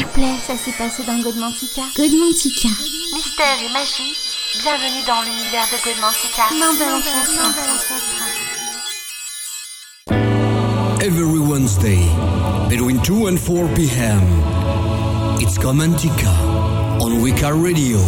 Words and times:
S'il 0.00 0.06
vous 0.06 0.12
plaît, 0.14 0.36
ça 0.46 0.56
s'est 0.56 0.72
passé 0.78 1.02
dans 1.02 1.20
Godmantica. 1.20 1.82
Godmantica. 1.94 2.68
Mystère 3.12 3.58
et 3.62 3.70
magie, 3.70 4.16
bienvenue 4.62 5.04
dans 5.06 5.20
l'univers 5.20 5.66
de 5.68 5.76
Godmantica. 5.84 6.44
Every 11.02 11.38
Wednesday, 11.38 11.98
between 12.70 12.98
2 13.02 13.26
and 13.26 13.36
4 13.38 13.68
p.m., 13.74 14.22
it's 15.38 15.58
Gomantica 15.58 16.32
on 17.02 17.20
Wika 17.20 17.52
Radio. 17.52 17.98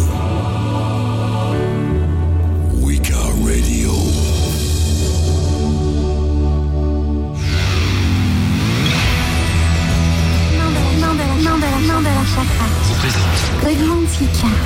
Godmantica. 14.19 14.62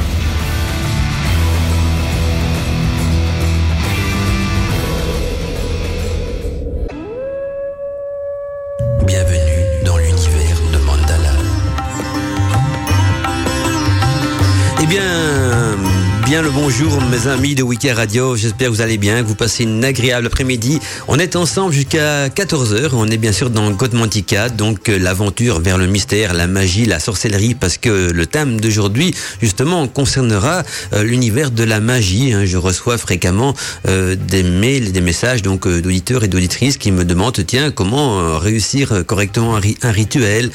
Le 16.44 16.52
bonjour 16.52 17.02
mes 17.10 17.28
amis 17.28 17.56
de 17.56 17.64
Wiki 17.64 17.90
Radio, 17.92 18.36
j'espère 18.36 18.68
que 18.68 18.74
vous 18.74 18.82
allez 18.82 19.00
bien, 19.00 19.24
que 19.24 19.28
vous 19.28 19.34
passez 19.34 19.64
une 19.64 19.84
agréable 19.84 20.28
après-midi. 20.28 20.80
On 21.08 21.18
est 21.18 21.36
ensemble 21.36 21.74
jusqu'à 21.74 22.28
14h, 22.30 22.90
on 22.94 23.08
est 23.08 23.18
bien 23.18 23.32
sûr 23.32 23.50
dans 23.50 23.72
Godmantica, 23.72 24.50
donc 24.50 24.88
euh, 24.88 25.00
l'aventure 25.00 25.60
vers 25.60 25.80
le 25.80 25.88
mystère, 25.88 26.36
la 26.36 26.46
magie, 26.46 26.86
la 26.86 27.00
sorcellerie, 27.00 27.56
parce 27.56 27.78
que 27.80 28.12
le 28.12 28.26
thème 28.28 28.62
d'aujourd'hui 28.62 29.16
justement 29.42 29.88
concernera 29.88 30.62
euh, 30.94 31.04
l'univers 31.04 31.50
de 31.50 31.64
la 31.64 31.80
magie. 31.80 32.34
hein. 32.34 32.46
Je 32.46 32.58
reçois 32.58 33.00
fréquemment 33.00 33.56
euh, 33.88 34.16
des 34.16 34.44
mails, 34.44 34.92
des 34.92 35.02
messages 35.02 35.42
donc 35.42 35.68
d'auditeurs 35.68 36.24
et 36.24 36.28
d'auditrices 36.28 36.78
qui 36.78 36.92
me 36.92 37.04
demandent, 37.04 37.44
tiens, 37.48 37.72
comment 37.72 38.38
réussir 38.38 39.04
correctement 39.08 39.56
un, 39.56 39.60
ri- 39.60 39.78
un 39.82 39.92
rituel, 39.92 40.52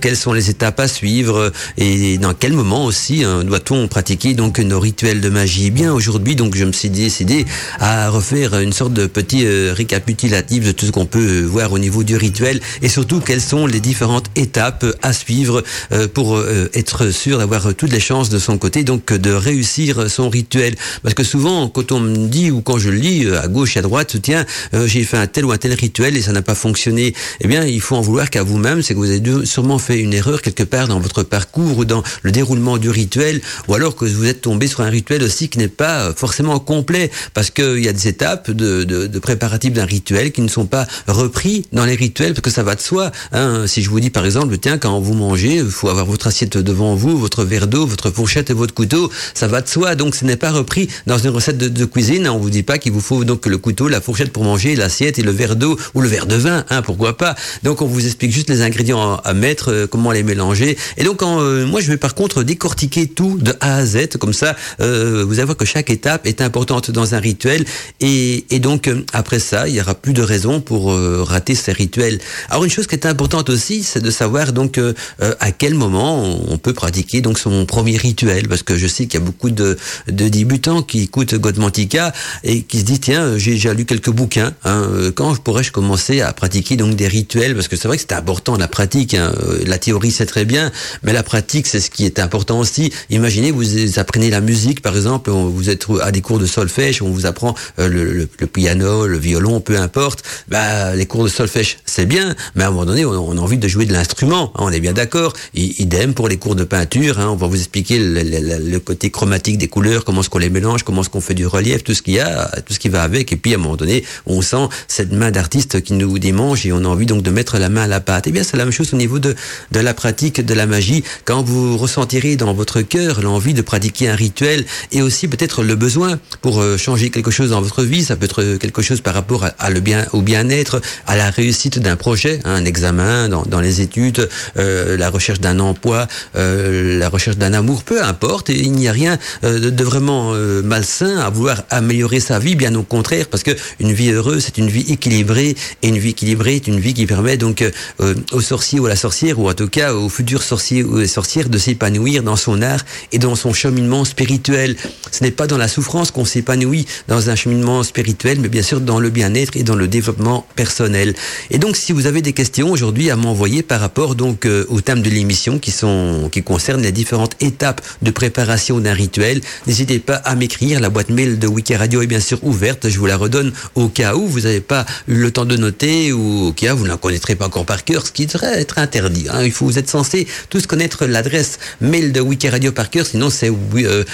quelles 0.00 0.16
sont 0.16 0.32
les 0.32 0.48
étapes 0.48 0.80
à 0.80 0.88
suivre 0.88 1.52
et 1.76 2.16
dans 2.18 2.32
quel 2.32 2.54
moment 2.54 2.86
aussi 2.86 3.22
doit-on 3.44 3.86
pratiquer 3.88 4.32
donc 4.34 4.58
nos 4.60 4.80
rituels 4.80 5.20
de 5.20 5.25
magie. 5.30 5.66
Eh 5.66 5.70
Bien 5.70 5.92
aujourd'hui, 5.92 6.36
donc 6.36 6.56
je 6.56 6.64
me 6.64 6.72
suis 6.72 6.90
décidé 6.90 7.44
à 7.80 8.08
refaire 8.10 8.58
une 8.60 8.72
sorte 8.72 8.92
de 8.92 9.06
petit 9.06 9.44
euh, 9.44 9.72
récapitulatif 9.74 10.64
de 10.64 10.72
tout 10.72 10.86
ce 10.86 10.90
qu'on 10.90 11.06
peut 11.06 11.42
voir 11.42 11.72
au 11.72 11.78
niveau 11.78 12.02
du 12.02 12.16
rituel 12.16 12.60
et 12.82 12.88
surtout 12.88 13.20
quelles 13.20 13.40
sont 13.40 13.66
les 13.66 13.80
différentes 13.80 14.26
étapes 14.36 14.86
à 15.02 15.12
suivre 15.12 15.62
euh, 15.92 16.08
pour 16.08 16.36
euh, 16.36 16.70
être 16.74 17.10
sûr 17.10 17.38
d'avoir 17.38 17.74
toutes 17.74 17.92
les 17.92 18.00
chances 18.00 18.28
de 18.28 18.38
son 18.38 18.58
côté, 18.58 18.84
donc 18.84 19.12
de 19.12 19.32
réussir 19.32 20.10
son 20.10 20.28
rituel. 20.28 20.74
Parce 21.02 21.14
que 21.14 21.24
souvent, 21.24 21.68
quand 21.68 21.92
on 21.92 22.00
me 22.00 22.28
dit 22.28 22.50
ou 22.50 22.60
quand 22.60 22.78
je 22.78 22.90
lis 22.90 23.28
à 23.30 23.48
gauche 23.48 23.76
et 23.76 23.80
à 23.80 23.82
droite, 23.82 24.16
tiens, 24.22 24.44
j'ai 24.84 25.04
fait 25.04 25.16
un 25.16 25.26
tel 25.26 25.44
ou 25.44 25.52
un 25.52 25.58
tel 25.58 25.72
rituel 25.72 26.16
et 26.16 26.22
ça 26.22 26.32
n'a 26.32 26.42
pas 26.42 26.54
fonctionné, 26.54 27.14
eh 27.40 27.48
bien, 27.48 27.64
il 27.64 27.80
faut 27.80 27.96
en 27.96 28.00
vouloir 28.00 28.30
qu'à 28.30 28.42
vous-même, 28.42 28.82
c'est 28.82 28.94
que 28.94 28.98
vous 28.98 29.10
avez 29.10 29.46
sûrement 29.46 29.78
fait 29.78 29.98
une 30.00 30.14
erreur 30.14 30.42
quelque 30.42 30.62
part 30.62 30.88
dans 30.88 31.00
votre 31.00 31.22
parcours 31.22 31.78
ou 31.78 31.84
dans 31.84 32.02
le 32.22 32.32
déroulement 32.32 32.78
du 32.78 32.90
rituel, 32.90 33.40
ou 33.68 33.74
alors 33.74 33.96
que 33.96 34.04
vous 34.04 34.26
êtes 34.26 34.42
tombé 34.42 34.66
sur 34.66 34.80
un 34.80 34.90
rituel 34.90 35.15
aussi 35.22 35.48
qui 35.48 35.58
n'est 35.58 35.68
pas 35.68 36.12
forcément 36.14 36.58
complet, 36.58 37.10
parce 37.34 37.50
qu'il 37.50 37.84
y 37.84 37.88
a 37.88 37.92
des 37.92 38.08
étapes 38.08 38.50
de, 38.50 38.84
de, 38.84 39.18
préparatifs 39.18 39.72
d'un 39.72 39.84
rituel 39.84 40.32
qui 40.32 40.42
ne 40.42 40.48
sont 40.48 40.66
pas 40.66 40.86
repris 41.06 41.66
dans 41.72 41.84
les 41.84 41.94
rituels, 41.94 42.32
parce 42.32 42.42
que 42.42 42.50
ça 42.50 42.62
va 42.62 42.74
de 42.74 42.80
soi. 42.80 43.10
Hein. 43.32 43.66
Si 43.66 43.82
je 43.82 43.90
vous 43.90 44.00
dis 44.00 44.10
par 44.10 44.24
exemple, 44.24 44.56
tiens, 44.58 44.78
quand 44.78 45.00
vous 45.00 45.14
mangez, 45.14 45.56
il 45.56 45.70
faut 45.70 45.88
avoir 45.88 46.06
votre 46.06 46.26
assiette 46.26 46.56
devant 46.58 46.94
vous, 46.94 47.18
votre 47.18 47.44
verre 47.44 47.66
d'eau, 47.66 47.86
votre 47.86 48.10
fourchette 48.10 48.50
et 48.50 48.52
votre 48.54 48.74
couteau, 48.74 49.10
ça 49.34 49.46
va 49.46 49.62
de 49.62 49.68
soi, 49.68 49.94
donc 49.94 50.14
ce 50.14 50.24
n'est 50.24 50.36
pas 50.36 50.50
repris 50.50 50.88
dans 51.06 51.18
une 51.18 51.30
recette 51.30 51.58
de, 51.58 51.84
cuisine. 51.84 52.28
On 52.28 52.38
vous 52.38 52.50
dit 52.50 52.62
pas 52.62 52.78
qu'il 52.78 52.92
vous 52.92 53.00
faut 53.00 53.24
donc 53.24 53.46
le 53.46 53.58
couteau, 53.58 53.88
la 53.88 54.00
fourchette 54.00 54.32
pour 54.32 54.44
manger, 54.44 54.76
l'assiette 54.76 55.18
et 55.18 55.22
le 55.22 55.30
verre 55.30 55.56
d'eau 55.56 55.78
ou 55.94 56.00
le 56.00 56.08
verre 56.08 56.26
de 56.26 56.34
vin, 56.34 56.64
hein, 56.70 56.82
pourquoi 56.82 57.16
pas. 57.16 57.34
Donc 57.62 57.82
on 57.82 57.86
vous 57.86 58.04
explique 58.04 58.32
juste 58.32 58.50
les 58.50 58.62
ingrédients 58.62 59.16
à, 59.16 59.34
mettre, 59.34 59.72
euh, 59.72 59.86
comment 59.86 60.12
les 60.12 60.22
mélanger. 60.22 60.76
Et 60.96 61.04
donc 61.04 61.22
euh, 61.22 61.66
moi 61.66 61.80
je 61.80 61.88
vais 61.88 61.96
par 61.96 62.14
contre 62.14 62.42
décortiquer 62.42 63.06
tout 63.06 63.38
de 63.38 63.54
A 63.60 63.76
à 63.76 63.86
Z, 63.86 64.16
comme 64.18 64.32
ça 64.32 64.56
euh, 64.80 65.05
vous 65.06 65.40
allez 65.40 65.54
que 65.54 65.64
chaque 65.64 65.90
étape 65.90 66.26
est 66.26 66.40
importante 66.40 66.90
dans 66.90 67.14
un 67.14 67.20
rituel 67.20 67.64
et, 68.00 68.44
et 68.50 68.58
donc 68.58 68.88
euh, 68.88 69.04
après 69.12 69.38
ça 69.38 69.68
il 69.68 69.74
y 69.74 69.80
aura 69.80 69.94
plus 69.94 70.12
de 70.12 70.22
raison 70.22 70.60
pour 70.60 70.92
euh, 70.92 71.22
rater 71.22 71.54
ces 71.54 71.72
rituels. 71.72 72.18
Alors 72.50 72.64
une 72.64 72.70
chose 72.70 72.86
qui 72.86 72.94
est 72.96 73.06
importante 73.06 73.48
aussi, 73.48 73.82
c'est 73.82 74.00
de 74.00 74.10
savoir 74.10 74.52
donc 74.52 74.78
euh, 74.78 74.92
euh, 75.22 75.34
à 75.40 75.52
quel 75.52 75.74
moment 75.74 76.22
on 76.48 76.58
peut 76.58 76.72
pratiquer 76.72 77.20
donc 77.20 77.38
son 77.38 77.66
premier 77.66 77.96
rituel, 77.96 78.48
parce 78.48 78.62
que 78.62 78.76
je 78.76 78.86
sais 78.86 79.06
qu'il 79.06 79.20
y 79.20 79.22
a 79.22 79.26
beaucoup 79.26 79.50
de, 79.50 79.78
de 80.08 80.28
débutants 80.28 80.82
qui 80.82 81.02
écoutent 81.02 81.34
Godmantica 81.34 82.12
et 82.42 82.62
qui 82.62 82.80
se 82.80 82.84
disent 82.84 83.00
tiens 83.00 83.22
euh, 83.22 83.38
j'ai 83.38 83.52
déjà 83.52 83.72
lu 83.74 83.84
quelques 83.84 84.10
bouquins, 84.10 84.52
hein, 84.64 84.82
euh, 84.92 85.12
quand 85.12 85.38
pourrais-je 85.42 85.70
commencer 85.72 86.20
à 86.20 86.32
pratiquer 86.32 86.76
donc 86.76 86.96
des 86.96 87.08
rituels? 87.08 87.54
Parce 87.54 87.68
que 87.68 87.76
c'est 87.76 87.88
vrai 87.88 87.96
que 87.98 88.04
c'est 88.08 88.14
important 88.14 88.56
la 88.56 88.68
pratique. 88.68 89.14
hein, 89.14 89.32
euh, 89.42 89.62
La 89.66 89.78
théorie 89.78 90.10
c'est 90.10 90.26
très 90.26 90.44
bien, 90.44 90.72
mais 91.02 91.12
la 91.12 91.22
pratique 91.22 91.66
c'est 91.66 91.80
ce 91.80 91.90
qui 91.90 92.04
est 92.04 92.18
important 92.18 92.58
aussi. 92.58 92.92
Imaginez 93.10 93.50
vous 93.52 93.98
apprenez 93.98 94.30
la 94.30 94.40
musique 94.40 94.80
par 94.82 94.95
exemple, 94.96 95.30
on- 95.30 95.46
vous 95.48 95.70
êtes 95.70 95.86
à 96.02 96.10
des 96.12 96.20
cours 96.20 96.38
de 96.38 96.46
solfège, 96.46 97.02
on 97.02 97.10
vous 97.10 97.26
apprend 97.26 97.54
euh, 97.78 97.88
le, 97.88 98.46
piano, 98.46 99.06
le 99.06 99.18
violon, 99.18 99.60
peu 99.60 99.78
importe. 99.78 100.22
Bah 100.48 100.94
les 100.94 101.06
cours 101.06 101.24
de 101.24 101.28
solfège 101.28 101.78
c'est 101.84 102.06
bien, 102.06 102.34
mais 102.54 102.64
à 102.64 102.68
un 102.68 102.70
moment 102.70 102.86
donné 102.86 103.04
on, 103.04 103.36
a 103.36 103.40
envie 103.40 103.58
de 103.58 103.68
jouer 103.68 103.86
de 103.86 103.92
l'instrument, 103.92 104.52
hein, 104.54 104.60
on 104.64 104.70
est 104.70 104.80
bien 104.80 104.92
d'accord. 104.92 105.32
Idem 105.54 106.14
pour 106.14 106.28
les 106.28 106.36
cours 106.36 106.54
de 106.54 106.64
peinture, 106.64 107.18
hein, 107.20 107.28
on 107.30 107.36
va 107.36 107.46
vous 107.46 107.56
expliquer 107.56 107.98
le, 107.98 108.78
côté 108.78 109.10
chromatique 109.10 109.58
des 109.58 109.68
couleurs, 109.68 110.04
comment 110.04 110.20
est-ce 110.20 110.30
qu'on 110.30 110.38
les 110.38 110.50
mélange, 110.50 110.82
comment 110.82 111.02
est-ce 111.02 111.10
qu'on 111.10 111.20
fait 111.20 111.34
du 111.34 111.46
relief, 111.46 111.82
tout 111.84 111.94
ce 111.94 112.02
qu'il 112.02 112.14
y 112.14 112.20
a, 112.20 112.50
tout 112.64 112.72
ce 112.74 112.78
qui 112.78 112.88
va 112.88 113.02
avec. 113.02 113.32
Et 113.32 113.36
puis 113.36 113.52
à 113.52 113.56
un 113.56 113.60
moment 113.60 113.76
donné, 113.76 114.04
on 114.26 114.42
sent 114.42 114.68
cette 114.88 115.12
main 115.12 115.30
d'artiste 115.30 115.82
qui 115.82 115.94
nous 115.94 116.18
démange 116.18 116.66
et 116.66 116.72
on 116.72 116.84
a 116.84 116.88
envie 116.88 117.06
donc 117.06 117.22
de 117.22 117.30
mettre 117.30 117.58
la 117.58 117.68
main 117.68 117.82
à 117.82 117.86
la 117.86 118.00
pâte. 118.00 118.26
Et 118.26 118.32
bien 118.32 118.42
c'est 118.42 118.56
la 118.56 118.64
même 118.64 118.72
chose 118.72 118.92
au 118.94 118.96
niveau 118.96 119.18
de, 119.18 119.34
de 119.72 119.80
la 119.80 119.94
pratique 119.94 120.44
de 120.44 120.54
la 120.54 120.66
magie. 120.66 121.02
Quand 121.24 121.42
vous 121.42 121.76
ressentirez 121.76 122.36
dans 122.36 122.54
votre 122.54 122.82
cœur 122.82 123.20
l'envie 123.20 123.54
de 123.54 123.62
pratiquer 123.62 124.08
un 124.08 124.14
rituel 124.14 124.64
et 124.92 125.02
aussi 125.02 125.28
peut-être 125.28 125.62
le 125.62 125.74
besoin 125.74 126.18
pour 126.42 126.60
euh, 126.60 126.76
changer 126.76 127.10
quelque 127.10 127.30
chose 127.30 127.50
dans 127.50 127.60
votre 127.60 127.82
vie, 127.82 128.04
ça 128.04 128.16
peut 128.16 128.26
être 128.26 128.56
quelque 128.56 128.82
chose 128.82 129.00
par 129.00 129.14
rapport 129.14 129.46
à, 129.58 129.70
le 129.70 129.80
bien, 129.80 130.06
au 130.12 130.22
bien-être, 130.22 130.80
à 131.06 131.16
la 131.16 131.30
réussite 131.30 131.78
d'un 131.78 131.96
projet, 131.96 132.40
hein, 132.44 132.54
un 132.54 132.64
examen 132.64 133.28
dans, 133.28 133.60
les 133.60 133.80
études, 133.80 134.28
euh, 134.56 134.96
la 134.96 135.10
recherche 135.10 135.40
d'un 135.40 135.60
emploi, 135.60 136.06
euh, 136.36 136.98
la 136.98 137.08
recherche 137.08 137.36
d'un 137.36 137.52
amour, 137.52 137.82
peu 137.82 138.02
importe. 138.02 138.50
Et 138.50 138.58
il 138.58 138.72
n'y 138.72 138.88
a 138.88 138.92
rien 138.92 139.18
euh, 139.44 139.70
de, 139.70 139.84
vraiment 139.84 140.32
euh, 140.34 140.62
malsain 140.62 141.18
à 141.18 141.30
vouloir 141.30 141.62
améliorer 141.70 142.20
sa 142.20 142.38
vie, 142.38 142.56
bien 142.56 142.74
au 142.74 142.82
contraire, 142.82 143.26
parce 143.28 143.42
que 143.42 143.52
une 143.78 143.92
vie 143.92 144.10
heureuse, 144.10 144.44
c'est 144.44 144.58
une 144.58 144.68
vie 144.68 144.84
équilibrée, 144.92 145.54
et 145.82 145.88
une 145.88 145.98
vie 145.98 146.10
équilibrée 146.10 146.56
est 146.56 146.66
une 146.66 146.80
vie 146.80 146.94
qui 146.94 147.06
permet 147.06 147.36
donc 147.36 147.62
euh, 147.62 147.70
euh, 148.00 148.14
au 148.32 148.40
sorcier 148.40 148.80
ou 148.80 148.86
à 148.86 148.88
la 148.88 148.96
sorcière, 148.96 149.38
ou 149.38 149.48
en 149.48 149.54
tout 149.54 149.68
cas 149.68 149.94
au 149.94 150.08
futur 150.08 150.42
sorcier 150.42 150.82
ou 150.82 151.06
sorcière, 151.06 151.48
de 151.48 151.58
s'épanouir 151.58 152.22
dans 152.22 152.36
son 152.36 152.62
art 152.62 152.84
et 153.12 153.18
dans 153.18 153.36
son 153.36 153.52
cheminement 153.52 154.04
spirituel. 154.04 154.65
Ce 155.12 155.22
n'est 155.22 155.30
pas 155.30 155.46
dans 155.46 155.58
la 155.58 155.68
souffrance 155.68 156.10
qu'on 156.10 156.24
s'épanouit 156.24 156.86
dans 157.08 157.30
un 157.30 157.36
cheminement 157.36 157.82
spirituel, 157.82 158.38
mais 158.40 158.48
bien 158.48 158.62
sûr 158.62 158.80
dans 158.80 158.98
le 159.00 159.10
bien-être 159.10 159.56
et 159.56 159.62
dans 159.62 159.76
le 159.76 159.86
développement 159.88 160.46
personnel. 160.56 161.14
Et 161.50 161.58
donc, 161.58 161.76
si 161.76 161.92
vous 161.92 162.06
avez 162.06 162.22
des 162.22 162.32
questions 162.32 162.70
aujourd'hui 162.70 163.10
à 163.10 163.16
m'envoyer 163.16 163.62
par 163.62 163.80
rapport 163.80 164.14
donc 164.14 164.46
euh, 164.46 164.64
au 164.68 164.80
thème 164.80 165.02
de 165.02 165.10
l'émission 165.10 165.58
qui 165.58 165.70
sont 165.70 166.28
qui 166.32 166.42
concernent 166.42 166.82
les 166.82 166.92
différentes 166.92 167.36
étapes 167.40 167.80
de 168.02 168.10
préparation 168.10 168.80
d'un 168.80 168.92
rituel, 168.94 169.40
n'hésitez 169.66 169.98
pas 169.98 170.16
à 170.16 170.34
m'écrire. 170.34 170.80
La 170.80 170.90
boîte 170.90 171.10
mail 171.10 171.38
de 171.38 171.46
Wiki 171.46 171.74
Radio 171.76 172.02
est 172.02 172.06
bien 172.06 172.20
sûr 172.20 172.38
ouverte. 172.42 172.88
Je 172.88 172.98
vous 172.98 173.06
la 173.06 173.16
redonne 173.16 173.52
au 173.74 173.88
cas 173.88 174.14
où 174.14 174.26
vous 174.26 174.40
n'avez 174.40 174.60
pas 174.60 174.84
eu 175.08 175.14
le 175.14 175.30
temps 175.30 175.44
de 175.44 175.56
noter 175.56 176.12
ou 176.12 176.48
au 176.48 176.52
cas 176.52 176.74
où 176.74 176.78
vous 176.78 176.84
ne 176.84 176.88
la 176.88 176.96
connaîtrez 176.96 177.34
pas 177.36 177.46
encore 177.46 177.66
par 177.66 177.84
cœur, 177.84 178.06
ce 178.06 178.12
qui 178.12 178.26
devrait 178.26 178.60
être 178.60 178.78
interdit. 178.78 179.26
hein. 179.30 179.42
Il 179.44 179.52
faut 179.52 179.66
vous 179.66 179.78
êtes 179.78 179.88
censé 179.90 180.26
tous 180.50 180.66
connaître 180.66 181.06
l'adresse 181.06 181.58
mail 181.80 182.12
de 182.12 182.20
Wiki 182.20 182.48
Radio 182.48 182.72
par 182.72 182.90
cœur, 182.90 183.06
sinon 183.06 183.30
c'est 183.30 183.50
euh, 183.50 184.04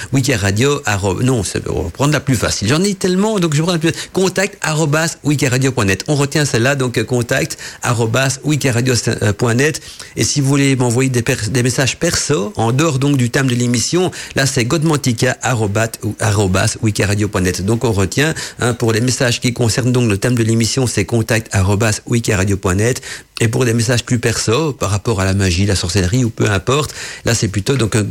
Radio. 0.42 0.80
arro- 0.84 1.22
Non, 1.22 1.42
c'est- 1.42 1.62
prendre 1.92 2.12
la 2.12 2.20
plus 2.20 2.36
facile. 2.36 2.68
J'en 2.68 2.82
ai 2.82 2.94
tellement, 2.94 3.38
donc 3.38 3.54
je 3.54 3.62
prends 3.62 3.72
la 3.72 3.78
plus 3.78 3.92
contact 4.12 4.58
arrobas 4.60 5.16
wikiradio.net. 5.24 6.04
On 6.08 6.14
retient 6.16 6.44
celle-là, 6.44 6.74
donc 6.74 6.98
euh, 6.98 7.04
contact 7.04 7.56
arrobas 7.82 8.38
wikiradio.net. 8.44 9.80
Et 10.16 10.24
si 10.24 10.40
vous 10.40 10.48
voulez 10.48 10.76
m'envoyer 10.76 11.10
des, 11.10 11.62
messages 11.62 11.96
perso, 11.98 12.52
en 12.56 12.72
dehors 12.72 12.98
donc 12.98 13.16
du 13.16 13.30
thème 13.30 13.46
de 13.46 13.54
l'émission, 13.54 14.10
là 14.34 14.46
c'est 14.46 14.64
godmantica 14.64 15.36
arrobas 15.42 15.88
arrobas 16.20 16.76
wikiradio.net. 16.82 17.64
Donc 17.64 17.84
on 17.84 17.92
retient 17.92 18.34
hein, 18.60 18.74
pour 18.74 18.92
les 18.92 19.00
messages 19.00 19.40
qui 19.40 19.52
concernent 19.52 19.92
donc 19.92 20.08
le 20.10 20.18
thème 20.18 20.34
de 20.34 20.42
l'émission, 20.42 20.86
c'est 20.86 21.04
contact 21.04 21.54
arrobas 21.54 22.00
wikiradio.net. 22.06 23.00
Et 23.40 23.48
pour 23.48 23.64
des 23.64 23.74
messages 23.74 24.04
plus 24.04 24.20
perso, 24.20 24.72
par 24.72 24.90
rapport 24.90 25.20
à 25.20 25.24
la 25.24 25.34
magie, 25.34 25.66
la 25.66 25.74
sorcellerie 25.74 26.24
ou 26.24 26.30
peu 26.30 26.48
importe, 26.48 26.94
là 27.24 27.34
c'est 27.34 27.48
plutôt 27.48 27.76
donc 27.76 27.96
un 27.96 28.02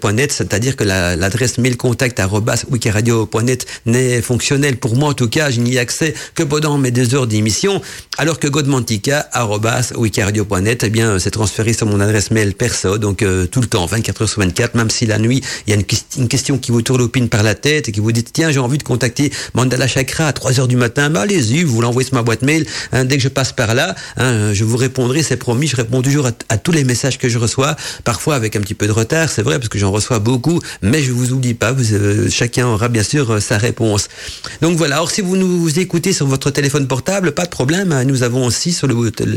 gotmantica.wikiradio.net, 0.00 0.32
c'est-à-dire 0.32 0.76
que 0.76 0.84
l'adresse 0.84 1.58
mail 1.58 1.76
contact 1.76 2.22
wikiradio.net 2.70 3.66
n'est 3.86 4.22
fonctionnelle. 4.22 4.76
Pour 4.76 4.94
moi 4.96 5.10
en 5.10 5.14
tout 5.14 5.28
cas, 5.28 5.50
je 5.50 5.60
n'y 5.60 5.74
ai 5.74 5.78
accès 5.78 6.14
que 6.34 6.42
pendant 6.42 6.78
mes 6.78 6.90
deux 6.90 7.14
heures 7.14 7.26
d'émission, 7.26 7.82
alors 8.18 8.38
que 8.38 8.48
godmantica.wikiradio.net, 8.48 10.84
eh 10.84 10.90
bien, 10.90 11.18
c'est 11.18 11.30
transféré 11.30 11.72
sur 11.72 11.86
mon 11.86 12.00
adresse 12.00 12.30
mail 12.30 12.54
perso, 12.54 12.98
donc 12.98 13.22
euh, 13.22 13.46
tout 13.46 13.60
le 13.60 13.66
temps, 13.66 13.86
24 13.86 14.22
heures 14.22 14.28
sur 14.28 14.40
24, 14.40 14.74
même 14.74 14.90
si 14.90 15.06
la 15.06 15.18
nuit, 15.18 15.42
il 15.66 15.70
y 15.70 15.76
a 15.76 15.76
une, 15.76 15.84
question 16.28 16.58
qui 16.58 16.72
vous 16.72 16.82
tourne 16.82 17.08
par 17.28 17.42
la 17.42 17.54
tête 17.54 17.88
et 17.88 17.92
qui 17.92 18.00
vous 18.00 18.12
dit, 18.12 18.24
tiens, 18.24 18.50
j'ai 18.50 18.58
envie 18.58 18.78
de 18.78 18.82
contacter 18.82 19.32
Mandala 19.54 19.86
Chakra 19.86 20.26
à 20.26 20.32
3 20.32 20.60
heures 20.60 20.68
du 20.68 20.76
matin, 20.76 21.10
bah, 21.10 21.22
allez-y, 21.22 21.64
vous 21.64 21.80
l'envoyez 21.80 22.06
sur 22.06 22.16
ma 22.16 22.22
boîte 22.22 22.42
mail, 22.42 22.66
hein, 22.92 23.04
dès 23.04 23.16
que 23.16 23.22
je 23.22 23.28
passe 23.28 23.52
par 23.52 23.74
là, 23.74 23.94
hein, 24.16 24.52
je 24.52 24.64
vous 24.64 24.76
répondrai, 24.76 25.22
c'est 25.22 25.36
promis, 25.36 25.66
je 25.66 25.76
réponds 25.76 26.02
toujours 26.02 26.26
à, 26.26 26.58
tous 26.58 26.72
les 26.72 26.84
messages 26.84 27.18
que 27.18 27.28
je 27.28 27.38
reçois, 27.38 27.76
parfois 28.04 28.34
avec 28.34 28.56
un 28.56 28.60
petit 28.60 28.74
peu 28.74 28.86
de 28.86 28.92
retard, 28.92 29.30
c'est 29.30 29.42
vrai, 29.42 29.58
parce 29.58 29.68
que 29.68 29.78
j'en 29.78 29.89
reçois 29.90 30.18
beaucoup, 30.18 30.60
mais 30.82 31.02
je 31.02 31.12
vous 31.12 31.32
oublie 31.32 31.54
pas, 31.54 31.72
vous, 31.72 31.92
euh, 31.92 32.28
chacun 32.30 32.66
aura 32.66 32.88
bien 32.88 33.02
sûr 33.02 33.30
euh, 33.30 33.40
sa 33.40 33.58
réponse. 33.58 34.08
Donc 34.62 34.76
voilà, 34.76 34.96
alors 34.96 35.10
si 35.10 35.20
vous 35.20 35.36
nous 35.36 35.78
écoutez 35.78 36.12
sur 36.12 36.26
votre 36.26 36.50
téléphone 36.50 36.86
portable, 36.86 37.32
pas 37.32 37.44
de 37.44 37.50
problème, 37.50 37.92
hein, 37.92 38.04
nous 38.04 38.22
avons 38.22 38.46
aussi 38.46 38.72
sur 38.72 38.88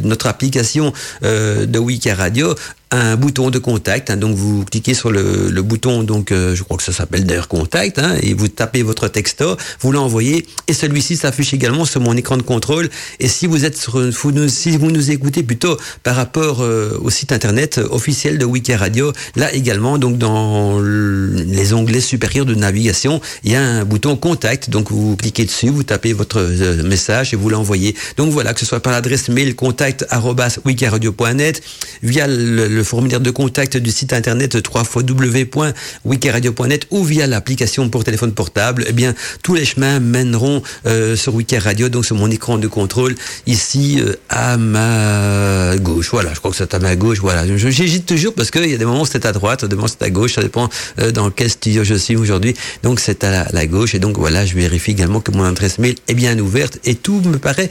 notre 0.03 0.27
application 0.27 0.93
euh, 1.23 1.65
de 1.65 1.79
Wiki 1.79 2.11
Radio 2.11 2.55
un 2.91 3.15
bouton 3.15 3.49
de 3.49 3.57
contact. 3.57 4.11
Hein, 4.11 4.17
donc 4.17 4.35
vous 4.35 4.65
cliquez 4.65 4.93
sur 4.93 5.09
le, 5.09 5.61
bouton, 5.63 6.03
donc 6.03 6.31
je 6.31 6.61
crois 6.61 6.77
que 6.77 6.83
ça 6.83 6.91
s'appelle 6.91 7.25
d'ailleurs 7.25 7.47
contact, 7.47 7.97
hein, 7.97 8.17
et 8.21 8.35
vous 8.35 8.49
tapez 8.49 8.83
votre 8.83 9.07
texto, 9.07 9.57
vous 9.79 9.91
l'envoyez, 9.91 10.45
et 10.67 10.73
celui-ci 10.73 11.17
s'affiche 11.17 11.55
également 11.55 11.85
sur 11.85 12.01
mon 12.01 12.15
écran 12.15 12.37
de 12.37 12.43
contrôle. 12.43 12.89
Et 13.19 13.27
si 13.27 13.47
vous 13.47 13.65
êtes 13.65 13.77
sur, 13.77 13.99
si 14.47 14.77
vous 14.77 14.91
nous 14.91 15.09
écoutez 15.09 15.41
plutôt 15.41 15.75
par 16.03 16.15
rapport 16.15 16.59
au 16.59 17.09
site 17.09 17.31
internet 17.31 17.79
officiel 17.89 18.37
de 18.37 18.45
Wiki 18.45 18.75
Radio, 18.75 19.11
là 19.35 19.51
également, 19.53 19.97
donc 19.97 20.19
dans 20.19 20.42
les 20.81 21.73
onglets 21.73 22.01
supérieurs 22.01 22.45
de 22.45 22.55
navigation, 22.55 23.21
il 23.43 23.51
y 23.51 23.55
a 23.55 23.61
un 23.61 23.85
bouton 23.85 24.15
contact. 24.15 24.69
Donc 24.69 24.91
vous 24.91 25.15
cliquez 25.15 25.45
dessus, 25.45 25.69
vous 25.69 25.83
tapez 25.83 26.13
votre 26.13 26.39
euh, 26.39 26.83
message 26.83 27.33
et 27.33 27.37
vous 27.37 27.49
l'envoyez. 27.49 27.95
Donc 28.17 28.31
voilà, 28.31 28.53
que 28.53 28.59
ce 28.59 28.65
soit 28.65 28.81
par 28.81 28.93
l'adresse 28.93 29.29
mail 29.29 29.55
contact@wikiradio.net, 29.55 31.61
via 32.01 32.27
le 32.27 32.83
formulaire 32.83 33.19
de 33.19 33.31
contact 33.31 33.77
du 33.77 33.91
site 33.91 34.13
internet 34.13 34.53
www.wikiradio.net 34.55 36.87
ou 36.91 37.03
via 37.03 37.27
l'application 37.27 37.89
pour 37.89 38.03
téléphone 38.03 38.33
portable, 38.33 38.85
eh 38.87 38.93
bien, 38.93 39.13
tous 39.41 39.53
les 39.53 39.65
chemins 39.65 39.99
mèneront 39.99 40.61
euh, 40.85 41.15
sur 41.15 41.35
Wiki 41.35 41.57
Radio, 41.57 41.89
donc 41.89 42.05
sur 42.05 42.15
mon 42.15 42.29
écran 42.31 42.57
de 42.57 42.67
contrôle, 42.67 43.15
ici 43.45 43.99
euh, 43.99 44.15
à 44.29 44.57
ma 44.57 45.75
gauche. 45.77 46.09
Voilà, 46.11 46.33
je 46.33 46.39
crois 46.39 46.51
que 46.51 46.57
c'est 46.57 46.73
à 46.73 46.79
ma 46.79 46.95
gauche. 46.95 47.19
Voilà, 47.19 47.45
j'hésite 47.57 48.05
toujours 48.05 48.33
parce 48.33 48.51
qu'il 48.51 48.69
y 48.69 48.73
a 48.73 48.77
des 48.77 48.85
moments 48.85 49.01
où 49.01 49.05
c'est 49.05 49.25
à 49.25 49.31
droite, 49.31 49.65
des 49.65 49.75
moments 49.75 49.87
c'est 49.87 50.03
à 50.03 50.09
gauche, 50.09 50.32
ça 50.33 50.41
dépend 50.41 50.69
euh, 50.99 51.11
dans 51.11 51.29
quel 51.29 51.49
studio 51.49 51.83
je 51.83 51.95
suis 51.95 52.15
aujourd'hui. 52.15 52.55
Donc 52.83 52.99
c'est 52.99 53.23
à 53.23 53.51
la, 53.51 53.65
gauche 53.65 53.95
et 53.95 53.99
donc 53.99 54.17
voilà, 54.17 54.45
je 54.45 54.55
vérifie 54.55 54.91
également 54.91 55.21
que 55.21 55.31
mon 55.31 55.43
adresse 55.43 55.79
mail 55.79 55.95
est 56.07 56.13
bien 56.13 56.37
ouverte 56.39 56.79
et 56.83 56.95
tout 56.95 57.21
me 57.25 57.37
paraît 57.37 57.69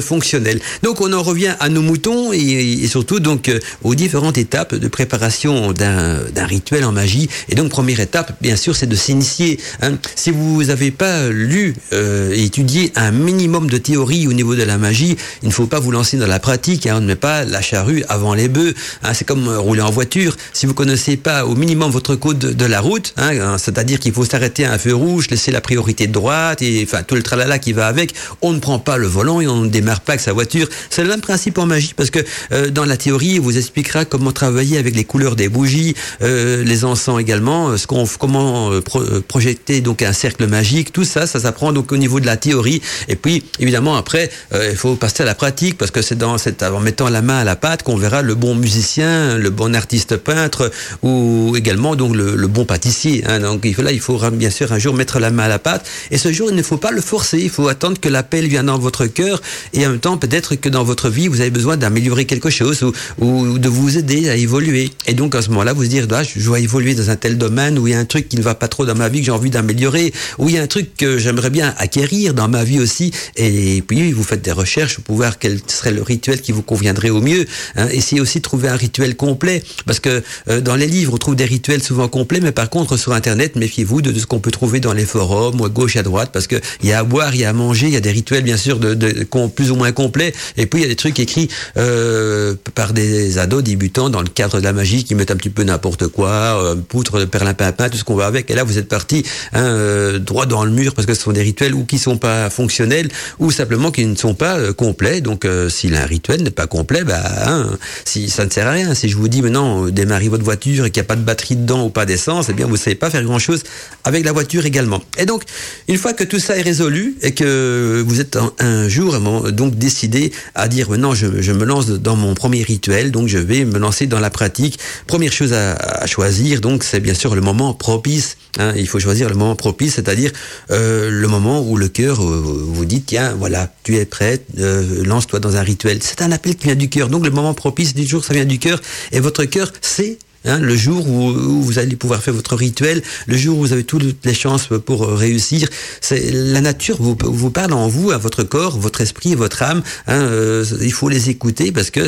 fonctionnel. 0.00 0.60
Donc 0.82 1.00
on 1.00 1.12
en 1.12 1.22
revient 1.22 1.54
à 1.60 1.68
nos 1.68 1.82
moutons 1.82 2.32
et, 2.32 2.86
surtout 2.86 3.20
donc 3.20 3.50
aux 3.82 3.94
différentes 3.94 4.38
étapes 4.38 4.50
étape 4.50 4.74
de 4.74 4.88
préparation 4.88 5.70
d'un 5.70 6.46
rituel 6.46 6.84
en 6.84 6.90
magie. 6.90 7.28
Et 7.48 7.54
donc, 7.54 7.68
première 7.68 8.00
étape, 8.00 8.32
bien 8.40 8.56
sûr, 8.56 8.74
c'est 8.74 8.88
de 8.88 8.96
s'initier. 8.96 9.60
Hein. 9.80 9.92
Si 10.16 10.32
vous 10.32 10.64
n'avez 10.64 10.90
pas 10.90 11.28
lu 11.28 11.76
euh, 11.92 12.32
et 12.34 12.46
étudié 12.46 12.92
un 12.96 13.12
minimum 13.12 13.70
de 13.70 13.78
théorie 13.78 14.26
au 14.26 14.32
niveau 14.32 14.56
de 14.56 14.64
la 14.64 14.76
magie, 14.76 15.16
il 15.42 15.48
ne 15.48 15.52
faut 15.52 15.66
pas 15.66 15.78
vous 15.78 15.92
lancer 15.92 16.16
dans 16.16 16.26
la 16.26 16.40
pratique. 16.40 16.88
Hein. 16.88 16.96
On 16.96 17.00
ne 17.00 17.06
met 17.06 17.14
pas 17.14 17.44
la 17.44 17.62
charrue 17.62 18.02
avant 18.08 18.34
les 18.34 18.48
bœufs. 18.48 18.74
Hein. 19.04 19.14
C'est 19.14 19.24
comme 19.24 19.46
rouler 19.48 19.82
en 19.82 19.90
voiture. 19.90 20.36
Si 20.52 20.66
vous 20.66 20.74
connaissez 20.74 21.16
pas 21.16 21.46
au 21.46 21.54
minimum 21.54 21.92
votre 21.92 22.16
code 22.16 22.38
de, 22.38 22.64
la 22.64 22.80
route, 22.80 23.14
hein, 23.18 23.56
c'est-à-dire 23.56 24.00
qu'il 24.00 24.12
faut 24.12 24.24
s'arrêter 24.24 24.64
à 24.64 24.72
un 24.72 24.78
feu 24.78 24.94
rouge, 24.94 25.28
laisser 25.30 25.52
la 25.52 25.60
priorité 25.60 26.08
de 26.08 26.12
droite 26.12 26.60
et 26.60 26.84
enfin 26.84 27.04
tout 27.04 27.14
le 27.14 27.22
tralala 27.22 27.60
qui 27.60 27.72
va 27.72 27.86
avec, 27.86 28.14
on 28.42 28.52
ne 28.52 28.58
prend 28.58 28.80
pas 28.80 28.96
le 28.96 29.06
volant 29.06 29.40
et 29.40 29.46
on 29.46 29.62
ne 29.62 29.68
démarre 29.80 30.00
pas 30.00 30.12
avec 30.12 30.20
sa 30.20 30.32
voiture. 30.32 30.68
C'est 30.90 31.02
le 31.02 31.08
même 31.08 31.20
principe 31.20 31.58
en 31.58 31.66
magie 31.66 31.94
parce 31.96 32.10
que 32.10 32.20
euh, 32.52 32.70
dans 32.70 32.84
la 32.84 32.96
théorie, 32.96 33.34
il 33.34 33.40
vous 33.40 33.56
expliquera 33.58 34.04
comment 34.04 34.32
travailler 34.32 34.78
avec 34.78 34.94
les 34.94 35.04
couleurs 35.04 35.36
des 35.36 35.48
bougies, 35.48 35.94
euh, 36.22 36.62
les 36.64 36.84
encens 36.84 37.20
également, 37.20 37.70
euh, 37.70 37.76
ce 37.76 37.86
qu'on, 37.86 38.04
comment 38.18 38.72
euh, 38.72 38.80
projeter 39.26 39.80
donc 39.80 40.02
un 40.02 40.12
cercle 40.12 40.46
magique, 40.46 40.92
tout 40.92 41.04
ça, 41.04 41.26
ça 41.26 41.40
s'apprend 41.40 41.72
donc 41.72 41.92
au 41.92 41.96
niveau 41.96 42.20
de 42.20 42.26
la 42.26 42.36
théorie. 42.36 42.82
Et 43.08 43.16
puis 43.16 43.44
évidemment 43.58 43.96
après, 43.96 44.30
il 44.52 44.76
faut 44.76 44.94
passer 44.96 45.22
à 45.22 45.26
la 45.26 45.34
pratique 45.34 45.78
parce 45.78 45.90
que 45.90 46.02
c'est 46.02 46.16
dans 46.16 46.38
cette, 46.38 46.62
en 46.62 46.80
mettant 46.80 47.08
la 47.08 47.22
main 47.22 47.38
à 47.38 47.44
la 47.44 47.56
pâte 47.56 47.82
qu'on 47.82 47.96
verra 47.96 48.22
le 48.22 48.34
bon 48.34 48.54
musicien, 48.54 49.38
le 49.38 49.50
bon 49.50 49.74
artiste 49.74 50.16
peintre 50.16 50.70
ou 51.02 51.54
également 51.56 51.96
donc 51.96 52.14
le, 52.14 52.46
bon 52.46 52.64
pâtissier. 52.64 53.24
Hein. 53.26 53.40
Donc 53.40 53.64
là, 53.64 53.92
il 53.92 54.00
faut 54.00 54.18
bien 54.30 54.50
sûr 54.50 54.72
un 54.72 54.78
jour 54.78 54.94
mettre 54.94 55.18
la 55.18 55.30
main 55.30 55.44
à 55.44 55.48
la 55.48 55.58
pâte. 55.58 55.88
Et 56.10 56.18
ce 56.18 56.32
jour, 56.32 56.50
il 56.50 56.56
ne 56.56 56.62
faut 56.62 56.76
pas 56.76 56.90
le 56.90 57.00
forcer. 57.00 57.38
Il 57.38 57.50
faut 57.50 57.68
attendre 57.68 57.98
que 58.00 58.08
l'appel 58.08 58.46
vienne 58.48 58.66
dans 58.66 58.78
votre 58.78 59.06
cœur 59.06 59.40
et 59.72 59.86
en 59.86 59.90
même 59.90 60.00
temps 60.00 60.16
peut-être 60.16 60.54
que 60.56 60.68
dans 60.68 60.84
votre 60.84 61.08
vie 61.08 61.28
vous 61.28 61.40
avez 61.40 61.50
besoin 61.50 61.76
d'améliorer 61.76 62.24
quelque 62.24 62.50
chose 62.50 62.82
ou, 62.82 62.92
ou 63.18 63.58
de 63.58 63.68
vous 63.68 63.98
aider 63.98 64.28
à 64.28 64.36
évoluer. 64.36 64.90
Et 65.06 65.14
donc 65.14 65.34
à 65.34 65.42
ce 65.42 65.50
moment-là, 65.50 65.72
vous 65.72 65.86
dire, 65.86 66.06
ah, 66.10 66.22
je 66.22 66.44
dois 66.44 66.60
évoluer 66.60 66.94
dans 66.94 67.10
un 67.10 67.16
tel 67.16 67.38
domaine 67.38 67.78
où 67.78 67.86
il 67.86 67.92
y 67.92 67.94
a 67.94 67.98
un 67.98 68.04
truc 68.04 68.28
qui 68.28 68.36
ne 68.36 68.42
va 68.42 68.54
pas 68.54 68.68
trop 68.68 68.86
dans 68.86 68.94
ma 68.94 69.08
vie 69.08 69.20
que 69.20 69.26
j'ai 69.26 69.32
envie 69.32 69.50
d'améliorer, 69.50 70.12
où 70.38 70.48
il 70.48 70.54
y 70.54 70.58
a 70.58 70.62
un 70.62 70.66
truc 70.66 70.96
que 70.96 71.18
j'aimerais 71.18 71.50
bien 71.50 71.74
acquérir 71.78 72.34
dans 72.34 72.48
ma 72.48 72.64
vie 72.64 72.80
aussi. 72.80 73.12
Et 73.36 73.82
puis 73.86 74.12
vous 74.12 74.22
faites 74.22 74.42
des 74.42 74.52
recherches 74.52 74.98
pour 75.00 75.16
voir 75.16 75.38
quel 75.38 75.60
serait 75.66 75.92
le 75.92 76.02
rituel 76.02 76.40
qui 76.40 76.52
vous 76.52 76.62
conviendrait 76.62 77.10
au 77.10 77.20
mieux. 77.20 77.46
Hein. 77.76 77.88
Essayez 77.90 78.20
aussi 78.20 78.38
de 78.38 78.42
trouver 78.42 78.68
un 78.68 78.76
rituel 78.76 79.16
complet, 79.16 79.62
parce 79.86 80.00
que 80.00 80.22
euh, 80.48 80.60
dans 80.60 80.76
les 80.76 80.86
livres 80.86 81.14
on 81.14 81.18
trouve 81.18 81.36
des 81.36 81.44
rituels 81.44 81.82
souvent 81.82 82.08
complets, 82.08 82.40
mais 82.40 82.52
par 82.52 82.70
contre 82.70 82.96
sur 82.96 83.12
Internet, 83.12 83.56
méfiez-vous 83.56 84.02
de, 84.02 84.18
ce 84.18 84.26
qu'on 84.26 84.40
peut 84.40 84.50
trouver 84.50 84.80
dans 84.80 84.92
les 84.92 85.04
forums, 85.04 85.60
ou 85.60 85.64
à 85.64 85.68
gauche 85.68 85.96
à 85.96 86.02
droite, 86.02 86.30
parce 86.32 86.46
que 86.46 86.56
il 86.82 86.88
y 86.88 86.92
a 86.92 87.00
à 87.00 87.04
boire, 87.04 87.34
il 87.34 87.40
y 87.40 87.44
a 87.44 87.50
à 87.50 87.52
manger, 87.52 87.86
il 87.86 87.92
y 87.92 87.96
a 87.96 88.00
des 88.00 88.10
rituels 88.10 88.42
bien 88.42 88.56
sûr 88.56 88.78
de, 88.78 88.94
de, 88.94 89.24
plus 89.50 89.70
ou 89.70 89.76
moins 89.76 89.92
complets, 89.92 90.32
et 90.56 90.66
puis 90.66 90.80
il 90.80 90.82
y 90.82 90.86
a 90.86 90.88
des 90.88 90.96
trucs 90.96 91.18
écrits 91.20 91.48
euh, 91.76 92.54
par 92.74 92.92
des 92.92 93.38
ados 93.38 93.62
débutants 93.62 94.10
dans 94.10 94.22
le 94.22 94.28
cadre 94.28 94.58
de 94.58 94.64
la 94.64 94.72
magie 94.72 95.04
qui 95.04 95.14
mettent 95.14 95.30
un 95.30 95.36
petit 95.36 95.50
peu 95.50 95.62
n'importe 95.62 96.08
quoi, 96.08 96.28
euh, 96.30 96.74
poutre 96.76 97.24
perlimpinpin, 97.24 97.88
tout 97.88 97.98
ce 97.98 98.04
qu'on 98.04 98.14
va 98.14 98.26
avec. 98.26 98.50
Et 98.50 98.54
là, 98.54 98.64
vous 98.64 98.78
êtes 98.78 98.88
parti 98.88 99.24
hein, 99.52 99.62
euh, 99.62 100.18
droit 100.18 100.46
dans 100.46 100.64
le 100.64 100.70
mur 100.70 100.94
parce 100.94 101.06
que 101.06 101.14
ce 101.14 101.22
sont 101.22 101.32
des 101.32 101.42
rituels 101.42 101.74
ou 101.74 101.84
qui 101.84 101.98
sont 101.98 102.16
pas 102.16 102.50
fonctionnels 102.50 103.08
ou 103.38 103.50
simplement 103.50 103.90
qui 103.90 104.04
ne 104.06 104.16
sont 104.16 104.34
pas 104.34 104.58
euh, 104.58 104.72
complets. 104.72 105.20
Donc, 105.20 105.46
si 105.68 105.94
un 105.94 106.06
rituel 106.06 106.42
n'est 106.42 106.50
pas 106.50 106.66
complet, 106.66 107.04
bah, 107.04 107.20
hein, 107.46 107.66
si 108.04 108.30
ça 108.30 108.44
ne 108.44 108.50
sert 108.50 108.66
à 108.66 108.72
rien. 108.72 108.94
Si 108.94 109.08
je 109.08 109.16
vous 109.16 109.28
dis 109.28 109.42
maintenant 109.42 109.86
démarrez 109.86 110.28
votre 110.28 110.44
voiture 110.44 110.86
et 110.86 110.90
qu'il 110.90 111.00
n'y 111.00 111.06
a 111.06 111.08
pas 111.08 111.16
de 111.16 111.22
batterie 111.22 111.56
dedans 111.56 111.84
ou 111.84 111.90
pas 111.90 112.06
d'essence, 112.06 112.46
eh 112.48 112.52
bien, 112.52 112.66
vous 112.66 112.76
savez 112.76 112.96
pas 112.96 113.10
faire 113.10 113.22
grand 113.22 113.38
chose 113.38 113.62
avec 114.04 114.24
la 114.24 114.32
voiture 114.32 114.66
également. 114.66 115.02
Et 115.18 115.26
donc, 115.26 115.42
une 115.88 115.98
fois 115.98 116.12
que 116.12 116.24
tout 116.24 116.38
ça 116.38 116.56
est 116.56 116.62
résolu 116.62 117.16
et 117.22 117.32
que 117.32 118.02
vous 118.06 118.20
êtes 118.20 118.38
un, 118.58 118.88
jour 118.88 119.18
donc 119.50 119.76
décidé 119.76 120.32
à 120.54 120.68
dire 120.68 120.90
non, 120.98 121.14
je, 121.14 121.40
je 121.40 121.52
me 121.52 121.64
lance 121.64 121.88
dans 121.88 122.16
mon 122.16 122.34
premier 122.34 122.62
rituel, 122.62 123.10
donc 123.10 123.28
je 123.28 123.38
vais 123.38 123.64
me 123.64 123.78
lancer 123.78 124.06
dans 124.06 124.20
la 124.20 124.30
pratique 124.30 124.78
Première 125.06 125.32
chose 125.32 125.52
à, 125.52 126.06
choisir, 126.06 126.60
donc, 126.60 126.84
c'est 126.84 127.00
bien 127.00 127.14
sûr 127.14 127.34
le 127.34 127.40
moment 127.40 127.74
propice. 127.74 128.36
Hein. 128.58 128.72
il 128.76 128.88
faut 128.88 128.98
choisir 128.98 129.28
le 129.28 129.34
moment 129.34 129.54
propice, 129.54 129.94
c'est-à-dire 129.94 130.32
euh, 130.70 131.10
le 131.10 131.28
moment 131.28 131.62
où 131.62 131.76
le 131.76 131.88
cœur 131.88 132.22
euh, 132.22 132.42
vous 132.42 132.84
dit 132.84 133.02
tiens, 133.02 133.34
voilà, 133.38 133.72
tu 133.84 133.96
es 133.96 134.04
prêt, 134.04 134.40
euh, 134.58 135.04
lance-toi 135.04 135.38
dans 135.38 135.56
un 135.56 135.62
rituel. 135.62 135.98
C'est 136.02 136.22
un 136.22 136.32
appel 136.32 136.56
qui 136.56 136.66
vient 136.66 136.74
du 136.74 136.88
cœur. 136.88 137.08
Donc 137.08 137.24
le 137.24 137.30
moment 137.30 137.54
propice 137.54 137.94
du 137.94 138.06
jour, 138.06 138.24
ça 138.24 138.34
vient 138.34 138.44
du 138.44 138.58
cœur, 138.58 138.80
et 139.12 139.20
votre 139.20 139.44
cœur 139.44 139.72
sait 139.80 140.18
Hein, 140.46 140.58
le 140.58 140.74
jour 140.74 141.06
où, 141.06 141.60
vous 141.60 141.78
allez 141.78 141.96
pouvoir 141.96 142.22
faire 142.22 142.32
votre 142.32 142.56
rituel, 142.56 143.02
le 143.26 143.36
jour 143.36 143.58
où 143.58 143.60
vous 143.60 143.72
avez 143.74 143.84
toutes 143.84 144.24
les 144.24 144.32
chances 144.32 144.68
pour 144.86 145.04
euh, 145.04 145.14
réussir, 145.14 145.68
c'est 146.00 146.30
la 146.32 146.62
nature 146.62 146.96
vous, 146.98 147.50
parle 147.50 147.74
en 147.74 147.88
vous, 147.88 148.10
à 148.10 148.16
votre 148.16 148.42
corps, 148.42 148.78
votre 148.78 149.02
esprit 149.02 149.34
votre 149.34 149.62
âme. 149.62 149.82
Hein, 150.06 150.22
euh, 150.22 150.64
il 150.80 150.92
faut 150.92 151.10
les 151.10 151.28
écouter 151.28 151.72
parce 151.72 151.90
que 151.90 152.00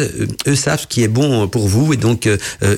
euh, 0.49 0.57
savent 0.57 0.81
ce 0.81 0.87
qui 0.87 1.03
est 1.03 1.09
bon 1.09 1.47
pour 1.47 1.69
vous 1.69 1.93
et 1.93 1.97
donc 1.97 2.29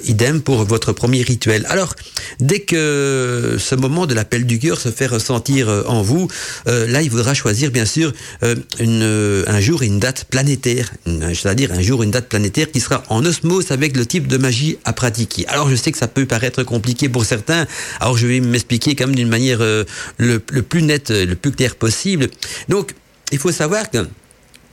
idem 0.05 0.41
pour 0.41 0.65
votre 0.65 0.93
premier 0.93 1.23
rituel. 1.23 1.67
Alors, 1.69 1.95
dès 2.41 2.61
que 2.61 3.57
ce 3.59 3.75
moment 3.75 4.07
de 4.07 4.15
l'appel 4.15 4.47
du 4.47 4.59
cœur 4.59 4.81
se 4.81 4.91
fait 4.91 5.07
ressentir 5.07 5.69
en 5.87 6.03
vous, 6.03 6.29
là, 6.67 7.03
il 7.03 7.11
faudra 7.11 7.35
choisir 7.35 7.71
bien 7.71 7.85
sûr 7.85 8.13
un 8.43 9.61
jour 9.61 9.83
et 9.83 9.87
une 9.87 9.99
date 9.99 10.25
planétaire, 10.25 10.93
c'est-à-dire 11.07 11.73
un 11.73 11.83
jour 11.83 12.03
et 12.03 12.07
une 12.07 12.13
date 12.13 12.29
planétaire 12.29 12.71
qui 12.71 12.81
sera 12.81 13.03
en 13.09 13.25
osmose 13.25 13.71
avec 13.71 13.97
le 13.97 14.07
type 14.07 14.27
de 14.27 14.39
magie 14.39 14.79
à 14.85 14.93
pratiquer. 14.93 15.44
Alors 15.49 15.69
je 15.69 15.77
sais 15.77 15.93
que 15.93 15.99
ça 15.99 16.09
peut 16.09 16.27
paraître 16.27 16.63
compliqué 16.63 17.09
pour 17.09 17.25
certains, 17.25 17.67
alors 18.01 18.17
je 18.17 18.27
vais 18.27 18.41
m'expliquer 18.41 18.95
quand 18.95 19.07
même 19.07 19.17
d'une 19.17 19.29
manière 19.29 19.59
euh, 19.61 19.85
le, 20.19 20.39
plus 20.39 20.83
nette, 20.83 21.11
le 21.11 21.35
plus 21.35 21.53
claire 21.53 21.77
possible. 21.77 22.29
Donc 22.69 22.95
il 23.33 23.39
faut 23.39 23.53
savoir 23.53 23.91
que 23.91 24.07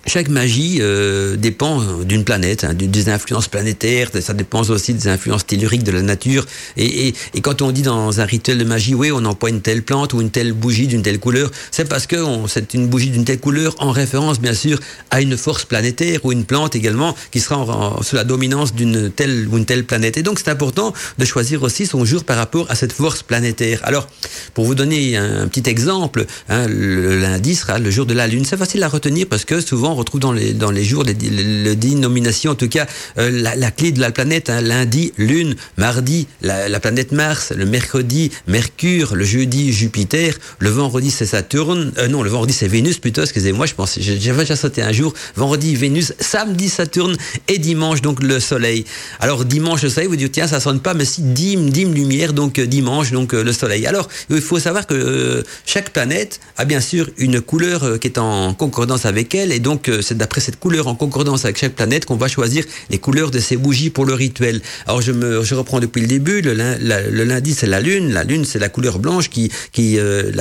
chaque 0.05 0.29
magie 0.29 0.77
euh, 0.81 1.36
dépend 1.36 1.81
d'une 2.03 2.24
planète, 2.24 2.63
hein, 2.63 2.74
des 2.74 3.10
influences 3.10 3.48
planétaires, 3.48 4.10
ça 4.20 4.34
dépend 4.34 4.62
aussi 4.62 4.93
des 4.93 5.08
influences 5.08 5.46
telluriques 5.46 5.84
de 5.84 5.91
la 5.91 6.01
nature. 6.01 6.46
Et, 6.77 7.13
quand 7.41 7.62
on 7.62 7.72
dit 7.72 7.81
dans 7.81 8.20
un 8.20 8.25
rituel 8.25 8.58
de 8.58 8.63
magie, 8.63 8.93
oui, 8.93 9.12
on 9.12 9.25
emploie 9.25 9.50
une 9.50 9.62
telle 9.62 9.84
plante 9.84 10.13
ou 10.13 10.22
une 10.22 10.29
telle 10.29 10.53
bougie 10.53 10.88
d'une 10.88 11.01
telle 11.01 11.20
couleur, 11.20 11.51
c'est 11.72 11.88
parce 11.88 12.08
que 12.08 12.17
c'est 12.48 12.74
une 12.74 12.88
bougie 12.88 13.10
d'une 13.10 13.25
telle 13.25 13.39
couleur 13.39 13.75
en 13.79 13.91
référence, 13.91 14.39
bien 14.39 14.53
sûr, 14.53 14.79
à 15.10 15.22
une 15.22 15.38
force 15.38 15.65
planétaire 15.65 16.24
ou 16.24 16.31
une 16.31 16.46
plante 16.46 16.75
également 16.75 17.15
qui 17.31 17.39
sera 17.39 18.00
sous 18.01 18.15
la 18.15 18.24
dominance 18.24 18.74
d'une 18.74 19.12
telle 19.12 19.48
ou 19.51 19.58
une 19.58 19.65
telle 19.65 19.86
planète. 19.86 20.17
Et 20.17 20.24
donc, 20.24 20.39
c'est 20.39 20.51
important 20.51 20.93
de 21.17 21.25
choisir 21.25 21.63
aussi 21.63 21.86
son 21.86 22.05
jour 22.05 22.24
par 22.24 22.38
rapport 22.38 22.70
à 22.70 22.75
cette 22.75 22.93
force 22.93 23.24
planétaire. 23.24 23.79
Alors, 23.84 24.08
pour 24.53 24.65
vous 24.65 24.75
donner 24.75 25.17
un, 25.17 25.41
un 25.41 25.48
petit 25.48 25.70
exemple, 25.70 26.25
hein, 26.50 26.67
le 26.67 27.20
lundi 27.20 27.55
sera 27.55 27.79
le 27.79 27.89
jour 27.89 28.05
de 28.05 28.13
la 28.13 28.27
Lune. 28.27 28.46
C'est 28.46 28.58
facile 28.58 28.84
à 28.84 28.88
retenir 28.88 29.27
parce 29.29 29.46
que 29.46 29.60
souvent, 29.60 29.90
on 29.91 29.95
retrouve 29.95 30.19
dans 30.19 30.31
les, 30.31 30.53
dans 30.53 30.71
les 30.71 30.83
jours, 30.83 31.03
les, 31.03 31.13
les, 31.13 31.75
dénominations, 31.75 32.51
en 32.51 32.55
tout 32.55 32.69
cas, 32.69 32.88
euh, 33.17 33.29
la, 33.31 33.71
clé 33.71 33.91
de 33.91 34.00
la 34.00 34.12
planète, 34.12 34.50
hein, 34.50 34.62
lundi, 34.62 35.13
Lune, 35.17 35.55
mardi, 35.77 36.27
la, 36.41 36.69
la, 36.69 36.79
planète 36.79 37.12
Mars, 37.12 37.53
le 37.55 37.65
mercredi, 37.65 38.31
Mercure, 38.48 39.15
le 39.15 39.24
jeudi, 39.24 39.71
Jupiter, 39.74 40.38
le 40.60 40.69
vendredi, 40.69 41.12
c'est 41.12 41.25
Saturne, 41.25 41.91
euh, 41.98 42.07
non, 42.07 42.24
le 42.24 42.29
vendredi, 42.29 42.53
c'est 42.53 42.67
Vénus 42.67 42.98
plutôt, 42.98 43.21
excusez-moi, 43.21 43.65
je 43.65 43.74
pense, 43.74 44.00
j'avais 44.00 44.43
déjà 44.43 44.55
sauté 44.55 44.81
un 44.81 44.91
jour, 44.91 45.13
vendredi, 45.36 45.75
Vénus, 45.75 46.13
samedi, 46.19 46.69
Saturne, 46.69 47.17
et 47.48 47.57
dimanche, 47.57 48.01
donc 48.01 48.24
le 48.24 48.39
Soleil. 48.39 48.86
Alors, 49.19 49.45
dimanche, 49.45 49.83
le 49.83 49.89
Soleil, 49.89 50.07
vous 50.07 50.15
dites, 50.15 50.31
tiens, 50.31 50.48
ça 50.48 50.60
sonne 50.60 50.79
pas, 50.79 50.93
mais 50.93 51.05
si, 51.05 51.21
dim, 51.21 51.69
dim, 51.69 51.91
lumière, 51.93 52.33
donc 52.33 52.60
euh, 52.60 52.65
dimanche, 52.65 53.12
donc 53.12 53.33
le 53.33 53.53
Soleil. 53.53 53.86
Alors, 53.88 54.07
il 54.29 54.41
faut 54.41 54.60
savoir 54.60 54.88
que 54.88 55.43
chaque 55.65 55.91
planète 55.91 56.39
a 56.57 56.65
bien 56.65 56.81
sûr 56.81 57.10
une 57.17 57.41
couleur 57.41 58.00
qui 58.00 58.07
est 58.07 58.17
en 58.17 58.53
concordance 58.53 59.05
avec 59.05 59.36
elle, 59.36 59.51
et 59.51 59.60
donc 59.60 59.80
c'est 60.01 60.17
d'après 60.17 60.41
cette 60.41 60.59
couleur 60.59 60.88
en 60.88 60.95
concordance 60.95 61.45
avec 61.45 61.57
chaque 61.57 61.73
planète 61.73 62.05
qu'on 62.05 62.15
va 62.15 62.27
choisir 62.27 62.63
les 62.89 62.97
couleurs 62.97 63.31
de 63.31 63.39
ces 63.39 63.57
bougies 63.57 63.89
pour 63.89 64.05
le 64.05 64.13
rituel. 64.13 64.61
Alors 64.88 65.01
je 65.01 65.11
me 65.11 65.43
je 65.43 65.55
reprends 65.55 65.79
depuis 65.79 66.01
le 66.01 66.07
début. 66.07 66.41
Le, 66.41 67.23
lundi 67.23 67.53
c'est 67.53 67.67
la 67.67 67.79
lune. 67.79 68.11
La 68.11 68.23
lune 68.23 68.45
c'est 68.45 68.59
la 68.59 68.69
couleur 68.69 69.00
blanche 69.00 69.29
qui 69.29 69.51
qui, 69.71 69.97
euh, 69.97 70.31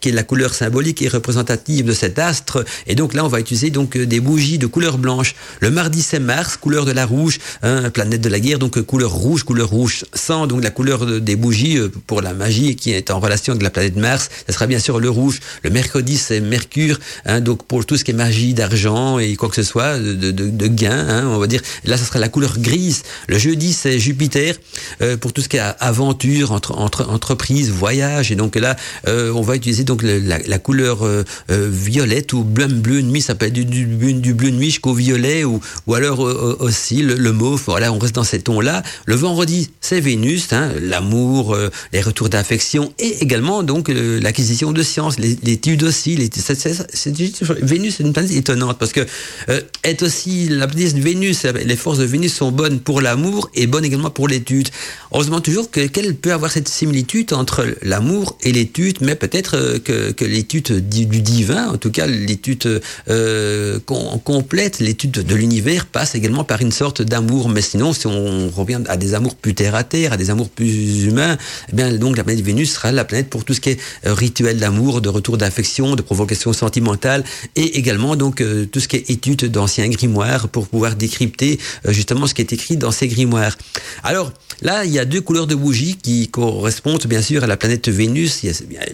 qui 0.00 0.10
est 0.10 0.12
la 0.12 0.22
couleur 0.22 0.54
symbolique 0.54 1.02
et 1.02 1.08
représentative 1.08 1.86
de 1.86 1.92
cet 1.92 2.18
astre. 2.18 2.64
Et 2.86 2.94
donc 2.94 3.14
là 3.14 3.24
on 3.24 3.28
va 3.28 3.40
utiliser 3.40 3.70
donc 3.70 3.96
des 3.96 4.20
bougies 4.20 4.58
de 4.58 4.66
couleur 4.66 4.98
blanche. 4.98 5.34
Le 5.60 5.70
mardi 5.70 6.02
c'est 6.02 6.20
Mars, 6.20 6.56
couleur 6.56 6.84
de 6.84 6.92
la 6.92 7.06
rouge, 7.06 7.38
hein, 7.62 7.90
planète 7.90 8.20
de 8.20 8.28
la 8.28 8.40
guerre, 8.40 8.58
donc 8.58 8.80
couleur 8.82 9.12
rouge, 9.12 9.42
couleur 9.44 9.68
rouge 9.68 10.04
sang. 10.14 10.46
Donc 10.46 10.62
la 10.62 10.70
couleur 10.70 11.06
de, 11.06 11.18
des 11.18 11.36
bougies 11.36 11.78
euh, 11.78 11.90
pour 12.06 12.22
la 12.22 12.34
magie 12.34 12.76
qui 12.76 12.92
est 12.92 13.10
en 13.10 13.20
relation 13.20 13.52
avec 13.52 13.62
la 13.62 13.70
planète 13.70 13.96
Mars, 13.96 14.30
ça 14.46 14.52
sera 14.52 14.66
bien 14.66 14.78
sûr 14.78 15.00
le 15.00 15.10
rouge. 15.10 15.40
Le 15.62 15.70
mercredi 15.70 16.16
c'est 16.16 16.40
Mercure, 16.40 16.98
hein, 17.24 17.40
donc 17.40 17.64
pour 17.64 17.84
tout 17.86 17.96
ce 17.96 18.04
qui 18.04 18.10
est 18.12 18.14
magie 18.14 18.54
d'argent 18.54 18.83
et 19.20 19.36
quoi 19.36 19.48
que 19.48 19.56
ce 19.56 19.62
soit 19.62 19.98
de, 19.98 20.66
gain, 20.66 21.06
hein, 21.08 21.24
on 21.26 21.38
va 21.38 21.46
dire. 21.46 21.60
Là, 21.84 21.96
ça 21.96 22.04
sera 22.04 22.18
la 22.18 22.28
couleur 22.28 22.58
grise. 22.58 23.02
Le 23.28 23.38
jeudi, 23.38 23.72
c'est 23.72 23.98
Jupiter 23.98 24.56
euh, 25.00 25.16
pour 25.16 25.32
tout 25.32 25.42
ce 25.42 25.48
qui 25.48 25.56
est 25.56 25.62
aventure, 25.80 26.52
entre, 26.52 26.76
entre 26.76 27.08
entreprise, 27.08 27.70
voyage. 27.70 28.30
Et 28.32 28.36
donc 28.36 28.56
là, 28.56 28.76
euh, 29.08 29.32
on 29.32 29.42
va 29.42 29.56
utiliser 29.56 29.84
donc 29.84 30.02
la, 30.02 30.58
couleur 30.58 31.04
euh, 31.04 31.24
violette 31.48 32.32
ou 32.32 32.42
bleu 32.42 32.66
bleu 32.66 33.00
nuit. 33.00 33.22
Ça 33.22 33.34
peut 33.34 33.46
être 33.46 33.52
du, 33.52 33.64
du, 33.64 33.86
du 33.86 34.34
bleu 34.34 34.50
nuit 34.50 34.70
jusqu'au 34.70 34.94
violet 34.94 35.44
ou, 35.44 35.60
ou 35.86 35.94
alors 35.94 36.20
aussi 36.20 37.02
le, 37.02 37.14
le, 37.14 37.32
mauve. 37.32 37.62
Voilà, 37.66 37.92
on 37.92 37.98
reste 37.98 38.14
dans 38.14 38.24
ces 38.24 38.40
tons-là. 38.40 38.82
Le 39.06 39.14
vendredi, 39.14 39.70
c'est 39.80 40.00
Vénus, 40.00 40.52
hein, 40.52 40.70
l'amour, 40.80 41.56
les 41.92 42.00
retours 42.00 42.28
d'affection 42.28 42.92
et 42.98 43.22
également 43.22 43.62
donc 43.62 43.88
l'acquisition 43.88 44.72
de 44.72 44.82
sciences, 44.82 45.18
l'étude 45.18 45.82
aussi. 45.82 46.16
Les, 46.16 46.30
c'est, 46.34 46.54
c'est, 46.54 47.14
Vénus, 47.62 47.96
c'est 47.96 48.04
une 48.04 48.12
planète 48.12 48.32
étonnante 48.32 48.73
parce 48.78 48.92
que 48.92 49.00
euh, 49.48 49.60
est 49.82 50.02
aussi 50.02 50.48
la 50.48 50.66
planète 50.66 50.94
Vénus, 50.94 51.44
les 51.44 51.76
forces 51.76 51.98
de 51.98 52.04
Vénus 52.04 52.34
sont 52.34 52.50
bonnes 52.50 52.80
pour 52.80 53.00
l'amour 53.00 53.50
et 53.54 53.66
bonnes 53.66 53.84
également 53.84 54.10
pour 54.10 54.28
l'étude. 54.28 54.68
Heureusement 55.12 55.40
toujours 55.40 55.70
que, 55.70 55.86
qu'elle 55.86 56.14
peut 56.14 56.32
avoir 56.32 56.50
cette 56.50 56.68
similitude 56.68 57.32
entre 57.32 57.66
l'amour 57.82 58.36
et 58.42 58.52
l'étude, 58.52 58.98
mais 59.00 59.14
peut-être 59.14 59.56
euh, 59.56 59.78
que, 59.78 60.24
l'étude 60.24 60.88
du, 60.88 61.06
divin, 61.06 61.68
en 61.68 61.76
tout 61.76 61.90
cas 61.90 62.06
l'étude 62.06 62.80
euh, 63.08 63.78
com 63.84 64.18
complète, 64.24 64.80
l'étude 64.80 65.12
de 65.12 65.34
l'univers 65.34 65.86
passe 65.86 66.14
également 66.14 66.44
par 66.44 66.60
une 66.60 66.72
sorte 66.72 67.02
d'amour. 67.02 67.48
Mais 67.48 67.62
sinon, 67.62 67.92
si 67.92 68.06
on 68.06 68.48
revient 68.50 68.80
à 68.88 68.96
des 68.96 69.14
amours 69.14 69.34
plus 69.34 69.54
terre 69.54 69.74
à 69.74 69.84
terre, 69.84 70.12
à 70.12 70.16
des 70.16 70.30
amours 70.30 70.48
plus 70.48 71.04
humains, 71.04 71.36
eh 71.70 71.76
bien 71.76 71.92
donc 71.92 72.16
la 72.16 72.24
planète 72.24 72.44
Vénus 72.44 72.72
sera 72.72 72.92
la 72.92 73.04
planète 73.04 73.28
pour 73.28 73.44
tout 73.44 73.54
ce 73.54 73.60
qui 73.60 73.70
est 73.70 73.78
rituel 74.04 74.58
d'amour, 74.58 75.00
de 75.00 75.08
retour 75.08 75.36
d'affection, 75.36 75.96
de 75.96 76.02
provocation 76.02 76.52
sentimentale 76.52 77.24
et 77.56 77.78
également 77.78 78.16
donc 78.16 78.42
tout 78.64 78.80
ce 78.80 78.88
qui 78.88 78.96
est 78.96 79.10
étude 79.10 79.46
d'anciens 79.46 79.88
grimoires 79.88 80.48
pour 80.48 80.68
pouvoir 80.68 80.96
décrypter 80.96 81.58
euh, 81.86 81.92
justement 81.92 82.26
ce 82.26 82.34
qui 82.34 82.42
est 82.42 82.52
écrit 82.52 82.76
dans 82.76 82.90
ces 82.90 83.08
grimoires. 83.08 83.56
Alors 84.02 84.32
là, 84.62 84.84
il 84.84 84.92
y 84.92 84.98
a 84.98 85.04
deux 85.04 85.20
couleurs 85.20 85.46
de 85.46 85.54
bougies 85.54 85.96
qui 85.96 86.28
correspondent 86.28 87.06
bien 87.06 87.22
sûr 87.22 87.44
à 87.44 87.46
la 87.46 87.56
planète 87.56 87.88
Vénus. 87.88 88.42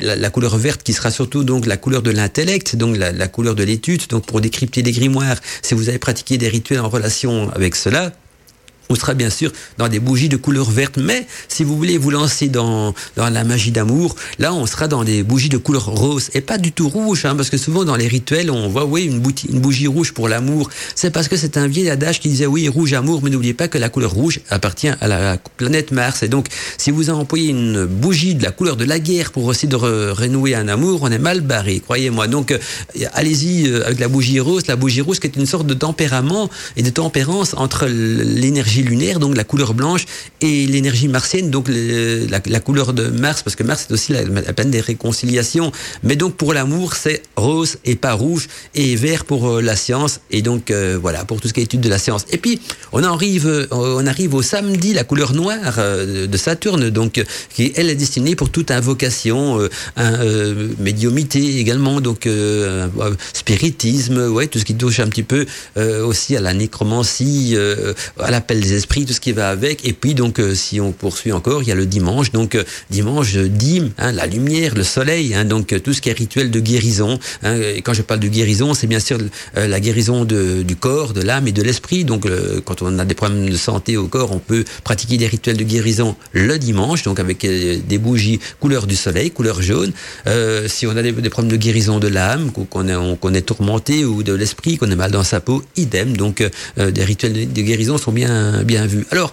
La, 0.00 0.30
couleur 0.30 0.56
verte 0.56 0.82
qui 0.82 0.92
sera 0.92 1.10
surtout 1.10 1.44
donc 1.44 1.66
la 1.66 1.76
couleur 1.76 2.02
de 2.02 2.10
l'intellect, 2.10 2.76
donc 2.76 2.96
la, 2.96 3.12
la 3.12 3.28
couleur 3.28 3.54
de 3.54 3.64
l'étude, 3.64 4.02
donc 4.08 4.26
pour 4.26 4.40
décrypter 4.40 4.82
les 4.82 4.92
grimoires. 4.92 5.36
Si 5.62 5.74
vous 5.74 5.88
avez 5.88 5.98
pratiqué 5.98 6.38
des 6.38 6.48
rituels 6.48 6.80
en 6.80 6.88
relation 6.88 7.50
avec 7.52 7.74
cela, 7.74 8.12
on 8.90 8.94
sera 8.96 9.14
bien 9.14 9.30
sûr 9.30 9.52
dans 9.78 9.88
des 9.88 10.00
bougies 10.00 10.28
de 10.28 10.36
couleur 10.36 10.70
verte. 10.70 10.98
Mais 10.98 11.26
si 11.48 11.64
vous 11.64 11.76
voulez 11.76 11.96
vous 11.96 12.10
lancer 12.10 12.48
dans, 12.48 12.92
dans 13.16 13.30
la 13.30 13.44
magie 13.44 13.70
d'amour, 13.70 14.16
là, 14.38 14.52
on 14.52 14.66
sera 14.66 14.88
dans 14.88 15.04
des 15.04 15.22
bougies 15.22 15.48
de 15.48 15.56
couleur 15.56 15.86
rose 15.86 16.28
et 16.34 16.40
pas 16.40 16.58
du 16.58 16.72
tout 16.72 16.88
rouge, 16.88 17.24
hein, 17.24 17.36
parce 17.36 17.48
que 17.48 17.56
souvent 17.56 17.84
dans 17.84 17.96
les 17.96 18.08
rituels, 18.08 18.50
on 18.50 18.68
voit, 18.68 18.84
oui, 18.84 19.04
une, 19.04 19.20
bougie, 19.20 19.86
rouge 19.86 20.12
pour 20.12 20.28
l'amour. 20.28 20.68
C'est 20.94 21.10
parce 21.10 21.28
que 21.28 21.36
c'est 21.36 21.56
un 21.56 21.68
vieil 21.68 21.88
adage 21.88 22.20
qui 22.20 22.28
disait, 22.28 22.46
oui, 22.46 22.68
rouge 22.68 22.92
amour, 22.92 23.20
mais 23.22 23.30
n'oubliez 23.30 23.54
pas 23.54 23.68
que 23.68 23.78
la 23.78 23.88
couleur 23.88 24.10
rouge 24.10 24.40
appartient 24.50 24.90
à 25.00 25.08
la 25.08 25.38
planète 25.56 25.92
Mars. 25.92 26.22
Et 26.22 26.28
donc, 26.28 26.48
si 26.76 26.90
vous 26.90 27.10
employez 27.10 27.50
une 27.50 27.86
bougie 27.86 28.34
de 28.34 28.42
la 28.42 28.50
couleur 28.50 28.76
de 28.76 28.84
la 28.84 28.98
guerre 28.98 29.30
pour 29.30 29.44
aussi 29.44 29.68
de 29.68 29.76
re 29.76 30.16
renouer 30.16 30.54
un 30.54 30.66
amour, 30.66 31.00
on 31.02 31.10
est 31.10 31.18
mal 31.18 31.40
barré, 31.40 31.80
croyez-moi. 31.80 32.26
Donc, 32.26 32.50
euh, 32.50 32.58
allez-y 33.12 33.68
euh, 33.68 33.86
avec 33.86 34.00
la 34.00 34.08
bougie 34.08 34.40
rose, 34.40 34.66
la 34.66 34.76
bougie 34.76 35.00
rouge 35.00 35.20
qui 35.20 35.28
est 35.28 35.36
une 35.36 35.46
sorte 35.46 35.66
de 35.66 35.74
tempérament 35.74 36.50
et 36.76 36.82
de 36.82 36.90
tempérance 36.90 37.54
entre 37.56 37.86
l'énergie 37.86 38.79
lunaire, 38.82 39.18
donc 39.18 39.36
la 39.36 39.44
couleur 39.44 39.74
blanche, 39.74 40.06
et 40.40 40.66
l'énergie 40.66 41.08
martienne, 41.08 41.50
donc 41.50 41.66
la, 41.68 42.60
couleur 42.60 42.92
de 42.92 43.08
Mars, 43.08 43.42
parce 43.42 43.56
que 43.56 43.62
Mars 43.62 43.86
c'est 43.86 43.94
aussi 43.94 44.12
la, 44.12 44.22
la 44.24 44.52
planète 44.52 44.70
des 44.70 44.80
réconciliations. 44.80 45.72
Mais 46.02 46.16
donc 46.16 46.34
pour 46.36 46.54
l'amour, 46.54 46.94
c'est 46.94 47.22
rose 47.36 47.78
et 47.84 47.96
pas 47.96 48.12
rouge, 48.12 48.48
et 48.74 48.96
vert 48.96 49.24
pour 49.24 49.48
euh, 49.48 49.62
la 49.62 49.76
science, 49.76 50.20
et 50.30 50.42
donc 50.42 50.70
euh, 50.70 50.98
voilà, 51.00 51.24
pour 51.24 51.40
tout 51.40 51.48
ce 51.48 51.52
qui 51.52 51.60
est 51.60 51.64
étude 51.64 51.80
de 51.80 51.88
la 51.88 51.98
science. 51.98 52.24
Et 52.30 52.38
puis, 52.38 52.60
on 52.92 53.02
arrive, 53.02 53.46
euh, 53.46 53.66
on 53.70 54.06
arrive 54.06 54.34
au 54.34 54.42
samedi, 54.42 54.92
la 54.92 55.04
couleur 55.04 55.32
noire 55.32 55.78
de 55.78 56.36
Saturne, 56.36 56.90
donc 56.90 57.22
qui 57.54 57.72
elle 57.76 57.90
est 57.90 57.94
destinée 57.94 58.34
pour 58.34 58.50
toute 58.50 58.70
invocation, 58.70 59.60
un, 59.96 60.18
médiumité 60.78 61.58
également, 61.58 62.00
donc 62.00 62.28
spiritisme, 63.32 64.28
ouais, 64.28 64.46
tout 64.46 64.58
ce 64.58 64.64
qui 64.64 64.74
touche 64.74 65.00
un 65.00 65.08
petit 65.08 65.22
peu 65.22 65.46
aussi 65.76 66.36
à 66.36 66.40
la 66.40 66.52
nécromancie, 66.54 67.56
à 68.18 68.30
l'appel 68.30 68.60
des 68.70 68.76
esprits, 68.76 69.04
tout 69.04 69.12
ce 69.12 69.20
qui 69.20 69.32
va 69.32 69.50
avec. 69.50 69.86
Et 69.86 69.92
puis 69.92 70.14
donc, 70.14 70.38
euh, 70.38 70.54
si 70.54 70.80
on 70.80 70.92
poursuit 70.92 71.32
encore, 71.32 71.62
il 71.62 71.68
y 71.68 71.72
a 71.72 71.74
le 71.74 71.86
dimanche. 71.86 72.32
Donc 72.32 72.54
euh, 72.54 72.64
dimanche, 72.90 73.36
dîme, 73.36 73.90
hein, 73.98 74.12
la 74.12 74.26
lumière, 74.26 74.74
le 74.74 74.82
soleil. 74.82 75.34
Hein, 75.34 75.44
donc 75.44 75.74
tout 75.82 75.92
ce 75.92 76.00
qui 76.00 76.08
est 76.08 76.18
rituel 76.18 76.50
de 76.50 76.60
guérison. 76.60 77.18
Hein, 77.42 77.56
et 77.76 77.82
quand 77.82 77.94
je 77.94 78.02
parle 78.02 78.20
de 78.20 78.28
guérison, 78.28 78.74
c'est 78.74 78.86
bien 78.86 79.00
sûr 79.00 79.18
euh, 79.56 79.66
la 79.66 79.80
guérison 79.80 80.24
de, 80.24 80.62
du 80.62 80.76
corps, 80.76 81.12
de 81.12 81.22
l'âme 81.22 81.48
et 81.48 81.52
de 81.52 81.62
l'esprit. 81.62 82.04
Donc 82.04 82.26
quand 82.64 82.82
on 82.82 82.98
a 82.98 83.04
des 83.04 83.14
problèmes 83.14 83.48
de 83.48 83.56
santé 83.56 83.96
au 83.96 84.06
corps, 84.06 84.32
on 84.32 84.38
peut 84.38 84.64
pratiquer 84.84 85.16
des 85.16 85.26
rituels 85.26 85.56
de 85.56 85.64
guérison 85.64 86.16
le 86.32 86.58
dimanche, 86.58 87.02
donc 87.02 87.18
avec 87.18 87.40
des 87.40 87.98
bougies 87.98 88.40
couleur 88.60 88.86
du 88.86 88.96
soleil, 88.96 89.30
couleur 89.30 89.62
jaune. 89.62 89.92
si 90.66 90.86
on 90.86 90.96
a 90.96 91.02
des, 91.02 91.12
problèmes 91.30 91.50
de 91.50 91.56
guérison 91.56 91.98
de 91.98 92.08
l'âme, 92.08 92.50
qu'on 92.52 92.88
est, 92.88 93.38
est 93.38 93.42
tourmenté 93.42 94.04
ou 94.04 94.22
de 94.22 94.32
l'esprit, 94.32 94.76
qu'on 94.76 94.90
est 94.90 94.96
mal 94.96 95.10
dans 95.10 95.24
sa 95.24 95.40
peau, 95.40 95.62
idem. 95.76 96.16
Donc 96.16 96.44
des 96.76 97.04
rituels 97.04 97.52
de 97.52 97.62
guérison 97.62 97.98
sont 97.98 98.12
bien, 98.12 98.49
bien 98.64 98.86
vu. 98.86 99.06
Alors, 99.10 99.32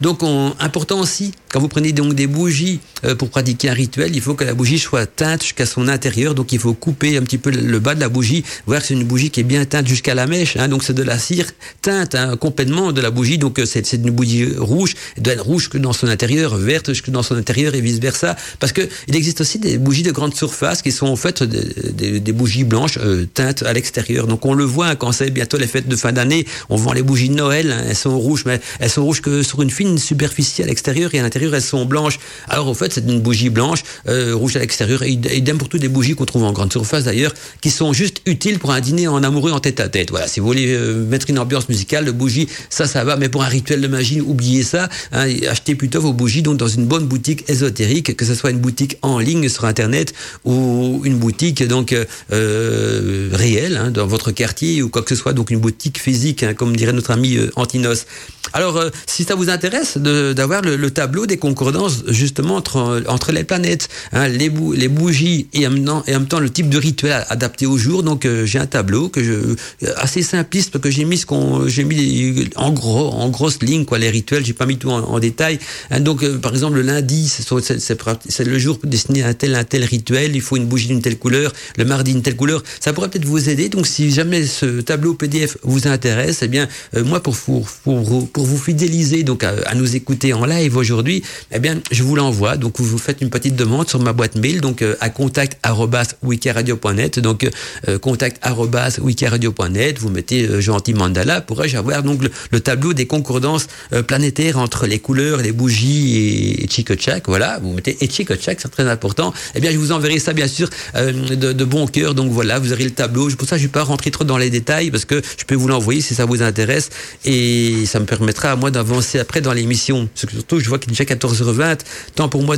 donc, 0.00 0.22
on, 0.22 0.54
important 0.58 1.00
aussi, 1.00 1.32
quand 1.50 1.60
vous 1.60 1.68
prenez 1.68 1.92
donc 1.92 2.14
des 2.14 2.26
bougies 2.26 2.80
euh, 3.04 3.14
pour 3.14 3.30
pratiquer 3.30 3.70
un 3.70 3.74
rituel, 3.74 4.14
il 4.14 4.20
faut 4.20 4.34
que 4.34 4.44
la 4.44 4.54
bougie 4.54 4.78
soit 4.78 5.06
teinte 5.06 5.42
jusqu'à 5.42 5.66
son 5.66 5.86
intérieur. 5.88 6.34
Donc, 6.34 6.52
il 6.52 6.58
faut 6.58 6.74
couper 6.74 7.16
un 7.16 7.22
petit 7.22 7.38
peu 7.38 7.50
le 7.50 7.78
bas 7.78 7.94
de 7.94 8.00
la 8.00 8.08
bougie, 8.08 8.44
voir 8.66 8.80
que 8.80 8.88
c'est 8.88 8.94
une 8.94 9.04
bougie 9.04 9.30
qui 9.30 9.40
est 9.40 9.44
bien 9.44 9.64
teinte 9.64 9.86
jusqu'à 9.86 10.14
la 10.14 10.26
mèche. 10.26 10.56
Hein, 10.56 10.68
donc, 10.68 10.82
c'est 10.82 10.94
de 10.94 11.02
la 11.02 11.18
cire 11.18 11.46
teinte 11.80 12.16
hein, 12.16 12.36
complètement 12.36 12.92
de 12.92 13.00
la 13.00 13.10
bougie. 13.10 13.38
Donc, 13.38 13.60
c'est 13.64 13.92
une 13.92 14.10
bougie 14.10 14.46
rouge. 14.56 14.94
Elle 15.16 15.22
doit 15.22 15.34
être 15.34 15.44
rouge 15.44 15.68
que 15.68 15.78
dans 15.78 15.92
son 15.92 16.08
intérieur, 16.08 16.56
verte 16.56 16.92
que 17.00 17.10
dans 17.10 17.22
son 17.22 17.36
intérieur 17.36 17.74
et 17.74 17.80
vice 17.80 17.98
versa. 17.98 18.36
Parce 18.58 18.72
que 18.72 18.82
il 19.06 19.14
existe 19.14 19.40
aussi 19.40 19.58
des 19.58 19.78
bougies 19.78 20.02
de 20.02 20.10
grande 20.10 20.34
surface 20.34 20.82
qui 20.82 20.90
sont 20.90 21.06
en 21.06 21.16
fait 21.16 21.42
des, 21.42 22.32
bougies 22.32 22.64
blanches 22.64 22.98
euh, 23.00 23.26
teintes 23.32 23.62
à 23.62 23.72
l'extérieur. 23.72 24.26
Donc, 24.26 24.44
on 24.44 24.54
le 24.54 24.64
voit 24.64 24.96
quand 24.96 25.12
c'est 25.12 25.30
bientôt 25.30 25.56
les 25.56 25.68
fêtes 25.68 25.88
de 25.88 25.96
fin 25.96 26.12
d'année. 26.12 26.46
On 26.68 26.76
vend 26.76 26.92
les 26.92 27.02
bougies 27.02 27.28
de 27.28 27.34
Noël. 27.34 27.70
Hein, 27.70 27.84
elles 27.88 27.96
sont 27.96 28.18
rouges, 28.18 28.44
mais 28.44 28.60
elles 28.80 28.90
sont 28.90 29.04
rouges 29.04 29.20
que 29.20 29.42
sur 29.44 29.62
une 29.62 29.70
fille 29.70 29.83
fine 29.84 29.98
superficie 29.98 30.62
à 30.62 30.66
l'extérieur 30.66 31.14
et 31.14 31.18
à 31.18 31.22
l'intérieur 31.22 31.54
elles 31.54 31.62
sont 31.62 31.84
blanches. 31.84 32.18
Alors 32.48 32.68
au 32.68 32.74
fait 32.74 32.92
c'est 32.92 33.04
une 33.04 33.20
bougie 33.20 33.50
blanche, 33.50 33.82
euh, 34.08 34.34
rouge 34.34 34.56
à 34.56 34.60
l'extérieur 34.60 35.02
et 35.02 35.10
idem 35.10 35.58
pour 35.58 35.68
toutes 35.68 35.82
les 35.82 35.88
bougies 35.88 36.14
qu'on 36.14 36.24
trouve 36.24 36.44
en 36.44 36.52
grande 36.52 36.72
surface 36.72 37.04
d'ailleurs, 37.04 37.34
qui 37.60 37.70
sont 37.70 37.92
juste 37.92 38.22
utiles 38.26 38.58
pour 38.58 38.70
un 38.72 38.80
dîner 38.80 39.08
en 39.08 39.22
amoureux 39.22 39.52
en 39.52 39.60
tête 39.60 39.80
à 39.80 39.88
tête. 39.88 40.10
Voilà, 40.10 40.26
si 40.26 40.40
vous 40.40 40.46
voulez 40.46 40.74
euh, 40.74 41.04
mettre 41.04 41.28
une 41.28 41.38
ambiance 41.38 41.68
musicale 41.68 42.04
de 42.06 42.12
bougie, 42.12 42.48
ça 42.70 42.86
ça 42.86 43.04
va, 43.04 43.16
mais 43.16 43.28
pour 43.28 43.42
un 43.42 43.48
rituel 43.48 43.80
de 43.80 43.88
magie, 43.88 44.20
oubliez 44.20 44.62
ça. 44.62 44.88
Hein, 45.12 45.26
achetez 45.50 45.74
plutôt 45.74 46.00
vos 46.00 46.12
bougies 46.12 46.42
donc 46.42 46.56
dans 46.56 46.68
une 46.68 46.86
bonne 46.86 47.06
boutique 47.06 47.44
ésotérique, 47.48 48.16
que 48.16 48.24
ce 48.24 48.34
soit 48.34 48.50
une 48.50 48.60
boutique 48.60 48.96
en 49.02 49.18
ligne 49.18 49.48
sur 49.48 49.64
internet 49.66 50.14
ou 50.44 51.02
une 51.04 51.18
boutique 51.18 51.66
donc 51.66 51.94
euh, 52.32 53.28
réelle 53.32 53.76
hein, 53.76 53.90
dans 53.90 54.06
votre 54.06 54.30
quartier 54.30 54.82
ou 54.82 54.88
quoi 54.88 55.02
que 55.02 55.14
ce 55.14 55.20
soit, 55.20 55.32
donc 55.32 55.50
une 55.50 55.60
boutique 55.60 55.98
physique, 56.00 56.42
hein, 56.42 56.54
comme 56.54 56.74
dirait 56.76 56.92
notre 56.92 57.10
ami 57.10 57.38
Antinos. 57.56 58.06
Alors, 58.52 58.76
euh, 58.76 58.90
si 59.06 59.24
ça 59.24 59.34
vous 59.34 59.48
intéresse 59.48 59.96
d'avoir 59.96 60.62
le, 60.62 60.76
le, 60.76 60.90
tableau 60.90 61.26
des 61.26 61.38
concordances 61.38 62.04
justement 62.08 62.56
entre, 62.56 63.02
entre 63.08 63.32
les 63.32 63.42
planètes, 63.42 63.88
hein, 64.12 64.28
les, 64.28 64.50
bou 64.50 64.72
les 64.72 64.88
bougies 64.88 65.48
et 65.52 65.66
en, 65.66 65.70
même 65.70 65.84
temps, 65.84 66.04
et 66.06 66.14
en 66.14 66.20
même 66.20 66.28
temps 66.28 66.40
le 66.40 66.50
type 66.50 66.68
de 66.68 66.78
rituel 66.78 67.24
adapté 67.30 67.66
au 67.66 67.78
jour, 67.78 68.02
donc 68.02 68.26
euh, 68.26 68.44
j'ai 68.44 68.58
un 68.58 68.66
tableau 68.66 69.08
que 69.08 69.24
je 69.24 69.56
assez 69.96 70.22
simpliste 70.22 70.70
parce 70.70 70.82
que 70.82 70.90
j'ai 70.90 71.04
mis 71.04 71.18
ce 71.18 71.26
qu'on 71.26 71.66
j'ai 71.66 71.84
mis 71.84 72.48
en 72.56 72.70
gros 72.70 73.12
en 73.12 73.28
grosses 73.28 73.62
lignes 73.62 73.86
quoi 73.86 73.98
les 73.98 74.10
rituels, 74.10 74.44
j'ai 74.44 74.52
pas 74.52 74.66
mis 74.66 74.76
tout 74.76 74.90
en, 74.90 75.18
détail. 75.18 75.58
Hein, 75.90 76.00
donc 76.00 76.22
euh, 76.22 76.38
par 76.38 76.52
exemple 76.52 76.76
le 76.76 76.82
lundi 76.82 77.28
c'est 77.28 78.44
le 78.44 78.58
jour 78.58 78.78
destiné 78.84 79.22
à 79.22 79.28
un 79.28 79.34
tel 79.34 79.54
un 79.54 79.64
tel 79.64 79.84
rituel, 79.84 80.36
il 80.36 80.42
faut 80.42 80.56
une 80.56 80.66
bougie 80.66 80.88
d'une 80.88 81.02
telle 81.02 81.18
couleur, 81.18 81.52
le 81.76 81.84
mardi 81.84 82.12
une 82.12 82.22
telle 82.22 82.36
couleur, 82.36 82.62
ça 82.78 82.92
pourrait 82.92 83.08
peut-être 83.08 83.24
vous 83.24 83.48
aider. 83.48 83.68
Donc 83.68 83.86
si 83.86 84.12
jamais 84.12 84.46
ce 84.46 84.80
tableau 84.80 85.14
PDF 85.14 85.56
vous 85.62 85.88
intéresse, 85.88 86.40
eh 86.42 86.48
bien 86.48 86.68
moi 87.04 87.20
pour 87.22 87.36
pour, 87.36 87.68
pour 87.82 88.33
pour 88.34 88.44
vous 88.44 88.58
fidéliser 88.58 89.22
donc 89.22 89.44
à, 89.44 89.74
nous 89.74 89.96
écouter 89.96 90.34
en 90.34 90.44
live 90.44 90.76
aujourd'hui, 90.76 91.22
eh 91.52 91.60
bien, 91.60 91.80
je 91.90 92.02
vous 92.02 92.16
l'envoie. 92.16 92.56
Donc, 92.56 92.80
vous 92.80 92.98
faites 92.98 93.22
une 93.22 93.30
petite 93.30 93.54
demande 93.54 93.88
sur 93.88 94.00
ma 94.00 94.12
boîte 94.12 94.34
mail, 94.34 94.60
donc 94.60 94.82
euh, 94.82 94.96
à 95.00 95.08
contact@wikiradio.net. 95.08 97.20
Donc, 97.20 97.48
euh, 97.88 97.98
contact@wikiradio.net. 97.98 99.98
Vous 100.00 100.10
mettez 100.10 100.46
euh, 100.46 100.60
gentil 100.60 100.94
mandala. 100.94 101.40
Pourrais-je 101.40 101.76
avoir 101.76 102.02
donc 102.02 102.22
le, 102.50 102.60
tableau 102.60 102.92
des 102.92 103.06
concordances 103.06 103.68
euh, 103.92 104.02
planétaires 104.02 104.58
entre 104.58 104.86
les 104.86 104.98
couleurs, 104.98 105.38
les 105.38 105.52
bougies 105.52 106.16
et, 106.16 106.64
et 106.64 106.68
Chicochac. 106.68 107.28
Voilà, 107.28 107.60
vous 107.62 107.72
mettez 107.72 107.96
et 108.00 108.10
Chicochac, 108.10 108.60
c'est 108.60 108.68
très 108.68 108.88
important. 108.88 109.32
Eh 109.54 109.60
bien, 109.60 109.70
je 109.70 109.78
vous 109.78 109.92
enverrai 109.92 110.18
ça 110.18 110.32
bien 110.32 110.48
sûr 110.48 110.68
de, 110.96 111.52
de, 111.52 111.64
bon 111.64 111.86
cœur. 111.86 112.14
Donc 112.14 112.32
voilà, 112.32 112.58
vous 112.58 112.72
aurez 112.72 112.84
le 112.84 112.90
tableau. 112.90 113.28
Pour 113.28 113.46
ça, 113.46 113.56
je 113.56 113.62
ne 113.62 113.68
vais 113.68 113.72
pas 113.72 113.84
rentrer 113.84 114.10
trop 114.10 114.24
dans 114.24 114.38
les 114.38 114.50
détails 114.50 114.90
parce 114.90 115.04
que 115.04 115.22
je 115.38 115.44
peux 115.44 115.54
vous 115.54 115.68
l'envoyer 115.68 116.00
si 116.00 116.16
ça 116.16 116.24
vous 116.24 116.42
intéresse 116.42 116.90
et 117.24 117.86
ça 117.86 118.00
me 118.00 118.06
permet 118.06 118.23
permettra 118.24 118.52
à 118.52 118.56
moi 118.56 118.70
d'avancer 118.70 119.18
après 119.18 119.42
dans 119.42 119.52
l'émission. 119.52 120.08
Surtout, 120.14 120.58
je 120.58 120.66
vois 120.70 120.78
qu'il 120.78 120.90
est 120.90 120.96
déjà 120.96 121.04
14h20, 121.04 121.80
temps 122.14 122.30
pour 122.30 122.42
moi 122.42 122.56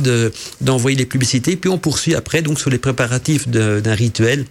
d'envoyer 0.61 0.95
les 0.95 1.05
publicités. 1.05 1.57
Puis 1.57 1.69
on 1.69 1.77
poursuit 1.77 2.15
après 2.15 2.41
donc 2.41 2.57
sur 2.57 2.69
les 2.69 2.77
préparatifs 2.77 3.49
d'un 3.49 3.93
rituel. 3.93 4.45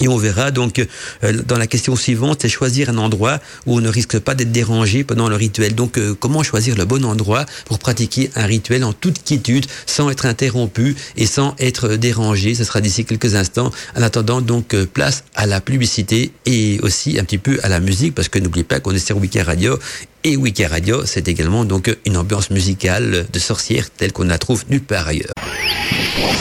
Et 0.00 0.08
on 0.08 0.16
verra 0.16 0.50
donc 0.50 0.78
euh, 1.24 1.42
dans 1.46 1.56
la 1.56 1.66
question 1.66 1.96
suivante, 1.96 2.40
c'est 2.42 2.48
choisir 2.48 2.90
un 2.90 2.98
endroit 2.98 3.40
où 3.64 3.76
on 3.76 3.80
ne 3.80 3.88
risque 3.88 4.18
pas 4.18 4.34
d'être 4.34 4.52
dérangé 4.52 5.04
pendant 5.04 5.28
le 5.28 5.36
rituel. 5.36 5.74
Donc 5.74 5.98
euh, 5.98 6.14
comment 6.14 6.42
choisir 6.42 6.76
le 6.76 6.84
bon 6.84 7.04
endroit 7.04 7.46
pour 7.64 7.78
pratiquer 7.78 8.30
un 8.34 8.44
rituel 8.44 8.84
en 8.84 8.92
toute 8.92 9.22
quiétude, 9.24 9.66
sans 9.86 10.10
être 10.10 10.26
interrompu 10.26 10.96
et 11.16 11.26
sans 11.26 11.54
être 11.58 11.96
dérangé? 11.96 12.54
Ce 12.54 12.64
sera 12.64 12.80
d'ici 12.80 13.04
quelques 13.04 13.34
instants. 13.34 13.70
En 13.96 14.02
attendant 14.02 14.40
donc 14.40 14.74
euh, 14.74 14.86
place 14.86 15.24
à 15.34 15.46
la 15.46 15.60
publicité 15.60 16.30
et 16.44 16.78
aussi 16.82 17.18
un 17.18 17.24
petit 17.24 17.38
peu 17.38 17.58
à 17.62 17.68
la 17.68 17.80
musique 17.80 18.14
parce 18.14 18.28
que 18.28 18.38
n'oubliez 18.38 18.64
pas 18.64 18.80
qu'on 18.80 18.92
est 18.92 18.98
sur 18.98 19.16
Wiki 19.16 19.40
Radio 19.40 19.78
et 20.26 20.36
Wiki 20.36 20.66
Radio, 20.66 21.06
c'est 21.06 21.28
également 21.28 21.64
donc 21.64 21.96
une 22.04 22.16
ambiance 22.16 22.50
musicale 22.50 23.28
de 23.32 23.38
sorcière 23.38 23.90
telle 23.90 24.12
qu'on 24.12 24.24
la 24.24 24.38
trouve 24.38 24.64
nulle 24.68 24.82
part 24.82 25.06
ailleurs. 25.06 25.30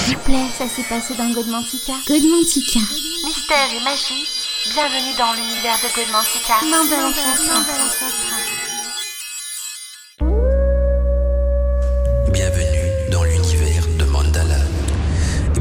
S'il 0.05 0.15
vous 0.15 0.23
plaît, 0.23 0.47
ça 0.57 0.67
s'est 0.67 0.81
passé 0.89 1.13
dans 1.15 1.31
Godmantica. 1.31 1.93
Godmantica. 2.07 2.79
Mystère 3.23 3.69
et 3.77 3.83
magie, 3.83 4.25
bienvenue 4.73 5.13
dans 5.19 5.33
l'univers 5.33 5.77
de 5.83 5.89
Godmantica. 5.95 6.55
Non, 6.65 6.83
de 6.85 6.95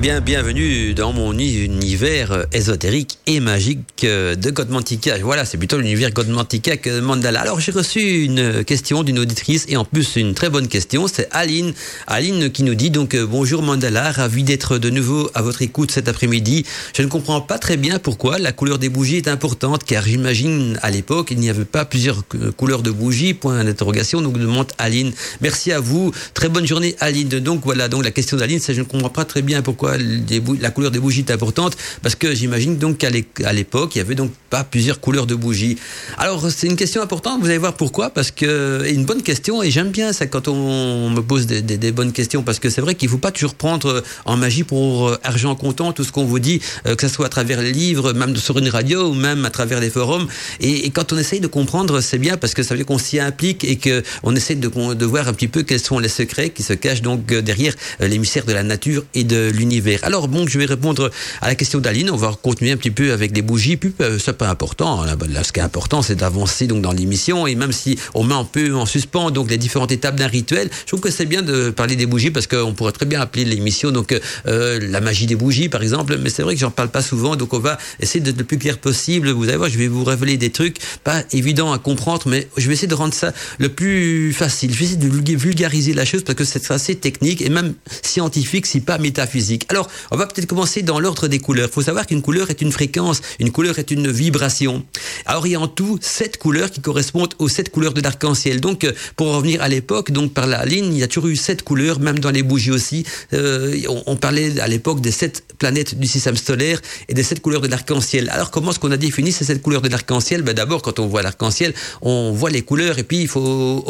bien, 0.05 0.21
bienvenue 0.21 0.93
dans 0.93 1.15
mon 1.15 1.33
univers 1.39 2.45
ésotérique 2.53 3.19
et 3.27 3.41
magique 3.41 4.03
de 4.03 4.51
Godmantica. 4.51 5.17
Voilà, 5.23 5.47
c'est 5.47 5.57
plutôt 5.57 5.79
l'univers 5.79 6.11
Godmantica 6.11 6.77
que 6.77 7.01
Mandala. 7.01 7.41
Alors, 7.41 7.59
j'ai 7.59 7.73
reçu 7.73 8.25
une 8.25 8.65
question 8.65 9.03
d'une 9.03 9.19
auditrice 9.19 9.65
et 9.67 9.79
en 9.79 9.87
plus 9.87 10.17
une 10.17 10.35
très 10.35 10.51
bonne 10.51 10.69
question. 10.69 11.09
C'est 11.09 11.27
Aline. 11.31 11.73
Aline 12.07 12.51
qui 12.51 12.65
nous 12.65 12.75
dit 12.75 12.91
donc 12.91 13.17
bonjour 13.17 13.63
Mandala, 13.63 14.13
ravi 14.13 14.43
d'être 14.43 14.77
de 14.77 14.91
nouveau 14.91 15.31
à 15.33 15.41
votre 15.41 15.63
écoute 15.63 15.91
cet 15.91 16.07
après-midi. 16.07 16.67
Je 16.95 17.01
ne 17.01 17.09
comprends 17.09 17.41
pas 17.41 17.59
très 17.59 17.79
bien 17.79 17.99
pourquoi 17.99 18.39
la 18.39 18.53
couleur 18.53 18.79
des 18.79 18.91
bougies 18.91 19.17
est 19.17 19.29
importante 19.29 19.85
car 19.85 20.05
j'imagine 20.05 20.79
à 20.83 20.91
l'époque 20.91 21.29
il 21.31 21.39
n'y 21.39 21.49
avait 21.49 21.65
pas 21.65 21.87
plusieurs 21.87 22.25
couleurs 22.59 22.83
de 22.83 22.91
bougies. 22.91 23.33
Point 23.33 23.65
d'interrogation. 23.65 24.21
Donc, 24.21 24.39
demande 24.39 24.71
Aline. 24.77 25.13
Merci 25.41 25.73
à 25.73 25.81
vous. 25.81 26.13
Très 26.35 26.51
bonne 26.51 26.67
journée 26.67 26.95
Aline. 27.01 27.31
Donc, 27.31 27.63
voilà, 27.65 27.89
donc 27.89 28.05
la 28.05 28.11
question 28.11 28.37
d'Aline, 28.37 28.61
c'est 28.61 28.75
je 28.75 28.81
ne 28.81 28.85
comprends 28.85 29.09
pas 29.09 29.25
très 29.25 29.41
bien 29.41 29.63
pourquoi 29.63 29.94
la 29.97 30.71
couleur 30.71 30.91
des 30.91 30.99
bougies 30.99 31.25
est 31.27 31.31
importante 31.31 31.77
Parce 32.03 32.15
que 32.15 32.35
j'imagine 32.35 32.77
donc 32.79 32.99
qu'à 32.99 33.53
l'époque, 33.53 33.95
il 33.95 33.99
y 33.99 34.01
avait 34.01 34.15
donc 34.15 34.33
pas 34.51 34.65
plusieurs 34.65 35.01
couleurs 35.01 35.27
de 35.27 35.35
bougies. 35.35 35.77
Alors 36.19 36.51
c'est 36.51 36.67
une 36.67 36.77
question 36.77 37.03
importante, 37.03 37.41
vous 37.41 37.49
allez 37.49 37.59
voir 37.59 37.75
pourquoi, 37.75 38.11
parce 38.11 38.31
que 38.31 38.89
une 38.93 39.05
bonne 39.05 39.23
question, 39.23 39.63
et 39.63 39.71
j'aime 39.71 39.91
bien 39.91 40.13
ça 40.13 40.27
quand 40.27 40.49
on 40.49 41.11
me 41.11 41.21
pose 41.21 41.47
des, 41.47 41.93
bonnes 41.93 42.13
questions, 42.13 42.43
parce 42.43 42.59
que 42.59 42.71
c'est 42.71 42.81
vrai 42.81 42.95
qu'il 42.95 43.09
ne 43.09 43.13
faut 43.13 43.19
pas 43.19 43.31
toujours 43.31 43.55
prendre 43.55 44.03
en 44.25 44.37
magie 44.37 44.65
pour 44.65 45.09
euh, 45.09 45.19
argent 45.23 45.55
comptant 45.55 45.93
tout 45.93 46.05
ce 46.05 46.13
qu'on 46.13 46.25
vous 46.25 46.39
dit, 46.39 46.61
euh, 46.87 46.95
que 46.95 47.07
ce 47.07 47.15
soit 47.15 47.27
à 47.27 47.29
travers 47.29 47.61
les 47.61 47.73
livres, 47.73 48.13
même 48.13 48.37
sur 48.37 48.59
une 48.59 48.69
radio, 48.69 49.11
ou 49.11 49.15
même 49.15 49.45
à 49.45 49.51
travers 49.51 49.81
les 49.81 49.91
forums. 49.91 50.27
Et, 50.61 50.91
quand 50.91 51.13
on 51.13 51.19
essaye 51.19 51.41
de 51.41 51.47
comprendre, 51.47 52.01
c'est 52.01 52.19
bien, 52.19 52.37
parce 52.37 52.55
que 52.55 52.63
ça 52.63 52.75
veut 52.75 52.79
dire 52.79 52.87
qu'on 52.87 52.99
s'y 52.99 53.19
implique 53.19 53.65
et 53.65 53.79
qu'on 53.79 54.37
essaie 54.37 54.55
de, 54.55 54.95
de 54.95 55.05
voir 55.07 55.29
un 55.29 55.33
petit 55.33 55.49
peu 55.49 55.63
quels 55.63 55.81
sont 55.81 55.99
les 55.99 56.09
secrets 56.09 56.51
qui 56.51 56.63
se 56.63 56.73
cachent 56.73 57.03
donc 57.03 57.27
derrière 57.27 57.75
euh, 58.01 58.09
l'émissaire 58.09 58.45
de 58.45 58.53
la 58.53 58.63
nature 58.63 59.05
et 59.15 59.25
de 59.25 59.51
l'univers. 59.51 59.84
Alors 60.03 60.29
bon, 60.29 60.47
je 60.47 60.59
vais 60.59 60.65
répondre 60.65 61.11
à 61.41 61.49
la 61.49 61.55
question 61.55 61.79
d'Aline. 61.79 62.11
On 62.11 62.17
va 62.17 62.35
continuer 62.41 62.73
un 62.73 62.77
petit 62.77 62.91
peu 62.91 63.13
avec 63.13 63.35
les 63.35 63.43
bougies. 63.43 63.77
Puis 63.77 63.93
euh, 64.01 64.19
c'est 64.19 64.37
pas 64.37 64.49
important. 64.49 65.05
Là, 65.05 65.45
ce 65.45 65.53
qui 65.53 65.61
est 65.61 65.63
important, 65.63 66.03
c'est 66.03 66.15
d'avancer 66.17 66.67
donc 66.67 66.83
dans 66.83 66.93
l'émission. 66.93 67.47
Et 67.47 67.55
même 67.55 67.73
si 67.73 67.99
on 68.15 68.25
met 68.25 68.35
un 68.35 68.45
peu 68.45 68.75
en 68.75 68.87
suspens 68.87 69.31
donc 69.31 69.51
les 69.51 69.59
différentes 69.59 69.93
étapes 69.93 70.17
d'un 70.17 70.27
rituel, 70.27 70.71
je 70.83 70.87
trouve 70.87 71.01
que 71.01 71.11
c'est 71.11 71.27
bien 71.27 71.43
de 71.43 71.71
parler 71.71 71.97
des 71.97 72.07
bougies 72.07 72.31
parce 72.31 72.47
qu'on 72.47 72.73
pourrait 72.73 72.93
très 72.93 73.07
bien 73.07 73.21
appeler 73.21 73.45
l'émission 73.45 73.91
donc 73.91 74.19
euh, 74.47 74.81
la 74.81 75.01
magie 75.01 75.27
des 75.27 75.37
bougies 75.37 75.69
par 75.69 75.83
exemple. 75.83 76.17
Mais 76.19 76.31
c'est 76.31 76.43
vrai 76.43 76.55
que 76.55 76.61
j'en 76.61 76.71
parle 76.71 76.89
pas 76.89 77.03
souvent, 77.03 77.37
donc 77.37 77.53
on 77.53 77.59
va 77.59 77.79
essayer 78.01 78.21
d'être 78.21 78.39
le 78.39 78.45
plus 78.45 78.59
clair 78.59 78.79
possible. 78.79 79.31
Vous 79.31 79.49
allez 79.49 79.57
voir, 79.57 79.71
je 79.71 79.79
vais 79.79 79.89
vous 79.89 80.05
révéler 80.05 80.37
des 80.37 80.51
trucs 80.51 80.79
pas 81.03 81.23
évidents 81.33 81.73
à 81.73 81.79
comprendre, 81.79 82.23
mais 82.27 82.49
je 82.57 82.67
vais 82.67 82.75
essayer 82.75 82.89
de 82.89 82.95
rendre 82.95 83.15
ça 83.15 83.33
le 83.59 83.69
plus 83.69 84.33
facile. 84.33 84.73
Je 84.73 84.79
vais 84.79 84.85
essayer 84.85 84.99
de 84.99 85.37
vulgariser 85.37 85.93
la 85.93 86.05
chose 86.05 86.25
parce 86.25 86.37
que 86.37 86.45
c'est 86.45 86.71
assez 86.71 86.95
technique 86.95 87.43
et 87.43 87.49
même 87.49 87.75
scientifique, 88.03 88.67
si 88.67 88.81
pas 88.81 88.99
métaphysique. 88.99 89.67
Alors, 89.75 89.91
on 90.13 90.17
va 90.17 90.29
peut-être 90.29 90.47
commencer 90.47 90.83
dans 90.83 91.01
l'ordre 91.01 91.27
des 91.27 91.41
couleurs. 91.41 91.67
Il 91.69 91.73
faut 91.73 91.83
savoir 91.83 92.07
qu'une 92.07 92.23
couleur 92.23 92.49
est 92.49 92.63
une 92.63 92.71
fréquence, 92.71 93.23
une 93.41 93.51
couleur 93.51 93.77
est 93.81 93.91
une 93.91 94.09
vibration. 94.09 94.85
Alors, 95.27 95.49
il 95.49 95.51
y 95.51 95.55
a 95.57 95.61
en 95.61 95.67
tout 95.67 95.99
sept 96.01 96.37
couleurs 96.37 96.71
qui 96.71 96.81
correspondent 96.81 97.35
aux 97.41 97.49
sept 97.49 97.71
couleurs 97.71 97.93
de 97.93 98.01
l'arc-en-ciel. 98.01 98.61
Donc, 98.61 98.85
euh, 98.85 98.93
pour 99.17 99.35
revenir 99.35 99.61
à 99.63 99.69
l'époque, 99.69 100.13
donc 100.13 100.33
par 100.33 100.47
la 100.47 100.65
ligne, 100.65 100.95
il 100.95 101.01
y 101.01 101.03
a 101.03 101.09
toujours 101.09 101.29
eu 101.29 101.35
sept 101.35 101.63
couleurs, 101.63 101.99
même 101.99 102.21
dans 102.21 102.31
les 102.31 102.45
bougies 102.45 102.71
aussi. 102.71 103.05
Euh, 103.33 103.77
on, 104.07 104.15
parlait 104.15 104.61
à 104.61 104.69
l'époque 104.69 105.01
des 105.01 105.11
sept 105.11 105.43
planètes 105.59 105.99
du 105.99 106.07
système 106.07 106.37
solaire 106.37 106.81
et 107.09 107.15
des 107.15 107.25
sept 107.25 107.41
couleurs 107.41 107.61
de 107.61 107.67
l'arc-en-ciel. 107.67 108.31
Alors, 108.31 108.53
comment 108.53 108.71
est-ce 108.71 108.79
qu'on 108.79 108.93
a 108.93 108.97
défini 108.97 109.33
ces 109.33 109.45
sept 109.45 109.61
couleurs 109.61 109.83
de 109.83 109.89
l'arc-en-ciel? 109.89 110.43
Ben, 110.43 110.55
D'abord, 110.55 110.83
quand 110.83 111.01
on 111.01 111.09
voit 111.09 111.23
l'arc-en-ciel, 111.23 111.75
on 112.01 112.31
voit 112.31 112.51
les 112.51 112.63
couleurs 112.63 113.01
et 113.01 113.03
puis 113.03 113.23
il 113.23 113.27
faut 113.27 113.83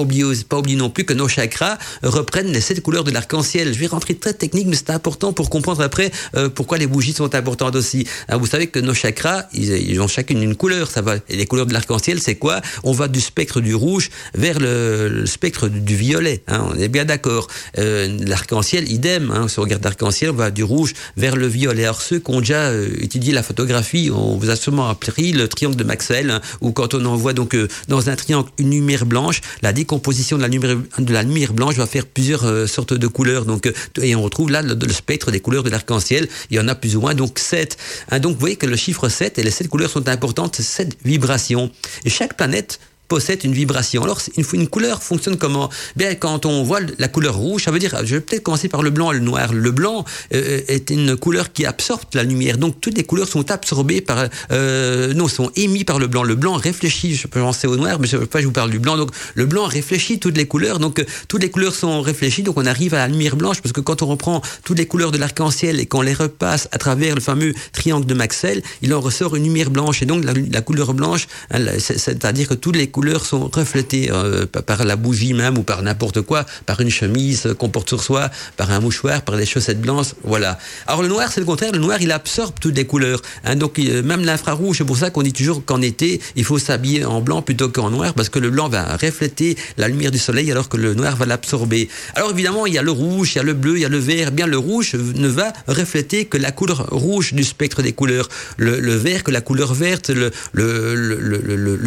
pas 0.48 0.56
oublier 0.58 0.76
non 0.76 0.88
plus 0.88 1.04
que 1.04 1.12
nos 1.12 1.28
chakras 1.28 1.76
reprennent 2.02 2.50
les 2.50 2.62
sept 2.62 2.80
couleurs 2.80 3.04
de 3.04 3.10
l'arc-en-ciel. 3.10 3.74
Je 3.74 3.78
vais 3.78 3.86
rentrer 3.86 4.14
très 4.14 4.32
technique, 4.32 4.66
mais 4.66 4.76
c'est 4.76 4.88
important 4.88 5.34
pour 5.34 5.50
comprendre 5.50 5.73
après 5.80 6.10
euh, 6.36 6.48
pourquoi 6.48 6.78
les 6.78 6.86
bougies 6.86 7.12
sont 7.12 7.34
importantes 7.34 7.76
aussi. 7.76 8.06
Alors, 8.28 8.40
vous 8.40 8.46
savez 8.46 8.66
que 8.66 8.78
nos 8.78 8.94
chakras, 8.94 9.44
ils, 9.52 10.00
ont 10.00 10.08
chacune 10.08 10.42
une 10.42 10.56
couleur. 10.56 10.90
Ça 10.90 11.02
va. 11.02 11.16
Et 11.28 11.36
les 11.36 11.46
couleurs 11.46 11.66
de 11.66 11.72
l'arc-en-ciel, 11.72 12.20
c'est 12.20 12.36
quoi? 12.36 12.60
On 12.82 12.92
va 12.92 13.08
du 13.08 13.20
spectre 13.20 13.60
du 13.60 13.74
rouge 13.74 14.10
vers 14.34 14.58
le, 14.58 15.24
spectre 15.26 15.68
du 15.68 15.96
violet. 15.96 16.42
Hein, 16.48 16.66
on 16.70 16.78
est 16.78 16.88
bien 16.88 17.04
d'accord. 17.04 17.48
Euh, 17.78 18.18
l'arc-en-ciel, 18.26 18.90
idem. 18.90 19.30
Hein, 19.30 19.48
si 19.48 19.58
on 19.58 19.62
regarde 19.62 19.84
l'arc-en-ciel, 19.84 20.30
on 20.30 20.34
va 20.34 20.50
du 20.50 20.62
rouge 20.62 20.94
vers 21.16 21.36
le 21.36 21.46
violet. 21.46 21.84
Alors 21.84 22.02
ceux 22.02 22.18
qui 22.18 22.30
ont 22.30 22.40
déjà 22.40 22.68
euh, 22.68 22.88
étudié 23.00 23.32
la 23.32 23.42
photographie, 23.42 24.10
on 24.12 24.36
vous 24.36 24.50
a 24.50 24.56
sûrement 24.56 24.88
appris 24.88 25.32
le 25.32 25.48
triangle 25.48 25.76
de 25.76 25.84
Maxwell, 25.84 26.30
hein, 26.30 26.40
où 26.60 26.72
quand 26.72 26.94
on 26.94 27.04
envoie 27.04 27.32
donc 27.32 27.56
dans 27.88 28.08
un 28.08 28.16
triangle 28.16 28.48
une 28.58 28.70
lumière 28.70 29.06
blanche, 29.06 29.40
la 29.62 29.72
décomposition 29.72 30.36
de 30.36 30.42
la 30.42 30.48
lumière, 30.48 30.76
de 30.98 31.12
la 31.12 31.22
lumière 31.22 31.52
blanche 31.52 31.76
va 31.76 31.86
faire 31.86 32.06
plusieurs 32.06 32.68
sortes 32.68 32.94
de 32.94 33.06
couleurs. 33.06 33.44
Donc, 33.44 33.72
et 34.00 34.14
on 34.14 34.22
retrouve 34.22 34.50
là 34.50 34.62
le, 34.62 34.74
le 34.74 34.92
spectre 34.92 35.30
des 35.30 35.40
couleurs 35.40 35.53
de 35.62 35.70
l'arc-en-ciel 35.70 36.28
il 36.50 36.56
y 36.56 36.60
en 36.60 36.68
a 36.68 36.74
plus 36.74 36.96
ou 36.96 37.00
moins, 37.00 37.14
donc 37.14 37.38
7. 37.38 37.76
Hein, 38.10 38.18
donc 38.20 38.34
vous 38.34 38.40
voyez 38.40 38.56
que 38.56 38.66
le 38.66 38.76
chiffre 38.76 39.08
7 39.08 39.38
et 39.38 39.42
les 39.42 39.50
7 39.50 39.68
couleurs 39.68 39.90
sont 39.90 40.08
importantes, 40.08 40.56
c'est 40.56 40.62
7 40.62 40.96
vibrations. 41.04 41.70
Et 42.04 42.10
chaque 42.10 42.36
planète 42.36 42.80
possède 43.14 43.44
une 43.44 43.52
vibration. 43.52 44.02
Alors, 44.02 44.20
une, 44.36 44.44
une 44.54 44.66
couleur 44.66 45.00
fonctionne 45.00 45.36
comment? 45.36 45.70
Bien, 45.94 46.16
quand 46.16 46.46
on 46.46 46.64
voit 46.64 46.80
la 46.98 47.06
couleur 47.06 47.36
rouge, 47.36 47.62
ça 47.62 47.70
veut 47.70 47.78
dire, 47.78 47.94
je 48.04 48.16
vais 48.16 48.20
peut-être 48.20 48.42
commencer 48.42 48.68
par 48.68 48.82
le 48.82 48.90
blanc 48.90 49.12
et 49.12 49.14
le 49.14 49.20
noir. 49.20 49.52
Le 49.52 49.70
blanc 49.70 50.04
euh, 50.34 50.60
est 50.66 50.90
une 50.90 51.14
couleur 51.16 51.52
qui 51.52 51.64
absorbe 51.64 52.02
la 52.14 52.24
lumière. 52.24 52.58
Donc, 52.58 52.80
toutes 52.80 52.96
les 52.96 53.04
couleurs 53.04 53.28
sont 53.28 53.52
absorbées 53.52 54.00
par, 54.00 54.26
euh, 54.50 55.14
non, 55.14 55.28
sont 55.28 55.52
émises 55.54 55.84
par 55.84 56.00
le 56.00 56.08
blanc. 56.08 56.24
Le 56.24 56.34
blanc 56.34 56.54
réfléchit. 56.54 57.14
Je 57.14 57.28
peux 57.28 57.38
penser 57.38 57.68
au 57.68 57.76
noir, 57.76 58.00
mais 58.00 58.08
je, 58.08 58.16
pas, 58.16 58.40
je 58.40 58.46
vous 58.46 58.52
parle 58.52 58.72
du 58.72 58.80
blanc. 58.80 58.96
Donc, 58.96 59.10
le 59.36 59.46
blanc 59.46 59.66
réfléchit 59.66 60.18
toutes 60.18 60.36
les 60.36 60.48
couleurs. 60.48 60.80
Donc, 60.80 60.98
euh, 60.98 61.04
toutes 61.28 61.42
les 61.42 61.50
couleurs 61.50 61.76
sont 61.76 62.00
réfléchies. 62.00 62.42
Donc, 62.42 62.56
on 62.58 62.66
arrive 62.66 62.94
à 62.94 62.98
la 62.98 63.08
lumière 63.08 63.36
blanche 63.36 63.62
parce 63.62 63.72
que 63.72 63.80
quand 63.80 64.02
on 64.02 64.06
reprend 64.06 64.42
toutes 64.64 64.78
les 64.78 64.86
couleurs 64.86 65.12
de 65.12 65.18
l'arc-en-ciel 65.18 65.78
et 65.78 65.86
qu'on 65.86 66.02
les 66.02 66.14
repasse 66.14 66.68
à 66.72 66.78
travers 66.78 67.14
le 67.14 67.20
fameux 67.20 67.54
triangle 67.72 68.06
de 68.06 68.14
Maxwell, 68.14 68.60
il 68.82 68.92
en 68.92 69.00
ressort 69.00 69.36
une 69.36 69.44
lumière 69.44 69.70
blanche. 69.70 70.02
Et 70.02 70.06
donc, 70.06 70.24
la, 70.24 70.60
couleur 70.62 70.94
blanche, 70.94 71.28
hein, 71.52 71.60
c'est-à-dire 71.78 72.48
que 72.48 72.54
toutes 72.54 72.76
les 72.76 72.88
couleurs 72.88 73.03
sont 73.24 73.50
reflétées 73.52 74.10
euh, 74.10 74.46
par 74.46 74.84
la 74.84 74.96
bougie 74.96 75.34
même 75.34 75.58
ou 75.58 75.62
par 75.62 75.82
n'importe 75.82 76.22
quoi, 76.22 76.44
par 76.66 76.80
une 76.80 76.90
chemise 76.90 77.54
qu'on 77.58 77.68
porte 77.68 77.88
sur 77.88 78.02
soi, 78.02 78.30
par 78.56 78.70
un 78.70 78.80
mouchoir, 78.80 79.22
par 79.22 79.36
des 79.36 79.46
chaussettes 79.46 79.80
blanches, 79.80 80.14
voilà. 80.22 80.58
Alors 80.86 81.02
le 81.02 81.08
noir, 81.08 81.30
c'est 81.32 81.40
le 81.40 81.46
contraire. 81.46 81.72
Le 81.72 81.78
noir, 81.78 81.98
il 82.00 82.12
absorbe 82.12 82.54
toutes 82.60 82.76
les 82.76 82.86
couleurs. 82.86 83.20
Hein, 83.44 83.56
donc 83.56 83.78
même 83.78 84.24
l'infrarouge, 84.24 84.78
c'est 84.78 84.84
pour 84.84 84.96
ça 84.96 85.10
qu'on 85.10 85.22
dit 85.22 85.32
toujours 85.32 85.64
qu'en 85.64 85.80
été, 85.80 86.20
il 86.36 86.44
faut 86.44 86.58
s'habiller 86.58 87.04
en 87.04 87.20
blanc 87.20 87.42
plutôt 87.42 87.68
qu'en 87.68 87.90
noir, 87.90 88.14
parce 88.14 88.28
que 88.28 88.38
le 88.38 88.50
blanc 88.50 88.68
va 88.68 88.96
refléter 88.96 89.56
la 89.76 89.88
lumière 89.88 90.10
du 90.10 90.18
soleil, 90.18 90.50
alors 90.50 90.68
que 90.68 90.76
le 90.76 90.94
noir 90.94 91.16
va 91.16 91.26
l'absorber. 91.26 91.88
Alors 92.14 92.30
évidemment, 92.30 92.66
il 92.66 92.74
y 92.74 92.78
a 92.78 92.82
le 92.82 92.90
rouge, 92.90 93.32
il 93.32 93.36
y 93.36 93.40
a 93.40 93.42
le 93.42 93.54
bleu, 93.54 93.76
il 93.76 93.82
y 93.82 93.84
a 93.84 93.88
le 93.88 93.98
vert. 93.98 94.32
Bien 94.32 94.46
le 94.46 94.58
rouge 94.58 94.94
ne 94.94 95.28
va 95.28 95.52
refléter 95.66 96.26
que 96.26 96.38
la 96.38 96.52
couleur 96.52 96.86
rouge 96.90 97.34
du 97.34 97.44
spectre 97.44 97.82
des 97.82 97.92
couleurs. 97.92 98.28
Le, 98.56 98.94
vert 98.94 99.24
que 99.24 99.30
la 99.30 99.40
couleur 99.40 99.74
verte, 99.74 100.10
le, 100.10 100.30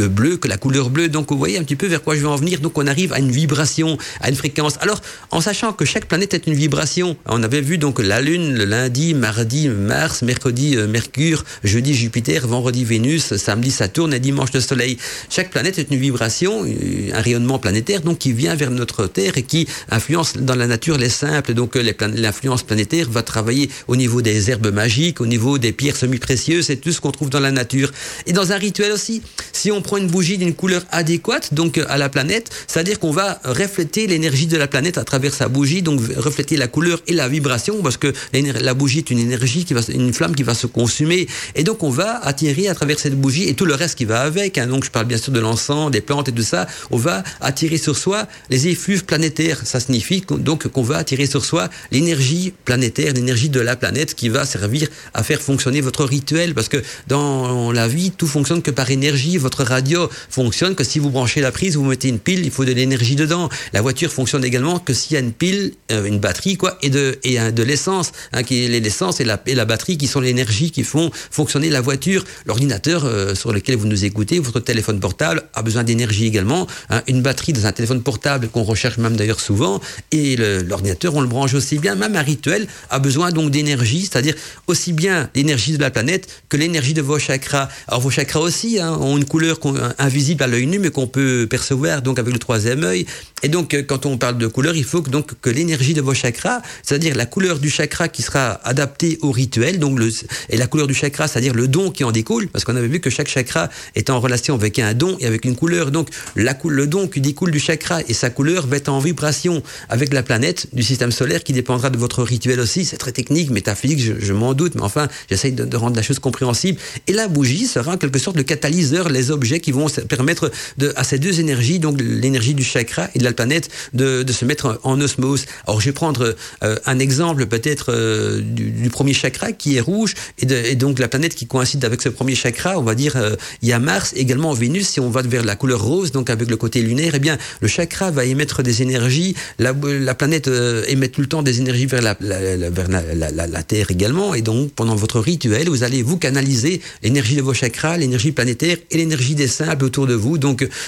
bleu 0.08 0.38
que 0.38 0.48
la 0.48 0.58
couleur 0.58 0.90
bleue. 0.90 0.97
Donc 1.06 1.30
vous 1.30 1.38
voyez 1.38 1.58
un 1.58 1.64
petit 1.64 1.76
peu 1.76 1.88
vers 1.88 2.02
quoi 2.02 2.16
je 2.16 2.22
veux 2.22 2.28
en 2.28 2.36
venir. 2.36 2.60
Donc 2.60 2.78
on 2.78 2.88
arrive 2.88 3.14
à 3.14 3.20
une 3.20 3.32
vibration, 3.32 3.98
à 4.22 4.30
une 4.30 4.36
fréquence. 4.36 4.76
Alors 4.82 5.02
en 5.32 5.42
sachant 5.42 5.74
que 5.74 5.86
chaque 5.86 6.08
planète 6.08 6.34
est 6.34 6.48
une 6.48 6.56
vibration, 6.56 7.16
on 7.28 7.44
avait 7.44 7.62
vu 7.62 7.78
donc 7.78 8.00
la 8.00 8.22
Lune 8.22 8.56
le 8.56 8.66
lundi, 8.66 9.14
mardi 9.14 9.70
Mars, 9.70 10.22
mercredi 10.24 10.76
euh, 10.76 10.88
Mercure, 10.88 11.46
jeudi 11.64 11.94
Jupiter, 11.94 12.48
vendredi 12.48 12.84
Vénus, 12.84 13.36
samedi 13.36 13.72
Saturne 13.72 14.14
et 14.14 14.20
dimanche 14.20 14.54
le 14.54 14.60
Soleil. 14.60 14.98
Chaque 15.30 15.52
planète 15.52 15.78
est 15.78 15.92
une 15.92 15.98
vibration, 15.98 16.64
euh, 16.66 17.12
un 17.14 17.22
rayonnement 17.22 17.60
planétaire 17.60 18.02
donc 18.02 18.18
qui 18.18 18.34
vient 18.34 18.56
vers 18.56 18.72
notre 18.72 19.08
Terre 19.08 19.38
et 19.38 19.44
qui 19.44 19.68
influence 19.90 20.38
dans 20.38 20.56
la 20.56 20.68
nature 20.68 20.98
les 20.98 21.10
simples. 21.10 21.54
Donc 21.54 21.76
l'influence 21.76 22.64
planétaire 22.64 23.10
va 23.10 23.22
travailler 23.22 23.70
au 23.88 23.96
niveau 23.96 24.22
des 24.22 24.50
herbes 24.50 24.74
magiques, 24.74 25.22
au 25.22 25.26
niveau 25.26 25.58
des 25.58 25.72
pierres 25.72 25.96
semi-précieuses, 25.96 26.66
c'est 26.68 26.78
tout 26.78 26.92
ce 26.92 27.02
qu'on 27.02 27.12
trouve 27.12 27.30
dans 27.30 27.40
la 27.40 27.52
nature. 27.52 27.92
Et 28.26 28.34
dans 28.34 28.52
un 28.52 28.58
rituel 28.58 28.92
aussi, 28.92 29.22
si 29.54 29.72
on 29.72 29.82
prend 29.82 29.98
une 29.98 30.08
bougie 30.08 30.38
d'une 30.38 30.54
couleur 30.54 30.84
adéquate 30.92 31.54
donc 31.54 31.80
à 31.88 31.98
la 31.98 32.10
planète, 32.10 32.50
c'est-à-dire 32.68 33.00
qu'on 33.00 33.12
va 33.12 33.40
refléter 33.44 34.08
l'énergie 34.08 34.48
de 34.48 34.58
la 34.58 34.68
planète 34.68 34.98
à 34.98 35.04
travers 35.04 35.34
sa 35.34 35.48
bougie, 35.48 35.82
donc 35.82 36.02
refléter 36.16 36.58
la 36.58 36.68
couleur 36.68 37.02
et 37.08 37.14
la 37.14 37.28
vibration, 37.28 37.82
parce 37.82 37.98
que 37.98 38.14
la 38.34 38.74
bougie 38.74 39.00
est 39.00 39.10
une 39.10 39.20
énergie 39.20 39.66
qui 39.66 39.74
va, 39.74 39.82
une 39.90 40.14
flamme 40.14 40.36
qui 40.36 40.44
va 40.44 40.54
se 40.54 40.68
consumer, 40.68 41.28
et 41.56 41.64
donc 41.64 41.84
on 41.84 41.90
va 41.90 42.20
attirer 42.24 42.68
à 42.68 42.76
travers 42.76 43.00
cette 43.00 43.20
bougie 43.20 43.48
et 43.48 43.54
tout 43.54 43.66
le 43.66 43.74
reste 43.74 43.98
qui 43.98 44.06
va 44.06 44.22
avec. 44.22 44.58
Hein. 44.58 44.68
donc 44.68 44.86
je 44.86 44.92
parle 44.92 45.06
bien 45.06 45.18
sûr 45.18 45.32
de 45.32 45.40
l'encens, 45.40 45.92
des 45.92 46.02
plantes 46.02 46.30
et 46.30 46.32
tout 46.32 46.44
ça. 46.44 46.68
On 46.92 46.98
va 46.98 47.24
attirer 47.42 47.78
sur 47.78 47.98
soi 47.98 48.28
les 48.50 48.68
effluves 48.68 49.06
planétaires. 49.06 49.62
Ça 49.66 49.80
signifie 49.80 50.24
donc 50.30 50.68
qu'on 50.68 50.84
va 50.84 50.98
attirer 50.98 51.26
sur 51.26 51.44
soi 51.44 51.70
l'énergie 51.92 52.54
planétaire, 52.66 53.14
l'énergie 53.14 53.50
de 53.50 53.60
la 53.60 53.76
planète 53.76 54.16
qui 54.16 54.30
va 54.30 54.46
servir 54.46 54.88
à 55.14 55.24
faire 55.24 55.42
fonctionner 55.42 55.82
votre 55.82 56.06
rituel, 56.06 56.54
parce 56.54 56.70
que 56.70 56.82
dans 57.08 57.72
la 57.72 57.88
vie 57.88 58.12
tout 58.12 58.28
fonctionne 58.28 58.62
que 58.62 58.72
par 58.72 58.90
énergie. 58.92 59.38
Votre 59.38 59.64
radio 59.64 60.10
fonctionne 60.30 60.76
que 60.78 60.86
si 60.86 61.00
vous 61.00 61.10
branchez 61.10 61.42
la 61.42 61.52
prise, 61.52 61.76
vous 61.76 61.84
mettez 61.84 62.08
une 62.08 62.20
pile, 62.20 62.46
il 62.46 62.52
faut 62.52 62.64
de 62.64 62.72
l'énergie 62.72 63.18
dedans. 63.18 63.50
La 63.74 63.82
voiture 63.82 64.14
fonctionne 64.14 64.46
également 64.46 64.80
que 64.80 64.94
s'il 64.94 65.16
y 65.16 65.18
a 65.18 65.20
une 65.20 65.34
pile, 65.34 65.74
euh, 65.92 66.06
une 66.06 66.20
batterie 66.20 66.56
quoi, 66.56 66.78
et 66.82 66.90
de 66.90 67.20
et 67.24 67.52
de 67.52 67.64
l'essence, 67.64 68.12
hein, 68.32 68.44
qui 68.44 68.64
est 68.64 68.80
l'essence 68.80 69.20
et 69.20 69.26
la, 69.26 69.42
et 69.48 69.56
la 69.56 69.66
batterie 69.66 69.98
qui 69.98 70.08
sont 70.08 70.22
l'énergie 70.22 70.72
qui 70.72 70.84
font 70.84 71.12
fonctionner 71.32 71.70
la 71.70 71.82
voiture. 71.82 72.24
L'ordinateur 72.46 73.04
euh, 73.04 73.36
sur 73.36 73.52
lequel 73.52 73.76
vous 73.76 73.88
nous 73.88 74.06
écoutez, 74.06 74.40
votre 74.40 74.60
téléphone 74.60 75.00
portable 75.00 75.44
a 75.54 75.62
besoin 75.62 75.84
d'énergie 75.84 76.26
également. 76.26 76.68
Hein. 76.90 77.02
une 77.08 77.22
batterie 77.22 77.54
dans 77.54 77.66
un 77.66 77.72
téléphone 77.72 78.04
portable 78.04 78.48
qu'on 78.50 78.64
recherche 78.64 78.98
même 78.98 79.18
d'ailleurs 79.18 79.40
souvent, 79.40 79.82
et 80.12 80.36
l'ordinateur 80.38 81.16
on 81.16 81.22
le 81.22 81.28
branche 81.28 81.56
aussi 81.56 81.80
bien. 81.80 81.96
Même 81.96 82.16
un 82.16 82.22
rituel 82.22 82.68
a 82.90 83.00
besoin 83.00 83.32
donc 83.32 83.50
d'énergie, 83.50 84.02
c'est-à-dire 84.02 84.36
aussi 84.68 84.94
bien 84.94 85.30
l'énergie 85.34 85.76
de 85.76 85.82
la 85.82 85.90
planète 85.90 86.28
que 86.50 86.58
l'énergie 86.58 86.94
de 86.94 87.02
vos 87.02 87.18
chakras. 87.18 87.68
Alors 87.88 88.02
vos 88.02 88.12
chakras 88.12 88.40
aussi 88.40 88.80
hein, 88.80 88.96
ont 89.02 89.18
une 89.18 89.26
couleur 89.26 89.60
invisible 89.98 90.44
à 90.44 90.48
l'œil 90.48 90.67
nu, 90.68 90.80
mais 90.80 90.90
qu'on 90.90 91.08
peut 91.08 91.48
percevoir 91.50 92.02
donc 92.02 92.20
avec 92.20 92.34
le 92.34 92.40
troisième 92.40 92.84
œil. 92.84 93.06
Et 93.44 93.50
donc 93.50 93.74
euh, 93.74 93.84
quand 93.84 94.06
on 94.06 94.18
parle 94.18 94.38
de 94.38 94.48
couleur, 94.48 94.76
il 94.76 94.84
faut 94.84 95.02
que 95.02 95.10
donc 95.10 95.32
que 95.42 95.50
l'énergie 95.50 95.94
de 95.94 96.02
vos 96.02 96.14
chakras, 96.14 96.62
c'est-à-dire 96.84 97.16
la 97.16 97.26
couleur 97.26 97.60
du 97.60 97.70
chakra 97.70 98.08
qui 98.08 98.22
sera 98.22 98.60
adaptée 98.64 99.18
au 99.22 99.32
rituel, 99.32 99.80
donc 99.80 100.00
le, 100.00 100.10
et 100.50 100.58
la 100.58 100.68
couleur 100.68 100.88
du 100.88 100.94
chakra, 100.94 101.28
c'est-à-dire 101.28 101.54
le 101.54 101.68
don 101.68 101.92
qui 101.92 102.04
en 102.04 102.12
découle, 102.12 102.48
parce 102.48 102.66
qu'on 102.66 102.76
avait 102.76 102.88
vu 102.88 103.00
que 103.00 103.10
chaque 103.10 103.28
chakra 103.28 103.70
est 103.96 104.10
en 104.10 104.20
relation 104.20 104.56
avec 104.56 104.80
un 104.80 104.94
don 104.94 105.18
et 105.20 105.26
avec 105.26 105.46
une 105.46 105.56
couleur. 105.56 105.92
Donc 105.92 106.10
la, 106.36 106.58
le 106.66 106.88
don 106.88 107.08
qui 107.08 107.22
découle 107.22 107.52
du 107.52 107.60
chakra 107.60 108.02
et 108.08 108.14
sa 108.14 108.30
couleur 108.30 108.68
va 108.68 108.78
être 108.78 108.90
en 108.90 109.00
vibration 109.00 109.62
avec 109.90 110.14
la 110.14 110.24
planète 110.24 110.68
du 110.74 110.84
système 110.84 111.12
solaire 111.12 111.44
qui 111.44 111.54
dépendra 111.54 111.90
de 111.90 111.98
votre 111.98 112.24
rituel 112.24 112.60
aussi. 112.60 112.86
C'est 112.86 112.98
très 112.98 113.12
technique, 113.12 113.50
métaphysique, 113.50 114.00
je, 114.20 114.34
m'en 114.34 114.54
doute, 114.54 114.76
mais 114.76 114.82
enfin, 114.82 115.08
j'essaye 115.30 115.52
de, 115.52 115.78
rendre 115.78 115.96
la 115.96 116.02
chose 116.02 116.20
compréhensible. 116.20 116.80
Et 117.08 117.14
la 117.14 117.28
bougie 117.28 117.68
sera 117.68 117.94
en 117.94 117.98
quelque 117.98 118.20
sorte 118.20 118.38
le 118.38 118.44
catalyseur, 118.44 119.10
les 119.10 119.32
objets 119.32 119.60
qui 119.60 119.72
vont 119.72 119.88
permettre 120.08 120.52
à 120.96 121.04
ces 121.04 121.20
deux 121.20 121.40
énergies, 121.40 121.80
donc 121.80 122.00
l'énergie 122.02 122.54
du 122.54 122.64
chakra 122.64 123.10
et 123.16 123.20
de 123.20 123.24
la 123.24 123.34
planète, 123.34 123.70
de, 123.94 124.26
se 124.32 124.46
mettre 124.46 124.80
en 124.84 125.00
osmose. 125.02 125.46
Alors 125.66 125.82
je 125.82 125.86
vais 125.88 125.94
prendre 125.94 126.36
euh, 126.64 126.76
un 126.86 127.00
exemple 127.00 127.46
peut-être 127.48 127.92
euh, 127.92 128.42
du, 128.42 128.90
premier 128.90 129.14
chakra 129.14 129.52
qui 129.52 129.78
est 129.78 129.80
rouge 129.80 130.14
et, 130.40 130.76
donc 130.76 131.00
la 131.00 131.08
planète 131.08 131.36
qui 131.36 131.48
coïncide 131.48 131.84
avec 131.86 132.02
ce 132.02 132.10
premier 132.10 132.36
chakra, 132.36 132.78
on 132.78 132.84
va 132.84 132.96
dire 132.96 133.16
euh, 133.16 133.36
il 133.62 133.70
y 133.70 133.74
a 133.74 133.80
Mars, 133.80 134.14
également 134.16 134.54
Vénus, 134.54 134.88
si 134.88 135.00
on 135.00 135.10
va 135.10 135.22
vers 135.22 135.44
la 135.44 135.56
couleur 135.56 135.82
rose, 135.82 136.12
donc 136.12 136.30
avec 136.30 136.50
le 136.50 136.58
côté 136.58 136.82
lunaire, 136.82 137.14
eh 137.16 137.20
bien 137.20 137.38
le 137.62 137.68
chakra 137.68 138.12
va 138.12 138.26
émettre 138.26 138.64
des 138.64 138.82
énergies, 138.82 139.36
la, 139.60 139.74
la 139.74 140.16
planète 140.16 140.50
émet 140.88 141.10
tout 141.10 141.22
le 141.22 141.28
temps 141.28 141.44
des 141.44 141.60
énergies 141.60 141.86
vers, 141.86 142.02
la, 142.02 143.64
Terre 143.64 143.92
également, 143.92 144.34
et 144.34 144.42
donc 144.42 144.72
pendant 144.74 144.96
votre 144.96 145.20
rituel, 145.20 145.70
vous 145.70 145.84
allez 145.84 146.04
vous 146.04 146.18
canaliser 146.18 146.82
l'énergie 147.04 147.36
de 147.36 147.42
vos 147.42 147.54
chakras, 147.54 147.98
l'énergie 147.98 148.32
planétaire 148.32 148.78
et 148.92 148.98
l'énergie 148.98 149.36
des 149.36 149.48
simples 149.48 149.86
autour 149.86 150.08
de 150.08 150.14
vous, 150.14 150.38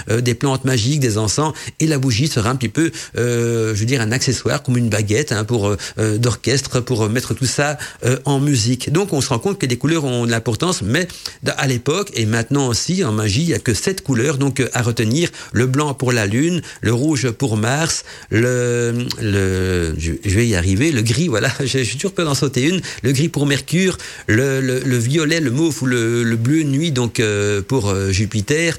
euh, 0.10 0.22
des 0.22 0.34
plantes 0.34 0.66
magiques, 0.66 1.00
des 1.00 1.18
encens, 1.18 1.54
et 1.80 1.88
la 1.88 1.98
bougie 1.98 2.28
sera 2.28 2.50
un 2.50 2.56
petit 2.56 2.70
peu, 2.70 2.92
euh, 3.18 3.74
je 3.76 3.80
veux 3.80 3.86
dire, 3.86 4.02
un 4.02 4.12
accessoire 4.12 4.64
comme 4.64 4.78
une 4.78 4.90
baguette 4.90 5.32
hein, 5.32 5.44
pour 5.44 5.68
euh, 5.68 6.18
d'orchestre 6.18 6.80
pour 6.80 7.10
mettre 7.10 7.34
tout 7.34 7.46
ça 7.46 7.78
en 8.26 8.40
musique. 8.40 8.92
Donc 8.92 9.14
on 9.14 9.22
se 9.22 9.30
rend 9.30 9.40
compte 9.40 9.60
que 9.60 9.66
les 9.66 9.78
couleurs 9.78 10.04
ont 10.06 10.26
de 10.26 10.32
l'importance, 10.32 10.82
mais 10.82 11.08
à 11.46 11.68
l'époque 11.68 12.12
et 12.16 12.26
maintenant 12.26 12.68
aussi 12.68 13.04
en 13.04 13.12
magie, 13.12 13.42
il 13.42 13.48
n'y 13.48 13.54
a 13.54 13.60
que 13.60 13.74
sept 13.74 14.02
couleurs 14.02 14.38
donc 14.38 14.64
à 14.74 14.82
retenir 14.82 15.30
le 15.52 15.68
blanc 15.68 15.94
pour 15.94 16.12
la 16.12 16.26
lune, 16.26 16.62
le 16.82 16.94
rouge 16.94 17.30
pour 17.32 17.58
Mars, 17.58 18.04
le, 18.30 19.06
le 19.22 19.96
je, 19.98 20.14
vais 20.26 20.48
y 20.48 20.56
arriver, 20.56 20.92
le 20.92 21.02
gris, 21.02 21.28
voilà, 21.28 21.52
je, 21.60 21.80
suis 21.80 21.98
toujours 21.98 22.14
peur 22.14 22.26
d'en 22.26 22.36
sauter 22.36 22.64
une, 22.64 22.82
le 23.04 23.12
gris 23.12 23.30
pour 23.30 23.46
Mercure, 23.46 23.98
le, 24.28 24.62
le, 24.62 24.80
le 24.80 24.98
violet, 24.98 25.40
le 25.40 25.52
mauve 25.52 25.84
ou 25.84 25.86
le, 25.86 26.24
le 26.24 26.36
bleu 26.36 26.64
nuit 26.64 26.92
donc 26.92 27.22
pour 27.68 27.94
Jupiter, 28.12 28.78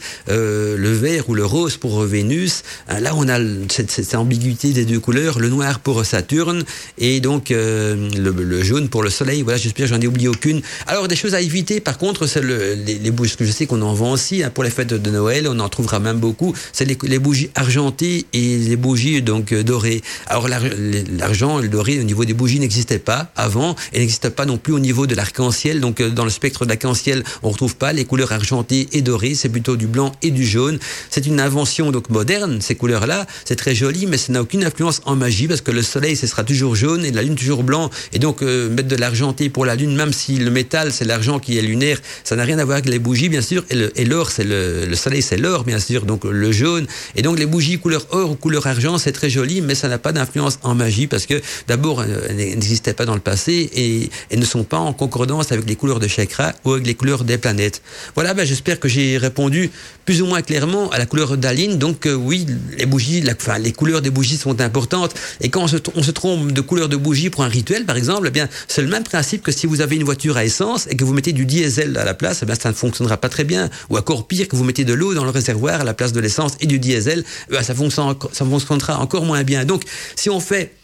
le 0.76 0.92
vert 0.92 1.28
ou 1.28 1.34
le 1.34 1.44
rose 1.44 1.76
pour 1.76 2.02
Vénus. 2.02 2.62
Là 2.88 3.12
on 3.14 3.28
a 3.28 3.38
cette, 3.68 3.90
cette, 3.90 4.14
ambiguïté 4.14 4.72
des 4.72 4.84
deux 4.84 5.00
couleurs, 5.00 5.38
le 5.38 5.48
noir 5.48 5.80
pour 5.80 6.04
Saturne 6.04 6.64
et 6.98 7.20
donc 7.20 7.50
le, 7.50 8.08
le, 8.16 8.62
jaune 8.62 8.88
pour 8.88 9.02
le 9.02 9.10
Soleil. 9.10 9.42
Voilà, 9.42 9.58
j'espère 9.58 9.86
j'en 9.86 10.00
ai 10.00 10.06
oublié 10.06 10.28
aucune. 10.28 10.62
Alors 10.86 11.08
des 11.08 11.16
choses 11.16 11.34
à 11.34 11.40
éviter, 11.40 11.80
par 11.80 11.98
contre, 11.98 12.26
c'est 12.26 12.40
le, 12.40 12.74
les, 12.74 13.10
bougies 13.10 13.36
que 13.36 13.44
je 13.44 13.52
sais 13.52 13.66
qu'on 13.66 13.82
en 13.82 13.94
vend 13.94 14.12
aussi 14.12 14.42
hein, 14.42 14.50
pour 14.50 14.64
les 14.64 14.70
fêtes 14.70 14.94
de 14.94 15.10
Noël, 15.10 15.46
on 15.48 15.58
en 15.58 15.68
trouvera 15.68 15.98
même 15.98 16.18
beaucoup. 16.18 16.54
C'est 16.72 16.84
les, 16.84 17.18
bougies 17.18 17.50
argentées 17.54 18.26
et 18.32 18.58
les 18.58 18.76
bougies 18.76 19.22
donc 19.22 19.52
dorées. 19.54 20.02
Alors 20.26 20.48
l'argent, 20.48 21.58
le 21.58 21.68
doré 21.68 22.00
au 22.00 22.04
niveau 22.04 22.24
des 22.24 22.34
bougies 22.34 22.60
n'existait 22.60 22.98
pas 22.98 23.32
avant 23.36 23.76
et 23.92 23.98
n'existe 23.98 24.28
pas 24.30 24.46
non 24.46 24.58
plus 24.58 24.72
au 24.72 24.78
niveau 24.78 25.06
de 25.06 25.14
l'arc-en-ciel. 25.14 25.80
Donc 25.80 26.02
dans 26.02 26.24
le 26.24 26.30
spectre 26.30 26.64
de 26.64 26.70
l'arc-en-ciel, 26.70 27.24
on 27.42 27.50
retrouve 27.50 27.76
pas 27.76 27.92
les 27.92 28.04
couleurs 28.04 28.32
argentées 28.32 28.88
et 28.92 29.02
dorées, 29.02 29.34
c'est 29.34 29.48
plutôt 29.48 29.76
du 29.76 29.86
blanc 29.86 30.12
et 30.22 30.30
du 30.30 30.44
jaune. 30.44 30.59
C'est 31.10 31.26
une 31.26 31.40
invention 31.40 31.90
donc 31.90 32.10
moderne, 32.10 32.60
ces 32.60 32.74
couleurs-là. 32.74 33.26
C'est 33.44 33.56
très 33.56 33.74
joli, 33.74 34.06
mais 34.06 34.16
ça 34.16 34.32
n'a 34.32 34.42
aucune 34.42 34.64
influence 34.64 35.00
en 35.04 35.16
magie 35.16 35.48
parce 35.48 35.60
que 35.60 35.70
le 35.70 35.82
soleil, 35.82 36.16
ce 36.16 36.26
sera 36.26 36.44
toujours 36.44 36.74
jaune 36.74 37.04
et 37.04 37.12
la 37.12 37.22
lune 37.22 37.34
toujours 37.34 37.62
blanc. 37.62 37.90
Et 38.12 38.18
donc 38.18 38.42
euh, 38.42 38.68
mettre 38.68 38.88
de 38.88 38.96
l'argenté 38.96 39.48
pour 39.48 39.64
la 39.64 39.74
lune, 39.74 39.94
même 39.94 40.12
si 40.12 40.36
le 40.36 40.50
métal 40.50 40.92
c'est 40.92 41.04
l'argent 41.04 41.38
qui 41.38 41.58
est 41.58 41.62
lunaire, 41.62 42.00
ça 42.24 42.36
n'a 42.36 42.44
rien 42.44 42.58
à 42.58 42.64
voir 42.64 42.78
avec 42.78 42.90
les 42.90 42.98
bougies, 42.98 43.28
bien 43.28 43.42
sûr. 43.42 43.64
Et 43.70 44.04
l'or, 44.04 44.30
c'est 44.30 44.44
le, 44.44 44.86
le 44.86 44.96
soleil, 44.96 45.22
c'est 45.22 45.36
l'or, 45.36 45.64
bien 45.64 45.78
sûr. 45.78 46.04
Donc 46.04 46.24
le 46.24 46.52
jaune. 46.52 46.86
Et 47.16 47.22
donc 47.22 47.38
les 47.38 47.46
bougies 47.46 47.78
couleur 47.78 48.06
or 48.10 48.32
ou 48.32 48.34
couleur 48.34 48.66
argent, 48.66 48.98
c'est 48.98 49.12
très 49.12 49.30
joli, 49.30 49.60
mais 49.60 49.74
ça 49.74 49.88
n'a 49.88 49.98
pas 49.98 50.12
d'influence 50.12 50.58
en 50.62 50.74
magie 50.74 51.06
parce 51.06 51.26
que 51.26 51.40
d'abord, 51.68 52.02
elles 52.02 52.36
n'existaient 52.36 52.94
pas 52.94 53.06
dans 53.06 53.14
le 53.14 53.20
passé 53.20 53.70
et 53.74 54.10
elles 54.30 54.38
ne 54.38 54.44
sont 54.44 54.64
pas 54.64 54.78
en 54.78 54.92
concordance 54.92 55.52
avec 55.52 55.68
les 55.68 55.76
couleurs 55.76 56.00
de 56.00 56.08
chakra 56.08 56.52
ou 56.64 56.72
avec 56.72 56.86
les 56.86 56.94
couleurs 56.94 57.24
des 57.24 57.38
planètes. 57.38 57.82
Voilà, 58.14 58.34
ben, 58.34 58.44
j'espère 58.44 58.80
que 58.80 58.88
j'ai 58.88 59.18
répondu 59.18 59.70
plus 60.04 60.22
ou 60.22 60.26
moins 60.26 60.39
clairement 60.42 60.90
à 60.90 60.98
la 60.98 61.06
couleur 61.06 61.36
d'Aline. 61.36 61.78
Donc 61.78 62.06
euh, 62.06 62.14
oui, 62.14 62.46
les 62.76 62.86
bougies, 62.86 63.22
les 63.22 63.72
couleurs 63.72 64.02
des 64.02 64.10
bougies 64.10 64.36
sont 64.36 64.60
importantes. 64.60 65.14
Et 65.40 65.48
quand 65.48 65.62
on 65.62 66.02
se, 66.02 66.10
trompe 66.10 66.52
de 66.52 66.60
couleur 66.60 66.88
de 66.88 66.96
bougie 66.96 67.30
pour 67.30 67.44
un 67.44 67.48
rituel, 67.48 67.84
par 67.84 67.96
exemple, 67.96 68.26
eh 68.28 68.30
bien 68.30 68.48
c'est 68.68 68.82
le 68.82 68.88
même 68.88 69.04
principe 69.04 69.42
que 69.42 69.52
si 69.52 69.66
vous 69.66 69.80
avez 69.80 69.96
une 69.96 70.04
voiture 70.04 70.36
à 70.36 70.44
essence 70.44 70.86
et 70.88 70.96
que 70.96 71.04
vous 71.04 71.12
mettez 71.12 71.32
du 71.32 71.46
diesel 71.46 71.96
à 71.96 72.04
la 72.04 72.14
place, 72.14 72.42
eh 72.42 72.54
ça 72.54 72.68
ne 72.70 72.74
fonctionnera 72.74 73.16
pas 73.16 73.28
très 73.28 73.44
bien. 73.44 73.70
Ou 73.90 73.98
encore 73.98 74.26
pire, 74.26 74.48
que 74.48 74.56
vous 74.56 74.64
mettez 74.64 74.84
de 74.84 74.94
l'eau 74.94 75.14
dans 75.14 75.24
le 75.24 75.30
réservoir 75.30 75.80
à 75.80 75.84
la 75.84 75.94
place 75.94 76.12
de 76.12 76.20
l'essence 76.20 76.52
et 76.60 76.66
du 76.66 76.78
diesel, 76.78 77.24
eh 77.50 77.54
ça, 77.56 77.62
ça 77.62 77.74
fonctionnera 77.74 78.98
encore 78.98 79.24
moins 79.24 79.44
bien. 79.44 79.64
Donc 79.64 79.84
si 80.16 80.30
on 80.30 80.40
fait 80.40 80.74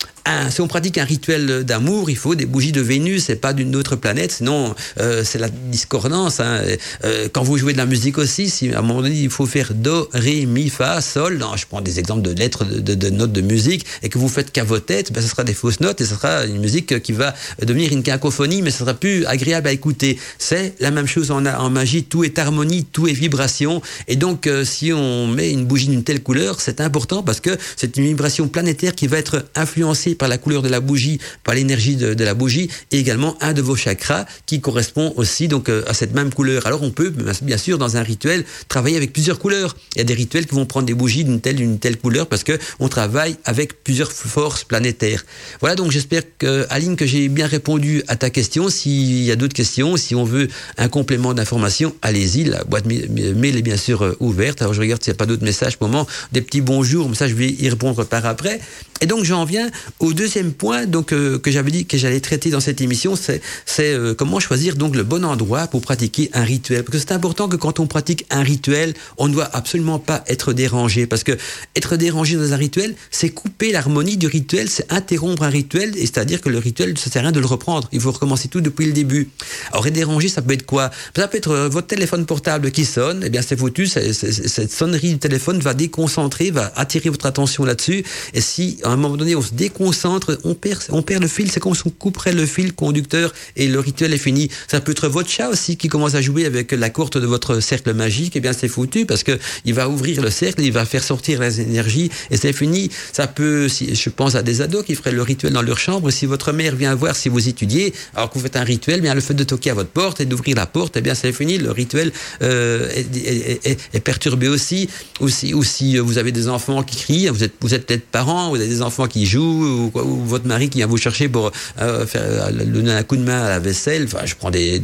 si 0.51 0.61
on 0.61 0.69
pratique 0.69 0.99
un 0.99 1.05
rituel 1.05 1.65
d'amour, 1.65 2.11
il 2.11 2.17
faut 2.17 2.35
des 2.35 2.47
bougies 2.47 2.73
de 2.73 2.81
Vénus 2.81 3.31
et 3.31 3.37
pas 3.37 3.53
d'une 3.53 3.77
autre 3.77 3.97
planète, 3.97 4.33
sinon 4.33 4.75
euh, 4.99 5.23
c'est 5.25 5.39
la 5.39 5.49
discordance. 5.49 6.41
Hein. 6.41 6.63
Euh, 7.05 7.29
quand 7.33 7.43
vous 7.43 7.59
jouez 7.59 7.73
de 7.73 7.79
la 7.79 7.87
musique 7.87 8.19
aussi, 8.19 8.51
si 8.51 8.73
à 8.73 8.79
un 8.79 8.83
moment 8.83 9.03
donné 9.03 9.15
il 9.15 9.31
faut 9.31 9.47
faire 9.47 9.73
do, 9.75 10.09
ré, 10.13 10.47
mi, 10.47 10.69
fa, 10.69 11.01
sol, 11.01 11.39
non, 11.39 11.57
je 11.57 11.67
prends 11.67 11.81
des 11.81 11.99
exemples 11.99 12.23
de 12.23 12.33
lettres, 12.33 12.65
de, 12.65 13.11
notes 13.11 13.33
de 13.33 13.41
musique, 13.41 13.87
et 14.03 14.09
que 14.09 14.19
vous 14.19 14.29
faites 14.29 14.51
qu'à 14.51 14.65
vos 14.65 14.81
têtes, 14.81 15.13
ben, 15.13 15.23
ce 15.23 15.29
sera 15.29 15.45
des 15.45 15.55
fausses 15.55 15.81
notes 15.81 16.01
et 16.01 16.05
ce 16.05 16.15
sera 16.15 16.45
une 16.45 16.59
musique 16.59 17.03
qui 17.03 17.13
va 17.13 17.35
devenir 17.63 17.93
une 17.93 18.03
cacophonie, 18.03 18.63
mais 18.63 18.71
ce 18.71 18.79
sera 18.79 18.95
plus 18.95 19.25
agréable 19.27 19.69
à 19.69 19.73
écouter. 19.73 20.19
C'est 20.39 20.75
la 20.81 20.91
même 20.91 21.07
chose 21.07 21.31
en, 21.31 21.45
en, 21.47 21.71
magie, 21.71 22.05
tout 22.05 22.25
est 22.25 22.39
harmonie, 22.39 22.85
tout 22.85 23.07
est 23.07 23.13
vibration, 23.13 23.81
et 24.09 24.17
donc 24.17 24.47
euh, 24.47 24.65
si 24.65 24.93
on 24.93 25.27
met 25.29 25.51
une 25.51 25.67
bougie 25.67 25.89
d'une 25.89 26.03
telle 26.03 26.23
couleur, 26.23 26.61
c'est 26.61 26.81
important 26.81 27.23
parce 27.23 27.41
que 27.41 27.57
c'est 27.77 27.97
une 27.97 28.05
vibration 28.05 28.49
planétaire 28.49 28.95
qui 28.95 29.07
va 29.07 29.19
être 29.19 29.47
influencée 29.55 30.16
par 30.17 30.29
la 30.29 30.39
couleur 30.39 30.63
de 30.63 30.69
la 30.69 30.81
bougie, 30.81 31.19
par 31.45 31.55
l'énergie 31.55 31.97
de, 31.97 32.25
la 32.25 32.35
bougie, 32.35 32.69
et 32.91 32.99
également 32.99 33.37
un 33.41 33.53
de 33.53 33.63
vos 33.63 33.77
chakras 33.77 34.27
qui 34.47 34.61
correspond 34.61 35.13
aussi 35.17 35.49
donc 35.49 35.69
euh, 35.69 35.83
à 35.87 35.95
cette 35.95 36.15
même 36.15 36.33
couleur. 36.33 36.67
Alors 36.67 36.83
on 36.83 36.91
peut 36.91 37.13
bien 37.43 37.59
sûr 37.59 37.79
dans 37.79 37.97
un 37.97 38.03
rituel 38.03 38.45
travailler 38.69 38.97
avec 38.97 39.13
plusieurs 39.13 39.39
couleurs. 39.39 39.77
Il 39.95 39.99
y 39.99 40.01
a 40.01 40.05
des 40.05 40.15
rituels 40.15 40.47
qui 40.47 40.55
vont 40.55 40.67
prendre 40.67 40.87
des 40.87 40.95
bougies 40.95 41.25
d'une 41.25 41.41
telle 41.41 41.57
d'une 41.57 41.79
telle 41.79 41.97
couleur 41.97 42.27
parce 42.27 42.45
que 42.45 42.59
on 42.79 42.89
travaille 42.89 43.37
avec 43.45 43.83
plusieurs 43.85 44.13
forces 44.13 44.65
planétaires. 44.65 45.25
Voilà 45.61 45.77
donc 45.77 45.91
j'espère 45.91 46.23
que 46.39 46.67
Aline 46.71 46.97
que 46.97 47.07
j'ai 47.07 47.29
bien 47.29 47.47
répondu 47.47 48.03
à 48.09 48.17
ta 48.17 48.31
question. 48.31 48.69
S'il 48.69 49.23
y 49.23 49.31
a 49.31 49.37
d'autres 49.37 49.55
questions, 49.55 49.97
si 49.97 50.15
on 50.15 50.25
veut 50.25 50.49
un 50.79 50.89
complément 50.89 51.35
d'information, 51.35 51.95
allez-y. 52.03 52.45
La 52.45 52.65
boîte 52.65 52.87
mail 52.87 53.57
est 53.57 53.63
bien 53.63 53.77
sûr 53.77 54.03
euh, 54.03 54.17
ouverte. 54.21 54.63
Alors 54.63 54.75
je 54.75 54.81
regarde 54.81 55.03
s'il 55.03 55.13
n'y 55.13 55.17
a 55.17 55.19
pas 55.19 55.27
d'autres 55.27 55.45
messages 55.45 55.77
pour 55.77 55.87
le 55.89 55.93
moment, 55.93 56.07
des 56.33 56.43
petits 56.43 56.61
bonjours, 56.61 57.09
mais 57.09 57.15
ça 57.15 57.29
je 57.29 57.35
vais 57.35 57.51
y 57.51 57.69
répondre 57.69 58.05
par 58.05 58.27
après. 58.27 58.61
Et 59.01 59.07
donc 59.07 59.25
j'en 59.25 59.45
viens 59.45 59.71
au 59.99 60.13
deuxième 60.13 60.53
point 60.53 60.87
donc 60.87 61.13
euh, 61.13 61.39
que 61.39 61.51
j'avais 61.51 61.71
dit 61.71 61.87
que 61.87 61.99
j'allais 61.99 62.21
traiter 62.21 62.51
dans 62.51 62.61
cette 62.61 62.81
émission, 62.81 63.17
c'est 63.17 63.43
c'est 63.65 63.93
euh, 63.93 64.15
comment 64.15 64.41
choisir 64.41 64.77
donc 64.77 64.97
le 64.97 65.03
bon 65.03 65.25
endroit 65.25 65.67
pour 65.67 65.81
pratiquer 65.81 66.31
un 66.33 66.45
rituel. 66.45 66.83
Parce 66.85 66.99
que 66.99 67.07
c'est 67.07 67.13
important 67.13 67.49
que 67.49 67.57
quand 67.57 67.81
on 67.81 67.87
pratique 67.87 68.27
un 68.31 68.43
rituel, 68.43 68.95
on 69.19 69.29
ne 69.29 69.35
doit 69.35 69.49
absolument 69.53 69.99
pas 69.99 70.25
être 70.29 70.53
dérangé 70.53 71.07
parce 71.07 71.25
que 71.25 71.37
être 71.75 71.97
dérangé 71.97 72.37
dans 72.37 72.53
un 72.53 72.57
rituel, 72.57 72.95
c'est 73.11 73.31
couper 73.31 73.73
l'harmonie 73.73 74.17
du 74.17 74.27
rituel, 74.27 74.69
c'est 74.69 74.91
interrompre 74.93 75.43
un 75.43 75.49
rituel, 75.49 75.97
et 75.97 76.01
c'est-à-dire 76.01 76.41
que 76.41 76.49
le 76.49 76.59
rituel, 76.59 76.97
ça 76.99 77.11
sert 77.11 77.21
à 77.21 77.25
rien 77.25 77.33
de 77.33 77.41
le 77.41 77.47
reprendre. 77.47 77.89
Il 77.93 78.01
faut 78.01 78.13
recommencer 78.13 78.49
tout 78.49 78.61
depuis 78.61 78.87
le 78.87 78.93
début. 78.93 79.29
Alors 79.73 79.87
être 79.87 79.95
dérangé, 79.95 80.29
ça 80.29 80.43
peut 80.43 80.55
être 80.55 80.67
quoi? 80.67 80.91
Ça 81.15 81.29
peut 81.29 81.39
être 81.39 81.51
euh, 81.51 81.69
votre 81.69 81.87
téléphone 81.87 82.27
portable 82.27 82.71
qui 82.71 82.85
sonne, 82.85 83.23
et 83.23 83.27
eh 83.27 83.31
bien 83.31 83.43
c'est 83.43 83.57
foutu, 83.57 83.87
cette 83.87 84.73
sonnerie 84.73 85.11
du 85.11 85.19
téléphone 85.19 85.61
va 85.61 85.75
déconcentrer, 85.75 86.51
va 86.51 86.73
attirer 86.77 87.11
votre 87.11 87.27
attention 87.27 87.65
là-dessus, 87.65 88.05
et 88.35 88.41
si 88.41 88.79
à 88.87 88.93
un 88.93 88.97
moment 88.97 89.17
donné, 89.17 89.35
on 89.35 89.43
se 89.43 89.53
déconcentre, 89.53 90.39
on 90.45 90.55
perd, 90.55 90.81
le 91.21 91.29
fil. 91.29 91.51
C'est 91.51 91.61
comme 91.61 91.75
si 91.75 91.83
on 91.87 91.91
couperait 91.91 92.33
le 92.33 92.47
fil 92.47 92.73
conducteur 92.73 93.33
et 93.57 93.67
le 93.69 93.81
rituel 93.81 94.13
est 94.13 94.19
fini. 94.19 94.49
Ça 94.69 94.81
peut 94.81 94.93
être 94.93 95.09
votre 95.09 95.29
chat 95.29 95.49
aussi 95.49 95.77
qui 95.77 95.89
commence 95.89 96.15
à 96.15 96.21
jouer 96.21 96.47
avec 96.47 96.73
la 96.73 96.91
courte 96.91 97.19
de 97.19 97.27
votre 97.27 97.61
cercle 97.61 97.93
magique. 97.95 98.35
Eh 98.37 98.41
bien, 98.41 98.53
c'est 98.53 98.69
foutu 98.69 99.05
parce 99.05 99.25
que 99.25 99.39
il 99.65 99.75
va 99.75 99.89
ouvrir 99.89 100.23
le 100.23 100.31
cercle, 100.31 100.63
il 100.63 100.73
va 100.73 100.85
faire 100.85 101.03
sortir 101.03 101.41
les 101.41 101.61
énergies 101.61 102.11
et 102.31 102.37
c'est 102.37 102.53
fini. 102.53 102.91
Ça 103.13 103.27
peut, 103.27 103.69
si, 103.69 103.95
je 103.95 104.09
pense 104.11 104.35
à 104.35 104.43
des 104.43 104.61
ados 104.61 104.85
qui 104.85 104.95
feraient 104.95 105.13
le 105.13 105.23
rituel 105.23 105.53
dans 105.53 105.63
leur 105.63 105.79
chambre. 105.79 106.11
Si 106.11 106.27
votre 106.27 106.53
mère 106.53 106.77
vient 106.77 106.95
voir 106.95 107.17
si 107.17 107.29
vous 107.29 107.49
étudiez, 107.49 107.93
alors 108.15 108.31
que 108.31 108.35
vous 108.35 108.45
faites 108.45 108.57
un 108.57 108.65
rituel, 108.65 109.01
bien 109.01 109.15
le 109.15 109.21
fait 109.21 109.35
de 109.35 109.45
toquer 109.45 109.71
à 109.71 109.75
votre 109.75 109.91
porte 109.91 110.21
et 110.21 110.27
d'ouvrir 110.27 110.57
la 110.57 110.67
porte, 110.67 110.97
eh 110.97 111.01
bien, 111.01 111.15
c'est 111.15 111.33
fini. 111.33 111.59
Le 111.59 111.73
rituel 111.73 112.13
euh, 112.43 112.89
est, 112.95 114.01
perturbé 114.01 114.49
aussi. 114.49 114.89
Ou 115.21 115.29
si, 115.29 115.55
ou 115.55 115.65
si 115.65 115.99
vous 115.99 116.19
avez 116.19 116.31
des 116.31 116.49
enfants 116.49 116.83
qui 116.83 116.97
crient, 116.97 117.29
vous 117.29 117.43
êtes, 117.43 117.55
vous 117.61 117.75
êtes 117.75 117.87
peut-être 117.87 118.07
parents, 118.07 118.51
vous 118.51 118.76
des 118.77 118.83
enfants 118.83 119.07
qui 119.07 119.27
jouent 119.27 119.91
ou, 119.95 120.25
votre 120.27 120.47
mari 120.47 120.69
qui 120.69 120.79
vient 120.79 120.87
vous 120.87 120.99
chercher 120.99 121.29
pour 121.29 121.51
euh, 121.81 122.05
euh, 122.15 122.53
donner 122.65 122.93
un 122.93 123.03
coup 123.03 123.17
de 123.17 123.23
main 123.23 123.43
à 123.43 123.49
la 123.49 123.59
vaisselle. 123.59 124.05
Enfin, 124.05 124.25
je 124.25 124.35
prends 124.35 124.51
des, 124.51 124.81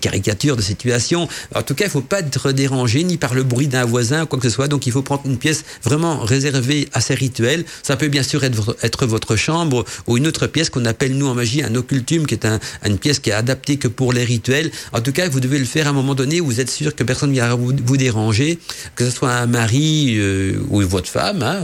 caricatures 0.00 0.56
de 0.56 0.62
situations. 0.62 1.28
En 1.54 1.62
tout 1.62 1.74
cas, 1.74 1.84
il 1.86 1.90
faut 1.90 2.00
pas 2.00 2.20
être 2.20 2.52
dérangé 2.52 3.04
ni 3.04 3.16
par 3.16 3.34
le 3.34 3.42
bruit 3.42 3.68
d'un 3.68 3.84
voisin 3.84 4.22
ou 4.22 4.26
quoi 4.26 4.38
que 4.38 4.48
ce 4.48 4.54
soit. 4.54 4.68
Donc, 4.68 4.86
il 4.86 4.92
faut 4.92 5.02
prendre 5.02 5.22
une 5.26 5.36
pièce 5.36 5.64
vraiment 5.82 6.18
réservée 6.20 6.88
à 6.92 7.00
ces 7.00 7.14
rituels. 7.14 7.64
Ça 7.82 7.96
peut 7.96 8.08
bien 8.08 8.22
sûr 8.22 8.42
être, 8.44 9.06
votre 9.06 9.36
chambre 9.36 9.84
ou 10.06 10.16
une 10.18 10.26
autre 10.26 10.46
pièce 10.46 10.70
qu'on 10.70 10.84
appelle 10.84 11.16
nous 11.16 11.26
en 11.26 11.34
magie 11.34 11.62
un 11.62 11.74
occultum, 11.74 12.26
qui 12.26 12.34
est 12.34 12.44
un, 12.44 12.58
une 12.84 12.98
pièce 12.98 13.18
qui 13.18 13.30
est 13.30 13.34
adaptée 13.34 13.76
que 13.76 13.88
pour 13.88 14.12
les 14.12 14.24
rituels. 14.24 14.70
En 14.92 15.00
tout 15.00 15.12
cas, 15.12 15.28
vous 15.28 15.40
devez 15.40 15.58
le 15.58 15.64
faire 15.64 15.86
à 15.86 15.90
un 15.90 15.94
moment 15.94 16.14
donné 16.14 16.40
où 16.40 16.46
vous 16.46 16.60
êtes 16.60 16.70
sûr 16.70 16.94
que 16.94 17.04
personne 17.04 17.30
ne 17.30 17.34
viendra 17.34 17.54
vous, 17.56 17.96
déranger, 17.96 18.58
que 18.94 19.04
ce 19.04 19.10
soit 19.10 19.32
un 19.32 19.46
mari 19.46 20.16
euh, 20.16 20.58
ou 20.70 20.80
votre 20.80 21.08
femme. 21.08 21.42
Hein, 21.42 21.60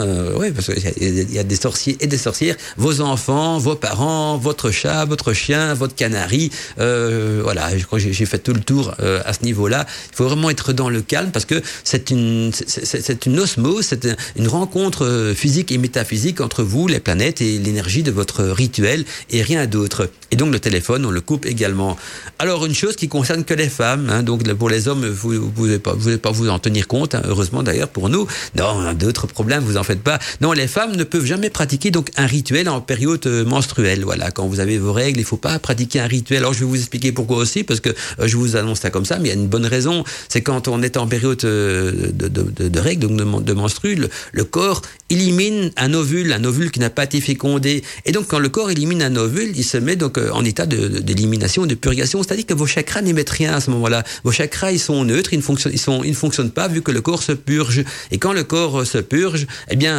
parce 0.55 0.73
qu'il 0.73 1.33
y 1.33 1.39
a 1.39 1.45
des 1.45 1.56
sorciers 1.57 1.97
et 2.01 2.07
des 2.07 2.19
sorcières, 2.19 2.57
vos 2.77 3.01
enfants, 3.01 3.59
vos 3.59 3.75
parents, 3.75 4.37
votre 4.37 4.71
chat, 4.71 5.05
votre 5.05 5.33
chien, 5.33 5.75
votre 5.75 5.95
canari. 5.95 6.51
Euh, 6.79 7.41
voilà, 7.43 7.71
j'ai 7.97 8.27
fait 8.27 8.39
tout 8.39 8.53
le 8.53 8.61
tour 8.61 8.95
euh, 9.01 9.21
à 9.25 9.33
ce 9.33 9.43
niveau-là. 9.43 9.87
Il 10.13 10.17
faut 10.17 10.25
vraiment 10.25 10.51
être 10.51 10.73
dans 10.73 10.89
le 10.89 11.03
calme 11.03 11.31
parce 11.33 11.45
que 11.45 11.61
c'est 11.85 12.11
une, 12.11 12.53
c'est 12.53 13.27
une 13.27 13.39
osmose, 13.39 13.87
c'est 13.87 14.09
une 14.37 14.49
rencontre 14.49 15.05
euh, 15.05 15.35
physique 15.35 15.73
et 15.73 15.79
métaphysique 15.79 16.41
entre 16.41 16.63
vous, 16.63 16.89
les 16.89 17.01
planètes 17.01 17.41
et 17.41 17.59
l'énergie 17.59 18.03
de 18.03 18.11
votre 18.11 18.45
rituel 18.45 19.05
et 19.31 19.43
rien 19.43 19.67
d'autre. 19.67 20.11
Et 20.31 20.37
donc 20.37 20.53
le 20.53 20.61
téléphone, 20.61 21.05
on 21.07 21.11
le 21.11 21.21
coupe 21.21 21.47
également. 21.47 21.97
Alors 22.39 22.67
une 22.67 22.75
chose 22.75 22.97
qui 22.97 23.09
concerne 23.09 23.45
que 23.45 23.55
les 23.55 23.69
femmes, 23.69 24.11
hein, 24.11 24.23
donc 24.23 24.43
pour 24.55 24.69
les 24.69 24.89
hommes, 24.89 25.07
vous 25.07 25.35
ne 25.35 25.79
pouvez 25.79 26.19
pas, 26.19 26.31
vous 26.31 26.49
en 26.49 26.59
tenir 26.59 26.87
compte, 26.87 27.15
hein, 27.15 27.23
heureusement 27.27 27.63
d'ailleurs 27.63 27.89
pour 27.89 28.09
nous. 28.09 28.27
Non, 28.57 28.93
d'autres 28.93 29.27
problèmes, 29.27 29.63
vous 29.63 29.77
en 29.77 29.85
faites 29.85 30.03
pas. 30.03 30.19
Non, 30.41 30.53
les 30.53 30.69
femmes 30.69 30.97
ne 30.97 31.05
peuvent 31.05 31.25
jamais 31.25 31.46
pratiquer 31.51 31.91
donc 31.91 32.11
un 32.17 32.27
rituel 32.27 32.69
en 32.69 32.81
période 32.81 33.27
euh, 33.27 33.45
menstruelle. 33.45 34.05
Voilà, 34.05 34.31
quand 34.31 34.47
vous 34.47 34.61
avez 34.61 34.79
vos 34.79 34.93
règles, 34.93 35.21
il 35.21 35.25
faut 35.25 35.37
pas 35.37 35.59
pratiquer 35.59 36.01
un 36.01 36.07
rituel. 36.07 36.39
Alors 36.39 36.53
je 36.53 36.61
vais 36.61 36.67
vous 36.67 36.77
expliquer 36.77 37.13
pourquoi 37.13 37.39
aussi, 37.39 37.65
parce 37.65 37.81
que 37.81 37.91
euh, 37.91 38.27
je 38.27 38.37
vous 38.37 38.57
annonce 38.57 38.81
ça 38.81 38.91
comme 38.91 39.05
ça, 39.05 39.19
mais 39.19 39.29
il 39.29 39.35
y 39.35 39.37
a 39.37 39.41
une 39.41 39.49
bonne 39.49 39.67
raison. 39.67 40.05
C'est 40.29 40.43
quand 40.43 40.69
on 40.69 40.83
est 40.83 40.97
en 40.97 41.07
période 41.07 41.45
euh, 41.45 42.11
de, 42.13 42.81
règles, 42.81 43.09
donc 43.09 43.45
de, 43.45 43.53
menstrues, 43.53 43.99
le, 44.33 44.45
corps 44.45 44.83
élimine 45.11 45.71
un 45.77 45.93
ovule, 45.95 46.33
un 46.33 46.45
ovule 46.45 46.71
qui 46.71 46.81
n'a 46.81 46.91
pas 46.91 47.05
été 47.05 47.21
fécondé. 47.21 47.83
Et 48.05 48.13
donc 48.13 48.27
quand 48.29 48.39
le 48.39 48.49
corps 48.49 48.71
élimine 48.71 49.03
un 49.03 49.17
ovule, 49.17 49.53
il 49.57 49.65
se 49.65 49.77
met 49.77 49.97
donc 49.97 50.19
en 50.19 50.45
état 50.45 50.67
d'élimination, 50.67 51.67
de, 51.67 51.75
purgation. 51.75 52.23
C'est-à-dire 52.23 52.47
que 52.47 52.55
vos 52.55 52.67
chakras 52.67 53.03
n'émettent 53.03 53.31
rien 53.31 53.55
à 53.55 53.61
ce 53.61 53.71
moment-là. 53.71 54.05
Vos 54.25 54.33
chakras, 54.33 54.73
ils 54.73 54.79
sont 54.79 55.05
neutres, 55.05 55.33
ils 55.33 55.39
ne 55.39 55.43
fonctionnent, 55.43 55.75
ils 56.05 56.11
ne 56.11 56.15
fonctionnent 56.15 56.51
pas 56.51 56.69
vu 56.69 56.83
que 56.83 56.91
le 56.91 57.01
corps 57.01 57.23
se 57.23 57.33
purge. 57.33 57.85
Et 58.11 58.19
quand 58.19 58.33
le 58.33 58.45
corps 58.45 58.87
se 58.87 58.99
purge, 58.99 59.47
eh 59.71 59.77
bien, 59.77 59.97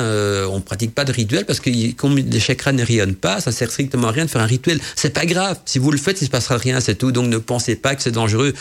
on 0.49 0.61
pratique 0.61 0.93
pas 0.93 1.05
de 1.05 1.11
rituel 1.11 1.36
parce 1.45 1.59
que 1.59 1.91
comme 1.93 2.17
les 2.17 2.39
chakras 2.39 2.71
ne 2.71 2.83
rayonnent 2.83 3.15
pas, 3.15 3.41
ça 3.41 3.51
sert 3.51 3.69
strictement 3.69 4.09
à 4.09 4.11
rien 4.11 4.25
de 4.25 4.29
faire 4.29 4.41
un 4.41 4.45
rituel. 4.45 4.79
C'est 4.95 5.13
pas 5.13 5.25
grave. 5.25 5.59
Si 5.65 5.79
vous 5.79 5.91
le 5.91 5.97
faites, 5.97 6.21
il 6.21 6.25
se 6.25 6.29
passera 6.29 6.57
rien, 6.57 6.79
c'est 6.79 6.95
tout. 6.95 7.11
Donc 7.11 7.27
ne 7.27 7.37
pensez 7.37 7.75
pas 7.75 7.95
que 7.95 8.01
c'est 8.01 8.11
dangereux 8.11 8.53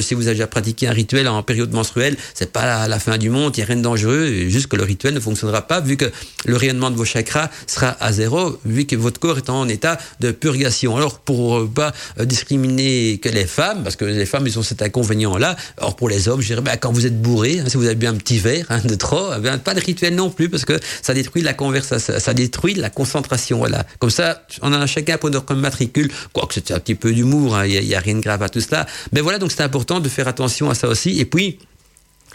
si 0.00 0.14
vous 0.14 0.26
avez 0.26 0.34
déjà 0.34 0.46
pratiqué 0.46 0.88
un 0.88 0.92
rituel 0.92 1.28
en 1.28 1.42
période 1.42 1.72
menstruelle, 1.72 2.16
c'est 2.34 2.52
pas 2.52 2.86
la, 2.86 2.98
fin 2.98 3.18
du 3.18 3.30
monde, 3.30 3.56
il 3.56 3.60
n'y 3.60 3.64
a 3.64 3.66
rien 3.66 3.76
de 3.76 3.82
dangereux, 3.82 4.48
juste 4.48 4.66
que 4.66 4.76
le 4.76 4.84
rituel 4.84 5.14
ne 5.14 5.20
fonctionnera 5.20 5.62
pas 5.62 5.80
vu 5.80 5.96
que 5.96 6.10
le 6.44 6.56
rayonnement 6.56 6.90
de 6.90 6.96
vos 6.96 7.04
chakras 7.04 7.50
sera 7.66 7.96
à 8.00 8.12
zéro, 8.12 8.58
vu 8.64 8.84
que 8.84 8.96
votre 8.96 9.20
corps 9.20 9.38
est 9.38 9.50
en 9.50 9.68
état 9.68 9.98
de 10.20 10.30
purgation. 10.30 10.96
Alors, 10.96 11.20
pour 11.20 11.68
pas 11.70 11.92
discriminer 12.20 13.18
que 13.18 13.28
les 13.28 13.46
femmes, 13.46 13.82
parce 13.82 13.96
que 13.96 14.04
les 14.04 14.26
femmes, 14.26 14.46
ils 14.46 14.58
ont 14.58 14.62
cet 14.62 14.82
inconvénient-là. 14.82 15.56
Or, 15.78 15.96
pour 15.96 16.08
les 16.08 16.28
hommes, 16.28 16.40
je 16.40 16.48
dirais, 16.48 16.60
ben, 16.60 16.76
quand 16.76 16.92
vous 16.92 17.06
êtes 17.06 17.20
bourré, 17.20 17.60
hein, 17.60 17.64
si 17.68 17.76
vous 17.76 17.86
avez 17.86 17.94
bu 17.94 18.06
un 18.06 18.14
petit 18.14 18.38
verre 18.38 18.66
hein, 18.68 18.80
de 18.84 18.94
trop, 18.94 19.30
ben, 19.40 19.58
pas 19.58 19.74
de 19.74 19.80
rituel 19.80 20.14
non 20.14 20.30
plus, 20.30 20.48
parce 20.48 20.64
que 20.64 20.78
ça 21.02 21.14
détruit 21.14 21.42
la 21.42 21.54
conversation, 21.54 22.11
ça 22.18 22.34
détruit 22.34 22.74
la 22.74 22.90
concentration. 22.90 23.58
Voilà. 23.58 23.86
Comme 23.98 24.10
ça, 24.10 24.46
on 24.62 24.72
en 24.72 24.80
a 24.80 24.86
chacun 24.86 25.18
pour 25.18 25.30
notre 25.30 25.54
matricule, 25.54 26.10
quoique 26.32 26.54
c'est 26.54 26.70
un 26.72 26.78
petit 26.78 26.94
peu 26.94 27.12
d'humour, 27.12 27.56
il 27.64 27.76
hein, 27.76 27.80
n'y 27.82 27.94
a, 27.94 27.98
a, 27.98 28.00
rien 28.00 28.14
de 28.14 28.20
grave 28.20 28.42
à 28.42 28.48
tout 28.48 28.60
cela. 28.60 28.86
Mais 29.12 29.20
voilà, 29.20 29.38
donc 29.38 29.52
c'est 29.52 29.62
important 29.62 30.00
de 30.00 30.08
faire 30.08 30.28
attention 30.28 30.70
à 30.70 30.74
ça 30.74 30.88
aussi. 30.88 31.18
Et 31.20 31.24
puis, 31.24 31.58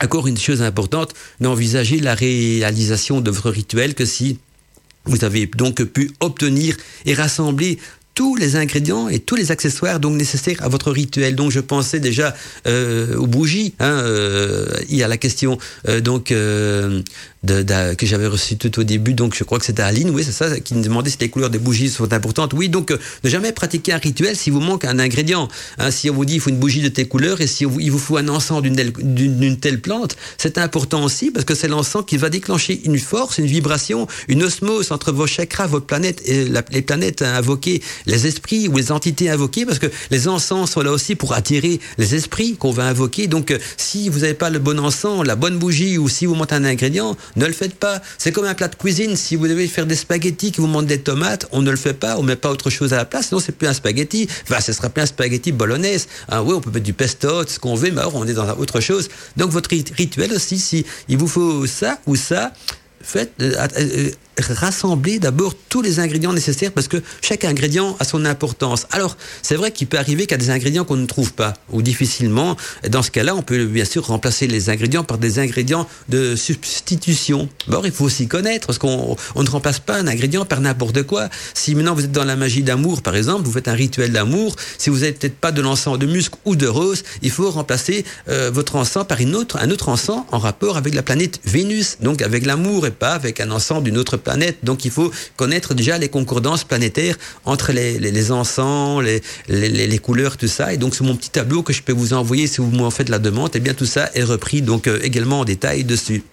encore 0.01 0.27
une 0.27 0.37
chose 0.37 0.61
importante, 0.61 1.13
n'envisagez 1.39 1.99
la 1.99 2.15
réalisation 2.15 3.21
de 3.21 3.31
votre 3.31 3.49
rituel 3.49 3.95
que 3.95 4.05
si 4.05 4.39
vous 5.05 5.23
avez 5.23 5.47
donc 5.47 5.83
pu 5.83 6.11
obtenir 6.19 6.75
et 7.05 7.13
rassembler 7.13 7.79
tous 8.17 8.35
les 8.35 8.55
ingrédients 8.55 9.09
et 9.09 9.19
tous 9.19 9.35
les 9.35 9.51
accessoires 9.51 9.99
donc 9.99 10.15
nécessaires 10.15 10.63
à 10.63 10.69
votre 10.69 10.91
rituel. 10.91 11.35
Donc 11.35 11.51
je 11.51 11.59
pensais 11.59 11.99
déjà 11.99 12.33
euh, 12.65 13.15
aux 13.15 13.27
bougies. 13.27 13.75
Hein, 13.79 13.91
euh, 13.91 14.65
il 14.89 14.95
y 14.95 15.03
a 15.03 15.07
la 15.07 15.17
question 15.17 15.59
euh, 15.87 16.01
donc 16.01 16.33
que 16.33 18.05
j'avais 18.07 18.25
reçue 18.25 18.57
tout 18.57 18.79
au 18.79 18.83
début. 18.83 19.13
Donc 19.13 19.35
je 19.37 19.43
crois 19.43 19.59
que 19.59 19.65
c'était 19.65 19.83
Aline, 19.83 20.09
oui 20.09 20.23
c'est 20.25 20.31
ça, 20.31 20.59
qui 20.59 20.73
me 20.73 20.81
demandait 20.81 21.11
si 21.11 21.19
les 21.19 21.29
couleurs 21.29 21.51
des 21.51 21.59
bougies 21.59 21.89
sont 21.89 22.11
importantes. 22.11 22.53
Oui, 22.55 22.69
donc 22.69 22.89
ne 22.89 23.29
jamais 23.29 23.51
pratiquer 23.51 23.93
un 23.93 23.99
rituel 23.99 24.35
si 24.35 24.49
vous 24.49 24.61
manque 24.61 24.83
un 24.83 24.97
ingrédient. 24.97 25.47
Hein, 25.77 25.91
si 25.91 26.09
on 26.09 26.15
vous 26.15 26.25
dit 26.25 26.33
il 26.33 26.39
faut 26.39 26.49
une 26.49 26.57
bougie 26.57 26.81
de 26.81 26.89
telle 26.89 27.07
couleur 27.07 27.39
et 27.39 27.45
si 27.45 27.65
il 27.79 27.91
vous 27.91 27.99
faut 27.99 28.17
un 28.17 28.29
encens 28.29 28.63
d'une 28.63 29.57
telle, 29.57 29.79
plante, 29.79 30.17
c'est 30.39 30.57
important 30.57 31.03
aussi 31.03 31.29
parce 31.29 31.45
que 31.45 31.53
c'est 31.53 31.67
l'encens 31.67 32.03
qui 32.07 32.17
va 32.17 32.31
déclencher 32.31 32.81
une 32.83 32.97
force, 32.97 33.37
une 33.37 33.45
vibration, 33.45 34.07
une 34.27 34.41
osmose 34.41 34.91
entre 34.91 35.11
vos 35.11 35.27
chakras, 35.27 35.67
vos 35.67 35.81
planètes 35.81 36.23
et 36.25 36.47
les 36.71 36.81
planètes 36.81 37.21
invoquées 37.21 37.83
les 38.07 38.25
esprits 38.25 38.67
ou 38.67 38.77
les 38.77 38.91
entités 38.91 39.29
invoquées, 39.29 39.65
parce 39.65 39.79
que 39.79 39.87
les 40.09 40.27
encens 40.27 40.71
sont 40.71 40.81
là 40.81 40.91
aussi 40.91 41.15
pour 41.15 41.33
attirer 41.33 41.79
les 41.97 42.15
esprits 42.15 42.55
qu'on 42.55 42.71
va 42.71 42.85
invoquer. 42.85 43.27
Donc, 43.27 43.51
euh, 43.51 43.59
si 43.77 44.09
vous 44.09 44.19
n'avez 44.19 44.33
pas 44.33 44.49
le 44.49 44.59
bon 44.59 44.79
encens, 44.79 45.25
la 45.25 45.35
bonne 45.35 45.59
bougie, 45.59 45.97
ou 45.97 46.09
si 46.09 46.25
vous 46.25 46.35
montez 46.35 46.55
un 46.55 46.63
ingrédient, 46.63 47.15
ne 47.35 47.45
le 47.45 47.53
faites 47.53 47.75
pas. 47.75 48.01
C'est 48.17 48.31
comme 48.31 48.45
un 48.45 48.53
plat 48.53 48.67
de 48.67 48.75
cuisine. 48.75 49.15
Si 49.15 49.35
vous 49.35 49.47
devez 49.47 49.67
faire 49.67 49.85
des 49.85 49.95
spaghettis, 49.95 50.51
que 50.51 50.61
vous 50.61 50.67
montez 50.67 50.87
des 50.87 50.99
tomates, 50.99 51.47
on 51.51 51.61
ne 51.61 51.69
le 51.69 51.77
fait 51.77 51.93
pas, 51.93 52.17
on 52.17 52.23
met 52.23 52.35
pas 52.35 52.49
autre 52.49 52.69
chose 52.69 52.93
à 52.93 52.97
la 52.97 53.05
place, 53.05 53.27
sinon 53.27 53.39
c'est 53.39 53.51
plus 53.51 53.67
un 53.67 53.73
spaghetti. 53.73 54.27
Enfin, 54.43 54.61
ce 54.61 54.73
sera 54.73 54.89
plus 54.89 55.03
un 55.03 55.07
spaghetti 55.07 55.51
bolognaise. 55.51 56.07
Ah, 56.29 56.43
oui, 56.43 56.53
on 56.55 56.61
peut 56.61 56.71
mettre 56.71 56.85
du 56.85 56.93
pesto, 56.93 57.45
ce 57.45 57.59
qu'on 57.59 57.75
veut, 57.75 57.91
mais 57.91 57.99
alors 57.99 58.15
on 58.15 58.25
est 58.25 58.33
dans 58.33 58.49
autre 58.57 58.79
chose. 58.79 59.09
Donc, 59.35 59.51
votre 59.51 59.69
rituel 59.69 60.31
aussi, 60.33 60.59
si 60.59 60.85
il 61.09 61.17
vous 61.17 61.27
faut 61.27 61.65
ça 61.67 61.99
ou 62.07 62.15
ça, 62.15 62.53
faites, 63.01 63.33
euh, 63.41 63.67
euh, 63.77 64.11
rassembler 64.39 65.19
d'abord 65.19 65.53
tous 65.69 65.81
les 65.81 65.99
ingrédients 65.99 66.33
nécessaires 66.33 66.71
parce 66.71 66.87
que 66.87 67.01
chaque 67.21 67.45
ingrédient 67.45 67.95
a 67.99 68.03
son 68.03 68.25
importance. 68.25 68.87
Alors, 68.91 69.17
c'est 69.41 69.55
vrai 69.55 69.71
qu'il 69.71 69.87
peut 69.87 69.97
arriver 69.97 70.23
qu'il 70.25 70.31
y 70.31 70.35
a 70.35 70.37
des 70.37 70.49
ingrédients 70.49 70.85
qu'on 70.85 70.95
ne 70.95 71.05
trouve 71.05 71.33
pas 71.33 71.53
ou 71.71 71.81
difficilement. 71.81 72.55
Dans 72.89 73.01
ce 73.01 73.11
cas-là, 73.11 73.35
on 73.35 73.41
peut 73.41 73.65
bien 73.65 73.85
sûr 73.85 74.05
remplacer 74.07 74.47
les 74.47 74.69
ingrédients 74.69 75.03
par 75.03 75.17
des 75.17 75.39
ingrédients 75.39 75.87
de 76.09 76.35
substitution. 76.35 77.49
Bon, 77.67 77.81
il 77.83 77.91
faut 77.91 78.05
aussi 78.05 78.27
connaître 78.27 78.67
parce 78.67 78.79
qu'on 78.79 79.15
on 79.35 79.43
ne 79.43 79.49
remplace 79.49 79.79
pas 79.79 79.97
un 79.97 80.07
ingrédient 80.07 80.45
par 80.45 80.61
n'importe 80.61 81.03
quoi. 81.03 81.29
Si 81.53 81.75
maintenant 81.75 81.95
vous 81.95 82.05
êtes 82.05 82.11
dans 82.11 82.23
la 82.23 82.35
magie 82.35 82.63
d'amour, 82.63 83.01
par 83.01 83.15
exemple, 83.15 83.43
vous 83.43 83.51
faites 83.51 83.67
un 83.67 83.73
rituel 83.73 84.11
d'amour, 84.11 84.55
si 84.77 84.89
vous 84.89 84.99
n'avez 84.99 85.13
peut-être 85.13 85.37
pas 85.37 85.51
de 85.51 85.61
l'encens 85.61 85.97
de 85.99 86.05
musc 86.05 86.33
ou 86.45 86.55
de 86.55 86.67
rose, 86.67 87.03
il 87.21 87.31
faut 87.31 87.49
remplacer 87.49 88.05
euh, 88.29 88.51
votre 88.53 88.75
encens 88.75 89.05
par 89.07 89.19
une 89.19 89.35
autre, 89.35 89.57
un 89.57 89.71
autre 89.71 89.89
encens 89.89 90.23
en 90.31 90.39
rapport 90.39 90.77
avec 90.77 90.93
la 90.93 91.03
planète 91.03 91.39
Vénus, 91.45 91.97
donc 92.01 92.21
avec 92.21 92.45
l'amour 92.45 92.85
et 92.85 92.91
pas 92.91 93.13
avec 93.13 93.39
un 93.39 93.51
encens 93.51 93.81
d'une 93.83 93.97
autre 93.97 94.17
planète. 94.17 94.26
Donc 94.63 94.85
il 94.85 94.91
faut 94.91 95.11
connaître 95.35 95.73
déjà 95.73 95.97
les 95.97 96.09
concordances 96.09 96.63
planétaires 96.63 97.17
entre 97.45 97.71
les, 97.71 98.31
encens, 98.31 99.03
les, 99.03 99.21
les, 99.69 99.99
couleurs, 99.99 100.37
tout 100.37 100.47
ça. 100.47 100.73
Et 100.73 100.77
donc 100.77 100.95
c'est 100.95 101.03
mon 101.03 101.15
petit 101.15 101.29
tableau 101.29 101.63
que 101.63 101.73
je 101.73 101.81
peux 101.81 101.93
vous 101.93 102.13
envoyer 102.13 102.47
si 102.47 102.61
vous 102.61 102.71
m'en 102.71 102.91
faites 102.91 103.09
la 103.09 103.19
demande. 103.19 103.55
Et 103.55 103.59
bien 103.59 103.73
tout 103.73 103.85
ça 103.85 104.09
est 104.13 104.23
repris 104.23 104.63
euh, 104.67 104.99
également 105.01 105.41
en 105.41 105.45
détail 105.45 105.83
dessus. 105.83 106.23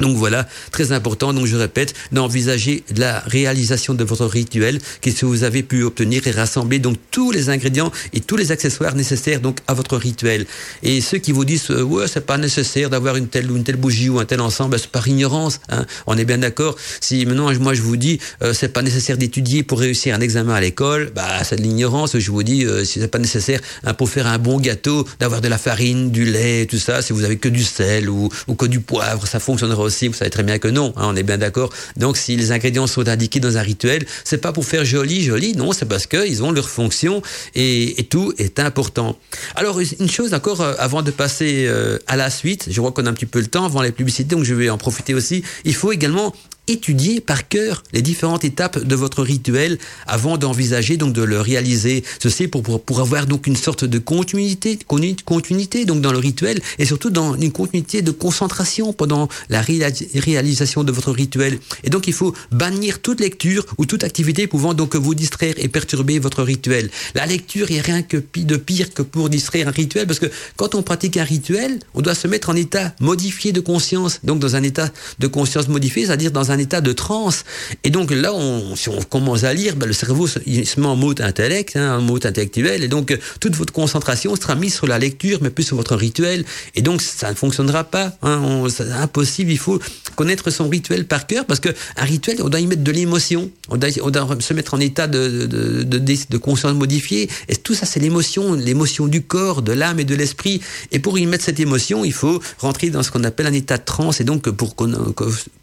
Donc 0.00 0.16
voilà, 0.16 0.46
très 0.70 0.92
important, 0.92 1.32
donc 1.32 1.46
je 1.46 1.56
répète, 1.56 1.94
d'envisager 2.12 2.84
la 2.96 3.20
réalisation 3.26 3.94
de 3.94 4.04
votre 4.04 4.26
rituel, 4.26 4.78
que 5.02 5.10
vous 5.24 5.44
avez 5.44 5.62
pu 5.62 5.82
obtenir 5.82 6.26
et 6.26 6.30
rassembler 6.30 6.78
donc 6.78 6.96
tous 7.10 7.30
les 7.32 7.50
ingrédients 7.50 7.90
et 8.12 8.20
tous 8.20 8.36
les 8.36 8.52
accessoires 8.52 8.94
nécessaires 8.94 9.40
donc 9.40 9.58
à 9.66 9.74
votre 9.74 9.96
rituel. 9.96 10.46
Et 10.82 11.00
ceux 11.00 11.18
qui 11.18 11.32
vous 11.32 11.44
disent 11.44 11.70
euh, 11.70 11.82
ouais 11.82 12.06
c'est 12.06 12.24
pas 12.24 12.38
nécessaire 12.38 12.90
d'avoir 12.90 13.16
une 13.16 13.28
telle 13.28 13.50
ou 13.50 13.56
une 13.56 13.64
telle 13.64 13.76
bougie 13.76 14.08
ou 14.08 14.18
un 14.18 14.24
tel 14.24 14.40
ensemble, 14.40 14.72
ben, 14.72 14.78
c'est 14.78 14.90
par 14.90 15.08
ignorance. 15.08 15.60
Hein. 15.68 15.86
On 16.06 16.16
est 16.16 16.24
bien 16.24 16.38
d'accord. 16.38 16.76
Si 17.00 17.26
maintenant 17.26 17.52
moi 17.60 17.74
je 17.74 17.82
vous 17.82 17.96
dis 17.96 18.20
euh, 18.42 18.52
c'est 18.52 18.68
pas 18.68 18.82
nécessaire 18.82 19.16
d'étudier 19.16 19.62
pour 19.62 19.80
réussir 19.80 20.14
un 20.14 20.20
examen 20.20 20.54
à 20.54 20.60
l'école, 20.60 21.10
bah 21.14 21.42
c'est 21.42 21.56
de 21.56 21.62
l'ignorance. 21.62 22.18
Je 22.18 22.30
vous 22.30 22.42
dis 22.42 22.64
euh, 22.64 22.84
si 22.84 23.00
c'est 23.00 23.08
pas 23.08 23.18
nécessaire 23.18 23.60
hein, 23.84 23.94
pour 23.94 24.08
faire 24.08 24.26
un 24.26 24.38
bon 24.38 24.60
gâteau 24.60 25.06
d'avoir 25.18 25.40
de 25.40 25.48
la 25.48 25.58
farine, 25.58 26.10
du 26.10 26.24
lait, 26.24 26.66
tout 26.66 26.78
ça. 26.78 27.02
Si 27.02 27.12
vous 27.12 27.24
avez 27.24 27.38
que 27.38 27.48
du 27.48 27.64
sel 27.64 28.08
ou, 28.08 28.28
ou 28.46 28.54
que 28.54 28.66
du 28.66 28.80
poivre, 28.80 29.26
ça 29.26 29.40
fonctionnera 29.40 29.87
vous 29.88 30.14
savez 30.14 30.30
très 30.30 30.42
bien 30.42 30.58
que 30.58 30.68
non, 30.68 30.92
hein, 30.96 31.06
on 31.06 31.16
est 31.16 31.22
bien 31.22 31.38
d'accord. 31.38 31.70
Donc 31.96 32.16
si 32.16 32.36
les 32.36 32.52
ingrédients 32.52 32.86
sont 32.86 33.08
indiqués 33.08 33.40
dans 33.40 33.56
un 33.56 33.62
rituel, 33.62 34.06
c'est 34.24 34.38
pas 34.38 34.52
pour 34.52 34.64
faire 34.64 34.84
joli, 34.84 35.22
joli, 35.22 35.54
non, 35.54 35.72
c'est 35.72 35.86
parce 35.86 36.06
qu'ils 36.06 36.42
ont 36.42 36.52
leur 36.52 36.68
fonction 36.68 37.22
et, 37.54 38.00
et, 38.00 38.04
tout 38.04 38.32
est 38.38 38.58
important. 38.60 39.18
Alors 39.54 39.80
une 39.80 40.10
chose 40.10 40.34
encore, 40.34 40.60
euh, 40.60 40.74
avant 40.78 41.02
de 41.02 41.10
passer 41.10 41.66
euh, 41.66 41.98
à 42.06 42.16
la 42.16 42.30
suite, 42.30 42.68
je 42.70 42.80
vois 42.80 42.92
qu'on 42.92 43.06
a 43.06 43.10
un 43.10 43.12
petit 43.12 43.26
peu 43.26 43.40
le 43.40 43.46
temps 43.46 43.64
avant 43.64 43.82
les 43.82 43.92
publicités, 43.92 44.34
donc 44.34 44.44
je 44.44 44.54
vais 44.54 44.70
en 44.70 44.78
profiter 44.78 45.14
aussi, 45.14 45.42
il 45.64 45.74
faut 45.74 45.92
également 45.92 46.34
étudier 46.68 47.20
par 47.20 47.48
cœur 47.48 47.82
les 47.92 48.02
différentes 48.02 48.44
étapes 48.44 48.78
de 48.78 48.94
votre 48.94 49.22
rituel 49.22 49.78
avant 50.06 50.36
d'envisager 50.38 50.96
donc 50.96 51.12
de 51.12 51.22
le 51.22 51.40
réaliser. 51.40 52.04
Ceci 52.22 52.48
pour, 52.48 52.62
pour, 52.62 52.82
pour 52.82 53.00
avoir 53.00 53.26
donc 53.26 53.46
une 53.46 53.56
sorte 53.56 53.84
de 53.84 53.98
continuité, 53.98 54.78
continuité 54.86 55.84
donc 55.84 56.00
dans 56.00 56.12
le 56.12 56.18
rituel 56.18 56.60
et 56.78 56.84
surtout 56.84 57.10
dans 57.10 57.34
une 57.34 57.52
continuité 57.52 58.02
de 58.02 58.10
concentration 58.10 58.92
pendant 58.92 59.28
la 59.48 59.62
réalisation 59.62 60.84
de 60.84 60.92
votre 60.92 61.12
rituel. 61.12 61.58
Et 61.84 61.90
donc 61.90 62.06
il 62.06 62.12
faut 62.12 62.34
bannir 62.50 63.00
toute 63.00 63.20
lecture 63.20 63.64
ou 63.78 63.86
toute 63.86 64.04
activité 64.04 64.46
pouvant 64.46 64.74
donc 64.74 64.96
vous 64.96 65.14
distraire 65.14 65.54
et 65.58 65.68
perturber 65.68 66.18
votre 66.18 66.42
rituel. 66.42 66.90
La 67.14 67.26
lecture 67.26 67.70
est 67.70 67.80
rien 67.80 68.02
que 68.02 68.16
de 68.36 68.56
pire 68.56 68.92
que 68.92 69.02
pour 69.02 69.28
distraire 69.28 69.68
un 69.68 69.72
rituel 69.72 70.06
parce 70.06 70.18
que 70.18 70.30
quand 70.56 70.74
on 70.74 70.82
pratique 70.82 71.16
un 71.16 71.24
rituel, 71.24 71.78
on 71.94 72.02
doit 72.02 72.14
se 72.14 72.28
mettre 72.28 72.50
en 72.50 72.56
état 72.56 72.94
modifié 73.00 73.52
de 73.52 73.60
conscience. 73.60 74.20
Donc 74.24 74.38
dans 74.38 74.56
un 74.56 74.62
état 74.62 74.90
de 75.18 75.26
conscience 75.26 75.68
modifié, 75.68 76.06
c'est-à-dire 76.06 76.30
dans 76.30 76.50
un 76.50 76.57
état 76.58 76.80
de 76.80 76.92
transe. 76.92 77.44
Et 77.84 77.90
donc 77.90 78.10
là, 78.10 78.32
on, 78.34 78.76
si 78.76 78.88
on 78.88 79.00
commence 79.02 79.44
à 79.44 79.54
lire, 79.54 79.76
ben, 79.76 79.86
le 79.86 79.92
cerveau 79.92 80.28
il 80.46 80.66
se 80.66 80.80
met 80.80 80.86
en 80.86 80.96
mode 80.96 81.20
intellect, 81.20 81.76
hein, 81.76 81.98
en 81.98 82.02
mode 82.02 82.26
intellectuel, 82.26 82.82
et 82.82 82.88
donc 82.88 83.16
toute 83.40 83.56
votre 83.56 83.72
concentration 83.72 84.34
sera 84.36 84.54
mise 84.54 84.74
sur 84.74 84.86
la 84.86 84.98
lecture, 84.98 85.38
mais 85.42 85.50
plus 85.50 85.64
sur 85.64 85.76
votre 85.76 85.96
rituel. 85.96 86.44
Et 86.74 86.82
donc 86.82 87.02
ça 87.02 87.30
ne 87.30 87.34
fonctionnera 87.34 87.84
pas. 87.84 88.12
Hein, 88.22 88.64
c'est 88.68 88.90
impossible. 88.90 89.50
Il 89.50 89.58
faut 89.58 89.78
connaître 90.16 90.50
son 90.50 90.68
rituel 90.68 91.06
par 91.06 91.26
cœur, 91.26 91.44
parce 91.44 91.60
que 91.60 91.68
un 91.96 92.04
rituel, 92.04 92.38
on 92.42 92.48
doit 92.48 92.60
y 92.60 92.66
mettre 92.66 92.82
de 92.82 92.92
l'émotion. 92.92 93.50
On 93.68 93.76
doit, 93.76 93.90
se 93.90 94.54
mettre 94.54 94.74
en 94.74 94.80
état 94.80 95.06
de, 95.06 95.46
de 95.46 96.36
conscience 96.38 96.74
modifiée. 96.74 97.28
Et 97.48 97.56
tout 97.56 97.74
ça, 97.74 97.86
c'est 97.86 98.00
l'émotion, 98.00 98.54
l'émotion 98.54 99.06
du 99.06 99.22
corps, 99.22 99.62
de 99.62 99.72
l'âme 99.72 100.00
et 100.00 100.04
de 100.04 100.14
l'esprit. 100.14 100.60
Et 100.92 100.98
pour 100.98 101.18
y 101.18 101.26
mettre 101.26 101.44
cette 101.44 101.60
émotion, 101.60 102.04
il 102.04 102.12
faut 102.12 102.40
rentrer 102.58 102.90
dans 102.90 103.02
ce 103.02 103.10
qu'on 103.10 103.24
appelle 103.24 103.46
un 103.46 103.52
état 103.52 103.78
de 103.78 103.84
transe. 103.84 104.20
Et 104.20 104.24
donc, 104.24 104.48
pour, 104.50 104.74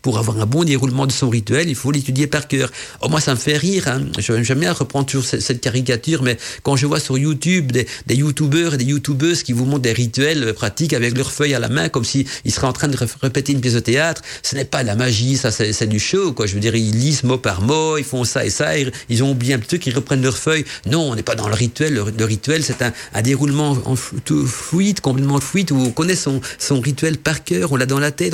pour 0.02 0.18
avoir 0.18 0.40
un 0.40 0.46
bon 0.46 0.64
déroulement 0.64 0.85
de 0.86 1.12
son 1.12 1.30
rituel, 1.30 1.70
il 1.70 1.76
faut 1.76 1.92
l'étudier 1.92 2.28
par 2.28 2.48
cœur. 2.48 2.72
Oh, 3.02 3.10
moi, 3.10 3.22
ça 3.22 3.32
me 3.32 3.40
fait 3.40 3.58
rire. 3.58 3.88
Hein. 3.88 4.02
J'aime 4.18 4.60
bien 4.60 4.74
reprendre 4.74 5.06
toujours 5.06 5.26
cette, 5.26 5.62
caricature, 5.62 6.22
mais 6.24 6.38
quand 6.64 6.76
je 6.76 6.86
vois 6.86 7.00
sur 7.00 7.18
YouTube 7.18 7.72
des, 7.72 7.88
des 8.08 8.16
youtubeurs 8.16 8.76
et 8.76 8.78
des 8.78 8.86
youtubeuses 8.86 9.44
qui 9.44 9.54
vous 9.54 9.66
montrent 9.66 9.82
des 9.82 9.94
rituels 9.94 10.54
pratiques 10.54 10.94
avec 10.94 11.18
leurs 11.18 11.32
feuilles 11.32 11.54
à 11.54 11.60
la 11.60 11.70
main, 11.70 11.90
comme 11.90 12.06
s'ils 12.06 12.28
seraient 12.48 12.68
en 12.68 12.74
train 12.74 12.88
de 12.88 12.98
répéter 13.22 13.54
une 13.54 13.62
pièce 13.62 13.74
de 13.74 13.80
théâtre, 13.80 14.22
ce 14.44 14.56
n'est 14.56 14.66
pas 14.66 14.84
de 14.84 14.88
la 14.88 14.96
magie, 14.96 15.38
ça, 15.38 15.52
c'est 15.52 15.88
du 15.88 16.00
show, 16.00 16.34
quoi. 16.34 16.46
Je 16.46 16.54
veux 16.54 16.60
dire, 16.60 16.76
ils 16.76 16.92
lisent 16.92 17.24
mot 17.24 17.38
par 17.38 17.62
mot, 17.62 17.98
ils 17.98 18.04
font 18.04 18.24
ça 18.24 18.46
et 18.46 18.50
ça, 18.50 18.74
ils, 18.78 19.24
ont 19.24 19.32
oublié 19.32 19.54
un 19.54 19.60
petit 19.60 19.68
truc, 19.68 19.88
ils 19.88 19.96
reprennent 19.96 20.22
leurs 20.22 20.38
feuilles. 20.38 20.66
Non, 20.86 21.12
on 21.12 21.16
n'est 21.16 21.24
pas 21.24 21.36
dans 21.36 21.48
le 21.48 21.54
rituel. 21.54 21.94
Le, 21.94 22.26
rituel, 22.26 22.64
c'est 22.64 22.82
un, 22.82 23.22
déroulement 23.22 23.78
en 23.86 23.96
tout 24.24 24.46
fluide, 24.46 25.00
complètement 25.00 25.40
fluide, 25.40 25.72
où 25.72 25.78
on 25.78 25.92
connaît 25.92 26.16
son, 26.16 26.42
rituel 26.82 27.18
par 27.18 27.44
cœur, 27.44 27.72
on 27.72 27.76
l'a 27.76 27.86
dans 27.86 28.00
la 28.00 28.12
tête, 28.12 28.34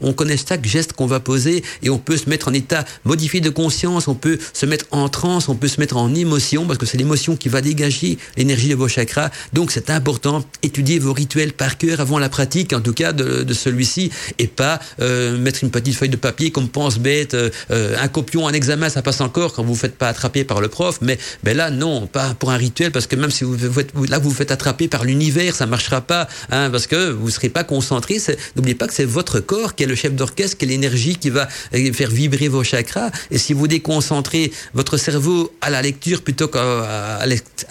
on 0.00 0.12
connaît 0.12 0.36
chaque 0.36 0.64
geste 0.64 0.92
qu'on 0.92 1.06
va 1.06 1.20
poser 1.20 1.62
et 1.82 1.90
on 1.90 1.98
peut 1.98 2.16
se 2.16 2.28
mettre 2.28 2.48
en 2.48 2.52
état 2.52 2.84
modifié 3.04 3.40
de 3.40 3.50
conscience, 3.50 4.08
on 4.08 4.14
peut 4.14 4.38
se 4.52 4.66
mettre 4.66 4.86
en 4.90 5.08
transe, 5.08 5.48
on 5.48 5.54
peut 5.54 5.68
se 5.68 5.80
mettre 5.80 5.96
en 5.96 6.14
émotion, 6.14 6.66
parce 6.66 6.78
que 6.78 6.86
c'est 6.86 6.98
l'émotion 6.98 7.36
qui 7.36 7.48
va 7.48 7.60
dégager 7.60 8.18
l'énergie 8.36 8.68
de 8.68 8.74
vos 8.74 8.88
chakras. 8.88 9.30
Donc 9.52 9.70
c'est 9.70 9.90
important, 9.90 10.44
étudier 10.62 10.98
vos 10.98 11.12
rituels 11.12 11.52
par 11.52 11.78
cœur 11.78 12.00
avant 12.00 12.18
la 12.18 12.28
pratique, 12.28 12.72
en 12.72 12.80
tout 12.80 12.92
cas 12.92 13.12
de, 13.12 13.42
de 13.42 13.54
celui-ci, 13.54 14.10
et 14.38 14.46
pas 14.46 14.80
euh, 15.00 15.38
mettre 15.38 15.64
une 15.64 15.70
petite 15.70 15.94
feuille 15.94 16.08
de 16.08 16.16
papier 16.16 16.50
comme 16.50 16.68
pense 16.68 16.98
bête, 16.98 17.34
euh, 17.34 17.50
un 17.70 18.08
copion, 18.08 18.46
un 18.46 18.52
examen, 18.52 18.88
ça 18.88 19.02
passe 19.02 19.20
encore 19.20 19.52
quand 19.52 19.62
vous 19.62 19.72
ne 19.72 19.78
faites 19.78 19.96
pas 19.96 20.08
attraper 20.08 20.44
par 20.44 20.60
le 20.60 20.68
prof, 20.68 20.98
mais 21.02 21.18
ben 21.42 21.56
là 21.56 21.70
non, 21.70 22.06
pas 22.06 22.34
pour 22.34 22.50
un 22.50 22.56
rituel, 22.56 22.92
parce 22.92 23.06
que 23.06 23.16
même 23.16 23.30
si 23.30 23.44
vous 23.44 23.56
faites, 23.72 23.92
là 24.08 24.18
vous 24.18 24.30
vous 24.30 24.34
faites 24.34 24.50
attraper 24.50 24.88
par 24.88 25.04
l'univers, 25.04 25.54
ça 25.54 25.66
marchera 25.66 26.00
pas, 26.00 26.28
hein, 26.50 26.70
parce 26.70 26.86
que 26.86 27.10
vous 27.10 27.26
ne 27.26 27.30
serez 27.30 27.48
pas 27.48 27.64
concentré. 27.64 28.18
N'oubliez 28.56 28.74
pas 28.74 28.86
que 28.86 28.94
c'est 28.94 29.04
votre 29.04 29.40
corps 29.40 29.74
qui 29.74 29.84
est 29.84 29.86
le 29.86 29.94
chef 29.94 30.14
d'orchestre, 30.14 30.56
qui 30.56 30.64
est 30.64 30.68
l'énergie 30.68 31.16
qui 31.16 31.30
va 31.30 31.48
faire 31.92 32.10
vibrer 32.10 32.48
vos 32.48 32.64
chakras. 32.64 33.10
Et 33.30 33.38
si 33.38 33.52
vous 33.52 33.68
déconcentrez 33.68 34.52
votre 34.74 34.96
cerveau 34.96 35.52
à 35.60 35.70
la 35.70 35.82
lecture 35.82 36.22
plutôt 36.22 36.48
qu'à 36.48 37.24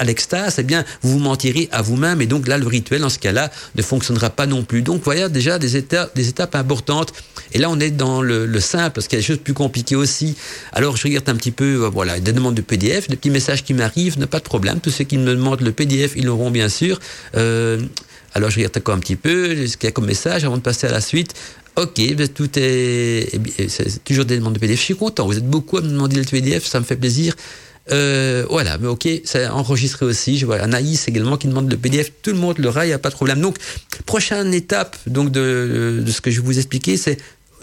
l'extase, 0.03 0.55
eh 0.59 0.63
bien, 0.63 0.83
vous 1.01 1.11
vous 1.13 1.19
mentirez 1.19 1.69
à 1.71 1.81
vous-même. 1.81 2.21
Et 2.21 2.25
donc 2.25 2.47
là, 2.47 2.57
le 2.57 2.67
rituel, 2.67 3.01
dans 3.01 3.09
ce 3.09 3.19
cas-là, 3.19 3.51
ne 3.75 3.81
fonctionnera 3.81 4.29
pas 4.29 4.45
non 4.45 4.63
plus. 4.63 4.81
Donc, 4.81 5.01
voilà 5.03 5.29
déjà 5.29 5.59
des 5.59 5.77
étapes, 5.77 6.55
importantes. 6.55 7.13
Et 7.53 7.59
là, 7.59 7.69
on 7.69 7.79
est 7.79 7.91
dans 7.91 8.21
le, 8.21 8.45
le 8.45 8.59
simple, 8.59 8.95
parce 8.95 9.07
qu'il 9.07 9.17
y 9.17 9.19
a 9.19 9.21
des 9.21 9.27
choses 9.27 9.39
plus 9.43 9.53
compliquées 9.53 9.95
aussi. 9.95 10.35
Alors, 10.73 10.97
je 10.97 11.03
regarde 11.03 11.29
un 11.29 11.35
petit 11.35 11.51
peu, 11.51 11.83
euh, 11.83 11.89
voilà, 11.89 12.19
des 12.19 12.33
demandes 12.33 12.55
de 12.55 12.61
PDF, 12.61 13.07
des 13.07 13.15
petits 13.15 13.29
messages 13.29 13.63
qui 13.63 13.73
m'arrivent, 13.73 14.19
n'a 14.19 14.27
pas 14.27 14.39
de 14.39 14.43
problème. 14.43 14.79
Tous 14.79 14.91
ceux 14.91 15.03
qui 15.03 15.17
me 15.17 15.25
demandent 15.25 15.61
le 15.61 15.71
PDF, 15.71 16.13
ils 16.15 16.25
l'auront 16.25 16.51
bien 16.51 16.69
sûr. 16.69 16.99
Euh, 17.35 17.79
alors, 18.33 18.49
je 18.49 18.57
regarde 18.57 18.77
encore 18.77 18.95
un 18.95 18.99
petit 18.99 19.15
peu 19.15 19.65
ce 19.65 19.77
qu'il 19.77 19.87
y 19.87 19.89
a 19.89 19.91
comme 19.91 20.05
message 20.05 20.43
avant 20.43 20.57
de 20.57 20.61
passer 20.61 20.87
à 20.87 20.91
la 20.91 21.01
suite. 21.01 21.33
Ok, 21.77 22.01
tout 22.33 22.49
est, 22.55 23.29
c'est 23.69 24.03
toujours 24.03 24.25
des 24.25 24.37
demandes 24.37 24.53
de 24.53 24.59
PDF. 24.59 24.79
Je 24.79 24.83
suis 24.83 24.95
content. 24.95 25.27
Vous 25.27 25.37
êtes 25.37 25.47
beaucoup 25.47 25.77
à 25.77 25.81
me 25.81 25.89
demander 25.89 26.17
le 26.17 26.23
PDF, 26.23 26.65
ça 26.65 26.79
me 26.79 26.85
fait 26.85 26.95
plaisir. 26.95 27.35
Euh, 27.91 28.45
voilà, 28.49 28.77
mais 28.79 28.87
ok, 28.87 29.07
c'est 29.23 29.47
enregistré 29.47 30.05
aussi. 30.05 30.39
Je 30.39 30.47
vois 30.47 30.57
Anaïs 30.57 31.07
également 31.07 31.37
qui 31.37 31.47
demande 31.47 31.69
le 31.69 31.77
PDF. 31.77 32.11
Tout 32.23 32.31
le 32.31 32.37
monde 32.37 32.57
l'aura, 32.57 32.85
il 32.85 32.89
n'y 32.89 32.93
a 32.93 32.99
pas 32.99 33.09
de 33.09 33.13
problème. 33.13 33.41
Donc, 33.41 33.57
prochaine 34.07 34.53
étape 34.55 34.97
donc 35.05 35.31
de, 35.31 36.01
de 36.03 36.11
ce 36.11 36.19
que 36.19 36.31
je 36.31 36.41
vais 36.41 36.45
vous 36.47 36.57
expliquer, 36.57 36.97
c'est 36.97 37.17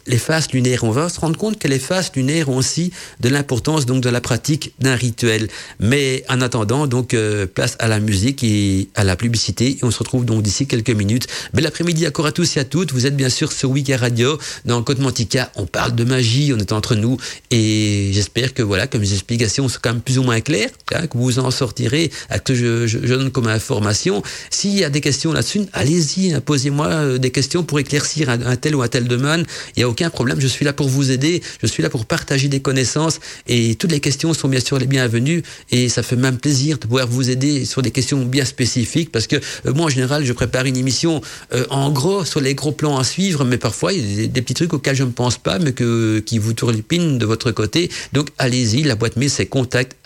les 0.06 0.18
phases 0.18 0.50
lunaires. 0.52 0.84
On 0.84 0.90
va 0.90 1.08
se 1.08 1.20
rendre 1.20 1.36
compte 1.36 1.58
que 1.58 1.68
les 1.68 1.78
phases 1.78 2.10
lunaires 2.14 2.48
ont 2.48 2.56
aussi 2.56 2.92
de 3.20 3.28
l'importance 3.28 3.86
donc 3.86 4.02
de 4.02 4.08
la 4.08 4.20
pratique 4.20 4.74
d'un 4.78 4.94
rituel. 4.94 5.48
Mais 5.80 6.24
en 6.28 6.40
attendant, 6.40 6.86
donc 6.86 7.14
euh, 7.14 7.46
place 7.46 7.76
à 7.78 7.88
la 7.88 8.00
musique 8.00 8.44
et 8.44 8.88
à 8.94 9.04
la 9.04 9.16
publicité. 9.16 9.78
Et 9.80 9.84
on 9.84 9.90
se 9.90 9.98
retrouve 9.98 10.24
donc 10.24 10.42
d'ici 10.42 10.66
quelques 10.66 10.90
minutes. 10.90 11.26
Bel 11.52 11.66
après-midi 11.66 12.06
encore 12.06 12.26
à 12.26 12.32
tous 12.32 12.56
et 12.56 12.60
à 12.60 12.64
toutes. 12.64 12.92
Vous 12.92 13.06
êtes 13.06 13.16
bien 13.16 13.28
sûr 13.28 13.52
sur 13.52 13.70
Wiki 13.70 13.94
Radio 13.94 14.38
dans 14.64 14.82
Côte 14.82 14.98
Mantica. 14.98 15.50
On 15.56 15.66
parle 15.66 15.94
de 15.94 16.04
magie, 16.04 16.52
on 16.54 16.58
est 16.58 16.72
entre 16.72 16.94
nous 16.94 17.16
et 17.50 18.10
j'espère 18.12 18.54
que 18.54 18.62
voilà, 18.62 18.86
que 18.86 18.98
mes 18.98 19.12
explications 19.12 19.68
sont 19.68 19.78
quand 19.82 19.92
même 19.92 20.02
plus 20.02 20.18
ou 20.18 20.22
moins 20.22 20.40
claires, 20.40 20.70
hein, 20.94 21.06
que 21.06 21.18
vous 21.18 21.38
en 21.38 21.50
sortirez, 21.50 22.10
que 22.44 22.54
je, 22.54 22.86
je, 22.86 22.98
je 23.02 23.14
donne 23.14 23.30
comme 23.30 23.46
information. 23.46 24.22
S'il 24.50 24.74
y 24.74 24.84
a 24.84 24.90
des 24.90 25.00
questions 25.00 25.32
là-dessus, 25.32 25.62
allez-y, 25.72 26.32
hein, 26.32 26.40
posez-moi 26.40 26.86
euh, 26.86 27.18
des 27.18 27.30
questions 27.30 27.62
pour 27.62 27.78
éclaircir 27.78 28.30
un, 28.30 28.56
tel 28.56 28.74
ou 28.76 28.82
un 28.82 28.88
tel 28.88 29.04
domaine. 29.04 29.44
Il 29.76 29.84
aucun 29.94 30.10
problème. 30.10 30.40
Je 30.40 30.48
suis 30.48 30.64
là 30.64 30.72
pour 30.72 30.88
vous 30.88 31.12
aider. 31.12 31.40
Je 31.62 31.68
suis 31.68 31.82
là 31.82 31.88
pour 31.88 32.04
partager 32.04 32.48
des 32.48 32.58
connaissances 32.60 33.20
et 33.46 33.76
toutes 33.76 33.92
les 33.92 34.00
questions 34.00 34.34
sont 34.34 34.48
bien 34.48 34.58
sûr 34.58 34.76
les 34.76 34.86
bienvenues 34.86 35.42
et 35.70 35.88
ça 35.88 36.02
fait 36.02 36.16
même 36.16 36.38
plaisir 36.38 36.78
de 36.78 36.86
pouvoir 36.86 37.06
vous 37.06 37.30
aider 37.30 37.64
sur 37.64 37.80
des 37.80 37.92
questions 37.92 38.20
bien 38.24 38.44
spécifiques 38.44 39.12
parce 39.12 39.28
que 39.28 39.36
euh, 39.36 39.72
moi 39.72 39.86
en 39.86 39.88
général 39.88 40.24
je 40.24 40.32
prépare 40.32 40.64
une 40.66 40.76
émission 40.76 41.20
euh, 41.52 41.64
en 41.70 41.90
gros 41.92 42.24
sur 42.24 42.40
les 42.40 42.56
gros 42.56 42.72
plans 42.72 42.98
à 42.98 43.04
suivre 43.04 43.44
mais 43.44 43.56
parfois 43.56 43.92
il 43.92 44.00
y 44.00 44.14
a 44.14 44.16
des, 44.16 44.28
des 44.28 44.42
petits 44.42 44.54
trucs 44.54 44.72
auxquels 44.72 44.96
je 44.96 45.04
ne 45.04 45.12
pense 45.12 45.38
pas 45.38 45.60
mais 45.60 45.72
que, 45.72 46.18
qui 46.18 46.38
vous 46.38 46.54
tourlupinent 46.54 47.18
de 47.18 47.26
votre 47.26 47.52
côté. 47.52 47.88
Donc 48.12 48.28
allez-y, 48.38 48.82
la 48.82 48.96
boîte 48.96 49.16
mail 49.16 49.30
c'est 49.30 49.46
contact 49.46 49.96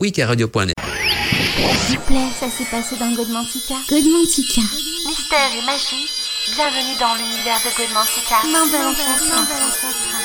wikiradio.net. 0.00 0.74
S'il 1.86 1.98
vous 1.98 2.04
plaît, 2.06 2.28
ça 2.40 2.46
s'est 2.48 2.68
passé 2.70 2.96
dans 2.98 3.12
Godmantica. 3.14 3.74
Godmantica. 3.88 4.62
Mystère 5.06 5.50
et 5.58 5.66
magie, 5.66 6.08
bienvenue 6.50 6.96
dans 6.98 7.14
l'univers 7.14 7.58
de 7.62 7.70
de 8.66 8.76
l'ancêtre. 8.76 10.21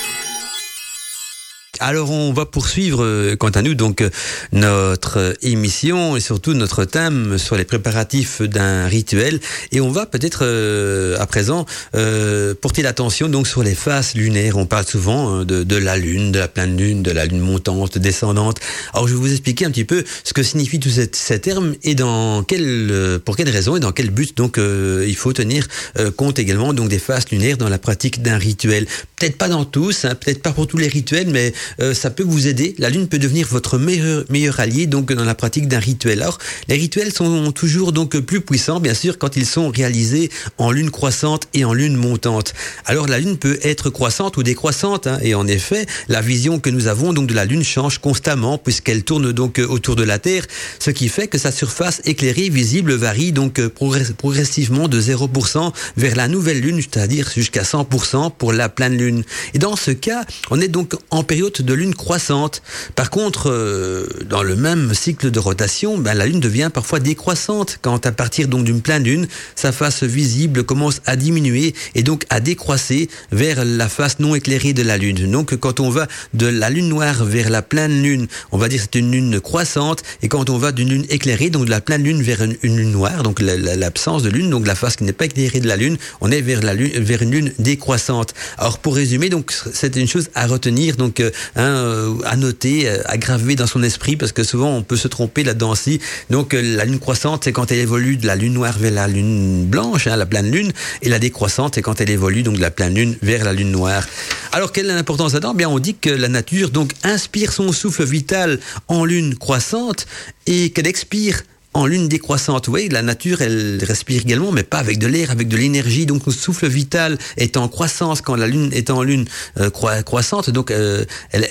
Alors 1.80 2.10
on 2.12 2.34
va 2.34 2.46
poursuivre 2.46 3.04
euh, 3.04 3.36
quant 3.36 3.50
à 3.50 3.62
nous 3.62 3.76
donc 3.76 4.02
euh, 4.02 4.10
notre 4.52 5.20
euh, 5.20 5.34
émission 5.42 6.16
et 6.16 6.20
surtout 6.20 6.54
notre 6.54 6.86
thème 6.86 7.38
sur 7.38 7.56
les 7.56 7.66
préparatifs 7.66 8.42
d'un 8.42 8.88
rituel 8.88 9.40
et 9.72 9.80
on 9.80 9.92
va 9.92 10.06
peut-être 10.06 10.40
euh, 10.42 11.18
à 11.20 11.28
présent 11.28 11.66
euh, 11.96 12.56
porter 12.60 12.82
l'attention 12.82 13.30
donc 13.30 13.48
sur 13.48 13.62
les 13.62 13.76
phases 13.76 14.16
lunaires. 14.16 14.58
On 14.58 14.66
parle 14.66 14.86
souvent 14.86 15.30
hein, 15.30 15.46
de, 15.46 15.64
de, 15.64 15.76
la 15.76 15.98
lune, 15.98 16.32
de 16.32 16.40
la 16.40 16.48
pleine 16.48 16.76
lune, 16.78 17.04
de 17.04 17.12
la 17.12 17.26
lune 17.26 17.42
montante, 17.42 17.98
descendante. 17.98 18.60
Alors 18.94 19.08
je 19.08 19.14
vais 19.14 19.20
vous 19.20 19.32
expliquer 19.32 19.66
un 19.66 19.72
petit 19.72 19.86
peu 19.86 20.04
ce 20.24 20.34
que 20.34 20.42
signifient 20.42 20.80
tous 20.80 20.90
ces, 20.90 21.10
ces 21.14 21.40
termes 21.40 21.76
et 21.84 21.94
dans 21.94 22.44
quel 22.44 23.20
pour 23.24 23.36
quelles 23.36 23.50
raisons 23.50 23.76
et 23.76 23.80
dans 23.80 23.92
quel 23.92 24.10
but 24.10 24.36
donc 24.36 24.58
il 24.58 25.16
faut 25.16 25.34
tenir 25.34 25.68
compte 26.16 26.40
également 26.40 26.74
donc 26.74 26.90
des 26.90 27.00
phases 27.00 27.30
lunaires 27.30 27.58
dans 27.58 27.70
la 27.70 27.78
pratique 27.78 28.22
d'un 28.22 28.38
rituel. 28.38 28.86
Peut-être 29.16 29.38
pas 29.38 29.50
dans 29.50 29.66
tous, 29.66 30.06
hein, 30.06 30.16
peut-être 30.16 30.42
pas 30.42 30.52
pour 30.52 30.68
tous 30.68 30.78
les 30.78 30.88
rituels, 30.88 31.28
mais 31.30 31.54
euh, 31.80 31.93
ça 31.93 32.09
peut 32.09 32.24
vous 32.24 32.47
aider. 32.47 32.76
La 32.78 32.89
lune 32.89 33.07
peut 33.07 33.20
devenir 33.20 33.47
votre 33.47 33.78
meilleur, 33.78 34.24
meilleur 34.30 34.59
allié 34.59 34.88
donc 34.88 35.11
dans 35.13 35.24
la 35.24 35.36
pratique 35.36 35.68
d'un 35.68 35.80
rituel. 35.80 36.22
Alors, 36.22 36.38
les 36.68 36.76
rituels 36.76 37.13
sont 37.13 37.51
toujours 37.51 37.91
donc 37.91 38.18
plus 38.20 38.41
puissants, 38.41 38.80
bien 38.80 38.93
sûr, 38.93 39.18
quand 39.18 39.36
ils 39.36 39.45
sont 39.45 39.70
réalisés 39.70 40.30
en 40.57 40.72
lune 40.72 40.91
croissante 40.91 41.47
et 41.53 41.65
en 41.65 41.74
lune 41.74 41.95
montante. 41.95 42.53
Alors, 42.86 43.07
la 43.07 43.20
lune 43.20 43.38
peut 43.38 43.59
être 43.63 43.89
croissante 43.89 44.38
ou 44.38 44.43
décroissante, 44.43 45.07
hein, 45.07 45.20
et 45.22 45.36
en 45.36 45.47
effet, 45.47 45.86
la 46.07 46.22
vision 46.22 46.59
que 46.59 46.70
nous 46.70 46.88
avons 46.88 47.13
donc 47.13 47.28
de 47.28 47.34
la 47.34 47.45
lune 47.45 47.63
change 47.63 47.99
constamment 47.99 48.57
puisqu'elle 48.57 49.03
tourne 49.03 49.32
donc 49.32 49.59
autour 49.59 49.95
de 49.95 50.03
la 50.03 50.20
Terre, 50.20 50.45
ce 50.80 50.91
qui 50.91 51.09
fait 51.09 51.28
que 51.28 51.38
sa 51.38 51.51
surface 51.51 52.01
éclairée 52.05 52.49
visible 52.49 52.93
varie 52.93 53.32
donc 53.32 53.61
progressivement 53.68 54.88
de 54.88 55.01
0% 55.01 55.72
vers 55.97 56.15
la 56.15 56.28
nouvelle 56.28 56.59
lune, 56.59 56.82
c'est-à-dire 56.82 57.30
jusqu'à 57.34 57.63
100% 57.63 58.32
pour 58.38 58.53
la 58.53 58.70
pleine 58.70 58.97
lune. 58.97 59.24
Et 59.53 59.59
dans 59.59 59.76
ce 59.76 59.91
cas, 59.91 60.26
on 60.49 60.59
est 60.61 60.68
donc 60.68 60.93
en 61.09 61.24
période 61.24 61.57
de 61.62 61.74
lune 61.74 61.95
croissante. 61.95 62.62
Par 62.95 63.10
contre, 63.10 63.49
euh, 63.49 64.08
dans 64.30 64.43
le 64.43 64.55
même 64.55 64.93
cycle 64.93 65.32
de 65.32 65.39
rotation, 65.39 65.97
ben, 65.97 66.14
la 66.14 66.26
lune 66.26 66.39
devient 66.39 66.70
parfois 66.74 66.99
décroissante 66.99 67.80
quand 67.82 68.05
à 68.05 68.12
partir 68.12 68.47
donc 68.47 68.64
d'une 68.64 68.82
pleine 68.82 69.03
lune, 69.03 69.28
sa 69.55 69.72
face 69.72 70.03
visible 70.03 70.64
commence 70.64 71.01
à 71.05 71.16
diminuer 71.16 71.74
et 71.95 72.03
donc 72.03 72.26
à 72.30 72.39
décroisser 72.39 73.10
vers 73.32 73.64
la 73.66 73.89
face 73.89 74.20
non 74.20 74.36
éclairée 74.36 74.74
de 74.74 74.84
la 74.84 74.97
lune. 74.97 75.30
Donc 75.32 75.55
quand 75.58 75.80
on 75.80 75.89
va 75.89 76.08
de 76.34 76.47
la 76.47 76.70
lune 76.70 76.89
noire 76.89 77.24
vers 77.24 77.49
la 77.49 77.62
pleine 77.62 78.01
lune, 78.01 78.28
on 78.51 78.58
va 78.58 78.68
dire 78.70 78.82
c'est 78.82 78.99
une 78.99 79.12
lune 79.12 79.39
croissante 79.39 80.03
et 80.22 80.28
quand 80.28 80.49
on 80.49 80.58
va 80.58 80.72
d'une 80.72 80.89
lune 80.89 81.05
éclairée, 81.10 81.49
donc 81.49 81.66
de 81.66 81.70
la 81.70 81.82
pleine 81.82 82.03
lune 82.03 82.22
vers 82.22 82.41
une, 82.43 82.58
une 82.64 82.78
lune 82.78 82.91
noire, 82.91 83.24
donc 83.24 83.39
l'absence 83.39 84.24
de 84.24 84.30
lune, 84.30 84.49
donc 84.49 84.66
la 84.68 84.76
face 84.76 84.95
qui 84.95 85.03
n'est 85.03 85.14
pas 85.14 85.26
éclairée 85.26 85.60
de 85.60 85.68
la 85.68 85.76
lune, 85.76 85.97
on 86.22 86.32
est 86.32 86.41
vers 86.41 86.62
la 86.62 86.74
lune, 86.74 86.91
vers 86.95 87.22
une 87.22 87.32
lune 87.32 87.53
décroissante. 87.60 88.34
Alors 88.58 88.80
pour 88.80 88.95
résumer, 88.95 89.30
donc 89.30 89.53
c'est 89.74 89.95
une 89.95 90.08
chose 90.08 90.30
à 90.36 90.47
retenir, 90.47 90.95
donc 90.95 91.20
euh, 91.20 91.32
hein, 91.56 92.16
à 92.26 92.36
noter, 92.36 92.89
à 92.89 93.18
graver 93.18 93.56
dans 93.56 93.68
son 93.68 93.84
esprit, 93.84 94.16
parce 94.16 94.32
que 94.32 94.43
souvent 94.43 94.76
on 94.76 94.84
peut 94.84 94.98
se 94.98 95.08
tromper 95.08 95.43
là-dedans 95.43 95.72
aussi. 95.72 96.00
Donc 96.30 96.54
la 96.54 96.86
lune 96.86 97.00
croissante, 97.00 97.43
c'est 97.43 97.52
quand 97.52 97.72
elle 97.72 97.80
évolue 97.80 98.18
de 98.18 98.28
la 98.28 98.36
lune 98.36 98.54
noire 98.54 98.78
vers 98.78 98.91
la 98.91 99.08
lune 99.08 99.66
blanche, 99.66 100.08
hein, 100.08 100.16
la 100.16 100.26
pleine 100.26 100.52
lune, 100.52 100.72
et 101.02 101.10
la 101.10 101.20
décroissante, 101.20 101.76
c'est 101.76 101.82
quand 101.82 102.02
elle 102.02 102.10
évolue 102.10 102.43
donc 102.43 102.56
de 102.56 102.62
la 102.62 102.72
pleine 102.72 102.93
lune 102.93 103.16
vers 103.22 103.43
la 103.43 103.54
lune 103.54 103.72
noire. 103.72 104.06
Alors 104.52 104.72
quelle 104.72 104.89
est 104.89 104.93
l'importance 104.93 105.34
là-dedans? 105.34 105.54
Bien, 105.54 105.70
on 105.70 105.80
dit 105.80 105.95
que 105.95 106.10
la 106.10 106.28
nature 106.28 106.70
donc 106.70 106.91
inspire 107.04 107.52
son 107.52 107.72
souffle 107.72 108.04
vital 108.04 108.60
en 108.88 109.06
lune 109.06 109.36
croissante 109.36 110.06
et 110.45 110.72
qu'elle 110.72 110.88
expire 110.88 111.41
en 111.78 111.86
lune 111.86 112.08
décroissante. 112.08 112.68
Vous 112.68 112.78
la 112.90 113.02
nature, 113.02 113.42
elle 113.42 113.80
respire 113.84 114.22
également, 114.22 114.52
mais 114.52 114.64
pas 114.64 114.80
avec 114.80 114.98
de 114.98 115.08
l'air, 115.08 115.32
avec 115.32 115.48
de 115.48 115.58
l'énergie. 115.58 116.06
Donc, 116.06 116.26
le 116.26 116.32
souffle 116.32 116.68
vital 116.68 117.18
est 117.38 117.56
en 117.58 117.68
croissance 117.68 118.22
quand 118.22 118.36
la 118.36 118.48
lune 118.48 118.72
est 118.74 118.90
en 118.90 119.04
lune 119.04 119.26
euh, 119.60 119.70
croi 119.70 120.02
croissante. 120.04 120.50
Donc, 120.50 120.72
euh, 120.72 121.06
elle, 121.32 121.48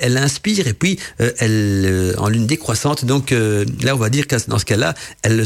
elle, 0.00 0.16
inspire 0.16 0.66
et 0.66 0.74
puis 0.74 0.98
euh, 1.20 1.32
elle 1.38 2.14
en 2.18 2.28
lune 2.28 2.46
décroissante. 2.46 3.04
Donc, 3.04 3.30
là, 3.30 3.94
on 3.94 3.98
va 3.98 4.10
dire 4.10 4.26
que 4.26 4.36
dans 4.48 4.58
ce 4.58 4.64
cas-là, 4.66 4.94
elle, 5.22 5.44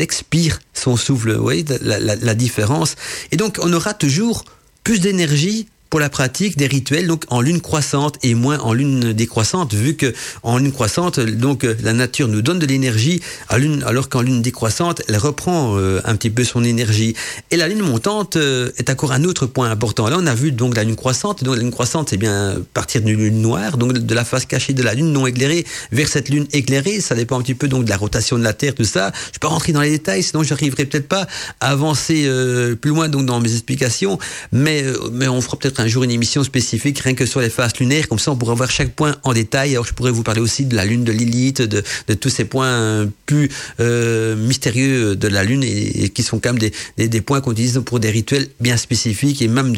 expire 0.00 0.60
son 0.74 0.96
souffle. 0.96 1.32
Vous 1.32 1.50
la 1.82 2.34
différence. 2.34 2.96
Et 3.32 3.36
donc, 3.36 3.58
on 3.62 3.72
aura 3.72 3.94
toujours 3.94 4.44
plus 4.84 5.00
d'énergie 5.00 5.66
pour 5.90 6.00
la 6.00 6.08
pratique 6.08 6.56
des 6.56 6.66
rituels 6.66 7.06
donc 7.06 7.24
en 7.28 7.40
lune 7.40 7.60
croissante 7.60 8.16
et 8.22 8.34
moins 8.34 8.58
en 8.60 8.72
lune 8.72 9.12
décroissante 9.12 9.74
vu 9.74 9.96
que 9.96 10.14
en 10.42 10.58
lune 10.58 10.72
croissante 10.72 11.18
donc 11.20 11.66
la 11.82 11.92
nature 11.92 12.28
nous 12.28 12.42
donne 12.42 12.60
de 12.60 12.66
l'énergie 12.66 13.20
à 13.48 13.58
lune 13.58 13.82
alors 13.86 14.08
qu'en 14.08 14.22
lune 14.22 14.40
décroissante 14.40 15.02
elle 15.08 15.16
reprend 15.16 15.76
euh, 15.76 16.00
un 16.04 16.14
petit 16.16 16.30
peu 16.30 16.44
son 16.44 16.64
énergie. 16.64 17.14
Et 17.50 17.56
la 17.56 17.68
lune 17.68 17.82
montante 17.82 18.36
euh, 18.36 18.70
est 18.76 18.88
encore 18.90 19.12
un 19.12 19.24
autre 19.24 19.46
point 19.46 19.70
important. 19.70 20.08
Là 20.08 20.16
on 20.18 20.26
a 20.26 20.34
vu 20.34 20.52
donc 20.52 20.76
la 20.76 20.84
lune 20.84 20.96
croissante. 20.96 21.42
Donc 21.42 21.56
la 21.56 21.62
lune 21.62 21.72
croissante 21.72 22.10
c'est 22.10 22.16
bien 22.16 22.56
partir 22.72 23.02
d'une 23.02 23.18
lune 23.18 23.40
noire 23.40 23.76
donc 23.76 23.92
de 23.92 24.14
la 24.14 24.24
face 24.24 24.46
cachée 24.46 24.72
de 24.72 24.82
la 24.82 24.94
lune 24.94 25.12
non 25.12 25.26
éclairée 25.26 25.66
vers 25.90 26.08
cette 26.08 26.28
lune 26.28 26.46
éclairée. 26.52 27.00
Ça 27.00 27.14
dépend 27.14 27.38
un 27.38 27.42
petit 27.42 27.54
peu 27.54 27.68
donc 27.68 27.84
de 27.84 27.90
la 27.90 27.96
rotation 27.96 28.38
de 28.38 28.44
la 28.44 28.52
terre 28.52 28.74
tout 28.74 28.84
ça. 28.84 29.12
Je 29.32 29.38
peux 29.38 29.48
rentrer 29.48 29.72
dans 29.72 29.80
les 29.80 29.90
détails 29.90 30.22
sinon 30.22 30.44
j'arriverai 30.44 30.86
peut-être 30.86 31.08
pas 31.08 31.26
à 31.60 31.70
avancer 31.70 32.24
euh, 32.26 32.76
plus 32.76 32.90
loin 32.90 33.08
donc 33.08 33.26
dans 33.26 33.40
mes 33.40 33.52
explications. 33.52 34.18
Mais 34.52 34.84
mais 35.12 35.26
on 35.26 35.40
fera 35.40 35.58
peut-être 35.58 35.79
un 35.80 35.86
jour 35.86 36.04
une 36.04 36.10
émission 36.10 36.44
spécifique 36.44 36.98
rien 36.98 37.14
que 37.14 37.26
sur 37.26 37.40
les 37.40 37.50
phases 37.50 37.76
lunaires, 37.80 38.08
comme 38.08 38.18
ça 38.18 38.30
on 38.30 38.36
pourra 38.36 38.54
voir 38.54 38.70
chaque 38.70 38.92
point 38.92 39.16
en 39.24 39.32
détail. 39.32 39.72
Alors 39.72 39.86
je 39.86 39.94
pourrais 39.94 40.10
vous 40.10 40.22
parler 40.22 40.40
aussi 40.40 40.66
de 40.66 40.76
la 40.76 40.84
lune 40.84 41.04
de 41.04 41.12
Lilith, 41.12 41.62
de, 41.62 41.82
tous 42.14 42.28
ces 42.28 42.44
points 42.44 43.08
plus 43.26 43.50
euh, 43.80 44.36
mystérieux 44.36 45.16
de 45.16 45.28
la 45.28 45.42
lune 45.42 45.64
et, 45.64 46.10
qui 46.10 46.22
sont 46.22 46.38
quand 46.38 46.52
même 46.52 46.58
des, 46.58 47.08
des, 47.08 47.20
points 47.20 47.40
qu'on 47.40 47.52
utilise 47.52 47.80
pour 47.84 47.98
des 47.98 48.10
rituels 48.10 48.48
bien 48.60 48.76
spécifiques 48.76 49.40
et 49.40 49.48
même 49.48 49.74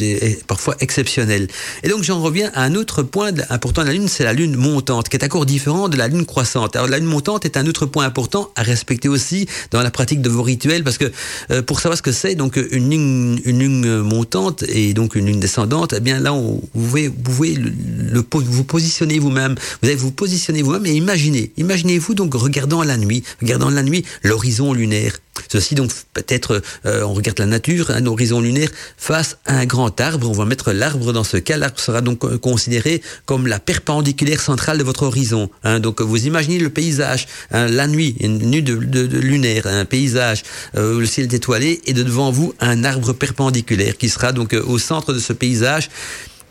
parfois 0.47 0.77
exceptionnels. 0.81 1.47
Et 1.83 1.89
donc 1.89 2.03
j'en 2.03 2.21
reviens 2.21 2.51
à 2.55 2.65
un 2.65 2.75
autre 2.75 3.03
point 3.03 3.31
important 3.51 3.83
de 3.83 3.87
la 3.87 3.93
lune, 3.93 4.09
c'est 4.09 4.25
la 4.25 4.33
lune 4.33 4.57
montante, 4.57 5.09
qui 5.09 5.17
est 5.17 5.25
encore 5.25 5.47
différent 5.47 5.89
de 5.89 5.97
la 5.97 6.09
lune 6.09 6.27
croissante. 6.27 6.75
Alors 6.75 6.89
la 6.89 6.99
lune 6.99 7.09
montante 7.09 7.45
est 7.45 7.57
un 7.57 7.67
autre 7.67 7.87
point 7.87 8.05
important 8.05 8.51
à 8.57 8.63
respecter 8.63 9.09
aussi 9.09 9.47
dans 9.71 9.83
la 9.83 9.91
pratique 9.91 10.21
de 10.21 10.29
vos 10.29 10.43
rituels, 10.43 10.83
parce 10.83 10.99
que 10.99 11.11
euh, 11.51 11.63
pour 11.63 11.81
savoir 11.81 11.97
ce 11.97 12.03
que 12.03 12.13
c'est, 12.13 12.35
donc 12.35 12.57
une 12.57 12.91
lune, 12.91 13.41
une 13.45 13.59
lune 13.61 13.99
montante 14.01 14.65
et 14.69 14.95
donc 14.95 15.15
une 15.15 15.27
lune 15.27 15.41
descendante, 15.41 15.91
eh 15.97 16.01
bien 16.01 16.20
là, 16.20 16.32
vous 16.32 16.61
pouvez, 16.72 17.09
vous 17.09 18.64
positionner 18.64 19.18
vous-même. 19.18 19.55
Vous 19.82 19.88
allez 19.88 19.97
vous 19.97 20.12
positionner 20.12 20.62
vous-même 20.62 20.86
et 20.86 20.93
imaginez. 20.93 21.53
Imaginez-vous 21.57 22.14
donc 22.14 22.34
regardant 22.34 22.82
la 22.82 22.97
nuit, 22.97 23.22
regardant 23.40 23.70
la 23.70 23.82
nuit 23.82 24.05
l'horizon 24.22 24.72
lunaire. 24.72 25.18
Ceci 25.49 25.74
donc 25.74 25.91
peut-être, 26.12 26.62
euh, 26.85 27.03
on 27.03 27.14
regarde 27.14 27.39
la 27.39 27.47
nature, 27.47 27.91
un 27.91 28.05
horizon 28.07 28.41
lunaire 28.41 28.68
face 28.97 29.39
à 29.47 29.57
un 29.59 29.66
grand 29.66 29.99
arbre. 30.01 30.28
On 30.28 30.35
va 30.35 30.45
mettre 30.45 30.72
l'arbre 30.72 31.12
dans 31.12 31.24
ce 31.24 31.39
cas. 31.39 31.57
L'arbre 31.57 31.80
sera 31.80 32.01
donc 32.01 32.37
considéré 32.39 33.03
comme 33.24 33.47
la 33.47 33.59
perpendiculaire 33.59 34.41
centrale 34.41 34.78
de 34.78 34.85
votre 34.85 35.05
horizon. 35.05 35.51
Hein. 35.64 35.80
Donc 35.80 36.01
vous 36.03 36.26
imaginez 36.26 36.59
le 36.59 36.70
paysage, 36.70 37.26
hein, 37.51 37.66
la 37.68 37.87
nuit, 37.87 38.16
une 38.20 38.39
nuit 38.39 38.62
de, 38.62 38.76
de, 38.76 39.07
de 39.07 39.18
lunaire, 39.18 39.66
un 39.66 39.85
paysage, 39.85 40.43
euh, 40.76 41.01
le 41.01 41.07
ciel 41.07 41.26
est 41.26 41.35
étoilé 41.35 41.80
et 41.87 41.93
de 41.93 42.03
devant 42.03 42.30
vous 42.30 42.55
un 42.61 42.85
arbre 42.85 43.12
perpendiculaire 43.12 43.97
qui 43.97 44.09
sera 44.09 44.33
donc 44.33 44.53
euh, 44.53 44.62
au 44.66 44.78
centre 44.78 45.12
de 45.12 45.18
ce 45.18 45.33
paysage 45.33 45.89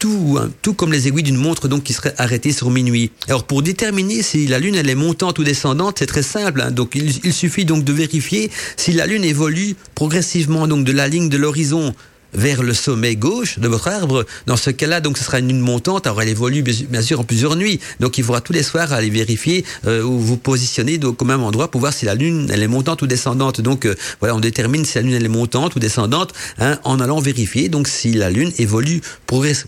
tout, 0.01 0.39
hein, 0.41 0.49
tout 0.63 0.73
comme 0.73 0.91
les 0.91 1.07
aiguilles 1.07 1.21
d'une 1.21 1.37
montre 1.37 1.67
donc 1.67 1.83
qui 1.83 1.93
serait 1.93 2.15
arrêtée 2.17 2.51
sur 2.51 2.71
minuit. 2.71 3.11
Alors 3.27 3.43
pour 3.43 3.61
déterminer 3.61 4.23
si 4.23 4.47
la 4.47 4.57
Lune 4.57 4.73
elle 4.73 4.89
est 4.89 4.95
montante 4.95 5.37
ou 5.37 5.43
descendante, 5.43 5.97
c'est 5.99 6.07
très 6.07 6.23
simple. 6.23 6.61
Hein. 6.61 6.71
Donc 6.71 6.93
il, 6.95 7.19
il, 7.23 7.31
suffit 7.31 7.65
donc 7.65 7.83
de 7.83 7.93
vérifier 7.93 8.49
si 8.77 8.93
la 8.93 9.05
Lune 9.05 9.23
évolue 9.23 9.75
progressivement 9.93 10.67
donc 10.67 10.85
de 10.85 10.91
la 10.91 11.07
ligne 11.07 11.29
de 11.29 11.37
l'horizon 11.37 11.93
vers 12.33 12.63
le 12.63 12.73
sommet 12.73 13.15
gauche 13.15 13.59
de 13.59 13.67
votre 13.67 13.87
arbre. 13.87 14.25
Dans 14.45 14.57
ce 14.57 14.69
cas-là, 14.69 15.01
donc 15.01 15.17
ce 15.17 15.23
sera 15.23 15.39
une 15.39 15.47
lune 15.47 15.59
montante. 15.59 16.07
Alors 16.07 16.21
elle 16.21 16.29
évolue 16.29 16.63
bien 16.63 17.01
sûr 17.01 17.19
en 17.19 17.23
plusieurs 17.23 17.55
nuits. 17.55 17.79
Donc 17.99 18.17
il 18.17 18.23
faudra 18.23 18.41
tous 18.41 18.53
les 18.53 18.63
soirs 18.63 18.93
aller 18.93 19.09
vérifier 19.09 19.65
euh, 19.87 20.03
où 20.03 20.19
vous 20.19 20.37
positionnez 20.37 20.97
donc, 20.97 21.21
au 21.21 21.25
même 21.25 21.43
endroit 21.43 21.69
pour 21.69 21.81
voir 21.81 21.93
si 21.93 22.05
la 22.05 22.15
lune 22.15 22.49
elle 22.51 22.63
est 22.63 22.67
montante 22.67 23.01
ou 23.01 23.07
descendante. 23.07 23.61
Donc 23.61 23.85
euh, 23.85 23.95
voilà, 24.19 24.35
on 24.35 24.39
détermine 24.39 24.85
si 24.85 24.95
la 24.95 25.01
lune 25.01 25.13
elle 25.13 25.25
est 25.25 25.29
montante 25.29 25.75
ou 25.75 25.79
descendante 25.79 26.33
hein, 26.59 26.79
en 26.83 26.99
allant 26.99 27.19
vérifier 27.19 27.69
donc 27.69 27.87
si 27.87 28.13
la 28.13 28.29
lune 28.29 28.51
évolue 28.57 29.01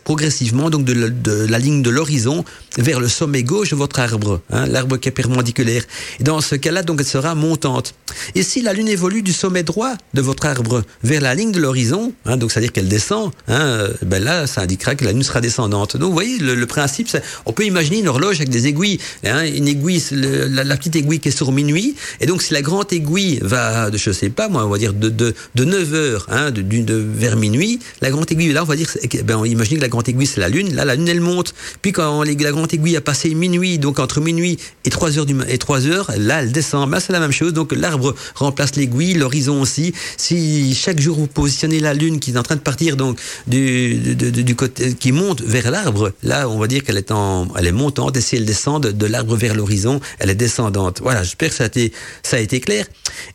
progressivement 0.03 0.69
donc 0.69 0.85
de, 0.85 1.47
la 1.49 1.59
ligne 1.59 1.81
de 1.81 1.89
l'horizon 1.89 2.43
vers 2.77 2.99
le 2.99 3.07
sommet 3.07 3.43
gauche 3.43 3.69
de 3.71 3.75
votre 3.75 3.99
arbre, 3.99 4.41
hein, 4.51 4.65
l'arbre 4.67 4.97
qui 4.97 5.09
est 5.09 5.11
perpendiculaire. 5.11 5.83
Dans 6.19 6.41
ce 6.41 6.55
cas-là, 6.55 6.83
donc 6.83 6.99
elle 6.99 7.07
sera 7.07 7.35
montante. 7.35 7.93
Et 8.35 8.43
si 8.43 8.61
la 8.61 8.73
lune 8.73 8.87
évolue 8.87 9.21
du 9.21 9.33
sommet 9.33 9.63
droit 9.63 9.93
de 10.13 10.21
votre 10.21 10.45
arbre 10.45 10.83
vers 11.03 11.21
la 11.21 11.35
ligne 11.35 11.51
de 11.51 11.59
l'horizon, 11.59 12.13
hein, 12.25 12.37
donc 12.37 12.51
c'est-à-dire 12.53 12.71
qu'elle 12.71 12.87
descend, 12.87 13.31
hein, 13.47 13.59
euh, 13.59 13.93
ben 14.03 14.23
là, 14.23 14.45
ça 14.45 14.61
indiquera 14.61 14.93
que 14.93 15.03
la 15.03 15.11
lune 15.11 15.23
sera 15.23 15.41
descendante. 15.41 15.97
Donc, 15.97 16.09
vous 16.09 16.13
voyez, 16.13 16.37
le, 16.37 16.53
le 16.53 16.65
principe, 16.67 17.09
on 17.47 17.51
peut 17.51 17.65
imaginer 17.65 17.99
une 17.99 18.07
horloge 18.07 18.35
avec 18.35 18.49
des 18.49 18.67
aiguilles. 18.67 18.99
Hein, 19.23 19.45
une 19.45 19.67
aiguille, 19.67 20.01
la, 20.11 20.77
petite 20.77 20.95
aiguille 20.95 21.19
qui 21.19 21.29
est 21.29 21.31
sur 21.31 21.51
minuit, 21.51 21.95
et 22.21 22.25
donc 22.27 22.43
si 22.43 22.53
la 22.53 22.61
grande 22.61 22.91
aiguille 22.91 23.39
va, 23.41 23.89
de, 23.89 23.97
je 23.97 24.11
sais 24.11 24.29
pas 24.29 24.49
moi, 24.49 24.65
on 24.65 24.69
va 24.69 24.77
dire 24.77 24.93
de, 24.93 25.09
de, 25.09 25.33
de 25.55 25.63
9 25.63 25.93
heures, 25.93 26.27
hein, 26.29 26.51
de, 26.51 26.63
vers 26.95 27.37
minuit, 27.37 27.79
la 28.01 28.11
grande 28.11 28.31
aiguille, 28.31 28.53
là, 28.53 28.61
on 28.63 28.65
va 28.65 28.75
dire, 28.75 28.89
ben, 29.23 29.37
on 29.37 29.45
imagine 29.45 29.77
que 29.77 29.81
la 29.81 29.89
grande 29.89 30.07
aiguille, 30.07 30.27
c'est 30.27 30.41
la 30.41 30.49
lune. 30.49 30.75
Là, 30.75 30.85
la 30.85 30.95
lune, 30.95 31.07
elle 31.07 31.21
monte. 31.21 31.55
Puis 31.81 31.91
quand 31.91 32.23
la 32.23 32.33
grande 32.33 32.73
aiguille 32.73 32.97
a 32.97 33.01
passé 33.01 33.33
minuit, 33.33 33.79
donc 33.79 33.99
entre 33.99 34.21
minuit 34.21 34.59
et 34.85 34.89
3 34.89 35.17
heures, 35.17 35.25
et 35.47 35.57
3 35.57 35.87
heures 35.87 36.11
là, 36.17 36.41
elle 36.41 36.51
descend. 36.51 36.89
Ben, 36.89 36.99
c'est 36.99 37.13
la 37.13 37.19
même 37.19 37.31
chose. 37.31 37.53
Donc, 37.53 37.73
l'arbre 37.73 38.13
remplace 38.35 38.75
l'aiguille, 38.75 39.15
l'horizon 39.15 39.61
aussi. 39.61 39.93
Si 40.17 40.75
chaque 40.75 40.99
jour 40.99 41.17
vous 41.17 41.27
positionnez 41.27 41.79
la 41.79 41.93
lune 41.93 42.19
qui 42.19 42.31
est 42.31 42.37
en 42.43 42.45
train 42.45 42.55
de 42.55 42.61
partir 42.61 42.97
donc 42.97 43.19
du, 43.47 44.55
côté 44.57 44.93
qui 44.95 45.13
monte 45.13 45.41
vers 45.41 45.71
l'arbre, 45.71 46.11
là 46.23 46.49
on 46.49 46.59
va 46.59 46.67
dire 46.67 46.83
qu'elle 46.83 46.97
est 46.97 47.11
en, 47.11 47.47
elle 47.57 47.67
est 47.67 47.71
montante 47.71 48.17
et 48.17 48.21
si 48.21 48.35
elle 48.35 48.43
descend 48.43 48.85
de, 48.85 49.05
l'arbre 49.05 49.37
vers 49.37 49.55
l'horizon, 49.55 50.01
elle 50.19 50.29
est 50.29 50.35
descendante. 50.35 50.99
Voilà, 51.01 51.23
j'espère 51.23 51.49
que 51.49 51.55
ça 51.55 51.63
a 51.63 51.67
été, 51.67 51.93
ça 52.21 52.35
a 52.35 52.39
été 52.39 52.59
clair. 52.59 52.85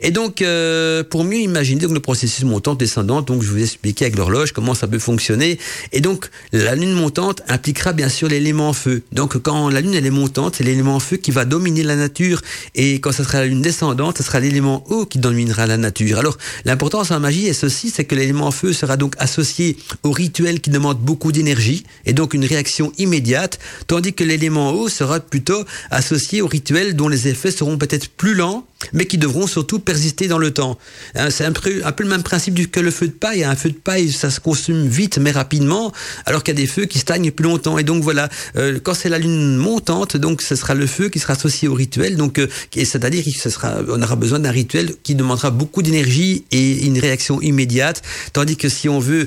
Et 0.03 0.11
donc 0.11 0.43
euh, 0.43 1.03
pour 1.05 1.25
mieux 1.25 1.39
imaginer 1.39 1.81
donc 1.81 1.93
le 1.93 2.01
processus 2.01 2.45
montant 2.45 2.75
descendant, 2.75 3.23
donc 3.23 3.43
je 3.43 3.49
vous 3.51 3.59
ai 3.59 3.63
expliqué 3.63 4.05
avec 4.05 4.17
l'horloge 4.17 4.53
comment 4.53 4.75
ça 4.75 4.87
peut 4.87 4.99
fonctionner. 4.99 5.59
Et 5.93 6.03
donc 6.03 6.29
la 6.53 6.75
lune 6.75 6.93
montante 6.93 7.41
impliquera 7.49 7.95
bien 7.95 8.11
sûr 8.11 8.29
l'élément 8.29 8.75
feu. 8.75 9.03
Donc 9.13 9.39
quand 9.39 9.71
la 9.71 9.81
lune 9.81 9.95
elle 9.95 10.07
est 10.07 10.11
montante, 10.11 10.57
c'est 10.57 10.65
l'élément 10.65 11.01
feu 11.01 11.17
qui 11.17 11.31
va 11.31 11.47
dominer 11.47 11.83
la 11.83 11.97
nature 11.97 12.43
et 12.75 13.01
quand 13.01 13.13
ça 13.13 13.25
sera 13.25 13.41
la 13.41 13.47
lune 13.47 13.63
descendante, 13.63 14.19
ce 14.19 14.23
sera 14.23 14.39
l'élément 14.39 14.85
eau 14.91 15.07
qui 15.07 15.19
dominera 15.19 15.67
la 15.67 15.79
nature. 15.79 16.19
Alors 16.19 16.37
l'importance 16.67 17.11
en 17.11 17.21
magie 17.21 17.47
est 17.47 17.55
ceci, 17.55 17.89
c'est 17.89 18.05
que 18.05 18.15
l'élément 18.15 18.51
feu 18.51 18.75
sera 18.75 18.98
donc 18.99 19.15
associé 19.19 19.77
au 20.03 20.13
rituel 20.13 20.61
qui 20.61 20.71
demande 20.71 20.99
beaucoup 20.99 21.33
d'énergie 21.33 21.85
et 22.07 22.13
donc 22.13 22.35
une 22.35 22.45
réaction 22.45 22.93
immédiate, 22.99 23.59
tandis 23.87 24.13
que 24.13 24.25
l'élément 24.25 24.73
eau 24.73 24.89
sera 24.89 25.21
plutôt 25.21 25.65
associé 25.91 26.43
au 26.43 26.47
rituel 26.47 26.97
dont 26.97 27.09
les 27.09 27.29
effets 27.29 27.51
seront 27.51 27.79
peut-être 27.79 28.09
plus 28.11 28.35
lents 28.35 28.67
mais 28.93 29.07
qui 29.07 29.19
devront 29.19 29.47
surtout 29.47 29.81
persister 29.81 30.29
dans 30.29 30.39
le 30.39 30.53
temps. 30.53 30.79
Hein, 31.15 31.31
c'est 31.31 31.45
un 31.45 31.53
peu, 31.53 31.83
le 31.99 32.09
même 32.09 32.23
principe 32.23 32.71
que 32.71 32.81
le 32.81 32.91
feu 32.91 33.09
de 33.09 33.13
paille. 33.13 33.45
Un 33.45 33.57
feu 33.57 33.71
de 33.71 33.75
paille, 33.75 34.13
ça 34.13 34.31
se 34.31 34.41
consomme 34.41 34.87
vite 34.87 35.19
mais 35.19 35.31
rapidement, 35.31 35.93
alors 36.27 36.43
qu'il 36.43 36.55
y 36.55 36.59
a 36.59 36.61
des 36.61 36.67
feux 36.67 36.85
qui 36.85 36.99
stagnent 36.99 37.31
plus 37.31 37.45
longtemps. 37.45 37.79
Et 37.79 37.85
donc 37.85 38.03
voilà, 38.03 38.29
euh, 38.57 38.79
quand 38.83 38.95
c'est 38.95 39.09
la 39.09 39.19
lune 39.19 39.57
montante, 39.57 40.17
donc 40.17 40.43
ce 40.43 40.57
sera 40.57 40.75
le 40.75 40.87
feu 40.87 41.09
qui 41.09 41.19
sera 41.19 41.35
associé 41.35 41.69
au 41.69 41.75
rituel. 41.75 42.17
Donc, 42.17 42.39
euh, 42.39 42.47
c'est-à-dire 42.75 43.25
ce 43.37 43.51
sera, 43.51 43.79
on 43.89 44.01
aura 44.01 44.17
besoin 44.17 44.39
d'un 44.39 44.51
rituel 44.51 44.95
qui 45.03 45.15
demandera 45.15 45.51
beaucoup 45.51 45.83
d'énergie 45.83 46.45
et 46.53 46.87
une 46.87 46.99
réaction 46.99 47.41
immédiate. 47.41 48.03
Tandis 48.33 48.57
que 48.57 48.69
si 48.69 48.88
on 48.89 48.99
veut, 48.99 49.27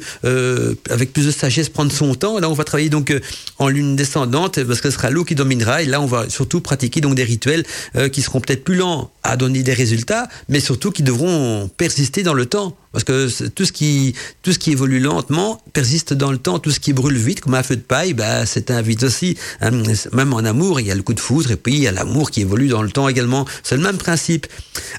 avec 0.90 1.14
plus 1.14 1.26
de 1.26 1.32
sagesse, 1.32 1.70
prendre 1.70 1.92
son 1.92 2.16
temps, 2.16 2.40
là 2.40 2.50
on 2.50 2.54
va 2.54 2.64
travailler 2.64 2.90
donc 2.90 3.12
euh, 3.12 3.20
en 3.58 3.68
lune 3.68 3.96
descendante 3.96 4.64
parce 4.64 4.82
que 4.82 4.90
ce 4.90 4.98
sera 4.98 5.10
l'eau 5.10 5.24
qui 5.24 5.36
dominera. 5.36 5.82
Et 5.82 5.86
là 5.86 6.02
on 6.02 6.06
va 6.06 6.30
surtout 6.30 6.62
pratiquer 6.62 7.02
donc 7.02 7.16
des 7.16 7.24
rituels 7.24 7.64
euh, 7.96 8.10
qui 8.10 8.22
seront 8.22 8.40
peut-être 8.40 8.64
plus 8.64 8.76
lents 8.76 9.12
à 9.24 9.38
donner 9.38 9.64
des 9.64 9.74
résultats, 9.74 10.28
mais 10.50 10.60
surtout 10.60 10.92
qui 10.92 11.04
devront 11.04 11.70
persister 11.78 12.24
dans 12.24 12.34
le 12.34 12.46
temps. 12.46 12.76
Parce 12.92 13.04
que 13.04 13.48
tout 13.50 13.66
ce 13.66 13.72
qui 13.72 14.14
tout 14.44 14.52
ce 14.52 14.60
qui 14.60 14.72
évolue 14.72 15.00
lentement 15.00 15.62
persiste 15.74 16.14
dans 16.14 16.32
le 16.32 16.38
temps. 16.38 16.60
Tout 16.60 16.72
ce 16.72 16.80
qui 16.80 16.94
brûle 16.94 17.18
vite, 17.18 17.42
comme 17.42 17.54
un 17.54 17.64
feu 17.64 17.76
de 17.76 17.82
paille, 17.82 18.14
bah, 18.14 18.46
c'est 18.46 18.72
un 18.72 18.82
vite 18.82 19.04
aussi. 19.04 19.38
Hein, 19.62 19.72
même 20.14 20.34
en 20.34 20.40
amour, 20.40 20.80
il 20.80 20.88
y 20.88 20.92
a 20.92 20.96
le 20.96 21.04
coup 21.04 21.14
de 21.14 21.20
foudre 21.20 21.52
et 21.52 21.56
puis 21.56 21.74
il 21.74 21.82
y 21.82 21.88
a 21.88 21.92
l'amour 21.92 22.32
qui 22.32 22.42
évolue 22.42 22.68
dans 22.68 22.82
le 22.82 22.92
temps 22.92 23.08
également. 23.08 23.46
C'est 23.64 23.78
le 23.78 23.84
même 23.84 23.98
principe. 23.98 24.48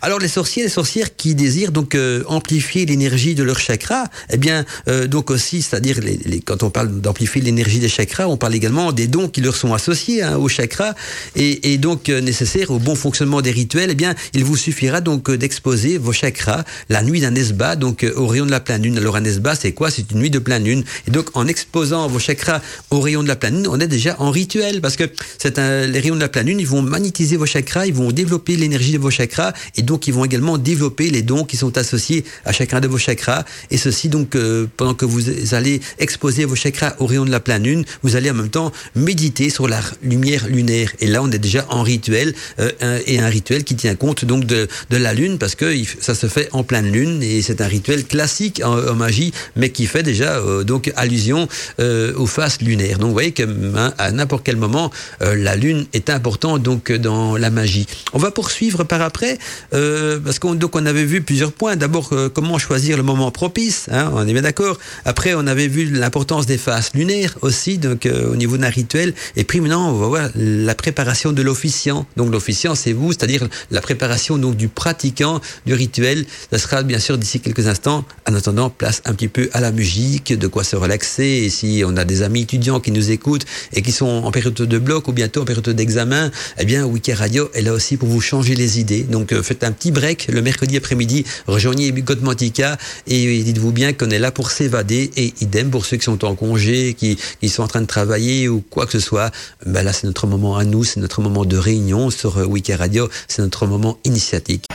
Alors 0.01 0.18
les 0.18 0.28
sorciers, 0.28 0.62
les 0.62 0.68
sorcières 0.68 1.16
qui 1.16 1.34
désirent 1.34 1.72
donc 1.72 1.95
euh, 1.95 2.22
amplifier 2.26 2.86
l'énergie 2.86 3.34
de 3.34 3.43
leur 3.43 3.59
chakra, 3.59 4.05
eh 4.30 4.36
bien 4.36 4.64
euh, 4.88 5.07
donc 5.07 5.30
aussi, 5.30 5.62
c'est-à-dire 5.62 5.99
quand 6.45 6.62
on 6.62 6.70
parle 6.70 7.01
d'amplifier 7.01 7.40
l'énergie 7.40 7.78
des 7.78 7.88
chakras, 7.88 8.26
on 8.26 8.36
parle 8.36 8.55
également 8.55 8.93
des 8.93 9.07
dons 9.07 9.28
qui 9.28 9.40
leur 9.40 9.57
sont 9.57 9.74
associés 9.74 10.22
hein, 10.22 10.36
aux 10.36 10.49
chakras 10.49 10.95
et, 11.36 11.78
donc 11.78 12.09
euh, 12.09 12.20
nécessaires 12.20 12.70
au 12.70 12.78
bon 12.78 12.95
fonctionnement 12.95 13.43
des 13.43 13.51
rituels. 13.51 13.90
Eh 13.90 13.95
bien, 13.95 14.14
il 14.34 14.45
vous 14.45 14.57
suffira 14.57 15.01
donc 15.01 15.30
d'exposer 15.30 15.99
vos 15.99 16.12
chakras 16.12 16.64
la 16.88 17.03
nuit 17.03 17.20
d'un 17.20 17.34
esbat 17.34 17.76
donc 17.83 18.05
euh, 18.05 18.12
au 18.14 18.28
rayon 18.28 18.47
de 18.47 18.53
la 18.53 18.61
pleine 18.61 18.83
lune. 18.83 18.97
Alors 18.97 19.16
un 19.16 19.24
esbat, 19.24 19.57
c'est 19.57 19.72
quoi? 19.72 19.91
C'est 19.91 20.09
une 20.12 20.20
nuit 20.20 20.30
de 20.30 20.39
pleine 20.39 20.64
lune. 20.64 20.85
Et 21.09 21.11
donc 21.11 21.26
en 21.35 21.49
exposant 21.49 22.07
vos 22.07 22.20
chakras 22.20 22.61
au 22.91 23.01
rayon 23.01 23.24
de 23.24 23.28
la 23.28 23.35
pleine 23.35 23.57
lune, 23.57 23.66
on 23.68 23.80
est 23.80 23.89
déjà 23.89 24.14
en 24.20 24.30
rituel 24.30 24.80
parce 24.80 24.97
que 24.97 25.05
les 25.45 26.01
rayons 26.01 26.14
de 26.14 26.20
la 26.20 26.28
pleine 26.28 26.47
lune, 26.47 26.61
ils 26.61 26.66
vont 26.66 26.80
magnétiser 26.80 27.37
vos 27.37 27.47
chakras, 27.47 27.87
ils 27.87 27.95
vont 27.95 28.12
développer 28.12 28.55
l'énergie 28.57 28.93
de 28.93 28.99
vos 28.99 29.11
chakras 29.11 29.53
et 29.76 29.83
donc 29.83 30.07
ils 30.07 30.14
vont 30.14 30.24
également 30.24 30.59
développer 30.59 31.11
les 31.11 31.22
dons 31.22 31.45
qui 31.45 31.57
sont 31.57 31.76
associés 31.76 32.24
à 32.45 32.53
chacun 32.53 32.78
de 32.78 32.87
vos 32.87 32.99
chakras. 32.99 33.45
Et 33.72 33.78
ceci 33.78 34.09
donc 34.09 34.37
euh, 34.37 34.68
pendant 34.76 34.95
que 34.95 35.05
vous 35.05 35.55
allez 35.55 35.80
exposer 35.99 36.45
vos 36.45 36.55
chakras 36.55 36.95
au 37.01 37.07
rayon 37.07 37.24
de 37.24 37.33
la 37.33 37.41
pleine 37.41 37.64
lune, 37.64 37.85
vous 38.05 38.14
allez 38.14 38.30
en 38.30 38.35
même 38.35 38.51
temps 38.59 38.70
méditer 38.95 39.51
sur 39.51 39.66
la 39.66 39.80
lumière 40.05 40.47
lunaire. 40.47 40.93
Et 41.01 41.09
là, 41.09 41.20
on 41.20 41.30
est 41.33 41.39
déjà 41.39 41.66
en 41.68 41.83
rituel 41.83 42.33
euh, 42.61 43.01
et 43.07 43.18
un 43.18 43.28
rituel 43.28 43.64
qui 43.64 43.74
tient 43.74 43.97
compte 43.97 44.24
donc 44.24 44.45
de, 44.47 44.68
de 44.91 44.97
la 44.97 45.14
lune 45.14 45.39
parce 45.39 45.57
que 45.57 45.66
ça 46.01 46.14
se 46.14 46.28
fait 46.28 46.49
en 46.53 46.62
pleine 46.62 46.93
lune 46.93 47.24
et 47.24 47.43
c'est 47.43 47.61
un 47.61 47.72
rituel 47.73 48.05
classique 48.05 48.61
en, 48.64 48.95
magie, 48.95 49.33
mais 49.57 49.70
qui 49.70 49.87
fait 49.87 50.03
déjà 50.03 50.33
euh, 50.35 50.64
donc 50.64 50.93
allusion 50.97 51.49
euh, 51.81 52.12
aux 52.16 52.27
phases 52.27 52.61
lunaires. 52.61 52.99
Donc 52.99 53.09
vous 53.09 53.14
voyez 53.20 53.33
que 53.33 53.43
hein, 53.43 53.95
à 53.99 54.12
n'importe 54.12 54.43
quel 54.45 54.57
moment, 54.57 54.91
euh, 55.23 55.35
la 55.35 55.57
lune 55.57 55.87
est 55.93 56.11
importante 56.11 56.62
donc 56.62 56.93
dans 56.93 57.37
la 57.37 57.51
magie. 57.51 57.87
On 58.12 58.18
va 58.18 58.31
poursuivre 58.31 58.85
par 58.85 59.03
après 59.03 59.39
parce 59.70 60.39
qu'on 60.39 60.55
donc 60.55 60.77
on 60.77 60.85
avait 60.87 61.05
vu 61.05 61.23
plusieurs 61.23 61.53
points. 61.53 61.77
D'abord 61.77 62.11
comment 62.35 62.59
choisir 62.59 62.97
le 62.97 63.03
moment 63.03 63.31
propice, 63.31 63.87
hein, 63.91 64.11
on 64.14 64.27
est 64.29 64.33
bien 64.33 64.43
d'accord. 64.43 64.79
Après 65.05 65.33
on 65.35 65.47
avait 65.47 65.68
vu 65.68 65.85
l'importance 65.87 66.45
des 66.47 66.59
phases 66.59 66.91
lunaires 66.95 67.35
aussi 67.41 67.79
donc 67.79 68.07
au 68.33 68.37
niveau 68.37 68.57
d'un 68.59 68.68
rituel. 68.68 69.14
Et 69.37 69.45
puis 69.45 69.61
maintenant 69.61 69.89
on 69.91 69.99
va 69.99 70.07
voir 70.07 70.29
la 70.35 70.75
préparation 70.75 71.33
de 71.33 71.43
l'officiant. 71.43 72.07
Donc 72.16 72.31
l'officiant 72.31 72.75
c'est 72.75 72.93
vous, 72.93 73.12
c'est-à-dire 73.12 73.49
la 73.70 73.81
préparation 73.81 74.37
donc 74.37 74.57
du 74.57 74.68
pratiquant 74.68 75.41
du 75.66 75.75
rituel. 75.75 76.27
Ça 76.51 76.59
sera 76.59 76.83
bien 76.83 76.99
sûr 76.99 77.16
d'ici 77.18 77.41
quelques 77.41 77.61
instants. 77.68 78.04
En 78.28 78.34
attendant, 78.34 78.70
place 78.70 79.02
un 79.04 79.14
petit 79.14 79.28
peu 79.28 79.50
à 79.52 79.60
la 79.60 79.72
musique, 79.72 80.36
de 80.36 80.46
quoi 80.46 80.64
se 80.64 80.76
relaxer. 80.76 81.24
Et 81.24 81.50
si 81.50 81.82
on 81.86 81.96
a 81.96 82.04
des 82.04 82.22
amis 82.22 82.42
étudiants 82.42 82.80
qui 82.80 82.90
nous 82.92 83.10
écoutent 83.10 83.44
et 83.72 83.82
qui 83.82 83.92
sont 83.92 84.06
en 84.06 84.30
période 84.30 84.54
de 84.54 84.78
bloc 84.78 85.08
ou 85.08 85.12
bientôt 85.12 85.42
en 85.42 85.44
période 85.44 85.68
d'examen, 85.68 86.30
eh 86.58 86.64
bien, 86.64 86.84
Wiki 86.84 87.12
Radio 87.12 87.50
est 87.54 87.62
là 87.62 87.72
aussi 87.72 87.96
pour 87.96 88.08
vous 88.08 88.20
changer 88.20 88.54
les 88.54 88.80
idées. 88.80 89.02
Donc, 89.02 89.32
euh, 89.32 89.42
faites 89.42 89.64
un 89.64 89.72
petit 89.72 89.90
break 89.90 90.28
le 90.28 90.42
mercredi 90.42 90.76
après-midi, 90.76 91.24
rejoignez 91.46 91.92
Godmantica 91.92 92.78
et 93.06 93.42
dites-vous 93.42 93.72
bien 93.72 93.92
qu'on 93.92 94.10
est 94.10 94.18
là 94.18 94.30
pour 94.30 94.50
s'évader 94.50 95.10
et 95.16 95.34
idem 95.40 95.70
pour 95.70 95.84
ceux 95.86 95.96
qui 95.96 96.04
sont 96.04 96.24
en 96.24 96.34
congé, 96.34 96.94
qui, 96.94 97.18
sont 97.48 97.62
en 97.62 97.68
train 97.68 97.82
de 97.82 97.86
travailler 97.86 98.48
ou 98.48 98.62
quoi 98.68 98.86
que 98.86 98.92
ce 98.92 99.00
soit. 99.00 99.30
Ben 99.66 99.82
là, 99.82 99.92
c'est 99.92 100.06
notre 100.06 100.26
moment 100.26 100.56
à 100.56 100.64
nous, 100.64 100.84
c'est 100.84 101.00
notre 101.00 101.20
moment 101.20 101.44
de 101.44 101.56
réunion 101.56 102.10
sur 102.10 102.36
Wiki 102.36 102.74
Radio, 102.74 103.08
c'est 103.28 103.42
notre 103.42 103.66
moment 103.66 103.98
initiatique. 104.04 104.66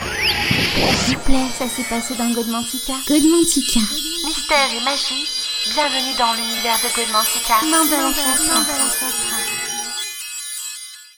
S'il 1.04 1.16
vous 1.16 1.22
plaît, 1.24 1.46
ça 1.58 1.66
s'est 1.66 1.88
passé 1.88 2.14
dans 2.16 2.32
Godmantica. 2.32 2.77
Godmantica. 2.86 3.80
Mystère 4.24 4.72
et 4.72 4.80
magie, 4.84 5.26
bienvenue 5.74 6.14
dans 6.16 6.32
l'univers 6.34 6.78
de 6.78 6.94
Godmantica. 6.94 7.60
Main. 7.66 9.57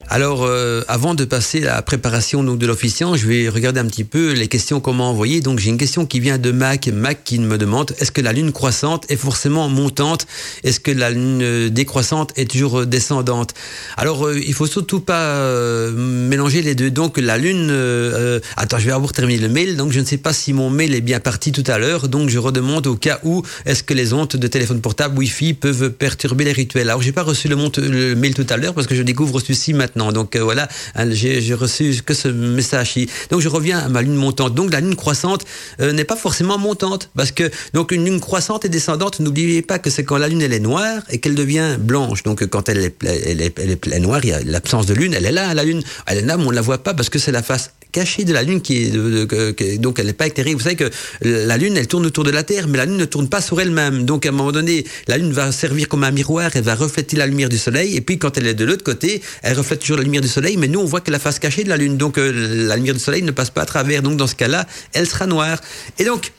Alors, 0.08 0.44
euh, 0.44 0.82
avant 0.88 1.14
de 1.14 1.24
passer 1.24 1.62
à 1.66 1.76
la 1.76 1.82
préparation 1.82 2.42
donc, 2.42 2.58
de 2.58 2.66
l'officiant, 2.66 3.16
je 3.16 3.28
vais 3.28 3.48
regarder 3.48 3.80
un 3.80 3.86
petit 3.86 4.02
peu 4.02 4.32
les 4.32 4.48
questions 4.48 4.80
qu'on 4.80 4.94
m'a 4.94 5.04
envoyées. 5.04 5.40
Donc, 5.40 5.58
j'ai 5.60 5.68
une 5.68 5.78
question 5.78 6.06
qui 6.06 6.20
vient 6.20 6.38
de 6.38 6.50
Mac. 6.50 6.88
Mac 6.88 7.22
qui 7.22 7.38
me 7.38 7.58
demande 7.58 7.92
est-ce 8.00 8.10
que 8.10 8.20
la 8.20 8.32
lune 8.32 8.50
croissante 8.50 9.04
est 9.10 9.16
forcément 9.16 9.68
montante? 9.68 10.26
Est-ce 10.64 10.80
que 10.80 10.90
la 10.90 11.10
lune 11.10 11.42
euh, 11.42 11.68
décroissante 11.68 12.32
est 12.36 12.50
toujours 12.50 12.86
descendante? 12.86 13.54
Alors, 13.98 14.26
euh, 14.26 14.40
il 14.40 14.54
faut 14.54 14.66
surtout 14.66 15.00
pas 15.00 15.20
euh, 15.20 15.92
mélanger 15.92 16.62
les 16.62 16.74
deux. 16.74 16.90
Donc, 16.90 17.18
la 17.18 17.36
lune. 17.36 17.68
euh, 17.70 18.40
attends, 18.56 18.78
je 18.78 18.86
vais 18.86 18.92
avoir 18.92 19.12
terminé 19.12 19.38
le 19.38 19.50
mail. 19.50 19.76
Donc, 19.76 19.92
je 19.92 20.00
ne 20.00 20.06
sais 20.06 20.18
pas 20.18 20.32
si 20.32 20.52
mon 20.54 20.70
mail 20.70 20.94
est 20.94 21.02
bien 21.02 21.20
parti 21.20 21.52
tout 21.52 21.64
à 21.66 21.78
l'heure. 21.78 22.08
Donc, 22.08 22.30
je 22.30 22.38
redemande 22.38 22.86
au 22.88 22.96
cas 22.96 23.20
où 23.22 23.42
est-ce 23.66 23.82
que 23.84 23.94
les 23.94 24.12
ondes 24.14 24.28
de 24.28 24.46
téléphone 24.48 24.80
portable 24.80 25.18
Wi-Fi 25.18 25.54
peuvent 25.54 25.90
perturber 25.90 26.44
les 26.44 26.52
rituels? 26.52 26.88
Alors, 26.88 27.02
j'ai 27.02 27.12
pas 27.12 27.22
reçu 27.22 27.48
le, 27.48 27.56
le 27.76 28.14
mail 28.16 28.34
tout 28.34 28.46
à 28.48 28.56
l'heure 28.56 28.74
parce 28.74 28.86
que 28.86 28.96
je 28.96 29.02
découvre 29.02 29.38
celui-ci 29.38 29.74
maintenant. 29.74 29.89
Donc 29.96 30.36
euh, 30.36 30.42
voilà, 30.42 30.68
hein, 30.94 31.10
j'ai 31.10 31.54
reçu 31.54 32.02
que 32.04 32.14
ce 32.14 32.28
message-ci. 32.28 33.08
Donc 33.30 33.40
je 33.40 33.48
reviens 33.48 33.78
à 33.78 33.88
ma 33.88 34.02
lune 34.02 34.14
montante. 34.14 34.54
Donc 34.54 34.72
la 34.72 34.80
lune 34.80 34.96
croissante 34.96 35.44
euh, 35.80 35.92
n'est 35.92 36.04
pas 36.04 36.16
forcément 36.16 36.58
montante 36.58 37.10
parce 37.16 37.32
que 37.32 37.50
donc 37.74 37.92
une 37.92 38.04
lune 38.04 38.20
croissante 38.20 38.64
et 38.64 38.68
descendante. 38.68 39.20
N'oubliez 39.20 39.62
pas 39.62 39.78
que 39.78 39.90
c'est 39.90 40.04
quand 40.04 40.18
la 40.18 40.28
lune 40.28 40.42
elle 40.42 40.52
est 40.52 40.60
noire 40.60 41.02
et 41.10 41.18
qu'elle 41.18 41.34
devient 41.34 41.76
blanche. 41.78 42.22
Donc 42.22 42.46
quand 42.46 42.68
elle 42.68 42.78
est, 42.78 42.96
elle 43.04 43.40
est, 43.40 43.58
elle 43.58 43.70
est, 43.70 43.86
elle 43.86 43.92
est 43.92 44.00
noire, 44.00 44.20
il 44.22 44.30
y 44.30 44.32
a 44.32 44.42
l'absence 44.44 44.86
de 44.86 44.94
lune. 44.94 45.14
Elle 45.14 45.26
est 45.26 45.32
là, 45.32 45.54
la 45.54 45.64
lune. 45.64 45.82
Elle 46.06 46.18
est 46.18 46.22
là, 46.22 46.36
mais 46.36 46.44
on 46.44 46.50
la 46.50 46.62
voit 46.62 46.78
pas 46.78 46.94
parce 46.94 47.08
que 47.08 47.18
c'est 47.18 47.32
la 47.32 47.42
face 47.42 47.70
cachée 47.92 48.24
de 48.24 48.32
la 48.32 48.42
lune 48.42 48.60
qui 48.60 48.84
est 48.84 49.78
donc 49.78 49.98
elle 49.98 50.06
n'est 50.06 50.12
pas 50.12 50.26
éclairée. 50.26 50.54
Vous 50.54 50.60
savez 50.60 50.76
que 50.76 50.90
la 51.22 51.56
lune 51.56 51.76
elle 51.76 51.86
tourne 51.86 52.06
autour 52.06 52.24
de 52.24 52.30
la 52.30 52.42
Terre, 52.42 52.68
mais 52.68 52.78
la 52.78 52.86
lune 52.86 52.96
ne 52.96 53.04
tourne 53.04 53.28
pas 53.28 53.40
sur 53.40 53.60
elle-même. 53.60 54.04
Donc 54.04 54.26
à 54.26 54.30
un 54.30 54.32
moment 54.32 54.52
donné, 54.52 54.84
la 55.08 55.18
lune 55.18 55.32
va 55.32 55.52
servir 55.52 55.88
comme 55.88 56.04
un 56.04 56.10
miroir, 56.10 56.50
elle 56.54 56.64
va 56.64 56.74
refléter 56.74 57.16
la 57.16 57.26
lumière 57.26 57.48
du 57.48 57.58
soleil, 57.58 57.96
et 57.96 58.00
puis 58.00 58.18
quand 58.18 58.36
elle 58.38 58.46
est 58.46 58.54
de 58.54 58.64
l'autre 58.64 58.84
côté, 58.84 59.22
elle 59.42 59.56
reflète 59.56 59.80
toujours 59.80 59.96
la 59.96 60.04
lumière 60.04 60.22
du 60.22 60.28
soleil, 60.28 60.56
mais 60.56 60.68
nous 60.68 60.80
on 60.80 60.84
voit 60.84 61.00
que 61.00 61.10
la 61.10 61.18
face 61.18 61.38
cachée 61.38 61.64
de 61.64 61.68
la 61.68 61.76
lune, 61.76 61.96
donc 61.96 62.18
euh, 62.18 62.66
la 62.66 62.76
lumière 62.76 62.94
du 62.94 63.00
soleil 63.00 63.22
ne 63.22 63.30
passe 63.30 63.50
pas 63.50 63.62
à 63.62 63.66
travers. 63.66 64.02
Donc 64.02 64.16
dans 64.16 64.26
ce 64.26 64.34
cas-là, 64.34 64.66
elle 64.92 65.06
sera 65.06 65.26
noire. 65.26 65.60
Et 65.98 66.04
donc 66.04 66.32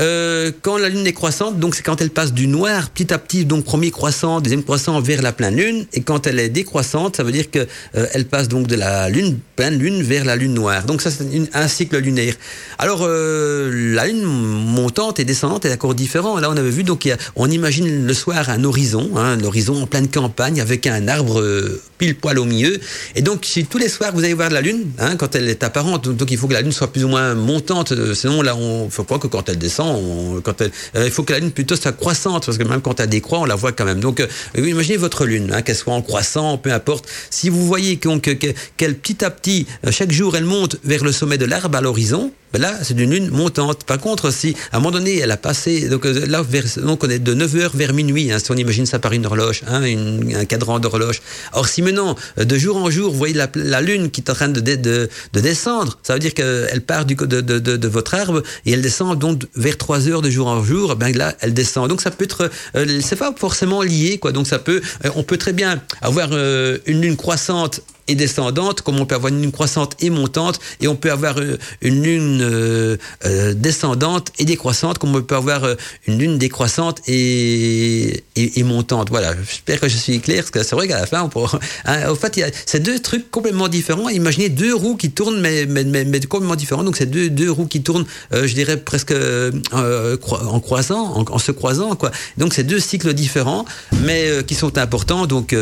euh, 0.00 0.50
quand 0.62 0.78
la 0.78 0.88
lune 0.88 1.06
est 1.06 1.12
croissante, 1.12 1.58
donc 1.58 1.74
c'est 1.74 1.82
quand 1.82 2.00
elle 2.00 2.10
passe 2.10 2.32
du 2.32 2.46
noir 2.46 2.90
petit 2.90 3.12
à 3.12 3.18
petit, 3.18 3.44
donc 3.44 3.64
premier 3.64 3.90
croissant, 3.90 4.40
deuxième 4.40 4.62
croissant 4.62 5.00
vers 5.00 5.22
la 5.22 5.32
pleine 5.32 5.56
lune, 5.56 5.86
et 5.92 6.00
quand 6.02 6.26
elle 6.26 6.38
est 6.38 6.48
décroissante, 6.48 7.16
ça 7.16 7.22
veut 7.22 7.32
dire 7.32 7.50
que 7.50 7.66
euh, 7.96 8.06
elle 8.12 8.26
passe 8.26 8.48
donc 8.48 8.66
de 8.66 8.76
la 8.76 9.08
lune 9.08 9.38
pleine 9.56 9.78
lune 9.78 10.02
vers 10.02 10.24
la 10.24 10.36
lune 10.36 10.54
noire. 10.54 10.84
Donc 10.84 11.02
ça 11.02 11.10
c'est 11.10 11.26
un 11.52 11.68
cycle 11.68 11.98
lunaire. 11.98 12.34
Alors 12.78 13.00
euh, 13.02 13.94
la 13.94 14.06
lune 14.06 14.22
montante 14.22 15.20
et 15.20 15.24
descendante 15.24 15.64
est 15.64 15.72
encore 15.72 15.94
différent. 15.94 16.38
Là 16.38 16.50
on 16.50 16.56
avait 16.56 16.70
vu 16.70 16.84
donc 16.84 17.08
on 17.36 17.50
imagine 17.50 18.06
le 18.06 18.14
soir 18.14 18.48
un 18.48 18.64
horizon, 18.64 19.10
hein, 19.16 19.38
un 19.38 19.44
horizon 19.44 19.82
en 19.82 19.86
pleine 19.86 20.08
campagne 20.08 20.60
avec 20.60 20.86
un 20.86 21.08
arbre 21.08 21.40
euh, 21.40 21.82
pile 21.98 22.16
poil 22.16 22.38
au 22.38 22.44
milieu. 22.44 22.78
Et 23.14 23.22
donc 23.22 23.46
tous 23.68 23.78
les 23.78 23.88
soirs 23.88 24.12
vous 24.14 24.24
allez 24.24 24.34
voir 24.34 24.50
la 24.50 24.60
lune, 24.60 24.84
hein, 24.98 25.16
quand 25.16 25.34
elle 25.34 25.48
est 25.48 25.62
apparente, 25.62 26.08
donc, 26.08 26.30
il 26.30 26.38
faut 26.38 26.46
que 26.46 26.54
la 26.54 26.62
lune 26.62 26.72
soit 26.72 26.92
plus 26.92 27.04
ou 27.04 27.08
moins 27.08 27.34
montante. 27.34 27.92
Sinon 28.14 28.42
là 28.42 28.56
on 28.56 28.88
faut 28.88 29.04
croire 29.04 29.20
que 29.20 29.26
quand 29.26 29.48
elle 29.48 29.58
descend, 29.58 29.81
euh, 29.82 31.04
il 31.04 31.10
faut 31.10 31.22
que 31.22 31.32
la 31.32 31.38
lune 31.38 31.50
plutôt 31.50 31.76
soit 31.76 31.92
croissante 31.92 32.46
parce 32.46 32.58
que 32.58 32.64
même 32.64 32.80
quand 32.80 33.00
elle 33.00 33.08
décroît, 33.08 33.40
on 33.40 33.44
la 33.44 33.54
voit 33.54 33.72
quand 33.72 33.84
même. 33.84 34.00
Donc 34.00 34.20
euh, 34.20 34.26
imaginez 34.56 34.96
votre 34.96 35.24
lune, 35.24 35.52
hein, 35.52 35.62
qu'elle 35.62 35.76
soit 35.76 35.94
en 35.94 36.02
croissant, 36.02 36.58
peu 36.58 36.72
importe. 36.72 37.08
Si 37.30 37.48
vous 37.48 37.66
voyez 37.66 37.98
qu'elle 37.98 38.96
petit 38.96 39.24
à 39.24 39.30
petit, 39.30 39.66
euh, 39.86 39.90
chaque 39.90 40.12
jour, 40.12 40.36
elle 40.36 40.44
monte 40.44 40.76
vers 40.84 41.04
le 41.04 41.12
sommet 41.12 41.38
de 41.38 41.44
l'arbre 41.44 41.76
à 41.76 41.80
l'horizon. 41.80 42.32
Ben 42.52 42.60
là, 42.60 42.78
c'est 42.82 42.98
une 42.98 43.10
lune 43.10 43.30
montante. 43.30 43.84
Par 43.84 43.98
contre, 43.98 44.30
si 44.30 44.54
à 44.72 44.76
un 44.76 44.80
moment 44.80 44.90
donné, 44.90 45.18
elle 45.18 45.30
a 45.30 45.36
passé, 45.36 45.88
donc 45.88 46.04
euh, 46.04 46.26
là, 46.26 46.42
vers, 46.42 46.64
donc 46.84 47.02
on 47.04 47.08
est 47.08 47.18
de 47.18 47.34
9h 47.34 47.70
vers 47.74 47.94
minuit, 47.94 48.30
hein, 48.30 48.38
si 48.38 48.50
on 48.50 48.56
imagine 48.56 48.86
ça 48.86 48.98
par 48.98 49.12
une 49.12 49.24
horloge, 49.26 49.62
hein, 49.66 49.82
un 49.82 50.44
cadran 50.44 50.78
d'horloge. 50.78 51.22
Or, 51.52 51.66
si 51.66 51.82
maintenant, 51.82 52.16
euh, 52.38 52.44
de 52.44 52.58
jour 52.58 52.76
en 52.76 52.90
jour, 52.90 53.10
vous 53.10 53.18
voyez 53.18 53.34
la, 53.34 53.80
lune 53.80 54.10
qui 54.10 54.20
est 54.20 54.30
en 54.30 54.34
train 54.34 54.48
de, 54.48 54.60
de, 54.60 54.76
de, 54.76 55.08
de 55.32 55.40
descendre, 55.40 55.98
ça 56.02 56.12
veut 56.12 56.18
dire 56.18 56.34
qu'elle 56.34 56.82
part 56.86 57.04
de, 57.06 57.88
votre 57.88 58.14
arbre 58.14 58.42
et 58.66 58.72
elle 58.72 58.82
descend 58.82 59.18
donc 59.18 59.42
vers 59.56 59.76
3 59.76 60.08
heures 60.08 60.22
de 60.22 60.30
jour 60.30 60.46
en 60.46 60.62
jour, 60.62 60.96
ben 60.96 61.16
là, 61.16 61.34
elle 61.40 61.54
descend. 61.54 61.88
Donc 61.88 62.00
ça 62.00 62.10
peut 62.10 62.24
être, 62.24 62.50
euh, 62.76 63.00
c'est 63.02 63.16
pas 63.16 63.34
forcément 63.36 63.82
lié, 63.82 64.18
quoi. 64.18 64.32
Donc 64.32 64.46
ça 64.46 64.58
peut, 64.58 64.80
euh, 65.04 65.10
on 65.16 65.22
peut 65.22 65.38
très 65.38 65.52
bien 65.52 65.80
avoir 66.00 66.30
une 66.32 67.00
lune 67.00 67.16
croissante 67.16 67.80
et 68.12 68.14
descendante, 68.14 68.82
comme 68.82 69.00
on 69.00 69.06
peut 69.06 69.14
avoir 69.14 69.32
une 69.32 69.40
lune 69.40 69.52
croissante 69.52 69.96
et 70.00 70.10
montante, 70.10 70.60
et 70.80 70.86
on 70.86 70.96
peut 70.96 71.10
avoir 71.10 71.38
euh, 71.38 71.56
une 71.80 72.02
lune 72.02 72.40
euh, 72.42 72.96
euh, 73.24 73.54
descendante 73.54 74.28
et 74.38 74.44
décroissante, 74.44 74.98
comme 74.98 75.16
on 75.16 75.22
peut 75.22 75.34
avoir 75.34 75.66
une 76.06 76.18
lune 76.18 76.38
décroissante 76.38 77.00
et, 77.08 78.22
et, 78.36 78.62
montante. 78.62 79.08
Voilà, 79.08 79.34
j'espère 79.34 79.80
que 79.80 79.88
je 79.88 79.96
suis 79.96 80.20
clair, 80.20 80.42
parce 80.42 80.50
que 80.50 80.62
c'est 80.62 80.76
vrai 80.76 80.88
qu'à 80.88 81.00
la 81.00 81.06
fin, 81.06 81.22
on 81.22 81.28
pourra... 81.28 81.58
hein, 81.86 82.10
au 82.10 82.14
fait, 82.14 82.36
il 82.36 82.40
y 82.40 82.42
a 82.42 82.50
ces 82.66 82.80
deux 82.80 82.98
trucs 83.00 83.30
complètement 83.30 83.68
différents. 83.68 84.08
Imaginez 84.10 84.50
deux 84.50 84.74
roues 84.74 84.96
qui 84.96 85.10
tournent, 85.10 85.40
mais, 85.40 85.64
mais, 85.66 85.84
mais, 85.84 86.04
mais 86.04 86.20
complètement 86.20 86.56
différents. 86.56 86.84
Donc, 86.84 86.96
c'est 86.96 87.10
deux, 87.10 87.30
deux 87.30 87.50
roues 87.50 87.66
qui 87.66 87.82
tournent, 87.82 88.04
je 88.32 88.52
dirais, 88.52 88.76
presque 88.76 89.12
euh, 89.12 89.50
en 89.72 90.60
croisant, 90.60 91.16
en, 91.16 91.24
en 91.30 91.38
se 91.38 91.52
croisant, 91.52 91.96
quoi. 91.96 92.10
Donc, 92.36 92.52
c'est 92.52 92.64
deux 92.64 92.80
cycles 92.80 93.14
différents, 93.14 93.64
mais 94.02 94.44
qui 94.46 94.54
sont 94.54 94.76
importants, 94.76 95.26
donc, 95.26 95.54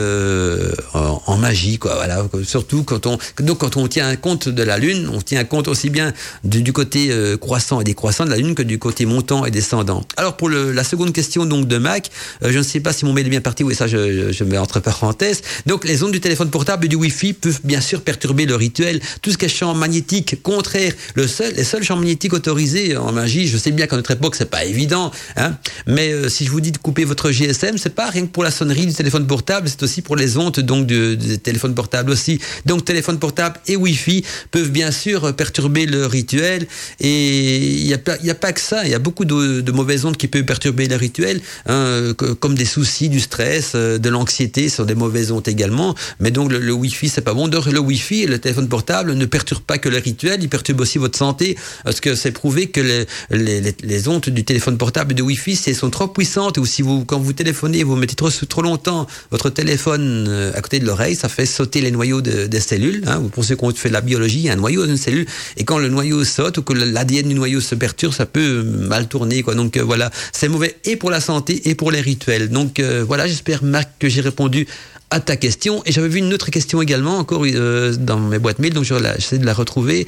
en, 0.94 1.22
en 1.26 1.36
magie, 1.36 1.78
quoi. 1.78 1.94
Voilà, 1.94 2.24
surtout 2.45 2.84
quand 2.84 3.07
on, 3.07 3.18
donc, 3.41 3.59
quand 3.59 3.76
on 3.76 3.88
tient 3.88 4.14
compte 4.16 4.49
de 4.49 4.62
la 4.62 4.78
Lune, 4.78 5.11
on 5.12 5.20
tient 5.20 5.45
compte 5.45 5.68
aussi 5.68 5.91
bien 5.91 6.12
du, 6.45 6.72
côté 6.72 7.09
euh, 7.11 7.36
croissant 7.36 7.80
et 7.80 7.84
décroissant 7.84 8.24
de 8.24 8.30
la 8.30 8.36
Lune 8.36 8.55
que 8.55 8.62
du 8.62 8.78
côté 8.78 9.07
montant 9.07 9.45
et 9.45 9.51
descendant. 9.51 10.05
Alors, 10.16 10.36
pour 10.36 10.49
le, 10.49 10.72
la 10.72 10.84
seconde 10.84 11.12
question, 11.12 11.47
donc, 11.47 11.66
de 11.66 11.78
Mac, 11.78 12.11
euh, 12.43 12.53
je 12.53 12.59
ne 12.59 12.62
sais 12.62 12.80
pas 12.80 12.93
si 12.93 13.05
mon 13.05 13.12
mail 13.12 13.26
est 13.26 13.30
bien 13.30 13.41
parti, 13.41 13.64
oui, 13.64 13.74
ça, 13.74 13.86
je, 13.86 14.32
je, 14.32 14.45
mets 14.45 14.59
entre 14.59 14.80
parenthèses. 14.80 15.43
Donc, 15.66 15.84
les 15.84 16.03
ondes 16.03 16.12
du 16.12 16.20
téléphone 16.20 16.51
portable 16.51 16.86
et 16.86 16.88
du 16.88 16.97
Wi-Fi 16.97 17.32
peuvent 17.32 17.61
bien 17.64 17.80
sûr 17.80 18.03
perturber 18.03 18.47
le 18.47 18.55
rituel. 18.55 19.01
Tout 19.22 19.30
ce 19.30 19.38
qui 19.38 19.47
est 19.47 19.49
champ 19.49 19.74
magnétique 19.74 20.43
contraire, 20.43 20.93
le 21.14 21.26
seul, 21.26 21.55
les 21.55 21.64
seuls 21.64 21.82
champs 21.82 21.97
magnétiques 21.97 22.32
autorisés 22.32 22.97
en 22.97 23.12
magie, 23.12 23.49
je 23.49 23.57
sais 23.57 23.70
bien 23.70 23.86
qu'à 23.86 23.97
notre 23.97 24.11
époque, 24.11 24.34
c'est 24.36 24.51
pas 24.51 24.64
évident, 24.64 25.11
hein, 25.36 25.57
mais 25.86 26.12
euh, 26.12 26.28
si 26.28 26.45
je 26.45 26.51
vous 26.51 26.61
dis 26.61 26.72
de 26.72 26.78
couper 26.78 27.05
votre 27.05 27.30
GSM, 27.30 27.78
c'est 27.78 27.95
pas 27.95 28.11
rien 28.11 28.22
que 28.22 28.32
pour 28.32 28.45
la 28.45 28.51
sonnerie 28.51 28.86
du 28.86 28.95
téléphone 28.95 29.26
portable, 29.26 29.68
c'est 29.68 29.82
aussi 29.82 30.03
pour 30.03 30.16
les 30.16 30.36
ondes 30.36 30.61
donc 30.61 30.86
du, 30.86 31.16
du 31.16 31.38
téléphone 31.38 31.74
portable 31.74 32.11
Donc, 32.66 32.84
téléphone 32.84 33.18
portable 33.18 33.56
et 33.66 33.76
Wi-Fi 33.76 34.24
peuvent 34.50 34.70
bien 34.70 34.90
sûr 34.90 35.34
perturber 35.34 35.86
le 35.86 36.06
rituel 36.06 36.66
et 37.00 37.56
il 37.56 37.86
n'y 37.86 37.94
a, 37.94 38.34
pas- 38.34 38.52
que 38.52 38.60
ça, 38.60 38.84
il 38.84 38.90
y 38.90 38.94
a 38.94 38.98
beaucoup 38.98 39.24
de, 39.24 39.70
mauvaises 39.72 40.04
ondes 40.04 40.16
qui 40.16 40.28
peuvent 40.28 40.44
perturber 40.44 40.88
le 40.88 40.96
rituel, 40.96 41.40
hein, 41.66 42.12
comme 42.40 42.54
des 42.54 42.64
soucis, 42.64 43.08
du 43.08 43.20
stress, 43.20 43.72
euh, 43.74 43.98
de 43.98 44.08
l'anxiété, 44.08 44.68
sont 44.68 44.84
des 44.84 44.94
mauvaises 44.94 45.30
ondes 45.30 45.46
également. 45.46 45.94
Mais 46.18 46.30
donc 46.30 46.50
le, 46.50 46.58
le 46.58 46.72
Wi-Fi, 46.72 47.08
c'est 47.08 47.20
pas 47.20 47.34
bon. 47.34 47.48
Donc 47.48 47.66
le 47.66 47.78
Wi-Fi 47.78 48.22
et 48.22 48.26
le 48.26 48.38
téléphone 48.38 48.68
portable 48.68 49.14
ne 49.14 49.26
perturbent 49.26 49.62
pas 49.62 49.78
que 49.78 49.88
le 49.88 49.98
rituel, 49.98 50.42
ils 50.42 50.48
perturbent 50.48 50.80
aussi 50.80 50.98
votre 50.98 51.18
santé, 51.18 51.56
parce 51.84 52.00
que 52.00 52.14
c'est 52.14 52.32
prouvé 52.32 52.68
que 52.68 53.06
les, 53.30 54.08
ondes 54.08 54.20
du 54.28 54.44
téléphone 54.44 54.76
portable 54.78 55.12
et 55.12 55.14
du 55.14 55.22
Wi-Fi, 55.22 55.56
sont 55.74 55.90
trop 55.90 56.08
puissantes. 56.08 56.58
Ou 56.58 56.66
si 56.66 56.82
vous, 56.82 57.04
quand 57.04 57.18
vous 57.18 57.32
téléphonez, 57.32 57.84
vous 57.84 57.96
mettez 57.96 58.16
trop, 58.16 58.30
trop 58.30 58.62
longtemps 58.62 59.06
votre 59.30 59.50
téléphone 59.50 60.26
euh, 60.28 60.52
à 60.54 60.60
côté 60.60 60.78
de 60.78 60.86
l'oreille, 60.86 61.14
ça 61.14 61.28
fait 61.28 61.46
sauter 61.46 61.80
les 61.80 61.90
noyaux 61.90 62.09
de- 62.20 62.46
des 62.48 62.58
cellules. 62.61 63.04
Hein. 63.06 63.22
Pour 63.32 63.44
ceux 63.44 63.54
qui 63.54 63.64
ont 63.64 63.72
fait 63.72 63.88
de 63.90 63.94
la 63.94 64.00
biologie, 64.00 64.38
il 64.40 64.46
y 64.46 64.50
a 64.50 64.54
un 64.54 64.56
noyau 64.56 64.82
dans 64.84 64.90
une 64.90 64.96
cellule, 64.96 65.26
et 65.56 65.62
quand 65.64 65.78
le 65.78 65.88
noyau 65.88 66.24
saute 66.24 66.58
ou 66.58 66.62
que 66.62 66.72
l'ADN 66.72 67.28
du 67.28 67.34
noyau 67.34 67.61
se 67.61 67.76
perturbe, 67.76 68.12
ça 68.12 68.26
peut 68.26 68.62
mal 68.64 69.06
tourner. 69.06 69.42
Quoi. 69.44 69.54
Donc 69.54 69.76
euh, 69.76 69.84
voilà, 69.84 70.11
c'est 70.32 70.48
mauvais 70.48 70.74
et 70.84 70.96
pour 70.96 71.11
la 71.11 71.20
santé 71.20 71.68
et 71.70 71.76
pour 71.76 71.92
les 71.92 72.00
rituels. 72.00 72.48
Donc 72.48 72.80
euh, 72.80 73.04
voilà, 73.06 73.28
j'espère 73.28 73.62
Marc 73.62 73.88
que 74.00 74.08
j'ai 74.08 74.20
répondu 74.22 74.66
à 75.11 75.20
ta 75.20 75.36
question. 75.36 75.82
Et 75.86 75.92
j'avais 75.92 76.08
vu 76.08 76.18
une 76.18 76.32
autre 76.34 76.50
question 76.50 76.80
également 76.82 77.18
encore 77.18 77.42
euh, 77.44 77.94
dans 77.96 78.18
mes 78.18 78.38
boîtes 78.38 78.58
mail, 78.58 78.72
donc 78.74 78.84
j'essaie 78.84 79.38
de 79.38 79.46
la 79.46 79.54
retrouver. 79.54 80.06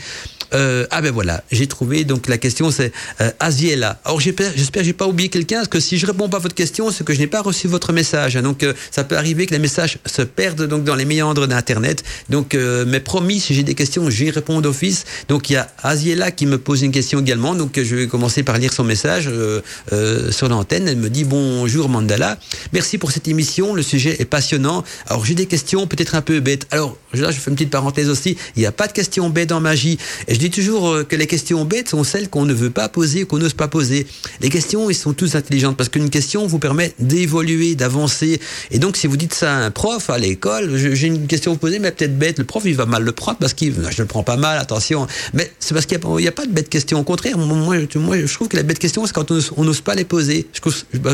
Euh, 0.55 0.87
ah 0.91 1.01
ben 1.01 1.13
voilà, 1.13 1.43
j'ai 1.51 1.67
trouvé. 1.67 2.05
Donc 2.05 2.29
la 2.29 2.39
question 2.39 2.71
c'est 2.71 2.93
euh, 3.21 3.31
Aziela. 3.41 4.01
Alors 4.05 4.21
j'espère, 4.21 4.53
j'ai 4.57 4.93
pas 4.93 5.07
oublié 5.07 5.29
quelqu'un, 5.29 5.57
parce 5.57 5.69
que 5.69 5.81
si 5.81 5.99
je 5.99 6.07
réponds 6.07 6.29
pas 6.29 6.37
à 6.39 6.41
votre 6.41 6.55
question, 6.55 6.91
c'est 6.91 7.05
que 7.05 7.15
je 7.15 7.19
n'ai 7.19 7.27
pas 7.27 7.41
reçu 7.41 7.69
votre 7.69 7.93
message. 7.93 8.35
donc 8.35 8.63
euh, 8.63 8.73
ça 8.91 9.05
peut 9.05 9.17
arriver 9.17 9.47
que 9.47 9.53
les 9.53 9.59
messages 9.59 9.99
se 10.07 10.23
perdent 10.23 10.67
donc 10.67 10.85
dans 10.85 10.95
les 10.95 11.05
méandres 11.05 11.47
d'internet. 11.47 12.05
Donc 12.29 12.55
euh, 12.55 12.85
mais 12.87 13.01
promis, 13.01 13.41
si 13.41 13.55
j'ai 13.55 13.63
des 13.63 13.75
questions, 13.75 14.09
j'y 14.11 14.31
réponds 14.31 14.61
d'office. 14.61 15.05
Donc 15.29 15.51
il 15.51 15.55
y 15.55 15.57
a 15.57 15.69
Aziela 15.83 16.31
qui 16.31 16.47
me 16.47 16.59
pose 16.59 16.83
une 16.83 16.93
question 16.93 17.21
également. 17.21 17.55
Donc 17.55 17.81
je 17.83 17.97
vais 17.97 18.07
commencer 18.07 18.43
par 18.43 18.59
lire 18.59 18.73
son 18.73 18.85
message 18.85 19.29
euh, 19.29 20.31
sur 20.31 20.49
l'antenne. 20.49 20.89
Elle 20.89 20.97
me 20.97 21.11
dit 21.11 21.25
bonjour 21.25 21.89
Mandala, 21.89 22.39
merci 22.73 22.99
pour 22.99 23.13
cette 23.13 23.29
émission. 23.29 23.75
Le 23.75 23.83
sujet 23.83 24.17
est 24.19 24.25
passionnant. 24.25 24.85
Alors 25.07 25.25
j'ai 25.25 25.35
des 25.35 25.47
questions 25.47 25.87
peut-être 25.87 26.15
un 26.15 26.23
peu 26.23 26.41
bêtes. 26.41 26.67
Alors 26.71 26.97
là 27.15 27.31
je 27.31 27.39
fais 27.39 27.51
une 27.51 27.57
petite 27.57 27.71
parenthèse 27.71 28.09
aussi. 28.09 28.37
Il 28.57 28.61
n'y 28.61 28.67
a 28.67 28.73
pas 28.73 28.87
de 28.87 28.93
questions 28.93 29.29
bêtes 29.31 29.53
en 29.53 29.61
magie. 29.61 29.99
Dis 30.43 30.51
toujours 30.51 30.89
euh, 30.89 31.05
que 31.05 31.17
les 31.17 31.27
questions 31.27 31.65
bêtes 31.65 31.89
sont 31.89 32.05
celles 32.05 32.29
qu'on 32.29 32.45
ne 32.45 32.53
veut 32.53 32.71
pas 32.71 32.89
poser, 32.89 33.25
qu'on 33.25 33.39
n'ose 33.39 33.55
pas 33.55 33.69
poser. 33.69 34.07
Les 34.41 34.49
questions, 34.49 34.91
ils 34.91 34.95
sont 34.95 35.13
tous 35.13 35.35
intelligentes 35.35 35.77
parce 35.77 35.89
qu'une 35.89 36.11
question 36.11 36.47
vous 36.47 36.59
permet 36.59 36.93
d'évoluer, 36.99 37.75
d'avancer. 37.75 38.41
Et 38.71 38.79
donc, 38.79 38.97
si 38.97 39.07
vous 39.07 39.17
dites 39.17 39.35
ça 39.35 39.55
à 39.55 39.57
un 39.59 39.71
prof 39.71 40.11
à 40.11 40.19
l'école, 40.19 40.77
j'ai 40.77 41.07
une 41.07 41.27
question 41.27 41.53
à 41.53 41.55
vous 41.55 41.61
poser, 41.61 41.79
mais 41.79 41.91
peut-être 41.91 42.19
bête. 42.19 42.39
Le 42.39 42.45
prof, 42.45 42.63
il 42.67 42.75
va 42.75 42.87
mal 42.87 43.03
le 43.03 43.13
prendre 43.13 43.39
parce 43.39 43.55
qu'il, 43.55 43.75
je 43.91 44.03
le 44.03 44.07
prends 44.07 44.25
pas 44.25 44.37
mal, 44.37 44.59
attention. 44.59 45.07
Mais 45.33 45.51
c'est 45.61 45.75
parce 45.75 45.87
qu'il 45.87 45.99
n'y 45.99 46.27
a, 46.27 46.33
pas 46.33 46.47
de 46.47 46.53
bête 46.53 46.69
question. 46.69 46.99
Au 46.99 47.05
contraire, 47.05 47.39
moi, 47.39 47.57
moi, 47.95 48.17
je 48.19 48.35
trouve 48.35 48.49
que 48.49 48.57
la 48.57 48.65
bête 48.65 48.79
question, 48.79 49.07
c'est 49.07 49.13
quand 49.13 49.31
on 49.57 49.65
n'ose 49.65 49.81
pas 49.81 49.95
les 49.95 50.05
poser. 50.05 50.47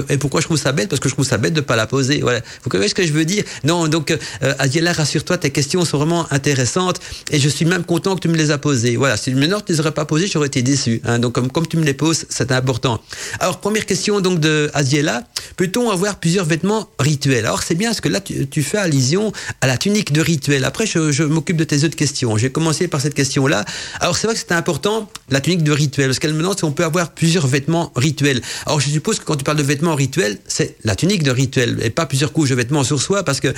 et 0.09 0.17
pourquoi 0.17 0.41
je 0.41 0.47
trouve 0.47 0.59
ça 0.59 0.73
bête? 0.73 0.89
Parce 0.89 1.01
que 1.01 1.09
je 1.09 1.15
trouve 1.15 1.27
ça 1.27 1.37
bête 1.37 1.55
de 1.55 1.61
pas 1.61 1.77
la 1.77 1.87
poser. 1.87 2.21
Voilà. 2.21 2.41
Vous 2.63 2.71
comprenez 2.71 2.89
ce 2.89 2.95
que 2.95 3.07
je 3.07 3.13
veux 3.13 3.25
dire? 3.25 3.45
Non, 3.65 3.89
donc, 3.89 4.11
euh, 4.11 4.55
Adiela, 4.59 4.93
rassure-toi, 4.93 5.37
tes 5.37 5.51
questions 5.51 5.85
sont 5.85 5.99
vraiment 5.99 6.27
intéressantes 6.33 7.01
et 7.31 7.39
je 7.39 7.49
suis 7.49 7.67
même 7.67 7.85
content 7.85 8.15
que 8.15 8.21
tu 8.21 8.29
me 8.29 8.37
les 8.37 8.51
as 8.51 8.59
posées. 8.59 8.97
Voilà. 8.97 9.18
Si 9.19 9.35
maintenant 9.35 9.61
tu 9.61 9.73
ne 9.73 9.77
les 9.77 9.81
aurais 9.81 9.93
pas 9.93 10.05
posées, 10.05 10.27
j'aurais 10.27 10.47
été 10.47 10.63
déçu. 10.63 11.01
Hein. 11.05 11.19
Donc, 11.19 11.35
comme, 11.35 11.51
comme 11.51 11.67
tu 11.67 11.77
me 11.77 11.85
les 11.85 11.95
poses, 11.95 12.27
c'est 12.29 12.53
important. 12.53 13.01
Alors, 13.41 13.61
première 13.61 13.87
question 13.87 14.21
donc 14.21 14.41
de 14.41 14.71
Aziela. 14.75 15.25
Peut-on 15.57 15.91
avoir 15.91 16.21
plusieurs 16.21 16.45
vêtements 16.45 16.89
rituels? 16.99 17.47
Alors, 17.47 17.63
c'est 17.63 17.75
bien 17.75 17.89
parce 17.91 18.01
que 18.01 18.09
là, 18.09 18.21
tu, 18.21 18.63
fais 18.63 18.79
allusion 18.79 19.33
à 19.61 19.67
la 19.67 19.77
tunique 19.77 20.13
de 20.13 20.21
rituel. 20.21 20.65
Après, 20.65 20.87
je, 20.87 21.11
je 21.11 21.25
m'occupe 21.25 21.57
de 21.57 21.65
tes 21.65 21.85
autres 21.85 21.97
questions. 21.97 22.37
J'ai 22.37 22.51
commencé 22.51 22.89
par 22.89 23.01
cette 23.01 23.15
question-là. 23.15 23.65
Alors, 24.01 24.17
c'est 24.17 24.27
vrai 24.27 24.35
que 24.35 24.41
c'était 24.41 24.55
important, 24.55 25.11
la 25.31 25.41
tunique 25.41 25.63
de 25.63 25.73
rituel, 25.73 26.09
parce 26.09 26.19
qu'elle 26.19 26.35
me 26.35 26.39
demande 26.39 26.59
si 26.59 26.65
on 26.65 26.73
peut 26.73 26.85
avoir 26.85 27.13
plusieurs 27.13 27.47
vêtements 27.47 27.93
rituels. 27.97 28.41
Alors, 28.67 28.81
je 28.81 28.89
suppose 28.89 29.19
que 29.19 29.25
quand 29.25 29.37
tu 29.37 29.45
parles 29.45 29.59
de 29.59 29.63
vêtements 29.63 29.95
rituels, 29.95 30.39
c'est 30.47 30.77
la 30.85 30.95
tunique 30.95 31.23
de 31.23 31.31
rituel 31.31 31.79
et 31.83 31.91
pas 31.91 32.07
plusieurs 32.07 32.33
couches 32.33 32.51
de 32.51 32.55
vêtements 32.55 32.85
sur 32.85 33.01
soi, 33.01 33.25
parce 33.25 33.41
que 33.41 33.53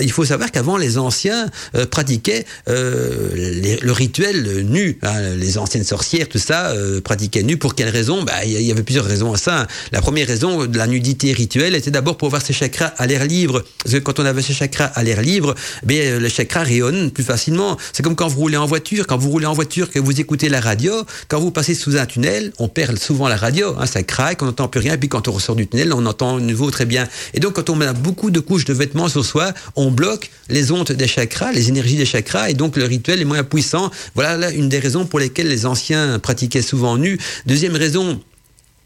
il 0.00 0.12
faut 0.12 0.24
savoir 0.24 0.50
qu'avant, 0.50 0.76
les 0.76 0.98
anciens 0.98 1.50
euh, 1.74 1.86
pratiquaient 1.86 2.44
euh, 2.68 3.78
le 3.82 3.92
rituel 3.92 4.66
nu. 4.66 4.98
Hein. 5.06 5.36
les 5.36 5.58
anciennes 5.58 5.84
sorcières, 5.84 6.28
tout 6.28 6.38
ça, 6.38 6.70
euh, 6.70 7.00
pratiquaient 7.00 7.42
nu. 7.42 7.56
Pour 7.56 7.74
quelle 7.74 7.88
raison? 7.88 8.22
Bah, 8.22 8.44
Il 8.44 8.60
y 8.60 8.70
avait 8.70 8.82
plusieurs 8.82 9.04
raisons 9.04 9.32
à 9.32 9.36
ça. 9.36 9.66
La 9.92 10.00
première 10.00 10.26
raison 10.26 10.66
de 10.66 10.78
la 10.78 10.86
nudité 10.86 11.32
rituelle 11.32 11.74
était 11.74 11.90
d'abord 11.90 12.16
pour 12.16 12.26
avoir 12.26 12.42
ses 12.42 12.52
chakras 12.52 12.92
à 12.98 13.06
l'air 13.06 13.24
libre. 13.24 13.62
Parce 13.82 13.94
que 13.94 14.00
quand 14.00 14.18
on 14.18 14.24
avait 14.24 14.42
ses 14.42 14.52
chakras 14.52 14.86
à 14.86 15.02
l'air 15.02 15.22
libre, 15.22 15.54
ben, 15.84 16.20
les 16.20 16.28
chakras 16.28 16.64
rayonnent 16.64 17.10
plus 17.10 17.24
facilement. 17.24 17.76
C'est 17.92 18.02
comme 18.02 18.16
quand 18.16 18.28
vous 18.28 18.40
roulez 18.40 18.56
en 18.56 18.66
voiture. 18.66 19.06
Quand 19.06 19.18
vous 19.18 19.30
roulez 19.30 19.46
en 19.46 19.52
voiture, 19.54 19.90
que 19.90 19.98
vous 19.98 20.20
écoutez 20.20 20.48
la 20.48 20.60
radio, 20.60 20.92
quand 21.28 21.40
vous 21.40 21.50
passez 21.50 21.74
sous 21.74 21.96
un 21.96 22.06
tunnel, 22.06 22.52
on 22.58 22.68
perd 22.68 22.98
souvent 22.98 23.28
la 23.28 23.36
radio. 23.36 23.74
Hein, 23.78 23.86
ça 23.86 24.02
craque, 24.02 24.42
on 24.42 24.46
n'entend 24.46 24.68
plus 24.68 24.80
rien. 24.80 24.94
Et 24.94 24.98
puis 24.98 25.08
quand 25.08 25.28
on 25.28 25.32
ressort 25.32 25.56
du 25.56 25.66
tunnel, 25.66 25.92
on 25.92 26.06
entend 26.06 26.38
nouveau 26.38 26.70
très 26.70 26.86
bien. 26.86 27.08
Et 27.34 27.40
donc 27.40 27.54
quand 27.54 27.70
on 27.70 27.76
met 27.76 27.92
beaucoup 27.92 28.30
de 28.30 28.40
couches 28.40 28.64
de 28.64 28.72
vêtements 28.72 29.08
sur 29.08 29.24
soi, 29.24 29.52
on 29.76 29.90
bloque 29.90 30.30
les 30.48 30.72
ondes 30.72 30.90
des 30.90 31.08
chakras, 31.08 31.52
les 31.52 31.68
énergies 31.68 31.96
des 31.96 32.06
chakras, 32.06 32.50
et 32.50 32.54
donc 32.54 32.76
le 32.76 32.84
rituel 32.84 33.20
est 33.20 33.24
moins 33.24 33.42
puissant. 33.44 33.90
Voilà 34.14 34.36
là, 34.36 34.50
une 34.50 34.68
des 34.68 34.78
raisons 34.78 34.95
pour 35.04 35.18
lesquelles 35.18 35.48
les 35.48 35.66
anciens 35.66 36.18
pratiquaient 36.18 36.62
souvent 36.62 36.96
nu. 36.96 37.18
Deuxième 37.46 37.76
raison, 37.76 38.20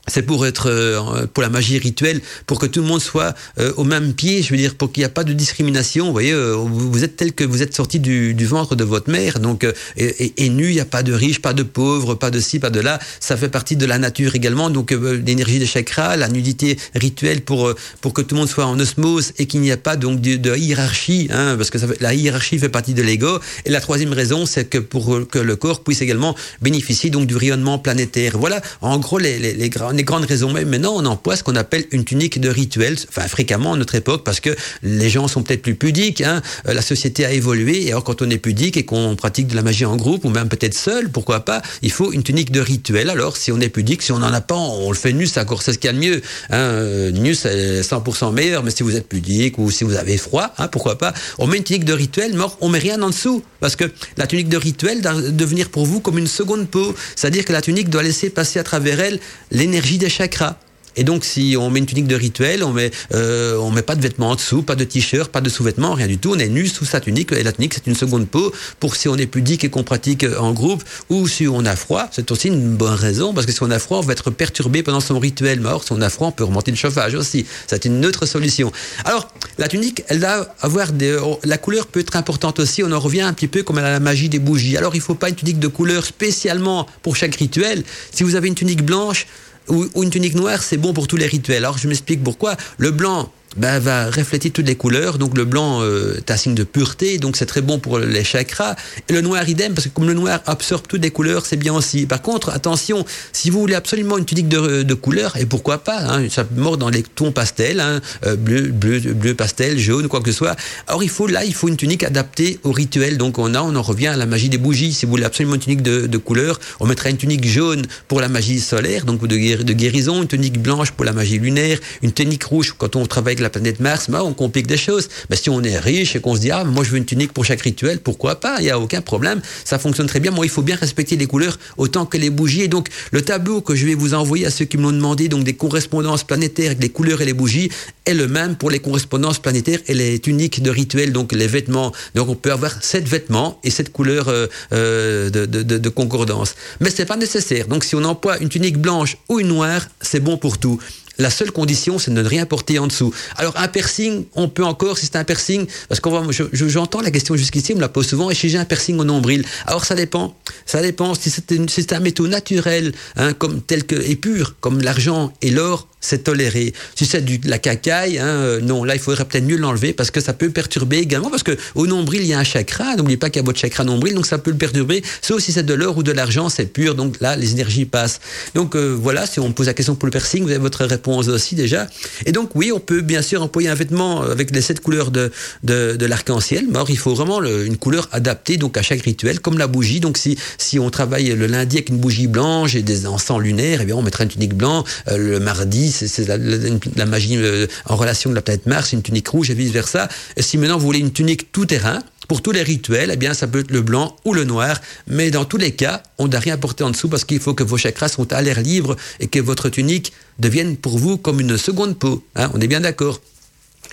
c'est 0.09 0.23
pour 0.23 0.47
être 0.47 0.69
euh, 0.69 1.27
pour 1.33 1.43
la 1.43 1.49
magie 1.49 1.79
rituelle, 1.79 2.21
pour 2.47 2.59
que 2.59 2.67
tout 2.67 2.81
le 2.81 2.87
monde 2.87 3.01
soit 3.01 3.35
euh, 3.59 3.73
au 3.77 3.85
même 3.85 4.15
pied. 4.15 4.43
Je 4.43 4.51
veux 4.51 4.57
dire, 4.57 4.75
pour 4.75 4.93
qu'il 4.93 5.03
n'y 5.03 5.07
a 5.07 5.11
pas 5.11 5.25
de 5.25 5.33
discrimination. 5.33 6.07
Vous 6.07 6.13
voyez, 6.13 6.33
euh, 6.33 6.55
vous 6.55 7.05
êtes 7.05 7.17
tel 7.17 7.33
que 7.33 7.45
vous 7.45 7.63
êtes 7.63 7.75
sorti 7.75 8.01
du, 8.01 8.35
ventre 8.45 8.75
de 8.75 8.85
votre 8.85 9.11
mère, 9.11 9.39
donc 9.39 9.65
et, 9.97 10.49
nu, 10.49 10.69
il 10.69 10.75
n'y 10.75 10.81
a 10.81 10.85
pas 10.85 11.03
de 11.03 11.13
riche, 11.13 11.41
pas 11.41 11.53
de 11.53 11.63
pauvre, 11.63 12.15
pas 12.15 12.31
de 12.31 12.41
ci, 12.41 12.59
pas 12.59 12.71
de 12.71 12.81
là. 12.81 12.99
Ça 13.21 13.37
fait 13.37 13.49
partie 13.49 13.77
de 13.77 13.87
la 13.87 13.99
nature 13.99 14.35
également. 14.35 14.71
Donc 14.71 14.91
l'énergie 14.91 15.59
des 15.59 15.67
chakras, 15.67 16.17
la 16.17 16.29
nudité 16.29 16.77
rituelle 16.95 17.43
pour 17.43 17.73
pour 18.01 18.13
que 18.13 18.23
tout 18.23 18.35
le 18.35 18.41
monde 18.41 18.49
soit 18.49 18.67
en 18.67 18.79
osmose 18.81 19.33
et 19.39 19.47
qu'il 19.47 19.61
n'y 19.61 19.71
ait 19.71 19.77
pas 19.77 19.97
donc 19.97 20.21
de, 20.21 20.57
hiérarchie, 20.57 21.29
hein, 21.31 21.55
parce 21.57 21.71
que 21.71 21.79
la 22.01 22.15
hiérarchie 22.15 22.59
fait 22.59 22.69
partie 22.69 22.95
de 22.95 23.03
l'ego. 23.03 23.39
Et 23.65 23.71
la 23.71 23.81
troisième 23.81 24.13
raison, 24.13 24.47
c'est 24.47 24.65
que 24.65 24.79
pour 24.79 25.29
que 25.29 25.39
le 25.39 25.57
corps 25.57 25.85
puisse 25.85 26.03
également 26.03 26.35
bénéficier 26.61 27.11
donc 27.11 27.27
du 27.27 27.37
rayonnement 27.37 27.79
planétaire. 27.79 28.39
Voilà, 28.39 28.61
en 28.81 28.99
gros 28.99 29.19
les 29.19 29.39
les, 29.39 29.55
les 29.55 29.71
grands 29.71 29.90
les 29.93 30.05
grandes 30.05 30.25
raisons. 30.25 30.53
Mais 30.53 30.65
maintenant, 30.65 30.95
on 30.97 31.05
emploie 31.07 31.37
ce 31.37 31.43
qu'on 31.43 31.57
appelle 31.57 31.85
une 31.91 32.05
tunique 32.05 32.41
de 32.41 32.49
rituel, 32.49 32.97
enfin 33.09 33.27
fréquemment 33.29 33.75
à 33.75 33.77
notre 33.77 33.95
époque, 33.95 34.25
parce 34.25 34.41
que 34.41 34.55
les 34.83 35.09
gens 35.09 35.29
sont 35.29 35.43
peut-être 35.43 35.63
plus 35.63 35.75
pudiques. 35.75 36.21
Hein. 36.21 36.43
Euh, 36.69 36.75
la 36.75 36.83
société 36.83 37.25
a 37.25 37.33
évolué. 37.33 37.87
Et 37.87 37.91
alors, 37.91 38.05
quand 38.05 38.23
on 38.23 38.31
est 38.31 38.39
pudique 38.39 38.77
et 38.77 38.85
qu'on 38.85 39.17
pratique 39.17 39.47
de 39.49 39.57
la 39.57 39.63
magie 39.63 39.85
en 39.85 39.97
groupe, 39.97 40.25
ou 40.25 40.31
même 40.31 40.49
peut-être 40.49 40.75
seul, 40.75 41.11
pourquoi 41.11 41.45
pas, 41.45 41.63
il 41.83 41.91
faut 41.91 42.13
une 42.13 42.23
tunique 42.23 42.51
de 42.51 42.61
rituel. 42.61 43.11
Alors, 43.11 43.37
si 43.37 43.53
on 43.53 43.61
est 43.61 43.69
pudique, 43.69 44.03
si 44.03 44.13
on 44.13 44.19
n'en 44.19 44.33
a 44.33 44.41
pas, 44.41 44.57
on 44.57 44.91
le 44.91 44.97
fait 44.97 45.13
nu, 45.13 45.27
c'est 45.27 45.41
ce 45.41 45.79
qu'il 45.79 45.85
y 45.85 45.89
a 45.89 45.93
de 45.93 45.99
mieux. 45.99 46.23
Hein. 46.51 46.57
Euh, 46.57 47.11
nu, 47.11 47.35
c'est 47.35 47.81
100% 47.81 48.33
meilleur, 48.33 48.63
mais 48.63 48.71
si 48.71 48.83
vous 48.83 48.97
êtes 48.97 49.09
pudique 49.09 49.59
ou 49.59 49.71
si 49.71 49.85
vous 49.85 49.97
avez 49.97 50.17
froid, 50.17 50.53
hein, 50.59 50.69
pourquoi 50.69 50.99
pas, 50.99 51.13
on 51.39 51.47
met 51.47 51.57
une 51.57 51.65
tunique 51.65 51.85
de 51.85 51.93
rituel, 51.93 52.33
mais 52.35 52.45
on 52.61 52.69
met 52.69 52.79
rien 52.79 53.01
en 53.03 53.09
dessous. 53.09 53.43
Parce 53.61 53.77
que 53.77 53.85
la 54.17 54.27
tunique 54.27 54.49
de 54.49 54.57
rituel 54.57 55.03
doit 55.03 55.15
devenir 55.15 55.69
pour 55.69 55.85
vous 55.85 56.01
comme 56.01 56.19
une 56.19 56.27
seconde 56.27 56.69
peau. 56.69 56.95
C'est-à-dire 57.17 57.45
que 57.45 57.53
la 57.53 57.61
tunique 57.61 57.91
doit 57.91 58.03
laisser 58.03 58.31
passer 58.31 58.59
à 58.59 58.63
travers 58.63 59.01
elle 59.01 59.21
l'énergie 59.51 59.80
des 59.81 60.09
chakras. 60.09 60.57
Et 60.97 61.05
donc, 61.05 61.25
si 61.25 61.57
on 61.59 61.71
met 61.71 61.79
une 61.79 61.87
tunique 61.87 62.09
de 62.09 62.17
rituel, 62.17 62.65
on 62.65 62.73
met, 62.73 62.91
euh, 63.15 63.57
on 63.59 63.71
met 63.71 63.83
pas 63.83 63.95
de 63.95 64.03
vêtements 64.03 64.31
en 64.31 64.35
dessous, 64.35 64.63
pas 64.63 64.75
de 64.75 64.85
t-shirt, 64.85 65.31
pas 65.31 65.41
de 65.41 65.49
sous-vêtements, 65.49 65.95
rien 65.95 66.09
du 66.09 66.19
tout. 66.19 66.33
On 66.35 66.39
est 66.39 66.49
nu 66.49 66.67
sous 66.67 66.85
sa 66.85 67.01
tunique. 67.01 67.33
Et 67.33 67.43
la 67.43 67.53
tunique, 67.53 67.75
c'est 67.75 67.87
une 67.87 67.95
seconde 67.95 68.29
peau 68.29 68.53
pour 68.81 68.97
si 68.97 69.09
on 69.09 69.17
est 69.17 69.27
pudique 69.27 69.63
et 69.63 69.71
qu'on 69.71 69.85
pratique 69.85 70.27
en 70.39 70.53
groupe, 70.53 70.83
ou 71.09 71.29
si 71.29 71.47
on 71.47 71.65
a 71.65 71.77
froid. 71.77 72.09
C'est 72.11 72.31
aussi 72.33 72.49
une 72.49 72.77
bonne 72.77 72.95
raison, 72.95 73.33
parce 73.33 73.47
que 73.47 73.53
si 73.53 73.63
on 73.63 73.71
a 73.71 73.79
froid, 73.79 73.99
on 73.99 74.03
va 74.03 74.13
être 74.13 74.31
perturbé 74.31 74.83
pendant 74.83 75.01
son 75.01 75.19
rituel 75.19 75.61
mort. 75.61 75.85
Si 75.85 75.93
on 75.93 76.01
a 76.01 76.11
froid, 76.11 76.29
on 76.29 76.33
peut 76.33 76.45
remonter 76.45 76.73
le 76.73 76.77
chauffage 76.77 77.15
aussi. 77.15 77.47
C'est 77.69 77.85
une 77.85 78.05
autre 78.05 78.27
solution. 78.27 78.73
Alors, 79.05 79.33
la 79.59 79.69
tunique, 79.69 80.03
elle 80.09 80.19
va 80.19 80.55
avoir 80.61 80.93
des, 80.93 81.17
la 81.45 81.59
couleur 81.59 81.87
peut 81.87 82.01
être 82.01 82.17
importante 82.17 82.59
aussi. 82.59 82.83
On 82.83 82.91
en 82.91 83.01
revient 83.01 83.23
un 83.23 83.33
petit 83.33 83.49
peu 83.49 83.63
comme 83.63 83.79
à 83.79 83.83
la 83.83 84.01
magie 84.01 84.29
des 84.29 84.41
bougies. 84.41 84.77
Alors, 84.77 84.97
il 84.97 85.01
faut 85.01 85.15
pas 85.15 85.29
une 85.29 85.37
tunique 85.37 85.61
de 85.61 85.69
couleur 85.69 86.05
spécialement 86.05 86.87
pour 87.03 87.15
chaque 87.15 87.37
rituel. 87.37 87.85
Si 88.13 88.25
vous 88.25 88.35
avez 88.35 88.49
une 88.49 88.57
tunique 88.57 88.85
blanche, 88.85 89.27
ou, 89.71 90.03
une 90.03 90.11
tunique 90.11 90.35
noire, 90.35 90.63
c'est 90.63 90.77
bon 90.77 90.93
pour 90.93 91.07
tous 91.07 91.17
les 91.17 91.27
rituels. 91.27 91.65
Alors 91.65 91.79
je 91.79 91.89
m'explique 91.89 92.23
pourquoi. 92.23 92.57
Le 92.79 92.91
blanc, 92.91 93.33
ben, 93.57 93.79
va 93.79 94.11
refléter 94.11 94.51
toutes 94.51 94.67
les 94.67 94.77
couleurs. 94.77 95.19
Donc 95.19 95.37
le 95.37 95.45
blanc 95.45 95.81
euh, 95.83 96.17
est 96.19 96.31
un 96.31 96.37
signe 96.37 96.55
de 96.55 96.65
pureté, 96.65 97.19
donc 97.19 97.37
c'est 97.37 97.47
très 97.47 97.61
bon 97.61 97.79
pour 97.79 97.99
les 97.99 98.25
chakras. 98.25 98.77
Et 99.09 99.13
le 99.13 99.21
noir 99.21 99.49
idem, 99.49 99.75
parce 99.75 99.89
que 99.89 99.93
comme 99.93 100.07
le 100.07 100.15
noir 100.15 100.41
absorbe 100.47 100.87
toutes 100.87 101.03
les 101.03 101.11
couleurs, 101.11 101.47
c'est 101.47 101.57
bien 101.57 101.75
aussi. 101.75 102.07
Par 102.07 102.23
contre, 102.23 102.51
attention, 102.51 103.05
si 103.33 103.51
vous 103.51 103.61
voulez 103.61 103.75
absolument 103.75 104.19
une 104.19 104.25
tunique 104.25 104.49
de, 104.49 104.83
de 104.83 104.95
couleur, 104.95 105.37
et 105.37 105.47
pourquoi 105.47 105.79
pas, 105.79 105.99
hein, 105.99 106.29
ça 106.29 106.45
mord 106.57 106.77
dans 106.77 106.91
les 106.91 107.03
tons 107.03 107.33
pastels, 107.33 107.81
hein, 107.81 108.01
euh, 108.25 108.37
bleu, 108.37 108.69
bleu, 108.69 109.01
bleu 109.01 109.35
pastel, 109.35 109.79
jaune, 109.79 110.09
quoi 110.09 110.21
que 110.21 110.31
ce 110.31 110.39
soit. 110.39 110.57
Alors 110.87 111.03
il 111.03 111.11
faut 111.11 111.27
là, 111.27 111.45
il 111.45 111.55
faut 111.55 111.69
une 111.69 111.77
tunique 111.77 112.05
adaptée 112.05 112.61
au 112.63 112.73
rituel. 112.73 113.19
Donc 113.19 113.39
on 113.39 113.55
a, 113.55 113.63
on 113.63 113.75
en 113.75 113.83
revient 113.83 114.09
à 114.09 114.17
la 114.17 114.27
magie 114.27 114.49
des 114.49 114.59
bougies. 114.59 114.93
Si 114.93 115.07
vous 115.07 115.11
voulez 115.11 115.25
absolument 115.25 115.55
une 115.57 115.61
tunique 115.61 115.83
de, 115.83 116.07
de 116.07 116.19
couleur, 116.19 116.61
on 116.79 116.87
mettra 116.87 117.11
une 117.11 117.17
tunique 117.17 117.47
jaune 117.47 117.87
pour 118.07 118.21
la 118.21 118.29
magie 118.29 118.61
solaire, 118.61 119.05
donc 119.05 119.27
de, 119.27 119.63
de 119.63 119.73
guérison, 119.73 120.23
une 120.23 120.29
tunique 120.29 120.61
blanche 120.61 120.93
pour 120.93 121.05
la 121.05 121.13
magie 121.13 121.39
lunaire, 121.39 121.79
une 122.03 122.13
tunique 122.13 122.45
rouge 122.45 122.75
quand 122.79 122.95
on 122.97 123.07
travaille 123.07 123.40
la 123.43 123.51
planète 123.51 123.81
Mars, 123.81 124.11
bah, 124.11 124.23
on 124.25 124.33
complique 124.33 124.67
des 124.67 124.77
choses. 124.77 125.09
Mais 125.29 125.37
si 125.37 125.51
on 125.51 125.63
est 125.63 125.79
riche 125.79 126.17
et 126.17 126.21
qu'on 126.21 126.35
se 126.35 126.41
dit, 126.41 126.51
ah, 126.51 126.65
moi 126.65 126.85
je 126.85 126.91
veux 126.91 126.99
une 126.99 127.05
tunique 127.05 127.33
pour 127.33 127.45
chaque 127.45 127.61
rituel, 127.61 128.01
pourquoi 128.01 128.41
pas? 128.41 128.57
Il 128.59 128.65
n'y 128.65 128.71
a 128.71 128.79
aucun 128.79 129.01
problème. 129.01 129.41
Ça 129.65 129.79
fonctionne 129.79 130.07
très 130.07 130.21
bien. 130.21 130.31
Moi, 130.31 130.47
il 130.47 130.49
faut 130.49 130.63
bien 130.63 130.77
respecter 130.77 131.17
les 131.17 131.27
couleurs 131.27 131.59
autant 131.77 132.07
que 132.07 132.17
les 132.17 132.31
bougies. 132.31 132.63
Et 132.63 132.69
donc, 132.69 132.89
le 133.11 133.23
tableau 133.23 133.61
que 133.61 133.75
je 133.75 133.87
vais 133.87 133.95
vous 133.95 134.15
envoyer 134.15 134.47
à 134.47 134.51
ceux 134.51 134.65
qui 134.65 134.77
me 134.77 134.83
l'ont 134.83 134.93
demandé, 134.93 135.29
donc 135.29 135.45
des 135.45 135.55
correspondances 135.55 136.25
planétaires 136.25 136.67
avec 136.67 136.83
les 136.83 136.89
couleurs 136.89 137.21
et 137.21 137.25
les 137.25 137.33
bougies, 137.33 137.71
est 138.07 138.15
le 138.15 138.29
même 138.29 138.57
pour 138.57 138.71
les 138.71 138.79
correspondances 138.79 139.39
planétaires 139.39 139.81
et 139.87 139.95
les 139.95 140.19
tuniques 140.19 140.63
de 140.63 140.71
rituel, 140.71 141.13
donc 141.13 141.33
les 141.33 141.47
vêtements. 141.47 141.93
Donc, 142.15 142.29
on 142.29 142.35
peut 142.35 142.53
avoir 142.53 142.83
sept 142.83 143.07
vêtements 143.07 143.59
et 143.65 143.71
sept 143.71 143.93
couleurs 143.93 144.29
euh, 144.29 144.47
euh, 144.73 145.31
de, 145.31 145.47
de, 145.47 145.63
de, 145.63 145.89
concordance. 145.89 146.55
Mais 146.81 146.91
c'est 146.91 147.07
pas 147.07 147.17
nécessaire. 147.17 147.67
Donc, 147.67 147.85
si 147.85 147.95
on 147.95 148.05
emploie 148.05 148.39
une 148.39 148.49
tunique 148.49 148.79
blanche 148.79 149.17
ou 149.29 149.41
une 149.41 149.49
noire, 149.49 149.89
c'est 150.01 150.21
bon 150.21 150.37
pour 150.37 150.59
tout. 150.59 150.79
La 151.21 151.31
seule 151.31 151.53
condition, 151.53 151.99
c'est 151.99 152.11
de 152.11 152.21
ne 152.21 152.27
rien 152.27 152.47
porter 152.47 152.79
en 152.79 152.87
dessous. 152.87 153.13
Alors, 153.37 153.55
un 153.59 153.69
piercing, 153.69 154.25
on 154.35 154.49
peut 154.49 154.65
encore, 154.65 154.97
si 154.97 155.07
c'est 155.07 155.17
un 155.17 155.25
piercing, 155.25 155.67
parce 155.89 156.01
qu'on 156.01 156.11
va, 156.11 156.23
j'entends 156.53 157.03
la 157.03 157.11
question 157.11 157.37
jusqu'ici, 157.37 157.73
on 157.73 157.77
me 157.77 157.81
la 157.83 157.91
pose 157.91 158.09
souvent, 158.09 158.31
et 158.31 158.35
si 158.35 158.49
j'ai 158.49 158.59
un 158.59 158.65
piercing 158.65 158.99
au 158.99 159.05
nombril? 159.05 159.45
Alors, 159.67 159.85
ça 159.85 159.95
dépend. 159.95 160.35
Ça 160.65 160.81
dépend. 160.81 161.15
Si 161.15 161.31
c'est 161.31 161.93
un 161.93 162.01
métaux 162.01 162.27
naturel, 162.27 162.93
hein, 163.17 163.33
tel 163.67 163.85
que, 163.85 163.97
et 163.97 164.17
pur, 164.17 164.57
comme 164.61 164.81
l'argent 164.81 165.33
et 165.43 165.51
l'or, 165.51 165.87
c'est 166.01 166.25
toléré. 166.25 166.73
Si 166.95 167.07
c'est 167.07 167.25
de 167.25 167.49
la 167.49 167.59
cacaille, 167.59 168.19
hein, 168.19 168.27
euh, 168.27 168.61
non, 168.61 168.85
là, 168.85 168.95
il 168.95 169.01
faudrait 169.01 169.25
peut-être 169.25 169.45
mieux 169.45 169.57
l'enlever 169.57 169.93
parce 169.93 170.11
que 170.11 170.21
ça 170.21 170.33
peut 170.33 170.51
perturber 170.51 170.99
également, 170.99 171.31
parce 171.31 171.43
que 171.43 171.57
au 171.75 171.87
nombril, 171.87 172.23
il 172.23 172.29
y 172.29 172.35
a 172.35 172.39
un 172.39 172.45
chakra. 172.45 172.97
N'oubliez 172.97 173.17
pas 173.17 173.31
qu'il 173.31 173.41
y 173.41 173.45
a 173.45 173.47
votre 173.47 173.59
chakra 173.59 173.85
nombril, 173.85 174.15
donc 174.15 174.27
ça 174.27 174.39
peut 174.39 174.51
le 174.51 174.57
perturber. 174.57 175.03
Sauf 175.23 175.43
si 175.43 175.53
c'est 175.53 175.63
de 175.63 175.75
l'or 175.75 175.97
ou 175.99 176.03
de 176.03 176.13
l'argent, 176.13 176.49
c'est 176.49 176.67
pur, 176.67 176.95
donc 176.95 177.21
là, 177.21 177.37
les 177.37 177.53
énergies 177.53 177.85
passent. 177.85 178.21
Donc 178.55 178.75
euh, 178.75 178.97
voilà, 179.01 179.27
si 179.27 179.41
on 179.41 179.53
pose 179.53 179.67
la 179.67 179.75
question 179.75 179.95
pour 179.95 180.07
le 180.07 180.11
piercing, 180.11 180.43
vous 180.43 180.51
avez 180.51 180.59
votre 180.59 180.85
réponse 180.85 181.29
aussi 181.29 181.55
déjà. 181.55 181.87
Et 182.27 182.33
donc 182.33 182.51
oui, 182.55 182.73
on 182.73 182.81
peut 182.81 183.01
bien 183.03 183.23
sûr 183.23 183.43
employer 183.43 183.69
un 183.69 183.75
vêtement 183.75 184.23
avec 184.23 184.51
les 184.51 184.63
sept 184.63 184.81
couleurs 184.81 185.11
de, 185.11 185.31
de, 185.63 186.07
l'arc-en-ciel, 186.07 186.67
mais 186.69 186.81
il 186.89 186.99
faut 186.99 187.15
vraiment 187.15 187.43
une 187.43 187.77
couleur 187.77 188.09
adaptée 188.13 188.57
donc 188.57 188.77
à 188.77 188.83
chaque 188.83 189.03
rituel, 189.03 189.41
comme 189.41 189.59
la 189.59 189.67
bougie. 189.67 190.01
Donc 190.01 190.17
si, 190.17 190.37
si 190.59 190.79
on 190.79 190.91
travaille 190.91 191.29
le 191.29 191.47
lundi 191.47 191.77
avec 191.77 191.91
une 191.91 191.99
bougie 191.99 192.27
blanche 192.27 192.75
et 192.75 192.83
des 192.83 193.07
encens 193.07 193.41
lunaires, 193.41 193.81
eh 193.83 193.85
bien 193.85 193.97
on 193.97 194.03
mettra 194.03 194.25
une 194.25 194.31
tunique 194.31 194.55
blanche. 194.55 194.89
Euh, 195.09 195.17
le 195.17 195.41
mardi, 195.41 195.90
c'est 195.91 196.27
la, 196.27 197.07
magie 197.07 197.37
euh, 197.37 197.67
en 197.87 197.97
relation 197.97 198.31
de 198.31 198.35
la 198.35 198.43
planète 198.43 198.67
Mars, 198.67 198.93
une 198.93 199.03
tunique 199.03 199.29
rouge 199.29 199.51
et 199.51 199.55
vice 199.55 199.73
versa. 199.73 200.09
si 200.39 200.59
maintenant 200.59 200.79
vous 200.79 200.87
voulez 200.87 200.99
une 200.99 201.13
tunique 201.13 201.53
tout 201.53 201.67
terrain, 201.67 202.01
Pour 202.31 202.43
tous 202.43 202.53
les 202.53 202.63
rituels, 202.63 203.11
eh 203.13 203.17
bien, 203.17 203.35
ça 203.35 203.49
peut 203.49 203.59
être 203.59 203.73
le 203.73 203.81
blanc 203.81 204.15
ou 204.25 204.33
le 204.35 204.45
noir, 204.45 204.81
mais 205.09 205.33
dans 205.33 205.45
tous 205.45 205.57
les 205.57 205.73
cas, 205.73 206.05
on 206.17 206.29
doit 206.29 206.39
rien 206.39 206.57
porter 206.57 206.85
en 206.85 206.91
dessous 206.91 207.09
parce 207.09 207.25
qu'il 207.25 207.41
faut 207.41 207.55
que 207.55 207.65
vos 207.65 207.77
chakras 207.77 208.07
sont 208.07 208.33
à 208.33 208.41
l'air 208.41 208.61
libre 208.61 208.95
et 209.19 209.27
que 209.27 209.41
votre 209.41 209.69
tunique 209.69 210.13
devienne 210.39 210.77
pour 210.77 210.97
vous 210.97 211.19
comme 211.19 211.41
une 211.41 211.59
seconde 211.59 211.99
peau. 211.99 212.23
Hein, 212.37 212.49
on 212.55 212.61
est 212.61 212.69
bien 212.69 212.83
d'accord. 212.83 213.21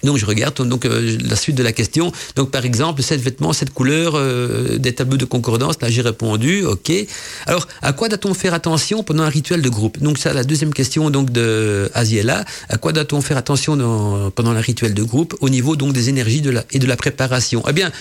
Donc 0.04 0.18
je 0.18 0.26
regarde 0.26 0.56
donc 0.68 0.86
euh, 0.86 1.18
la 1.24 1.36
suite 1.36 1.56
de 1.56 1.64
la 1.64 1.72
question. 1.72 2.12
Donc 2.36 2.52
par 2.52 2.66
exemple, 2.66 3.02
cette 3.02 3.22
vêtement, 3.22 3.54
cette 3.54 3.72
couleur, 3.72 4.14
euh, 4.16 4.78
des 4.78 4.94
tableaux 4.94 5.18
de 5.18 5.26
concordance, 5.26 5.76
là 5.82 5.90
j'ai 5.90 6.02
répondu, 6.02 6.66
ok. 6.66 6.92
Alors 7.46 7.68
à 7.82 7.94
quoi 7.94 8.10
doit-on 8.10 8.34
faire 8.34 8.54
attention 8.54 9.04
pendant 9.04 9.24
un 9.24 9.30
rituel 9.30 9.62
de 9.62 9.70
groupe? 9.70 10.00
Donc 10.00 10.18
ça, 10.18 10.34
la 10.34 10.44
deuxième 10.44 10.74
question 10.74 11.10
donc 11.10 11.32
de 11.32 11.90
Aziela. 11.94 12.46
À 12.70 12.78
quoi 12.78 12.94
doit-on 12.94 13.22
faire 13.22 13.38
attention 13.38 13.78
pendant 14.36 14.52
un 14.52 14.62
rituel 14.62 14.94
de 14.94 15.04
groupe 15.04 15.36
au 15.42 15.50
niveau 15.50 15.76
donc 15.76 15.94
des 15.94 16.10
énergies 16.10 16.44
et 16.72 16.80
de 16.80 16.88
la 16.88 16.96
préparation? 16.96 17.64
Eh 17.68 17.74
bien, 17.74 17.92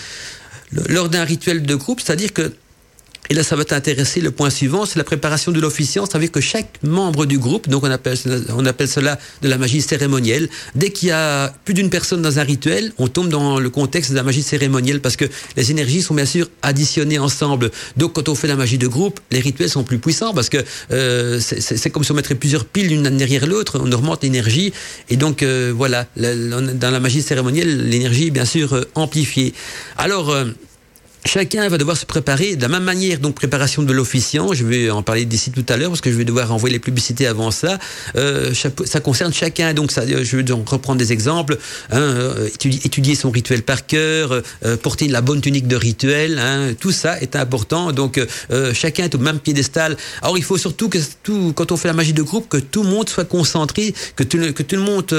lors 0.71 1.09
d'un 1.09 1.23
rituel 1.23 1.63
de 1.63 1.75
groupe, 1.75 2.01
c'est-à-dire 2.01 2.33
que 2.33 2.53
et 3.29 3.33
là, 3.33 3.43
ça 3.43 3.55
va 3.55 3.65
t'intéresser. 3.65 4.21
Le 4.21 4.31
point 4.31 4.49
suivant, 4.49 4.85
c'est 4.85 4.97
la 4.97 5.03
préparation 5.03 5.51
de 5.51 5.59
l'officiant. 5.59 6.05
Ça 6.05 6.17
veut 6.17 6.25
dire 6.25 6.31
que 6.31 6.41
chaque 6.41 6.69
membre 6.83 7.25
du 7.25 7.37
groupe, 7.37 7.67
donc 7.67 7.83
on 7.83 7.91
appelle, 7.91 8.17
on 8.55 8.65
appelle 8.65 8.87
cela 8.87 9.19
de 9.41 9.47
la 9.47 9.57
magie 9.57 9.81
cérémonielle. 9.81 10.49
Dès 10.75 10.91
qu'il 10.91 11.09
y 11.09 11.11
a 11.11 11.53
plus 11.65 11.73
d'une 11.73 11.89
personne 11.89 12.21
dans 12.21 12.39
un 12.39 12.43
rituel, 12.43 12.93
on 12.97 13.07
tombe 13.07 13.29
dans 13.29 13.59
le 13.59 13.69
contexte 13.69 14.11
de 14.11 14.15
la 14.15 14.23
magie 14.23 14.43
cérémonielle 14.43 15.01
parce 15.01 15.15
que 15.15 15.25
les 15.55 15.71
énergies 15.71 16.01
sont 16.01 16.13
bien 16.13 16.25
sûr 16.25 16.49
additionnées 16.61 17.19
ensemble. 17.19 17.71
Donc, 17.97 18.13
quand 18.13 18.29
on 18.29 18.35
fait 18.35 18.47
la 18.47 18.55
magie 18.55 18.77
de 18.77 18.87
groupe, 18.87 19.19
les 19.31 19.39
rituels 19.39 19.69
sont 19.69 19.83
plus 19.83 19.99
puissants 19.99 20.33
parce 20.33 20.49
que 20.49 20.57
euh, 20.91 21.39
c'est 21.39 21.89
comme 21.89 22.03
si 22.03 22.11
on 22.11 22.15
mettrait 22.15 22.35
plusieurs 22.35 22.65
piles 22.65 22.87
l'une 22.87 23.03
derrière 23.17 23.45
l'autre. 23.45 23.79
On 23.83 23.91
augmente 23.91 24.23
l'énergie. 24.23 24.73
Et 25.09 25.17
donc, 25.17 25.43
euh, 25.43 25.73
voilà, 25.75 26.05
dans 26.15 26.91
la 26.91 26.99
magie 26.99 27.21
cérémonielle, 27.21 27.89
l'énergie 27.89 28.27
est 28.27 28.31
bien 28.31 28.45
sûr 28.45 28.73
euh, 28.73 28.83
amplifiée. 28.95 29.53
Alors, 29.97 30.29
euh, 30.29 30.45
Chacun 31.25 31.67
va 31.67 31.77
devoir 31.77 31.97
se 31.97 32.05
préparer 32.05 32.55
de 32.55 32.61
la 32.61 32.69
même 32.69 32.83
manière, 32.83 33.19
donc 33.19 33.35
préparation 33.35 33.83
de 33.83 33.91
l'officiant. 33.91 34.53
Je 34.53 34.63
vais 34.65 34.89
en 34.89 35.03
parler 35.03 35.25
d'ici 35.25 35.51
tout 35.51 35.65
à 35.67 35.75
l'heure 35.75 35.89
parce 35.89 36.01
que 36.01 36.11
je 36.11 36.15
vais 36.15 36.23
devoir 36.25 36.53
envoyer 36.53 36.73
les 36.73 36.79
publicités 36.79 37.27
avant 37.27 37.51
ça. 37.51 37.79
Euh, 38.15 38.53
ça 38.53 38.99
concerne 38.99 39.33
chacun, 39.33 39.73
donc 39.73 39.91
ça, 39.91 40.03
je 40.07 40.37
vais 40.37 40.43
donc 40.43 40.69
reprendre 40.69 40.99
des 40.99 41.11
exemples. 41.11 41.57
Hein, 41.91 41.99
euh, 41.99 42.49
étudier, 42.83 43.15
son 43.15 43.29
rituel 43.29 43.63
par 43.63 43.85
cœur, 43.85 44.41
euh, 44.65 44.77
porter 44.77 45.07
la 45.07 45.21
bonne 45.21 45.41
tunique 45.41 45.67
de 45.67 45.75
rituel, 45.75 46.39
hein, 46.39 46.73
tout 46.79 46.91
ça 46.91 47.19
est 47.19 47.35
important. 47.35 47.91
Donc 47.91 48.19
euh, 48.51 48.73
chacun 48.73 49.05
est 49.05 49.15
au 49.15 49.19
même 49.19 49.39
piédestal. 49.39 49.97
Alors 50.21 50.37
il 50.37 50.43
faut 50.43 50.57
surtout 50.57 50.89
que 50.89 50.99
tout, 51.23 51.51
quand 51.55 51.71
on 51.71 51.77
fait 51.77 51.87
la 51.87 51.93
magie 51.93 52.13
de 52.13 52.23
groupe, 52.23 52.47
que 52.47 52.57
tout 52.57 52.83
le 52.83 52.89
monde 52.89 53.09
soit 53.09 53.25
concentré, 53.25 53.93
que 54.15 54.23
tout, 54.23 54.37
que 54.53 54.63
tout 54.63 54.75
le 54.75 54.81
monde 54.81 55.11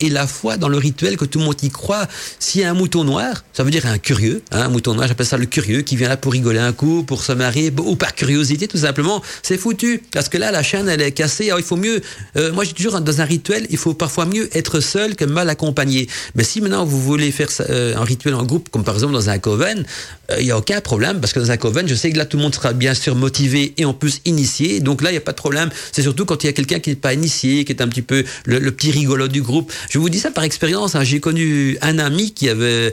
ait 0.00 0.08
la 0.08 0.26
foi 0.26 0.56
dans 0.56 0.68
le 0.68 0.78
rituel, 0.78 1.16
que 1.16 1.24
tout 1.24 1.38
le 1.38 1.44
monde 1.44 1.62
y 1.62 1.70
croit. 1.70 2.06
S'il 2.38 2.62
y 2.62 2.64
a 2.64 2.70
un 2.70 2.74
mouton 2.74 3.04
noir, 3.04 3.44
ça 3.52 3.62
veut 3.62 3.70
dire 3.70 3.86
un 3.86 3.98
curieux, 3.98 4.42
hein, 4.50 4.62
un 4.62 4.68
mouton 4.68 4.94
noir, 4.94 5.08
ça 5.26 5.36
le 5.36 5.46
curieux 5.46 5.82
qui 5.82 5.96
vient 5.96 6.08
là 6.08 6.16
pour 6.16 6.32
rigoler 6.32 6.58
un 6.58 6.72
coup, 6.72 7.02
pour 7.02 7.22
se 7.22 7.32
marier, 7.32 7.72
ou 7.78 7.96
par 7.96 8.14
curiosité 8.14 8.68
tout 8.68 8.78
simplement, 8.78 9.22
c'est 9.42 9.58
foutu. 9.58 10.02
Parce 10.12 10.28
que 10.28 10.38
là, 10.38 10.50
la 10.50 10.62
chaîne, 10.62 10.88
elle 10.88 11.02
est 11.02 11.12
cassée. 11.12 11.46
Alors, 11.46 11.60
il 11.60 11.64
faut 11.64 11.76
mieux, 11.76 12.00
euh, 12.36 12.52
moi, 12.52 12.64
j'ai 12.64 12.72
toujours 12.72 13.00
dans 13.00 13.20
un 13.20 13.24
rituel, 13.24 13.66
il 13.70 13.76
faut 13.76 13.94
parfois 13.94 14.26
mieux 14.26 14.48
être 14.56 14.80
seul 14.80 15.14
que 15.16 15.24
mal 15.24 15.48
accompagné. 15.48 16.08
Mais 16.34 16.44
si 16.44 16.60
maintenant 16.60 16.84
vous 16.84 17.00
voulez 17.00 17.30
faire 17.30 17.48
euh, 17.68 17.96
un 17.96 18.04
rituel 18.04 18.34
en 18.34 18.44
groupe, 18.44 18.68
comme 18.70 18.84
par 18.84 18.94
exemple 18.94 19.12
dans 19.12 19.30
un 19.30 19.38
coven, 19.38 19.84
il 20.28 20.34
euh, 20.34 20.42
n'y 20.42 20.50
a 20.50 20.58
aucun 20.58 20.80
problème, 20.80 21.20
parce 21.20 21.32
que 21.32 21.40
dans 21.40 21.50
un 21.50 21.56
coven, 21.56 21.86
je 21.88 21.94
sais 21.94 22.10
que 22.10 22.16
là, 22.16 22.24
tout 22.24 22.36
le 22.36 22.42
monde 22.42 22.54
sera 22.54 22.72
bien 22.72 22.94
sûr 22.94 23.14
motivé 23.14 23.74
et 23.76 23.84
en 23.84 23.94
plus 23.94 24.20
initié. 24.24 24.80
Donc 24.80 25.02
là, 25.02 25.10
il 25.10 25.14
n'y 25.14 25.18
a 25.18 25.22
pas 25.22 25.32
de 25.32 25.36
problème. 25.36 25.70
C'est 25.92 26.02
surtout 26.02 26.24
quand 26.24 26.42
il 26.44 26.46
y 26.46 26.50
a 26.50 26.52
quelqu'un 26.52 26.78
qui 26.78 26.90
n'est 26.90 26.96
pas 26.96 27.12
initié, 27.12 27.64
qui 27.64 27.72
est 27.72 27.82
un 27.82 27.88
petit 27.88 28.02
peu 28.02 28.24
le, 28.44 28.70
petit 28.70 28.90
rigolo 28.90 29.28
du 29.28 29.42
groupe. 29.42 29.72
Je 29.90 29.98
vous 29.98 30.08
dis 30.08 30.18
ça 30.18 30.30
par 30.30 30.44
expérience. 30.44 30.94
Hein. 30.94 31.04
J'ai 31.04 31.20
connu 31.20 31.78
un 31.82 31.98
ami 31.98 32.32
qui 32.32 32.48
avait 32.48 32.92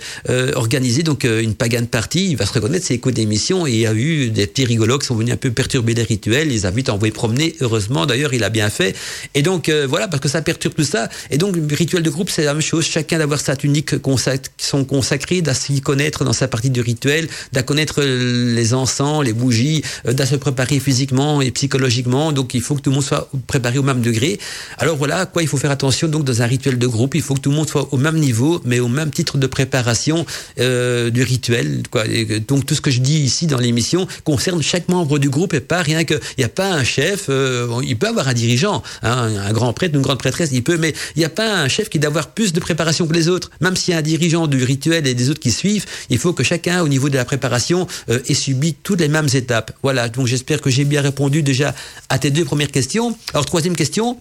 organisé 0.56 1.04
donc 1.04 1.24
une 1.24 1.56
pagan 1.56 1.86
party 1.86 2.23
il 2.30 2.38
va 2.38 2.46
se 2.46 2.54
reconnaître, 2.54 2.86
c'est 2.86 2.96
écoute 2.96 3.14
d'émission 3.14 3.68
il 3.68 3.76
y 3.76 3.88
a 3.88 3.94
eu 3.94 4.30
des 4.30 4.48
petits 4.48 4.66
rigolos 4.66 5.00
qui 5.00 5.08
sont 5.08 5.16
venus 5.16 5.34
un 5.34 5.38
peu 5.38 5.52
perturber 5.52 5.94
les 5.94 6.04
rituels. 6.04 6.52
Ils 6.52 6.66
a 6.66 6.72
vite 6.72 6.90
envoyé 6.90 7.12
promener. 7.12 7.56
Heureusement, 7.62 8.06
d'ailleurs, 8.06 8.34
il 8.34 8.44
a 8.44 8.50
bien 8.50 8.70
fait. 8.70 8.96
Et 9.34 9.42
donc, 9.42 9.70
euh, 9.70 9.86
voilà, 9.88 10.08
parce 10.08 10.22
que 10.22 10.30
ça 10.30 10.42
perturbe 10.42 10.74
tout 10.76 10.84
ça. 10.84 11.10
Et 11.32 11.38
donc, 11.38 11.56
le 11.56 11.76
rituel 11.76 12.04
de 12.04 12.10
groupe, 12.10 12.30
c'est 12.30 12.44
la 12.44 12.54
même 12.54 12.62
chose. 12.62 12.86
Chacun 12.86 13.18
d'avoir 13.20 13.40
sa 13.40 13.56
tunique 13.56 14.02
qui 14.02 14.66
sont 14.66 14.86
consacrés, 14.86 15.42
d'y 15.42 15.82
connaître 15.82 16.24
dans 16.24 16.34
sa 16.34 16.48
partie 16.48 16.70
du 16.70 16.82
rituel, 16.82 17.28
d'à 17.52 17.64
connaître 17.64 18.02
les 18.04 18.74
encens, 18.74 19.24
les 19.24 19.34
bougies, 19.34 19.84
euh, 20.08 20.14
d'à 20.14 20.26
se 20.26 20.36
préparer 20.36 20.80
physiquement 20.80 21.42
et 21.42 21.52
psychologiquement. 21.52 22.32
Donc, 22.32 22.54
il 22.54 22.62
faut 22.62 22.76
que 22.76 22.82
tout 22.82 22.90
le 22.90 22.96
monde 22.96 23.06
soit 23.06 23.30
préparé 23.48 23.78
au 23.78 23.84
même 23.84 24.02
degré. 24.02 24.40
Alors 24.78 24.98
voilà, 24.98 25.20
à 25.20 25.26
quoi 25.26 25.42
il 25.42 25.48
faut 25.48 25.58
faire 25.58 25.72
attention. 25.72 26.08
Donc, 26.08 26.24
dans 26.24 26.42
un 26.42 26.46
rituel 26.46 26.78
de 26.78 26.88
groupe, 26.88 27.16
il 27.16 27.22
faut 27.22 27.34
que 27.34 27.42
tout 27.42 27.50
le 27.50 27.56
monde 27.56 27.70
soit 27.70 27.94
au 27.94 27.98
même 27.98 28.18
niveau, 28.18 28.62
mais 28.66 28.80
au 28.80 28.88
même 28.88 29.12
titre 29.12 29.38
de 29.38 29.48
préparation 29.48 30.26
euh, 30.60 31.10
du 31.10 31.24
rituel. 31.24 31.84
Quoi 31.90 32.06
donc 32.48 32.66
tout 32.66 32.76
ce 32.76 32.82
que 32.82 32.92
je 32.92 33.00
dis 33.00 33.20
ici 33.20 33.48
dans 33.48 33.58
l'émission 33.58 34.08
concerne 34.24 34.62
chaque 34.62 34.90
membre 34.90 35.20
du 35.20 35.30
groupe 35.30 35.54
et 35.54 35.60
pas 35.60 35.82
rien 35.82 36.04
que 36.04 36.16
il 36.38 36.42
n'y 36.42 36.44
a 36.44 36.50
pas 36.50 36.72
un 36.72 36.84
chef. 36.84 37.26
Euh, 37.30 37.82
il 37.84 37.98
peut 37.98 38.08
avoir 38.08 38.28
un 38.28 38.34
dirigeant, 38.34 38.84
hein, 39.02 39.30
un 39.48 39.54
grand 39.54 39.74
prêtre, 39.74 39.96
une 39.96 40.02
grande 40.02 40.20
prêtresse, 40.20 40.50
il 40.52 40.64
peut, 40.64 40.78
mais 40.78 40.94
il 41.16 41.20
n'y 41.20 41.26
a 41.26 41.30
pas 41.30 41.62
un 41.62 41.68
chef 41.68 41.90
qui 41.90 42.00
doit 42.00 42.10
avoir 42.10 42.30
plus 42.30 42.54
de 42.54 42.60
préparation 42.60 43.08
que 43.08 43.14
les 43.14 43.28
autres. 43.30 43.52
Même 43.62 43.76
s'il 43.76 43.94
y 43.94 43.96
a 43.96 44.00
un 44.00 44.04
dirigeant 44.04 44.48
du 44.48 44.64
rituel 44.64 45.08
et 45.08 45.14
des 45.14 45.30
autres 45.30 45.40
qui 45.40 45.52
suivent, 45.52 45.86
il 46.10 46.18
faut 46.18 46.34
que 46.34 46.44
chacun 46.44 46.82
au 46.82 46.88
niveau 46.88 47.10
de 47.10 47.16
la 47.16 47.26
préparation 47.26 47.88
euh, 48.10 48.20
ait 48.28 48.34
subi 48.34 48.74
toutes 48.74 49.00
les 49.00 49.08
mêmes 49.08 49.30
étapes. 49.34 49.72
Voilà. 49.84 50.10
Donc 50.10 50.28
j'espère 50.28 50.62
que 50.62 50.70
j'ai 50.70 50.86
bien 50.86 51.02
répondu 51.02 51.44
déjà 51.44 51.74
à 52.10 52.20
tes 52.20 52.32
deux 52.32 52.46
premières 52.46 52.72
questions. 52.72 53.18
Alors 53.34 53.46
troisième 53.46 53.76
question. 53.76 54.18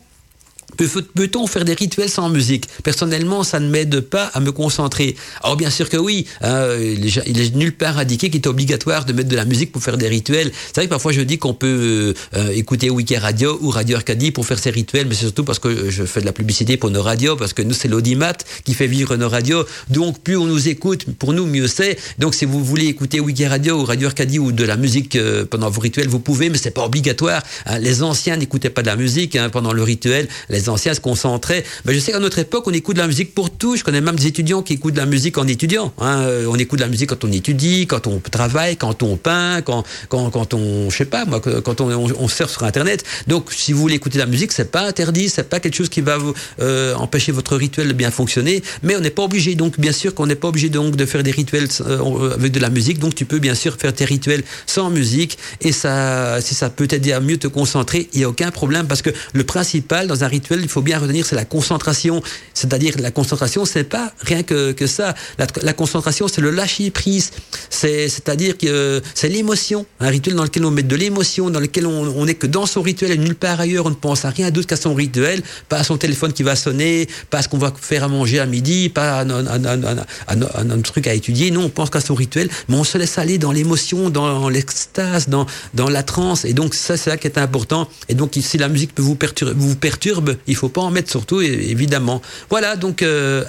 Peut-on 0.77 1.47
faire 1.47 1.65
des 1.65 1.75
rituels 1.75 2.09
sans 2.09 2.29
musique? 2.29 2.67
Personnellement, 2.83 3.43
ça 3.45 3.61
ne 3.61 3.69
m'aide 3.69 4.01
pas 4.01 4.25
à 4.35 4.41
me 4.41 4.53
concentrer. 4.53 5.17
Alors 5.43 5.57
bien 5.57 5.71
sûr 5.71 5.89
que 5.89 5.97
oui, 5.97 6.27
hein, 6.41 6.67
il, 6.81 7.41
est, 7.41 7.55
nulle 7.55 7.77
part 7.77 7.99
indiqué 7.99 8.31
qu'il 8.31 8.41
est 8.41 8.47
obligatoire 8.47 9.05
de 9.05 9.13
mettre 9.13 9.29
de 9.29 9.37
la 9.37 9.45
musique 9.45 9.73
pour 9.73 9.83
faire 9.83 9.99
des 9.99 10.09
rituels. 10.09 10.51
C'est 10.67 10.77
vrai 10.77 10.87
que 10.87 10.91
parfois 10.91 11.13
je 11.13 11.21
dis 11.21 11.39
qu'on 11.39 11.55
peut 11.55 12.15
euh, 12.35 12.51
écouter 12.51 12.91
Wiki 12.91 13.17
Radio 13.17 13.59
ou 13.61 13.71
Radio 13.71 13.97
Arcadie 13.97 14.31
pour 14.31 14.47
faire 14.47 14.59
ces 14.59 14.71
rituels, 14.71 15.07
mais 15.07 15.15
c'est 15.15 15.23
surtout 15.23 15.45
parce 15.45 15.59
que 15.59 15.91
je 15.91 16.05
fais 16.05 16.21
de 16.21 16.27
la 16.27 16.33
publicité 16.33 16.77
pour 16.77 16.91
nos 16.91 17.03
radios, 17.03 17.37
parce 17.37 17.53
que 17.53 17.63
nous 17.63 17.75
c'est 17.75 17.89
l'audimat 17.89 18.35
qui 18.65 18.75
fait 18.75 18.87
vivre 18.87 19.17
nos 19.17 19.29
radios. 19.29 19.65
Donc 19.91 20.21
plus 20.21 20.37
on 20.37 20.47
nous 20.47 20.69
écoute, 20.69 21.07
pour 21.19 21.33
nous 21.33 21.47
mieux 21.47 21.69
c'est. 21.69 21.99
Donc 22.19 22.35
si 22.35 22.45
vous 22.45 22.65
voulez 22.65 22.87
écouter 22.87 23.21
Wiki 23.21 23.47
Radio 23.47 23.81
ou 23.81 23.85
Radio 23.85 24.09
Arcadie 24.09 24.39
ou 24.39 24.53
de 24.53 24.65
la 24.65 24.77
musique 24.77 25.17
euh, 25.17 25.45
pendant 25.45 25.71
vos 25.71 25.81
rituels, 25.81 26.09
vous 26.09 26.21
pouvez, 26.21 26.49
mais 26.49 26.59
c'est 26.59 26.71
pas 26.71 26.85
obligatoire. 26.85 27.43
Hein. 27.67 27.79
Les 27.79 28.03
anciens 28.03 28.37
n'écoutaient 28.37 28.71
pas 28.71 28.83
de 28.83 28.87
la 28.87 28.97
musique 28.97 29.37
hein, 29.37 29.51
pendant 29.51 29.73
le 29.73 29.83
rituel. 29.83 30.29
Anciens 30.69 30.95
se 30.95 31.01
concentraient. 31.01 31.65
Ben, 31.85 31.93
je 31.95 31.99
sais 31.99 32.13
qu'à 32.13 32.19
notre 32.19 32.39
époque, 32.39 32.65
on 32.67 32.73
écoute 32.73 32.97
de 32.97 33.01
la 33.01 33.07
musique 33.07 33.35
pour 33.35 33.51
tout. 33.51 33.77
Je 33.77 33.85
connais 33.85 34.01
même 34.01 34.17
des 34.17 34.27
étudiants 34.27 34.63
qui 34.63 34.75
écoutent 34.75 34.95
de 34.95 34.99
la 34.99 35.07
musique 35.07 35.39
en 35.39 35.47
étudiant. 35.47 35.93
Hein. 35.99 36.23
Euh, 36.23 36.47
on 36.49 36.57
écoute 36.57 36.79
de 36.79 36.85
la 36.85 36.91
musique 36.91 37.11
quand 37.11 37.25
on 37.25 37.33
étudie, 37.33 37.87
quand 37.87 38.07
on 38.07 38.19
travaille, 38.19 38.77
quand 38.77 39.03
on 39.03 39.17
peint, 39.17 39.63
quand, 39.63 39.85
quand, 40.09 40.31
quand 40.31 40.55
on, 40.55 40.91
je 40.91 40.97
sais 40.97 41.05
pas, 41.05 41.25
moi, 41.25 41.41
quand 41.41 41.81
on, 41.81 41.91
on, 42.19 42.29
sur 42.29 42.63
Internet. 42.65 43.05
Donc, 43.27 43.53
si 43.53 43.73
vous 43.73 43.81
voulez 43.81 43.95
écouter 43.97 44.19
de 44.19 44.25
la 44.25 44.31
musique, 44.31 44.53
c'est 44.53 44.71
pas 44.71 44.87
interdit, 44.87 45.29
c'est 45.29 45.49
pas 45.49 45.61
quelque 45.61 45.75
chose 45.75 45.89
qui 45.89 46.01
va 46.01 46.19
vous 46.19 46.35
euh, 46.61 46.95
empêcher 46.95 47.33
votre 47.33 47.57
rituel 47.57 47.89
de 47.89 47.93
bien 47.93 48.11
fonctionner. 48.11 48.63
Mais 48.83 48.97
on 48.97 49.01
n'est 49.01 49.11
pas 49.11 49.23
obligé. 49.23 49.55
Donc, 49.55 49.79
bien 49.79 49.93
sûr 49.93 50.15
qu'on 50.15 50.27
n'est 50.27 50.35
pas 50.35 50.49
obligé 50.49 50.69
donc 50.69 50.97
de 50.97 51.07
faire 51.07 51.23
des 51.23 51.31
rituels 51.31 51.69
euh, 51.81 52.35
avec 52.35 52.53
de 52.53 52.61
la 52.61 52.71
musique. 52.71 52.99
Donc, 52.99 53.15
tu 53.15 53.25
peux 53.25 53.39
bien 53.39 53.55
sûr 53.55 53.77
faire 53.77 53.93
tes 53.95 54.05
rituels 54.05 54.43
sans 54.67 54.91
musique. 54.91 55.39
Et 55.61 55.73
ça, 55.73 56.41
si 56.41 56.55
ça 56.55 56.71
peut 56.71 56.87
t'aider 56.87 57.13
à 57.13 57.21
mieux 57.21 57.37
te 57.37 57.47
concentrer, 57.47 58.09
il 58.13 58.19
n'y 58.19 58.25
a 58.25 58.29
aucun 58.29 58.51
problème 58.51 58.87
parce 58.87 59.03
que 59.03 59.11
le 59.33 59.45
principal 59.45 60.07
dans 60.07 60.25
un 60.25 60.29
rituel, 60.29 60.52
il 60.61 60.69
faut 60.69 60.83
bien 60.83 60.99
retenir, 60.99 61.25
c'est 61.25 61.37
la 61.37 61.45
concentration. 61.45 62.23
C'est-à-dire, 62.55 62.95
la 62.99 63.11
concentration, 63.11 63.65
c'est 63.65 63.85
pas 63.85 64.13
rien 64.21 64.43
que, 64.43 64.73
que 64.73 64.87
ça. 64.87 65.15
La, 65.39 65.73
concentration, 65.73 66.29
c'est 66.29 66.41
le 66.41 66.51
lâcher 66.51 66.91
prise. 66.91 67.31
C'est, 67.71 68.09
c'est-à-dire 68.09 68.59
que 68.59 69.03
c'est 69.15 69.29
l'émotion. 69.29 69.87
Un 70.01 70.09
rituel 70.09 70.37
dans 70.37 70.45
lequel 70.45 70.65
on 70.65 70.71
met 70.71 70.83
de 70.83 70.97
l'émotion, 70.97 71.51
dans 71.51 71.61
lequel 71.61 71.87
on, 71.87 72.15
on 72.17 72.27
est 72.27 72.35
que 72.35 72.47
dans 72.47 72.67
son 72.67 72.83
rituel 72.83 73.13
et 73.13 73.19
nulle 73.19 73.35
part 73.35 73.61
ailleurs. 73.61 73.87
On 73.87 73.91
ne 73.91 73.95
pense 73.95 74.25
à 74.25 74.31
rien 74.31 74.51
d'autre 74.51 74.67
qu'à 74.67 74.77
son 74.77 74.95
rituel, 74.95 75.43
pas 75.69 75.79
à 75.79 75.85
son 75.85 75.97
téléphone 75.97 76.33
qui 76.33 76.43
va 76.43 76.57
sonner, 76.57 77.09
pas 77.31 77.39
à 77.39 77.43
ce 77.43 77.49
qu'on 77.49 77.59
va 77.59 77.73
faire 77.79 78.05
à 78.05 78.09
manger 78.09 78.39
à 78.39 78.47
midi, 78.47 78.89
pas 78.89 79.21
à, 79.21 79.25
un 79.25 80.81
truc 80.81 81.07
à 81.07 81.15
étudier. 81.15 81.51
Non, 81.51 81.65
on 81.65 81.69
pense 81.69 81.91
qu'à 81.91 82.01
son 82.01 82.15
rituel, 82.15 82.49
mais 82.69 82.77
on 82.77 82.85
se 82.85 82.99
laisse 82.99 83.19
aller 83.19 83.39
dans 83.39 83.53
l'émotion, 83.53 84.11
dans 84.11 84.49
l'extase, 84.49 85.29
dans, 85.29 85.47
dans 85.75 85.89
la 85.89 86.03
transe. 86.03 86.45
Et 86.45 86.53
donc, 86.53 86.75
ça, 86.75 86.97
c'est 86.97 87.11
là 87.11 87.17
qui 87.17 87.27
est 87.27 87.39
important. 87.39 87.89
Et 88.09 88.15
donc, 88.15 88.33
si 88.41 88.59
la 88.59 88.69
musique 88.69 88.95
peut 88.95 89.03
vous 89.03 89.15
perturber, 89.15 89.55
vous 89.57 89.77
perturbe, 89.77 90.37
il 90.47 90.57
faut 90.57 90.69
pas 90.69 90.81
en 90.81 90.91
mettre 90.91 91.11
surtout, 91.11 91.41
évidemment. 91.41 92.23
Voilà, 92.51 92.77
donc, 92.77 93.03
euh, 93.03 93.45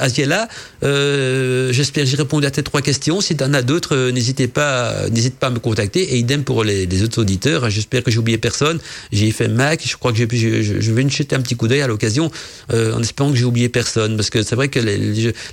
euh, 0.84 1.72
j'espère 1.72 2.06
j'ai 2.06 2.18
répondu 2.18 2.46
à 2.46 2.52
tes 2.52 2.64
trois 2.64 2.82
questions. 2.82 3.22
Si 3.22 3.36
tu 3.36 3.44
en 3.44 3.54
as 3.54 3.62
d'autres, 3.62 3.96
euh, 3.96 4.12
n'hésitez 4.12 4.48
pas, 4.48 5.10
n'hésite 5.10 5.36
pas 5.36 5.48
à 5.48 5.50
me 5.50 5.60
contacter. 5.60 6.14
Et 6.14 6.18
idem 6.18 6.44
pour 6.44 6.64
les, 6.64 7.04
autres 7.04 7.22
auditeurs. 7.22 7.70
J'espère 7.70 8.04
que 8.04 8.12
j'ai 8.12 8.20
oublié 8.20 8.38
personne. 8.38 8.80
J'ai 9.12 9.32
fait 9.32 9.48
Mac. 9.48 9.82
Je 9.86 9.96
crois 9.98 10.12
que 10.12 10.18
je, 10.18 10.26
je, 10.62 10.82
je 10.82 10.92
vais 10.92 11.08
jeter 11.10 11.36
un 11.36 11.42
petit 11.42 11.56
coup 11.56 11.68
d'œil 11.68 11.82
à 11.82 11.88
l'occasion, 11.88 12.32
euh, 12.72 12.94
en 12.94 13.02
espérant 13.02 13.32
que 13.32 13.38
j'ai 13.38 13.46
oublié 13.46 13.70
personne. 13.70 14.16
Parce 14.16 14.30
que 14.30 14.44
c'est 14.44 14.56
vrai 14.56 14.68
que 14.68 14.80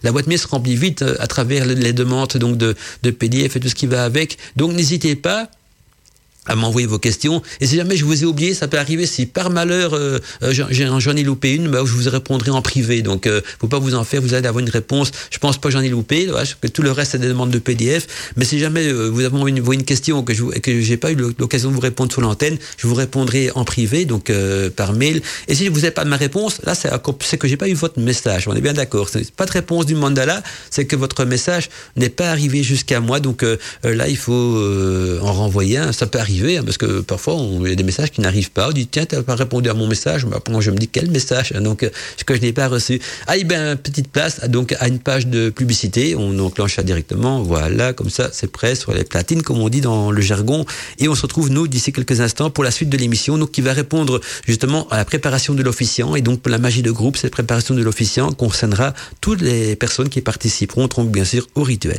la 0.03 0.13
boîte 0.13 0.27
mail 0.27 0.39
se 0.39 0.47
remplit 0.47 0.77
vite 0.77 1.05
à 1.19 1.27
travers 1.27 1.67
les, 1.67 1.93
demandes 1.93 2.37
donc 2.37 2.57
de, 2.57 2.77
de 3.03 3.11
PDF 3.11 3.57
et 3.57 3.61
tout 3.61 3.69
ce 3.69 3.75
qui 3.75 3.87
va 3.87 4.05
avec. 4.05 4.39
Donc, 4.57 4.73
n'hésitez 4.73 5.17
pas 5.17 5.51
à 6.47 6.57
m'envoyer 6.57 6.87
vos 6.87 6.99
questions. 6.99 7.43
Et 7.61 7.67
si 7.67 7.77
jamais 7.77 7.97
je 7.97 8.05
vous 8.05 8.23
ai 8.23 8.27
oublié, 8.27 8.55
ça 8.55 8.67
peut 8.67 8.79
arriver. 8.79 9.07
Si 9.07 9.27
par 9.27 9.51
malheur 9.51 9.95
euh, 9.95 10.19
euh, 10.43 10.53
j'en 10.53 11.17
ai 11.17 11.23
loupé 11.23 11.55
une, 11.55 11.69
bah, 11.69 11.83
je 11.85 11.93
vous 11.93 12.09
répondrai 12.09 12.51
en 12.51 12.63
privé. 12.63 13.03
Donc, 13.03 13.27
euh, 13.27 13.43
faut 13.61 13.69
pas 13.69 13.79
vous 13.79 13.95
en 13.95 14.05
faire. 14.05 14.23
Vous 14.23 14.33
allez 14.33 14.47
avoir 14.47 14.65
une 14.65 14.71
réponse. 14.71 15.11
Je 15.31 15.39
pense 15.39 15.59
pas 15.59 15.69
que 15.69 15.75
j'en 15.75 15.83
ai 15.83 15.89
loupé. 15.89 16.29
que 16.61 16.69
tout 16.69 16.83
le 16.83 16.93
reste 16.93 17.13
c'est 17.13 17.19
des 17.19 17.29
demandes 17.29 17.51
de 17.51 17.59
PDF. 17.59 18.07
Mais 18.37 18.45
si 18.45 18.59
jamais 18.59 18.87
euh, 18.87 19.09
vous 19.09 19.21
avez 19.21 19.51
une, 19.51 19.63
une 19.73 19.85
question 19.85 20.23
que 20.23 20.33
je 20.33 20.45
que 20.45 20.81
j'ai 20.81 20.97
pas 20.97 21.13
eu 21.13 21.17
l'occasion 21.39 21.69
de 21.69 21.75
vous 21.75 21.81
répondre 21.81 22.11
sur 22.11 22.23
l'antenne, 22.23 22.57
je 22.79 22.87
vous 22.87 22.95
répondrai 22.95 23.51
en 23.55 23.65
privé, 23.65 24.05
donc 24.05 24.33
par 24.77 24.93
mail. 24.95 25.23
Et 25.49 25.55
si 25.55 25.69
vous 25.69 25.81
n'avez 25.81 25.91
pas 25.91 26.05
ma 26.05 26.17
réponse, 26.17 26.61
là 26.65 26.75
c'est 26.75 27.39
que 27.39 27.49
j'ai 27.49 27.57
pas 27.57 27.69
eu 27.69 27.75
votre 27.75 28.01
message. 28.01 28.49
On 28.49 28.55
est 28.55 28.61
bien 28.61 28.73
d'accord. 28.73 29.11
Pas 29.37 29.47
de 29.47 29.53
réponse 29.53 29.87
du 29.87 29.95
mandala, 29.95 30.43
c'est 30.71 30.87
que 30.87 30.97
votre 30.97 31.25
message 31.25 31.69
n'est 31.97 32.09
pas 32.09 32.31
arrivé 32.31 32.63
jusqu'à 32.63 33.01
moi. 33.01 33.21
Donc 33.21 33.45
là, 33.83 34.09
il 34.09 34.17
faut 34.17 34.33
en 35.23 35.33
renvoyer 35.33 35.79
un. 35.79 35.93
Ça 35.93 36.07
peut 36.07 36.19
arriver 36.19 36.30
Hein, 36.39 36.63
parce 36.65 36.79
que 36.79 37.01
parfois, 37.01 37.37
il 37.63 37.69
y 37.69 37.73
a 37.73 37.75
des 37.75 37.83
messages 37.83 38.11
qui 38.11 38.21
n'arrivent 38.21 38.51
pas. 38.51 38.69
On 38.69 38.73
dit, 38.73 38.87
tiens, 38.87 39.05
tu 39.05 39.17
n'as 39.17 39.23
pas 39.23 39.35
répondu 39.35 39.69
à 39.69 39.75
mon 39.75 39.87
message. 39.87 40.27
Bah, 40.27 40.41
moi, 40.49 40.61
je 40.61 40.71
me 40.71 40.77
dis, 40.77 40.89
quel 40.89 41.11
message? 41.11 41.53
Hein, 41.55 41.61
Donc, 41.61 41.89
ce 42.17 42.25
que 42.25 42.35
je 42.35 42.41
n'ai 42.41 42.53
pas 42.53 42.69
reçu. 42.69 43.01
Ah, 43.27 43.37
et 43.37 43.45
bien, 43.45 43.77
petite 43.77 44.09
place, 44.09 44.41
donc, 44.49 44.75
à 44.79 44.89
une 44.89 44.99
page 44.99 45.27
de 45.27 45.51
publicité. 45.51 46.15
On 46.17 46.39
enclenche 46.39 46.79
directement. 46.81 47.43
Voilà, 47.43 47.93
comme 47.93 48.11
ça, 48.11 48.31
c'est 48.33 48.51
prêt 48.51 48.75
sur 48.75 48.93
les 48.93 49.05
platines, 49.05 49.43
comme 49.43 49.61
on 49.61 49.69
dit 49.69 49.81
dans 49.81 50.11
le 50.11 50.21
jargon. 50.21 50.65
Et 50.99 51.09
on 51.09 51.15
se 51.15 51.23
retrouve, 51.23 51.51
nous, 51.51 51.67
d'ici 51.69 51.93
quelques 51.93 52.21
instants, 52.21 52.51
pour 52.51 52.65
la 52.65 52.71
suite 52.71 52.89
de 52.89 52.97
l'émission, 52.97 53.39
donc, 53.39 53.51
qui 53.51 53.61
va 53.61 53.73
répondre 53.73 54.21
justement 54.47 54.89
à 54.91 54.97
la 54.97 55.05
préparation 55.05 55.55
de 55.55 55.63
l'officiant. 55.63 56.15
Et 56.15 56.23
donc, 56.23 56.47
la 56.49 56.59
magie 56.59 56.83
de 56.83 56.91
groupe, 56.91 57.17
cette 57.17 57.33
préparation 57.33 57.75
de 57.75 57.83
l'officiant 57.83 58.31
concernera 58.33 58.95
toutes 59.21 59.41
les 59.41 59.77
personnes 59.77 60.09
qui 60.09 60.21
participeront, 60.21 60.89
bien 61.05 61.25
sûr, 61.25 61.47
au 61.55 61.63
rituel. 61.63 61.99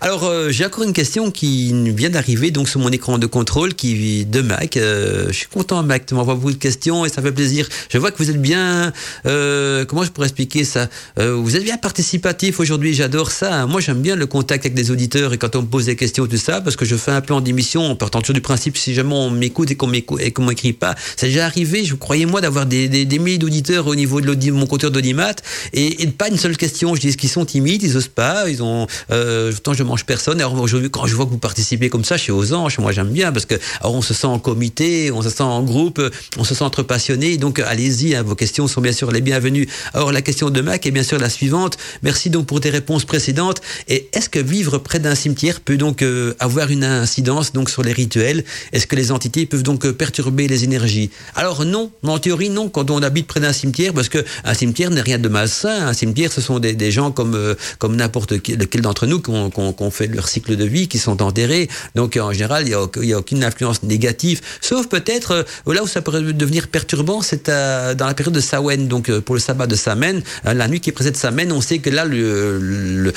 Alors, 0.00 0.24
euh, 0.24 0.50
j'ai 0.50 0.64
encore 0.64 0.84
une 0.84 0.92
question 0.92 1.30
qui 1.30 1.72
vient 1.92 2.10
d'arriver 2.10 2.50
donc 2.50 2.68
sur 2.68 2.80
mon 2.80 2.90
écran 2.90 3.18
de 3.18 3.26
contrôle 3.26 3.74
qui 3.74 4.24
de 4.24 4.40
Mac. 4.40 4.76
Euh, 4.76 5.26
je 5.28 5.32
suis 5.32 5.46
content, 5.46 5.82
Mac, 5.82 6.06
tu 6.06 6.14
m'envoies 6.14 6.34
beaucoup 6.34 6.52
de 6.52 6.58
questions 6.58 7.04
et 7.04 7.08
ça 7.08 7.22
fait 7.22 7.32
plaisir. 7.32 7.68
Je 7.88 7.98
vois 7.98 8.10
que 8.10 8.18
vous 8.18 8.30
êtes 8.30 8.40
bien. 8.40 8.92
Euh, 9.26 9.84
comment 9.84 10.04
je 10.04 10.10
pourrais 10.10 10.26
expliquer 10.26 10.64
ça? 10.64 10.88
Vous 11.16 11.56
êtes 11.56 11.64
bien 11.64 11.76
participatif 11.78 12.60
aujourd'hui. 12.60 12.94
J'adore 12.94 13.30
ça. 13.30 13.66
Moi, 13.66 13.80
j'aime 13.80 14.00
bien 14.00 14.16
le 14.16 14.26
contact 14.26 14.64
avec 14.64 14.74
des 14.74 14.90
auditeurs 14.90 15.32
et 15.32 15.38
quand 15.38 15.56
on 15.56 15.62
me 15.62 15.66
pose 15.66 15.86
des 15.86 15.96
questions 15.96 16.26
tout 16.26 16.36
ça, 16.36 16.60
parce 16.60 16.76
que 16.76 16.84
je 16.84 16.96
fais 16.96 17.12
un 17.12 17.20
plan 17.20 17.40
d'émission 17.40 17.84
en 17.90 17.96
partant 17.96 18.20
toujours 18.20 18.34
du 18.34 18.40
principe 18.40 18.76
si 18.76 18.94
jamais 18.94 19.14
on 19.14 19.30
m'écoute 19.30 19.70
et 19.70 19.76
qu'on 19.76 19.86
m'écoute 19.86 20.20
et 20.22 20.30
qu'on 20.30 20.44
m'écrit 20.44 20.72
pas, 20.72 20.94
c'est 21.16 21.28
déjà 21.28 21.46
arrivé. 21.46 21.84
Je 21.84 21.94
croyais 21.94 22.26
moi 22.26 22.40
d'avoir 22.40 22.66
des, 22.66 22.88
des, 22.88 23.04
des, 23.04 23.18
milliers 23.18 23.38
d'auditeurs 23.38 23.86
au 23.86 23.94
niveau 23.94 24.20
de 24.20 24.50
mon 24.50 24.66
compteur 24.66 24.90
d'audimat 24.90 25.34
et, 25.72 26.02
et 26.02 26.06
pas 26.08 26.28
une 26.28 26.38
seule 26.38 26.56
question. 26.56 26.94
Je 26.94 27.00
dis 27.00 27.16
qu'ils 27.16 27.30
sont 27.30 27.44
timides, 27.44 27.82
ils 27.82 27.96
osent 27.96 28.08
pas, 28.08 28.48
ils 28.48 28.62
ont. 28.62 28.86
Euh, 29.10 29.52
je 29.72 29.82
mange 29.82 30.04
personne. 30.04 30.40
Alors 30.40 30.60
aujourd'hui, 30.60 30.90
quand 30.90 31.06
je 31.06 31.14
vois 31.14 31.26
que 31.26 31.30
vous 31.30 31.38
participez 31.38 31.88
comme 31.88 32.04
ça 32.04 32.16
chez 32.16 32.32
aux 32.32 32.52
anges, 32.52 32.78
moi 32.78 32.92
j'aime 32.92 33.10
bien 33.10 33.32
parce 33.32 33.46
que 33.46 33.54
alors 33.80 33.94
on 33.94 34.02
se 34.02 34.14
sent 34.14 34.26
en 34.26 34.38
comité, 34.38 35.10
on 35.10 35.22
se 35.22 35.30
sent 35.30 35.42
en 35.42 35.62
groupe, 35.62 36.00
on 36.36 36.44
se 36.44 36.54
sent 36.54 36.64
entre 36.64 36.82
passionnés. 36.82 37.36
Donc 37.36 37.58
allez-y, 37.60 38.14
hein, 38.14 38.22
vos 38.22 38.34
questions 38.34 38.68
sont 38.68 38.80
bien 38.80 38.92
sûr 38.92 39.10
les 39.10 39.20
bienvenues. 39.20 39.68
Alors 39.94 40.12
la 40.12 40.22
question 40.22 40.50
de 40.50 40.60
Mac 40.60 40.86
est 40.86 40.90
bien 40.90 41.02
sûr 41.02 41.18
la 41.18 41.30
suivante. 41.30 41.76
Merci 42.02 42.30
donc 42.30 42.46
pour 42.46 42.60
tes 42.60 42.70
réponses 42.70 43.04
précédentes. 43.04 43.60
Et 43.88 44.08
est-ce 44.12 44.28
que 44.28 44.38
vivre 44.38 44.78
près 44.78 44.98
d'un 44.98 45.14
cimetière 45.14 45.60
peut 45.60 45.76
donc 45.76 46.02
euh, 46.02 46.34
avoir 46.38 46.70
une 46.70 46.84
incidence 46.84 47.52
donc 47.52 47.70
sur 47.70 47.82
les 47.82 47.92
rituels? 47.92 48.44
Est-ce 48.72 48.86
que 48.86 48.96
les 48.96 49.12
entités 49.12 49.46
peuvent 49.46 49.62
donc 49.62 49.84
euh, 49.84 49.92
perturber 49.92 50.48
les 50.48 50.64
énergies? 50.64 51.10
Alors 51.34 51.64
non, 51.64 51.90
en 52.02 52.18
théorie 52.18 52.50
non. 52.50 52.68
Quand 52.68 52.90
on 52.90 53.02
habite 53.02 53.26
près 53.26 53.40
d'un 53.40 53.52
cimetière, 53.52 53.92
parce 53.92 54.08
que 54.08 54.24
un 54.44 54.54
cimetière 54.54 54.90
n'est 54.90 55.00
rien 55.00 55.18
de 55.18 55.28
malsain. 55.28 55.86
Un 55.86 55.92
cimetière, 55.92 56.32
ce 56.32 56.40
sont 56.40 56.58
des, 56.58 56.90
gens 56.90 57.10
comme 57.10 57.34
euh, 57.34 57.54
comme 57.78 57.96
n'importe 57.96 58.32
lequel 58.32 58.80
d'entre 58.80 59.06
nous 59.06 59.20
qu'on 59.50 59.72
qu'on 59.72 59.90
fait 59.90 60.06
leur 60.06 60.28
cycle 60.28 60.56
de 60.56 60.64
vie, 60.64 60.88
qui 60.88 60.98
sont 60.98 61.22
enterrés. 61.22 61.68
Donc 61.94 62.16
en 62.16 62.32
général, 62.32 62.64
il 62.66 63.04
n'y 63.04 63.12
a, 63.12 63.18
aucune 63.18 63.44
influence 63.44 63.82
négative, 63.82 64.40
sauf 64.60 64.88
peut-être 64.88 65.32
euh, 65.32 65.74
là 65.74 65.82
où 65.82 65.86
ça 65.86 66.02
pourrait 66.02 66.22
devenir 66.22 66.68
perturbant, 66.68 67.22
c'est 67.22 67.48
euh, 67.48 67.94
dans 67.94 68.06
la 68.06 68.14
période 68.14 68.34
de 68.34 68.40
Sawen, 68.40 68.88
donc 68.88 69.08
euh, 69.08 69.20
pour 69.20 69.34
le 69.34 69.40
sabbat 69.40 69.66
de 69.66 69.76
Samen, 69.76 70.22
la 70.44 70.68
nuit 70.68 70.80
qui 70.80 70.92
précède 70.92 71.16
Samen, 71.16 71.52
on 71.52 71.60
sait 71.60 71.78
que 71.78 71.90
là, 71.90 72.04
le, 72.04 73.12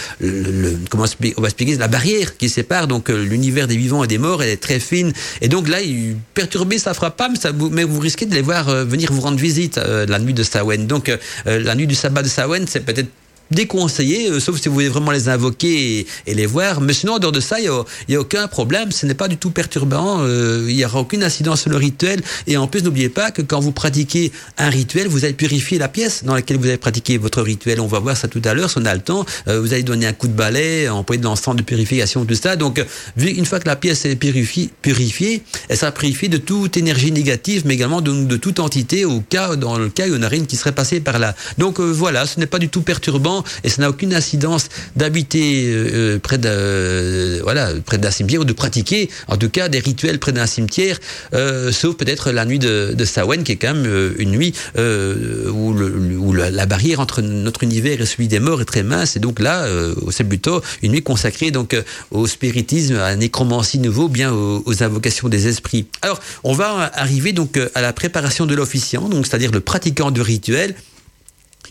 comment 0.89 1.05
on 1.37 1.41
va 1.41 1.47
expliquer, 1.47 1.77
la 1.77 1.87
barrière 1.87 2.37
qui 2.37 2.49
sépare 2.49 2.87
donc 2.87 3.09
l'univers 3.09 3.67
des 3.67 3.77
vivants 3.77 4.03
et 4.03 4.07
des 4.07 4.17
morts, 4.17 4.43
elle 4.43 4.49
est 4.49 4.61
très 4.61 4.79
fine. 4.79 5.13
Et 5.41 5.47
donc 5.47 5.67
là, 5.67 5.77
perturber, 6.33 6.79
ça 6.79 6.93
fera 6.93 7.11
pas, 7.11 7.29
mais, 7.29 7.69
mais 7.71 7.83
vous 7.83 7.99
risquez 7.99 8.25
de 8.25 8.33
les 8.33 8.41
voir 8.41 8.65
venir 8.85 9.11
vous 9.11 9.21
rendre 9.21 9.37
visite 9.37 9.77
la 9.77 10.19
nuit 10.19 10.33
de 10.33 10.43
Sawen. 10.43 10.87
Donc 10.87 11.11
la 11.45 11.75
nuit 11.75 11.87
du 11.87 11.95
sabbat 11.95 12.23
de 12.23 12.27
Sawen, 12.27 12.65
c'est 12.67 12.81
peut-être 12.81 13.09
déconseillé, 13.51 14.29
euh, 14.29 14.39
sauf 14.39 14.59
si 14.59 14.67
vous 14.67 14.75
voulez 14.75 14.89
vraiment 14.89 15.11
les 15.11 15.29
invoquer 15.29 16.05
et, 16.27 16.33
les 16.33 16.45
voir. 16.45 16.81
Mais 16.81 16.93
sinon, 16.93 17.13
en 17.13 17.19
dehors 17.19 17.31
de 17.31 17.39
ça, 17.39 17.59
il 17.59 17.69
n'y 18.07 18.15
a, 18.15 18.19
aucun 18.19 18.47
problème. 18.47 18.91
Ce 18.91 19.05
n'est 19.05 19.13
pas 19.13 19.27
du 19.27 19.37
tout 19.37 19.51
perturbant. 19.51 20.19
Euh, 20.21 20.65
il 20.69 20.75
n'y 20.75 20.85
aura 20.85 20.99
aucune 20.99 21.23
incidence 21.23 21.61
sur 21.61 21.69
le 21.69 21.77
rituel. 21.77 22.21
Et 22.47 22.57
en 22.57 22.67
plus, 22.67 22.83
n'oubliez 22.83 23.09
pas 23.09 23.31
que 23.31 23.41
quand 23.41 23.59
vous 23.59 23.71
pratiquez 23.71 24.31
un 24.57 24.69
rituel, 24.69 25.07
vous 25.07 25.25
allez 25.25 25.33
purifier 25.33 25.77
la 25.77 25.87
pièce 25.87 26.23
dans 26.23 26.35
laquelle 26.35 26.57
vous 26.57 26.67
avez 26.67 26.77
pratiqué 26.77 27.17
votre 27.17 27.41
rituel. 27.41 27.79
On 27.79 27.87
va 27.87 27.99
voir 27.99 28.15
ça 28.15 28.27
tout 28.27 28.41
à 28.45 28.53
l'heure, 28.53 28.69
si 28.69 28.77
on 28.77 28.85
a 28.85 28.93
le 28.93 29.01
temps. 29.01 29.25
Euh, 29.47 29.59
vous 29.59 29.73
allez 29.73 29.83
donner 29.83 30.05
un 30.05 30.13
coup 30.13 30.27
de 30.27 30.33
balai, 30.33 30.87
employer 30.89 31.19
de 31.19 31.25
l'encens 31.25 31.55
de 31.55 31.63
purification, 31.63 32.25
tout 32.25 32.35
ça. 32.35 32.55
Donc, 32.55 32.83
vu 33.17 33.29
une 33.29 33.45
fois 33.45 33.59
que 33.59 33.67
la 33.67 33.75
pièce 33.75 34.05
est 34.05 34.15
purifiée, 34.15 34.69
purifiée 34.81 35.43
elle 35.67 35.77
sera 35.77 35.91
purifiée 35.91 36.29
de 36.29 36.37
toute 36.37 36.77
énergie 36.77 37.11
négative, 37.11 37.63
mais 37.65 37.73
également 37.73 38.01
de, 38.01 38.11
de 38.11 38.37
toute 38.37 38.59
entité 38.59 39.05
au 39.05 39.21
cas, 39.21 39.55
dans 39.55 39.77
le 39.77 39.89
cas 39.89 40.03
où 40.05 40.07
il 40.07 40.13
y 40.13 40.17
en 40.17 40.23
aurait 40.23 40.37
une 40.37 40.47
qui 40.47 40.55
serait 40.55 40.71
passée 40.71 40.99
par 40.99 41.19
là. 41.19 41.35
Donc, 41.57 41.79
voilà, 41.79 42.25
ce 42.25 42.39
n'est 42.39 42.45
pas 42.45 42.59
du 42.59 42.69
tout 42.69 42.81
perturbant 42.81 43.38
et 43.63 43.69
ça 43.69 43.81
n'a 43.81 43.89
aucune 43.89 44.13
incidence 44.13 44.69
d'habiter 44.95 45.65
euh, 45.67 45.89
euh, 45.93 46.19
près 46.19 46.37
d'un 46.37 46.49
euh, 46.49 47.39
voilà 47.43 47.71
près 47.85 47.97
d'un 47.97 48.11
cimetière 48.11 48.41
ou 48.41 48.45
de 48.45 48.53
pratiquer 48.53 49.09
en 49.27 49.37
tout 49.37 49.49
cas 49.49 49.69
des 49.69 49.79
rituels 49.79 50.19
près 50.19 50.31
d'un 50.31 50.45
cimetière, 50.45 50.99
sauf 51.71 51.95
peut-être 51.95 52.31
la 52.31 52.45
nuit 52.45 52.59
de, 52.59 52.93
de 52.93 53.43
qui 53.43 53.51
est 53.51 53.55
quand 53.57 53.73
même 53.73 54.13
une 54.17 54.31
nuit 54.31 54.53
où, 54.77 56.33
la, 56.33 56.65
barrière 56.65 56.99
entre 56.99 57.21
notre 57.21 57.63
univers 57.63 58.01
et 58.01 58.05
celui 58.05 58.27
des 58.27 58.39
morts 58.39 58.61
est 58.61 58.65
très 58.65 58.83
mince 58.83 59.15
et 59.15 59.19
donc 59.19 59.39
là 59.39 59.67
c'est 60.11 60.23
plutôt 60.23 60.61
une 60.81 60.93
nuit 60.93 61.01
consacrée 61.01 61.51
donc 61.51 61.75
au 62.11 62.27
spiritisme, 62.27 62.95
à 62.95 63.09
la 63.09 63.15
nécromancie 63.15 63.79
nouveau, 63.79 64.07
bien 64.07 64.31
aux, 64.31 64.63
aux 64.65 64.83
invocations 64.83 65.29
des 65.29 65.47
esprits. 65.47 65.87
Alors 66.01 66.19
on 66.43 66.53
va 66.53 66.91
arriver 66.95 67.33
donc 67.33 67.59
à 67.75 67.81
la 67.81 67.93
préparation 67.93 68.45
de 68.45 68.55
l'officiant, 68.55 69.09
donc 69.09 69.25
c'est-à-dire 69.25 69.51
le 69.51 69.59
pratiquant 69.59 70.11
du 70.11 70.21
rituel 70.21 70.75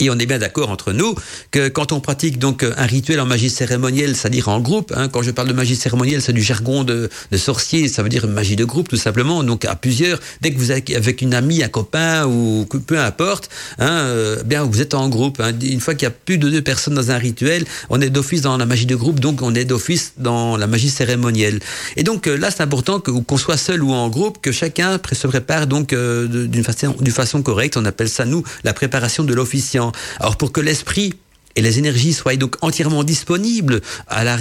et 0.01 0.11
on 0.11 0.19
est 0.19 0.27
bien 0.27 0.39
d'accord 0.39 0.71
entre 0.71 0.93
nous 0.93 1.15
que 1.51 1.69
quand 1.69 1.93
on 1.93 2.01
pratique 2.01 2.39
donc 2.39 2.63
un 2.65 2.87
rituel 2.87 3.21
en 3.21 3.27
magie 3.27 3.51
cérémonielle, 3.51 4.17
c'est-à-dire 4.17 4.49
en 4.49 4.61
groupe, 4.61 4.93
hein, 4.97 5.09
quand 5.09 5.23
je 5.23 5.31
parle 5.31 5.49
de 5.49 5.53
magie 5.53 5.77
cérémonielle, 5.77 6.23
c'est 6.23 6.33
du 6.33 6.43
jargon 6.43 6.85
de, 6.85 7.09
sorcier, 7.37 7.89
ça 7.89 8.03
veut 8.03 8.09
dire 8.09 8.27
magie 8.27 8.57
de 8.57 8.65
groupe 8.65 8.89
tout 8.89 8.97
simplement, 8.97 9.43
donc 9.45 9.65
à 9.65 9.77
plusieurs. 9.77 10.19
Dès 10.41 10.53
que 10.53 10.59
vous 10.59 10.73
êtes 10.73 10.91
avec 10.95 11.23
une 11.23 11.35
amie, 11.35 11.63
un 11.63 11.69
copain 11.69 12.27
ou 12.27 12.67
peu 12.87 12.99
importe, 12.99 13.49
hein, 13.79 13.89
euh, 13.89 14.43
bien 14.43 14.65
vous 14.65 14.81
êtes 14.81 14.95
en 14.95 15.09
groupe. 15.09 15.41
Hein. 15.41 15.53
Une 15.63 15.81
fois 15.81 15.95
qu'il 15.95 16.05
y 16.05 16.11
a 16.11 16.11
plus 16.11 16.39
de 16.39 16.49
deux 16.49 16.63
personnes 16.63 16.95
dans 16.95 17.11
un 17.11 17.19
rituel, 17.19 17.65
on 17.91 18.01
est 18.01 18.11
d'office 18.11 18.43
dans 18.43 18.57
la 18.57 18.67
magie 18.67 18.87
de 18.87 18.97
groupe, 18.97 19.21
donc 19.21 19.43
on 19.43 19.55
est 19.55 19.65
d'office 19.65 20.13
dans 20.17 20.57
la 20.57 20.67
magie 20.67 20.91
cérémonielle. 20.91 21.61
Et 21.97 22.03
donc 22.03 22.27
euh, 22.27 22.37
là, 22.37 22.51
c'est 22.51 22.63
important 22.63 23.01
que 23.01 23.11
qu'on 23.11 23.37
soit 23.37 23.57
seul 23.57 23.83
ou 23.83 23.93
en 23.93 24.09
groupe, 24.09 24.39
que 24.41 24.53
chacun 24.53 24.99
se 25.13 25.27
prépare 25.27 25.67
donc 25.67 25.93
euh, 25.93 26.47
d'une 26.47 26.65
façon, 26.65 26.95
d'une 27.01 27.13
façon 27.13 27.43
correcte. 27.43 27.77
On 27.77 27.85
appelle 27.85 28.09
ça 28.09 28.25
nous 28.25 28.43
la 28.65 28.73
préparation 28.73 29.25
de 29.25 29.35
l'officiant. 29.35 29.88
Alors 30.21 30.37
pour 30.37 30.53
que 30.53 30.61
l'esprit 30.61 31.15
et 31.59 31.61
les 31.61 31.79
énergies 31.79 32.13
soient 32.13 32.37
donc 32.37 32.57
entièrement 32.61 33.03
disponibles 33.03 33.81
à 34.07 34.23
la, 34.23 34.37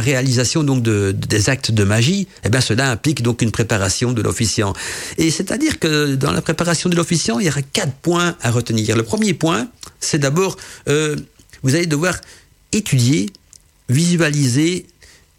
réalisation 0.00 0.64
donc 0.64 0.82
de, 0.82 1.12
des 1.12 1.50
actes 1.50 1.70
de 1.70 1.84
magie, 1.84 2.26
eh 2.44 2.48
bien 2.48 2.62
cela 2.62 2.90
implique 2.90 3.22
donc 3.22 3.42
une 3.42 3.50
préparation 3.50 4.12
de 4.12 4.22
l'officiant. 4.22 4.72
Et 5.18 5.30
c'est-à-dire 5.30 5.78
que 5.78 6.14
dans 6.14 6.32
la 6.32 6.40
préparation 6.40 6.88
de 6.88 6.96
l'officiant, 6.96 7.38
il 7.40 7.46
y 7.46 7.50
aura 7.50 7.60
quatre 7.60 7.92
points 7.92 8.36
à 8.40 8.50
retenir. 8.50 8.96
Le 8.96 9.02
premier 9.02 9.34
point, 9.34 9.68
c'est 10.00 10.18
d'abord, 10.18 10.56
euh, 10.88 11.14
vous 11.62 11.74
allez 11.74 11.86
devoir 11.86 12.16
étudier, 12.72 13.28
visualiser 13.90 14.86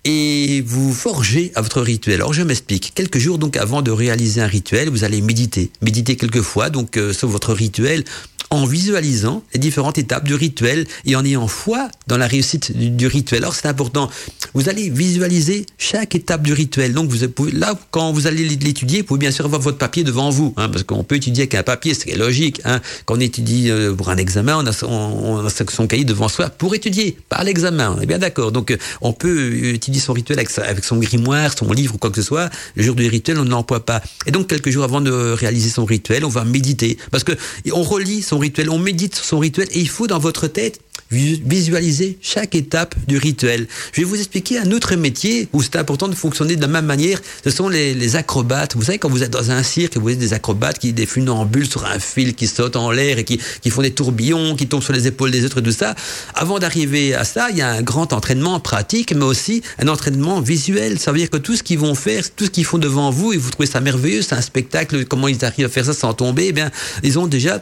et 0.03 0.61
vous 0.61 0.93
forgez 0.93 1.51
à 1.55 1.61
votre 1.61 1.82
rituel. 1.82 2.16
Alors 2.16 2.34
je 2.34 2.43
m'explique. 2.43 2.93
Quelques 2.93 3.18
jours 3.18 3.39
donc 3.39 3.57
avant 3.57 3.82
de 3.82 3.89
réaliser 3.89 4.39
un 4.39 4.47
rituel, 4.47 4.89
vous 4.89 5.03
allez 5.03 5.20
méditer, 5.20 5.72
méditer 5.82 6.16
quelques 6.16 6.41
fois 6.41 6.70
donc 6.70 6.95
euh, 6.97 7.11
sur 7.11 7.28
votre 7.28 7.53
rituel 7.53 8.03
en 8.49 8.65
visualisant 8.65 9.43
les 9.53 9.59
différentes 9.59 9.97
étapes 9.97 10.25
du 10.25 10.35
rituel 10.35 10.85
et 11.05 11.15
en 11.15 11.25
ayant 11.25 11.47
foi 11.47 11.89
dans 12.07 12.17
la 12.17 12.27
réussite 12.27 12.75
du, 12.75 13.07
rituel. 13.07 13.43
Alors 13.43 13.55
c'est 13.55 13.67
important, 13.67 14.09
vous 14.53 14.69
allez 14.69 14.89
visualiser 14.89 15.65
chaque 15.77 16.15
étape 16.15 16.41
du 16.43 16.53
rituel. 16.53 16.93
Donc 16.93 17.09
vous 17.09 17.45
là, 17.51 17.73
quand 17.91 18.11
vous 18.11 18.27
allez 18.27 18.43
l'étudier, 18.43 19.01
vous 19.01 19.07
pouvez 19.07 19.19
bien 19.19 19.31
sûr 19.31 19.45
avoir 19.45 19.61
votre 19.61 19.77
papier 19.77 20.03
devant 20.03 20.29
vous, 20.29 20.53
hein, 20.57 20.69
parce 20.69 20.83
qu'on 20.83 21.03
peut 21.03 21.15
étudier 21.15 21.43
avec 21.43 21.55
un 21.55 21.63
papier, 21.63 21.93
c'est 21.93 22.15
logique. 22.15 22.61
Hein. 22.65 22.81
Quand 23.05 23.15
on 23.15 23.19
étudie 23.19 23.69
euh, 23.69 23.93
pour 23.93 24.09
un 24.09 24.17
examen, 24.17 24.57
on 24.57 24.65
a, 24.65 24.85
on, 24.85 25.45
a, 25.45 25.49
son 25.49 25.87
cahier 25.87 26.05
devant 26.05 26.27
soi 26.27 26.49
pour 26.49 26.75
étudier, 26.75 27.17
pas 27.29 27.43
l'examen. 27.43 27.95
On 27.97 28.01
est 28.01 28.05
bien 28.05 28.19
d'accord. 28.19 28.51
Donc 28.51 28.71
euh, 28.71 28.77
on 29.01 29.13
peut 29.13 29.73
étudier 29.73 30.01
son 30.01 30.13
rituel 30.13 30.39
avec, 30.39 30.83
son 30.83 30.97
grimoire, 30.97 31.51
son 31.57 31.71
livre 31.71 31.95
ou 31.95 31.97
quoi 31.97 32.09
que 32.09 32.17
ce 32.17 32.21
soit. 32.21 32.49
Le 32.75 32.83
jour 32.83 32.95
du 32.95 33.07
rituel, 33.07 33.39
on 33.39 33.45
ne 33.45 33.49
l'emploie 33.49 33.85
pas. 33.85 34.01
Et 34.25 34.31
donc 34.31 34.47
quelques 34.47 34.69
jours 34.69 34.83
avant 34.83 35.01
de 35.01 35.11
réaliser 35.11 35.69
son 35.69 35.85
rituel, 35.85 36.25
on 36.25 36.29
va 36.29 36.45
méditer, 36.45 36.97
parce 37.11 37.23
que 37.23 37.33
on 37.71 37.83
relit 37.83 38.21
son 38.21 38.34
rituel, 38.39 38.69
on 38.69 38.79
médite 38.79 39.15
sur 39.15 39.25
son 39.25 39.39
rituel 39.39 39.67
et 39.71 39.79
il 39.79 39.89
faut 39.89 40.07
dans 40.07 40.19
votre 40.19 40.47
tête 40.47 40.79
visualiser 41.12 42.18
chaque 42.22 42.56
étape 42.56 42.95
du 43.08 43.18
rituel. 43.18 43.68
Je 43.91 44.01
vais 44.01 44.08
vous 44.08 44.16
expliquer 44.16 44.60
un 44.60 44.72
autre 44.72 44.95
métier 44.95 45.47
où 45.53 45.62
c'est 45.62 45.76
important 45.76 46.08
de 46.08 46.16
fonctionner 46.16 46.56
de 46.56 46.62
la 46.62 46.68
même 46.68 46.86
manière. 46.86 47.22
Ce 47.43 47.49
sont 47.49 47.70
les, 47.70 48.16
acrobates. 48.16 48.76
Vous 48.76 48.84
savez, 48.84 48.97
quand 48.97 49.10
vous 49.10 49.24
êtes 49.24 49.32
dans 49.32 49.51
un 49.51 49.64
cirque, 49.64 49.95
vous 49.95 50.01
voyez 50.01 50.18
des 50.18 50.34
acrobates 50.34 50.80
qui 50.80 50.93
des 50.93 51.06
funambules 51.06 51.68
sur 51.68 51.86
un 51.86 51.99
fil, 51.99 52.34
qui 52.34 52.47
sautent 52.47 52.76
en 52.76 52.91
l'air 52.91 53.18
et 53.18 53.24
qui, 53.24 53.39
qui 53.62 53.70
font 53.70 53.82
des 53.82 53.91
tourbillons, 53.91 54.56
qui 54.56 54.68
tombent 54.68 54.84
sur 54.84 54.93
les 54.93 55.08
épaules 55.08 55.32
des 55.32 55.43
autres 55.45 55.60
et 55.60 55.64
tout 55.64 55.72
ça. 55.72 55.95
Avant 56.34 56.60
d'arriver 56.60 57.14
à 57.14 57.24
ça, 57.24 57.49
il 57.51 57.58
y 57.58 57.62
a 57.62 57.70
un 57.70 57.82
grand 57.82 58.14
entraînement 58.14 58.60
pratique, 58.60 59.14
mais 59.14 59.26
aussi 59.26 59.62
un 59.80 59.88
entraînement 59.88 60.39
visuel. 60.39 60.99
Ça 60.99 61.12
veut 61.12 61.18
dire 61.18 61.30
que 61.30 61.38
tout 61.38 61.56
ce 61.56 61.64
qu'ils 61.64 61.80
vont 61.80 61.95
faire, 61.95 62.24
tout 62.36 62.45
ce 62.45 62.49
qu'ils 62.49 62.66
font 62.66 62.78
devant 62.78 63.10
vous, 63.12 63.34
et 63.34 63.38
vous 63.38 63.49
trouvez 63.49 63.68
ça 63.68 63.82
merveilleux, 63.82 64.22
c'est 64.22 64.36
un 64.36 64.41
spectacle, 64.41 65.06
comment 65.06 65.28
ils 65.28 65.43
arrivent 65.43 65.66
à 65.66 65.70
faire 65.70 65.86
ça 65.86 65.93
sans 65.93 66.14
tomber, 66.14 66.47
eh 66.49 66.53
bien, 66.53 66.72
ils 67.03 67.20
ont 67.20 67.28
déjà 67.28 67.60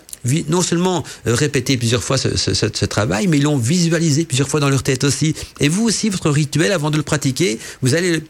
non 0.47 0.61
seulement 0.61 1.03
euh, 1.27 1.35
répété 1.35 1.77
plusieurs 1.77 2.03
fois 2.03 2.17
ce 2.17 2.85
travail, 2.85 3.27
ils 3.33 3.43
l'ont 3.43 3.57
visualisé 3.57 4.25
plusieurs 4.25 4.49
fois 4.49 4.59
dans 4.59 4.69
leur 4.69 4.83
tête 4.83 5.03
aussi. 5.03 5.35
Et 5.59 5.69
vous 5.69 5.83
aussi, 5.83 6.09
votre 6.09 6.29
rituel, 6.29 6.71
avant 6.71 6.91
de 6.91 6.97
le 6.97 7.03
pratiquer, 7.03 7.59
vous 7.81 7.95
allez 7.95 8.21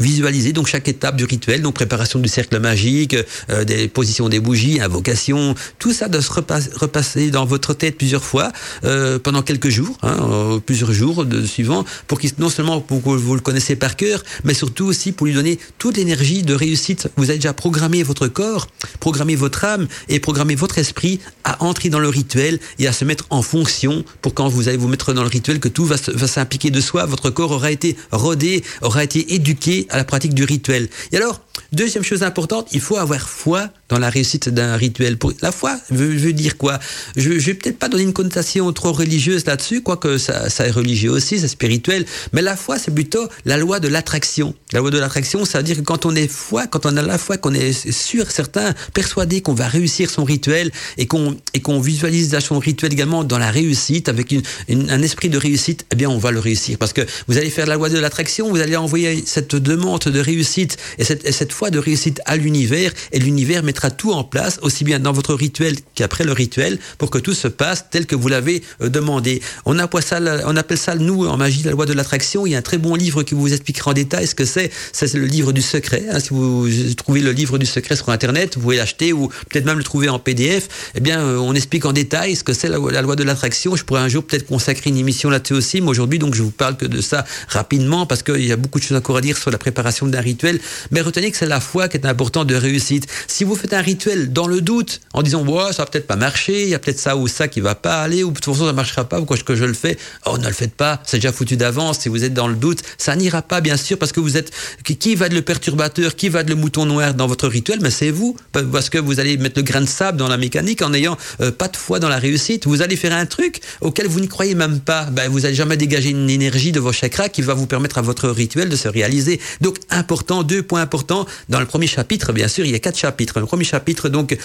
visualiser 0.00 0.52
donc 0.52 0.66
chaque 0.66 0.88
étape 0.88 1.16
du 1.16 1.24
rituel, 1.24 1.62
donc 1.62 1.74
préparation 1.74 2.18
du 2.18 2.28
cercle 2.28 2.58
magique, 2.58 3.16
euh, 3.50 3.64
des 3.64 3.88
positions 3.88 4.28
des 4.28 4.40
bougies, 4.40 4.80
invocation, 4.80 5.54
tout 5.78 5.92
ça 5.92 6.08
doit 6.08 6.22
se 6.22 6.32
repasser 6.32 7.30
dans 7.30 7.44
votre 7.44 7.74
tête 7.74 7.96
plusieurs 7.96 8.24
fois 8.24 8.52
euh, 8.84 9.18
pendant 9.18 9.42
quelques 9.42 9.68
jours, 9.68 9.96
hein, 10.02 10.16
euh, 10.20 10.58
plusieurs 10.58 10.92
jours 10.92 11.24
de 11.24 11.44
suivant, 11.44 11.84
pour 12.06 12.18
qu'il 12.18 12.30
non 12.38 12.48
seulement 12.48 12.80
pour 12.80 13.02
que 13.02 13.10
vous 13.10 13.34
le 13.34 13.40
connaissez 13.40 13.76
par 13.76 13.96
cœur, 13.96 14.22
mais 14.44 14.54
surtout 14.54 14.86
aussi 14.86 15.12
pour 15.12 15.26
lui 15.26 15.34
donner 15.34 15.58
toute 15.78 15.96
l'énergie 15.96 16.42
de 16.42 16.54
réussite. 16.54 17.08
Vous 17.16 17.30
avez 17.30 17.38
déjà 17.38 17.52
programmé 17.52 18.02
votre 18.02 18.28
corps, 18.28 18.66
programmé 19.00 19.36
votre 19.36 19.64
âme 19.64 19.86
et 20.08 20.20
programmé 20.20 20.54
votre 20.54 20.78
esprit 20.78 21.20
à 21.44 21.62
entrer 21.62 21.90
dans 21.90 21.98
le 21.98 22.08
rituel 22.08 22.58
et 22.78 22.86
à 22.86 22.92
se 22.92 23.04
mettre 23.04 23.26
en 23.30 23.42
fonction 23.42 24.04
pour 24.22 24.32
quand 24.34 24.48
vous 24.48 24.68
allez 24.68 24.76
vous 24.78 24.88
mettre 24.88 25.12
dans 25.12 25.22
le 25.22 25.28
rituel 25.28 25.60
que 25.60 25.68
tout 25.68 25.84
va 25.84 25.96
s'impliquer 25.96 26.70
de 26.70 26.80
soi. 26.80 27.04
Votre 27.04 27.30
corps 27.30 27.50
aura 27.50 27.70
été 27.70 27.96
rodé, 28.12 28.62
aura 28.80 29.04
été 29.04 29.34
éduqué 29.34 29.86
à 29.90 29.96
la 29.96 30.04
pratique 30.04 30.34
du 30.34 30.44
rituel. 30.44 30.88
Et 31.12 31.16
alors, 31.16 31.40
deuxième 31.72 32.04
chose 32.04 32.22
importante, 32.22 32.68
il 32.72 32.80
faut 32.80 32.96
avoir 32.96 33.28
foi 33.28 33.70
dans 33.90 33.98
la 33.98 34.08
réussite 34.08 34.48
d'un 34.48 34.76
rituel. 34.76 35.18
La 35.42 35.52
foi 35.52 35.78
veut, 35.90 36.32
dire 36.32 36.56
quoi? 36.56 36.78
Je 37.16 37.30
ne 37.30 37.38
vais 37.38 37.54
peut-être 37.54 37.78
pas 37.78 37.88
donner 37.88 38.04
une 38.04 38.12
connotation 38.12 38.72
trop 38.72 38.92
religieuse 38.92 39.44
là-dessus, 39.44 39.82
quoique 39.82 40.16
ça, 40.16 40.48
ça 40.48 40.66
est 40.66 40.70
religieux 40.70 41.10
aussi, 41.10 41.38
c'est 41.38 41.48
spirituel, 41.48 42.06
mais 42.32 42.40
la 42.40 42.56
foi, 42.56 42.78
c'est 42.78 42.94
plutôt 42.94 43.28
la 43.44 43.56
loi 43.56 43.80
de 43.80 43.88
l'attraction. 43.88 44.54
La 44.72 44.80
loi 44.80 44.90
de 44.90 44.98
l'attraction, 44.98 45.44
ça 45.44 45.58
veut 45.58 45.64
dire 45.64 45.76
que 45.76 45.82
quand 45.82 46.06
on 46.06 46.14
est 46.14 46.30
foi, 46.30 46.66
quand 46.66 46.86
on 46.86 46.96
a 46.96 47.02
la 47.02 47.18
foi, 47.18 47.36
qu'on 47.36 47.52
est 47.52 47.90
sûr, 47.90 48.30
certain, 48.30 48.74
persuadé 48.94 49.42
qu'on 49.42 49.54
va 49.54 49.66
réussir 49.66 50.10
son 50.10 50.24
rituel 50.24 50.70
et 50.96 51.06
qu'on 51.06 51.36
qu'on 51.62 51.80
visualise 51.80 52.38
son 52.40 52.58
rituel 52.58 52.92
également 52.92 53.24
dans 53.24 53.38
la 53.38 53.50
réussite, 53.50 54.08
avec 54.08 54.34
un 54.68 55.02
esprit 55.02 55.28
de 55.28 55.38
réussite, 55.38 55.84
eh 55.92 55.96
bien, 55.96 56.08
on 56.08 56.18
va 56.18 56.30
le 56.30 56.38
réussir. 56.38 56.78
Parce 56.78 56.92
que 56.92 57.02
vous 57.28 57.36
allez 57.36 57.50
faire 57.50 57.66
la 57.66 57.74
loi 57.74 57.88
de 57.88 57.98
l'attraction, 57.98 58.50
vous 58.50 58.60
allez 58.60 58.76
envoyer 58.76 59.22
cette 59.26 59.56
demande 59.56 60.00
de 60.00 60.20
réussite 60.20 60.76
et 60.98 61.04
cette 61.04 61.52
foi 61.52 61.70
de 61.70 61.78
réussite 61.78 62.20
à 62.24 62.36
l'univers, 62.36 62.92
et 63.12 63.18
l'univers 63.18 63.62
mettra 63.62 63.79
tout 63.88 64.12
en 64.12 64.24
place, 64.24 64.58
aussi 64.60 64.84
bien 64.84 64.98
dans 64.98 65.12
votre 65.12 65.32
rituel 65.32 65.76
qu'après 65.94 66.24
le 66.24 66.32
rituel, 66.32 66.78
pour 66.98 67.10
que 67.10 67.16
tout 67.16 67.32
se 67.32 67.48
passe 67.48 67.86
tel 67.90 68.04
que 68.04 68.14
vous 68.14 68.28
l'avez 68.28 68.62
euh, 68.82 68.90
demandé. 68.90 69.40
On 69.64 69.78
appelle, 69.78 70.02
ça, 70.02 70.94
nous, 70.96 71.26
en 71.26 71.36
magie, 71.38 71.62
la 71.62 71.70
loi 71.70 71.86
de 71.86 71.94
l'attraction. 71.94 72.46
Il 72.46 72.52
y 72.52 72.54
a 72.54 72.58
un 72.58 72.62
très 72.62 72.78
bon 72.78 72.94
livre 72.94 73.22
qui 73.22 73.34
vous 73.34 73.52
expliquera 73.52 73.92
en 73.92 73.94
détail 73.94 74.26
ce 74.26 74.34
que 74.34 74.44
c'est. 74.44 74.70
C'est 74.92 75.14
le 75.14 75.24
livre 75.24 75.52
du 75.52 75.62
secret. 75.62 76.04
Hein. 76.10 76.20
Si 76.20 76.30
vous 76.30 76.68
trouvez 76.96 77.20
le 77.20 77.32
livre 77.32 77.56
du 77.56 77.66
secret 77.66 77.96
sur 77.96 78.10
Internet, 78.10 78.56
vous 78.56 78.62
pouvez 78.62 78.76
l'acheter 78.76 79.12
ou 79.12 79.28
peut-être 79.48 79.64
même 79.64 79.78
le 79.78 79.84
trouver 79.84 80.08
en 80.08 80.18
PDF. 80.18 80.68
Eh 80.94 81.00
bien, 81.00 81.20
euh, 81.20 81.38
on 81.38 81.54
explique 81.54 81.84
en 81.84 81.92
détail 81.92 82.36
ce 82.36 82.44
que 82.44 82.52
c'est 82.52 82.68
la, 82.68 82.78
la, 82.78 83.02
loi 83.02 83.16
de 83.16 83.22
l'attraction. 83.22 83.76
Je 83.76 83.84
pourrais 83.84 84.02
un 84.02 84.08
jour 84.08 84.24
peut-être 84.24 84.46
consacrer 84.46 84.90
une 84.90 84.96
émission 84.96 85.30
là-dessus 85.30 85.54
aussi, 85.54 85.80
mais 85.80 85.88
aujourd'hui, 85.88 86.18
donc, 86.18 86.34
je 86.34 86.42
vous 86.42 86.50
parle 86.50 86.76
que 86.76 86.86
de 86.86 87.00
ça 87.00 87.24
rapidement 87.48 88.06
parce 88.06 88.22
qu'il 88.22 88.44
y 88.44 88.52
a 88.52 88.56
beaucoup 88.56 88.78
de 88.78 88.84
choses 88.84 88.96
encore 88.96 89.16
à 89.16 89.20
dire 89.20 89.36
sur 89.36 89.50
la 89.50 89.58
préparation 89.58 90.06
d'un 90.06 90.20
rituel. 90.20 90.60
Mais 90.90 91.00
retenez 91.00 91.30
que 91.30 91.36
c'est 91.36 91.46
la 91.46 91.60
foi 91.60 91.88
qui 91.88 91.96
est 91.96 92.06
importante 92.06 92.46
de 92.46 92.54
réussite. 92.54 93.06
Si 93.26 93.44
vous 93.44 93.54
faites 93.54 93.69
un 93.74 93.80
rituel 93.80 94.32
dans 94.32 94.46
le 94.46 94.60
doute, 94.60 95.00
en 95.12 95.22
disant 95.22 95.44
ouais, 95.44 95.72
ça 95.72 95.84
va 95.84 95.86
peut-être 95.86 96.06
pas 96.06 96.16
marcher, 96.16 96.62
il 96.62 96.68
y 96.68 96.74
a 96.74 96.78
peut-être 96.78 96.98
ça 96.98 97.16
ou 97.16 97.28
ça 97.28 97.48
qui 97.48 97.60
va 97.60 97.74
pas 97.74 98.02
aller, 98.02 98.24
ou 98.24 98.30
de 98.30 98.34
toute 98.34 98.44
façon 98.52 98.66
ça 98.66 98.72
marchera 98.72 99.08
pas, 99.08 99.18
pourquoi 99.18 99.36
est-ce 99.36 99.44
que 99.44 99.56
je 99.56 99.64
le 99.64 99.74
fais? 99.74 99.98
Oh, 100.26 100.38
ne 100.38 100.46
le 100.46 100.52
faites 100.52 100.74
pas, 100.74 101.00
c'est 101.04 101.18
déjà 101.18 101.32
foutu 101.32 101.56
d'avance. 101.56 102.00
Si 102.00 102.08
vous 102.08 102.24
êtes 102.24 102.34
dans 102.34 102.48
le 102.48 102.54
doute, 102.54 102.82
ça 102.98 103.16
n'ira 103.16 103.42
pas 103.42 103.60
bien 103.60 103.76
sûr 103.76 103.98
parce 103.98 104.12
que 104.12 104.20
vous 104.20 104.36
êtes 104.36 104.50
qui 104.84 105.14
va 105.14 105.26
être 105.26 105.32
le 105.32 105.42
perturbateur, 105.42 106.14
qui 106.14 106.28
va 106.28 106.40
être 106.40 106.48
le 106.48 106.56
mouton 106.56 106.84
noir 106.84 107.14
dans 107.14 107.26
votre 107.26 107.48
rituel, 107.48 107.78
mais 107.80 107.90
c'est 107.90 108.10
vous 108.10 108.36
parce 108.52 108.90
que 108.90 108.98
vous 108.98 109.20
allez 109.20 109.36
mettre 109.36 109.58
le 109.58 109.62
grain 109.62 109.80
de 109.80 109.88
sable 109.88 110.18
dans 110.18 110.28
la 110.28 110.36
mécanique 110.36 110.82
en 110.82 110.90
n'ayant 110.90 111.16
euh, 111.40 111.50
pas 111.50 111.68
de 111.68 111.76
foi 111.76 111.98
dans 111.98 112.08
la 112.08 112.18
réussite. 112.18 112.66
Vous 112.66 112.82
allez 112.82 112.96
faire 112.96 113.14
un 113.14 113.26
truc 113.26 113.60
auquel 113.80 114.06
vous 114.06 114.20
n'y 114.20 114.28
croyez 114.28 114.54
même 114.54 114.80
pas. 114.80 115.04
Ben, 115.04 115.30
vous 115.30 115.46
allez 115.46 115.54
jamais 115.54 115.76
dégager 115.76 116.10
une 116.10 116.28
énergie 116.28 116.72
de 116.72 116.80
vos 116.80 116.92
chakras 116.92 117.28
qui 117.28 117.42
va 117.42 117.54
vous 117.54 117.66
permettre 117.66 117.98
à 117.98 118.02
votre 118.02 118.28
rituel 118.28 118.68
de 118.68 118.76
se 118.76 118.88
réaliser. 118.88 119.40
Donc 119.60 119.76
important, 119.90 120.42
deux 120.42 120.62
points 120.62 120.82
importants 120.82 121.26
dans 121.48 121.60
le 121.60 121.66
premier 121.66 121.86
chapitre. 121.86 122.32
Bien 122.32 122.48
sûr, 122.48 122.64
il 122.64 122.72
y 122.72 122.74
a 122.74 122.78
quatre 122.78 122.98
chapitres. 122.98 123.40
Le 123.40 123.46
premier 123.46 123.59
chapitre, 123.64 124.08
donc, 124.08 124.36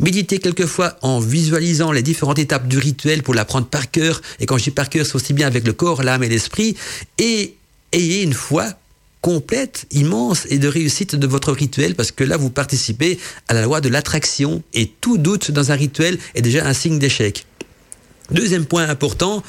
méditer 0.00 0.38
quelquefois 0.38 0.96
en 1.02 1.20
visualisant 1.20 1.92
les 1.92 2.02
différentes 2.02 2.38
étapes 2.38 2.68
du 2.68 2.78
rituel 2.78 3.22
pour 3.22 3.34
l'apprendre 3.34 3.66
par 3.66 3.90
cœur. 3.90 4.20
Et 4.40 4.46
quand 4.46 4.58
je 4.58 4.64
dis 4.64 4.70
par 4.70 4.88
cœur, 4.88 5.06
c'est 5.06 5.16
aussi 5.16 5.32
bien 5.32 5.46
avec 5.46 5.66
le 5.66 5.72
corps, 5.72 6.02
l'âme 6.02 6.22
et 6.22 6.28
l'esprit. 6.28 6.76
Et 7.18 7.54
ayez 7.92 8.22
une 8.22 8.34
foi 8.34 8.66
complète, 9.20 9.86
immense 9.90 10.46
et 10.50 10.58
de 10.58 10.68
réussite 10.68 11.16
de 11.16 11.26
votre 11.26 11.50
rituel 11.52 11.94
parce 11.94 12.12
que 12.12 12.22
là, 12.22 12.36
vous 12.36 12.50
participez 12.50 13.18
à 13.48 13.54
la 13.54 13.62
loi 13.62 13.80
de 13.80 13.88
l'attraction 13.88 14.62
et 14.72 14.86
tout 15.00 15.18
doute 15.18 15.50
dans 15.50 15.72
un 15.72 15.74
rituel 15.74 16.18
est 16.34 16.42
déjà 16.42 16.64
un 16.64 16.72
signe 16.72 16.98
d'échec. 16.98 17.44
Deuxième 18.30 18.66
point 18.66 18.88
important, 18.88 19.42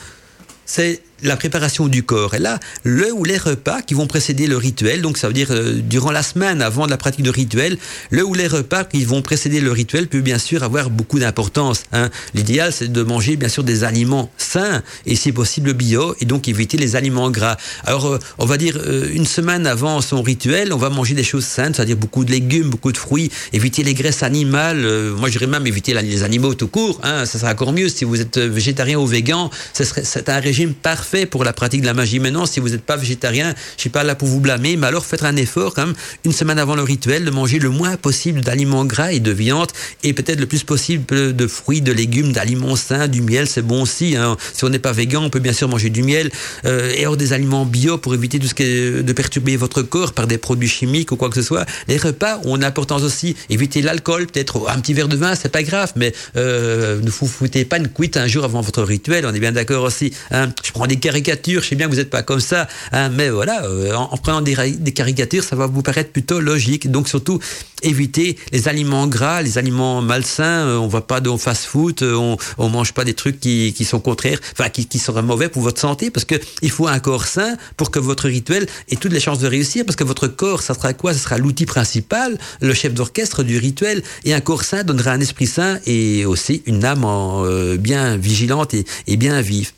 c'est 0.66 1.02
la 1.24 1.36
préparation 1.36 1.88
du 1.88 2.04
corps. 2.04 2.36
Et 2.36 2.40
là, 2.40 2.60
le 2.84 3.12
ou 3.12 3.24
les 3.24 3.38
repas 3.38 3.82
qui 3.82 3.94
vont 3.94 4.08
précéder 4.08 4.48
le 4.48 4.58
rituel, 4.58 5.02
donc 5.02 5.18
ça 5.18 5.28
veut 5.28 5.34
dire 5.34 5.48
euh, 5.52 5.74
durant 5.82 6.12
la 6.12 6.24
semaine 6.24 6.62
avant 6.62 6.86
la 6.86 6.98
pratique 6.98 7.24
du 7.24 7.30
rituel, 7.30 7.78
le 8.12 8.24
ou 8.24 8.34
les 8.34 8.48
repas 8.48 8.84
qui 8.84 9.04
vont 9.04 9.22
précéder 9.22 9.60
le 9.60 9.72
rituel 9.72 10.08
peut 10.08 10.22
bien 10.22 10.38
sûr 10.38 10.64
avoir 10.64 10.90
beaucoup 10.90 11.20
d'importance. 11.20 11.84
Hein. 11.92 12.10
L'idéal, 12.34 12.72
c'est 12.72 12.92
de 12.92 13.04
manger 13.04 13.36
bien 13.36 13.50
sûr 13.50 13.64
des 13.64 13.84
aliments 13.84 14.32
sains 14.38 14.84
et 15.06 15.16
si 15.16 15.32
possible 15.32 15.74
bio, 15.74 16.16
et 16.20 16.26
donc 16.26 16.48
éviter 16.48 16.78
les 16.78 16.96
aliments 16.96 17.32
gras. 17.32 17.58
Alors, 17.84 18.06
euh, 18.06 18.20
on 18.38 18.46
va 18.46 18.58
dire 18.58 18.78
euh, 18.78 19.10
une 19.12 19.26
semaine 19.26 19.66
avant 19.66 20.02
son 20.02 20.22
rituel, 20.22 20.74
on 20.74 20.78
va 20.78 20.90
manger 20.90 21.16
des 21.16 21.24
choses 21.24 21.46
saines, 21.46 21.74
c'est-à-dire 21.74 21.98
beaucoup 21.98 22.26
de 22.26 22.32
légumes, 22.32 22.70
beaucoup 22.70 22.92
de 22.92 22.98
fruits, 22.98 23.32
éviter 23.54 23.84
les 23.84 23.94
graisses 23.94 24.24
animales. 24.24 24.86
moi, 25.18 25.30
je 25.30 25.38
dirais 25.38 25.48
même 25.48 25.66
éviter 25.66 25.94
les 25.94 26.24
animaux 26.24 26.54
tout 26.54 26.68
court. 26.68 27.00
Hein, 27.04 27.26
ça 27.26 27.40
sera 27.40 27.52
encore 27.52 27.74
mieux 27.74 27.90
si 27.90 28.06
vous 28.06 28.22
êtes 28.22 28.38
végétarien 28.38 29.00
ou 29.00 29.06
végan. 29.06 29.50
C'est 29.74 30.30
un 30.30 30.40
régime 30.40 30.74
parfait 30.74 31.07
fait 31.08 31.26
pour 31.26 31.44
la 31.44 31.54
pratique 31.54 31.82
de 31.82 31.86
la 31.86 31.94
magie. 31.94 32.20
Maintenant, 32.20 32.46
si 32.46 32.60
vous 32.60 32.70
n'êtes 32.70 32.84
pas 32.84 32.98
végétarien, 32.98 33.54
je 33.76 33.82
suis 33.82 33.90
pas 33.90 34.04
là 34.04 34.16
pour 34.16 34.28
vous 34.28 34.40
blâmer, 34.40 34.76
mais 34.76 34.88
alors 34.88 35.06
faites 35.06 35.24
un 35.24 35.36
effort 35.36 35.74
quand 35.74 35.88
même, 35.88 35.96
une 36.26 36.34
semaine 36.34 36.60
avant 36.60 36.76
le 36.76 36.84
rituel, 36.84 37.26
de 37.26 37.32
manger 37.32 37.60
le 37.60 37.70
moins 37.70 37.96
possible 37.98 38.42
d'aliments 38.42 38.86
gras 38.86 39.12
et 39.12 39.20
de 39.20 39.32
viande, 39.32 39.72
et 40.04 40.14
peut-être 40.14 40.40
le 40.40 40.46
plus 40.46 40.64
possible 40.64 41.06
de 41.36 41.48
fruits, 41.48 41.82
de 41.82 41.92
légumes, 41.92 42.34
d'aliments 42.34 42.76
sains, 42.76 43.08
du 43.08 43.22
miel, 43.22 43.48
c'est 43.48 43.62
bon 43.62 43.84
aussi. 43.84 44.16
Hein. 44.16 44.38
Si 44.54 44.64
on 44.66 44.70
n'est 44.70 44.80
pas 44.80 44.92
végan, 44.92 45.24
on 45.24 45.30
peut 45.30 45.40
bien 45.40 45.54
sûr 45.54 45.68
manger 45.70 45.90
du 45.90 46.04
miel, 46.04 46.30
euh, 46.66 46.92
et 46.96 47.06
hors 47.08 47.18
des 47.18 47.34
aliments 47.34 47.66
bio 47.66 47.98
pour 47.98 48.14
éviter 48.14 48.40
tout 48.40 48.48
ce 48.48 48.54
qui 48.54 48.64
est 48.64 49.04
de 49.04 49.14
perturber 49.14 49.56
votre 49.56 49.82
corps 49.82 50.14
par 50.14 50.28
des 50.28 50.38
produits 50.38 50.68
chimiques 50.68 51.12
ou 51.12 51.16
quoi 51.16 51.30
que 51.30 51.36
ce 51.36 51.42
soit. 51.42 51.66
Les 51.88 51.98
repas 51.98 52.40
ont 52.44 52.58
une 52.58 52.64
importance 52.64 53.04
aussi. 53.04 53.36
Éviter 53.50 53.82
l'alcool, 53.82 54.28
peut-être 54.28 54.70
un 54.70 54.80
petit 54.80 54.94
verre 54.94 55.08
de 55.08 55.16
vin, 55.16 55.36
c'est 55.36 55.52
pas 55.52 55.64
grave, 55.64 55.94
mais 55.96 56.14
euh, 56.36 57.00
ne 57.02 57.10
vous 57.10 57.28
foutez 57.28 57.66
pas 57.66 57.78
une 57.78 57.88
cuite 57.88 58.18
un 58.18 58.28
jour 58.28 58.44
avant 58.44 58.62
votre 58.62 58.84
rituel, 58.84 59.26
on 59.26 59.34
est 59.34 59.40
bien 59.40 59.52
d'accord 59.52 59.84
aussi. 59.84 60.14
Hein. 60.32 60.50
Je 60.64 60.72
prends 60.72 60.88
des 60.88 60.97
caricatures. 61.00 61.64
Je 61.64 61.70
sais 61.70 61.76
bien 61.76 61.88
que 61.88 61.92
vous 61.92 61.98
n'êtes 61.98 62.10
pas 62.10 62.24
comme 62.24 62.40
ça, 62.40 62.68
hein, 62.92 63.10
mais 63.10 63.30
voilà, 63.30 63.64
euh, 63.66 63.94
en, 63.94 64.18
prenant 64.18 64.42
des, 64.42 64.56
caricatures, 64.94 65.44
ça 65.44 65.56
va 65.56 65.68
vous 65.68 65.82
paraître 65.82 66.12
plutôt 66.12 66.40
logique. 66.40 66.90
Donc 66.92 67.08
surtout, 67.08 67.40
éviter 67.84 68.38
les 68.52 68.68
aliments 68.68 69.08
gras, 69.08 69.42
les 69.42 69.58
aliments 69.58 70.02
malsains. 70.02 70.68
Euh, 70.68 70.78
on 70.78 70.88
va 70.88 71.02
pas 71.02 71.22
de 71.22 71.36
fast-food, 71.38 72.02
euh, 72.02 72.16
on, 72.16 72.38
on 72.58 72.70
mange 72.70 72.94
pas 72.94 73.04
des 73.04 73.14
trucs 73.14 73.40
qui, 73.40 73.86
sont 73.86 74.00
contraires, 74.00 74.40
enfin 74.54 74.70
qui, 74.70 75.00
seraient 75.00 75.22
mauvais 75.22 75.50
pour 75.50 75.62
votre 75.62 75.80
santé, 75.80 76.10
parce 76.10 76.26
que 76.26 76.36
il 76.62 76.72
faut 76.72 76.88
un 76.88 77.00
corps 77.00 77.26
sain 77.26 77.56
pour 77.76 77.92
que 77.92 78.00
votre 78.00 78.28
rituel 78.28 78.66
ait 78.90 78.96
toutes 78.96 79.14
les 79.14 79.20
chances 79.20 79.40
de 79.40 79.48
réussir, 79.48 79.86
parce 79.86 79.96
que 79.96 80.04
votre 80.04 80.28
corps, 80.28 80.62
ça 80.62 80.74
sera 80.74 80.94
quoi? 80.94 81.14
Ce 81.14 81.20
sera 81.20 81.38
l'outil 81.38 81.66
principal, 81.66 82.38
le 82.62 82.74
chef 82.74 82.94
d'orchestre 82.94 83.44
du 83.44 83.58
rituel, 83.58 84.02
et 84.26 84.34
un 84.34 84.42
corps 84.42 84.64
sain 84.64 84.84
donnera 84.84 85.12
un 85.12 85.20
esprit 85.20 85.48
sain 85.48 85.80
et 85.86 86.26
aussi 86.26 86.64
une 86.66 86.84
âme 86.84 87.04
euh, 87.06 87.78
bien 87.78 88.18
vigilante 88.18 88.74
et, 88.74 88.86
et 89.08 89.18
bien 89.18 89.42
vive. 89.42 89.72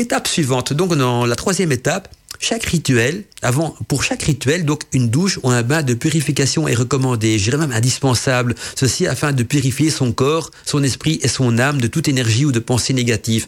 Étape 0.00 0.28
suivante, 0.28 0.72
donc 0.72 0.96
dans 0.96 1.26
la 1.26 1.36
troisième 1.36 1.72
étape, 1.72 2.08
chaque 2.38 2.64
rituel, 2.64 3.24
avant, 3.42 3.76
pour 3.86 4.02
chaque 4.02 4.22
rituel, 4.22 4.64
donc 4.64 4.84
une 4.94 5.10
douche 5.10 5.38
ou 5.42 5.50
un 5.50 5.62
bain 5.62 5.82
de 5.82 5.92
purification 5.92 6.66
est 6.66 6.74
recommandé, 6.74 7.38
je 7.38 7.44
dirais 7.44 7.58
même 7.58 7.70
indispensable, 7.70 8.54
ceci 8.74 9.06
afin 9.06 9.32
de 9.32 9.42
purifier 9.42 9.90
son 9.90 10.12
corps, 10.12 10.52
son 10.64 10.82
esprit 10.82 11.20
et 11.22 11.28
son 11.28 11.58
âme 11.58 11.82
de 11.82 11.86
toute 11.86 12.08
énergie 12.08 12.46
ou 12.46 12.50
de 12.50 12.60
pensée 12.60 12.94
négative. 12.94 13.46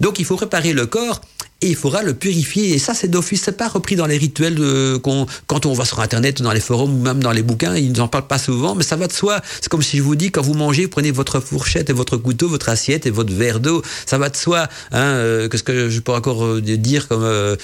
Donc 0.00 0.18
il 0.18 0.24
faut 0.24 0.36
préparer 0.36 0.72
le 0.72 0.86
corps 0.86 1.20
et 1.62 1.68
il 1.68 1.76
faudra 1.76 2.02
le 2.02 2.14
purifier. 2.14 2.74
Et 2.74 2.78
ça, 2.78 2.94
c'est 2.94 3.08
d'office, 3.08 3.42
c'est 3.44 3.56
pas 3.56 3.68
repris 3.68 3.96
dans 3.96 4.06
les 4.06 4.16
rituels 4.16 4.58
qu'on, 5.02 5.26
quand 5.46 5.66
on 5.66 5.72
va 5.72 5.84
sur 5.84 6.00
Internet, 6.00 6.42
dans 6.42 6.52
les 6.52 6.60
forums 6.60 6.94
ou 6.94 7.02
même 7.02 7.22
dans 7.22 7.32
les 7.32 7.42
bouquins, 7.42 7.76
ils 7.76 7.92
nous 7.92 8.00
en 8.00 8.08
parlent 8.08 8.26
pas 8.26 8.38
souvent, 8.38 8.74
mais 8.74 8.84
ça 8.84 8.96
va 8.96 9.06
de 9.06 9.12
soi. 9.12 9.40
C'est 9.60 9.68
comme 9.68 9.82
si 9.82 9.98
je 9.98 10.02
vous 10.02 10.16
dis, 10.16 10.30
quand 10.30 10.42
vous 10.42 10.54
mangez, 10.54 10.88
prenez 10.88 11.10
votre 11.10 11.40
fourchette 11.40 11.90
et 11.90 11.92
votre 11.92 12.16
couteau, 12.16 12.48
votre 12.48 12.68
assiette 12.68 13.06
et 13.06 13.10
votre 13.10 13.32
verre 13.32 13.60
d'eau. 13.60 13.82
Ça 14.06 14.18
va 14.18 14.28
de 14.28 14.36
soi. 14.36 14.68
Hein, 14.92 15.00
euh, 15.00 15.48
qu'est-ce 15.48 15.62
que 15.62 15.90
je 15.90 16.00
peux 16.00 16.12
encore 16.12 16.44
euh, 16.44 16.60
dire 16.60 17.08
comme, 17.08 17.24
euh, 17.24 17.56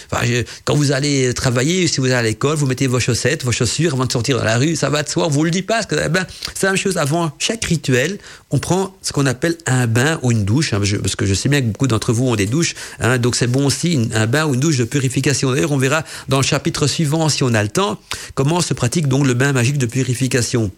quand 0.64 0.74
vous 0.74 0.92
allez 0.92 1.32
travailler, 1.34 1.86
si 1.86 2.00
vous 2.00 2.06
allez 2.06 2.14
à 2.14 2.22
l'école, 2.22 2.56
vous 2.56 2.66
mettez 2.66 2.86
vos 2.86 3.00
chaussettes, 3.00 3.44
vos 3.44 3.52
chaussures 3.52 3.94
avant 3.94 4.06
de 4.06 4.12
sortir 4.12 4.38
dans 4.38 4.44
la 4.44 4.58
rue, 4.58 4.76
ça 4.76 4.90
va 4.90 5.02
de 5.02 5.08
soi. 5.08 5.26
On 5.26 5.30
vous 5.30 5.44
le 5.44 5.50
dit 5.50 5.62
pas, 5.62 5.74
parce 5.74 5.86
que, 5.86 5.96
eh 6.04 6.08
ben, 6.08 6.26
c'est 6.54 6.66
la 6.66 6.72
même 6.72 6.80
chose. 6.80 6.96
Avant 6.96 7.32
chaque 7.38 7.64
rituel, 7.64 8.18
on 8.50 8.58
prend 8.58 8.96
ce 9.02 9.12
qu'on 9.12 9.26
appelle 9.26 9.56
un 9.66 9.86
bain 9.86 10.18
ou 10.22 10.32
une 10.32 10.44
douche, 10.44 10.72
hein, 10.72 10.80
parce 11.02 11.16
que 11.16 11.26
je 11.26 11.34
sais 11.34 11.48
bien 11.48 11.60
que 11.60 11.66
beaucoup 11.66 11.86
d'entre 11.86 12.12
vous 12.12 12.26
ont 12.26 12.36
des 12.36 12.46
douches, 12.46 12.74
hein, 13.00 13.18
donc 13.18 13.36
c'est 13.36 13.46
bon 13.46 13.66
aussi 13.66 13.85
un 13.94 14.26
bain 14.26 14.46
ou 14.46 14.54
une 14.54 14.60
douche 14.60 14.78
de 14.78 14.84
purification. 14.84 15.52
D'ailleurs, 15.52 15.72
on 15.72 15.78
verra 15.78 16.04
dans 16.28 16.38
le 16.38 16.44
chapitre 16.44 16.86
suivant, 16.86 17.28
si 17.28 17.42
on 17.42 17.54
a 17.54 17.62
le 17.62 17.68
temps, 17.68 18.00
comment 18.34 18.60
se 18.60 18.74
pratique 18.74 19.08
donc 19.08 19.26
le 19.26 19.34
bain 19.34 19.52
magique 19.52 19.78
de 19.78 19.86
purification. 19.86 20.70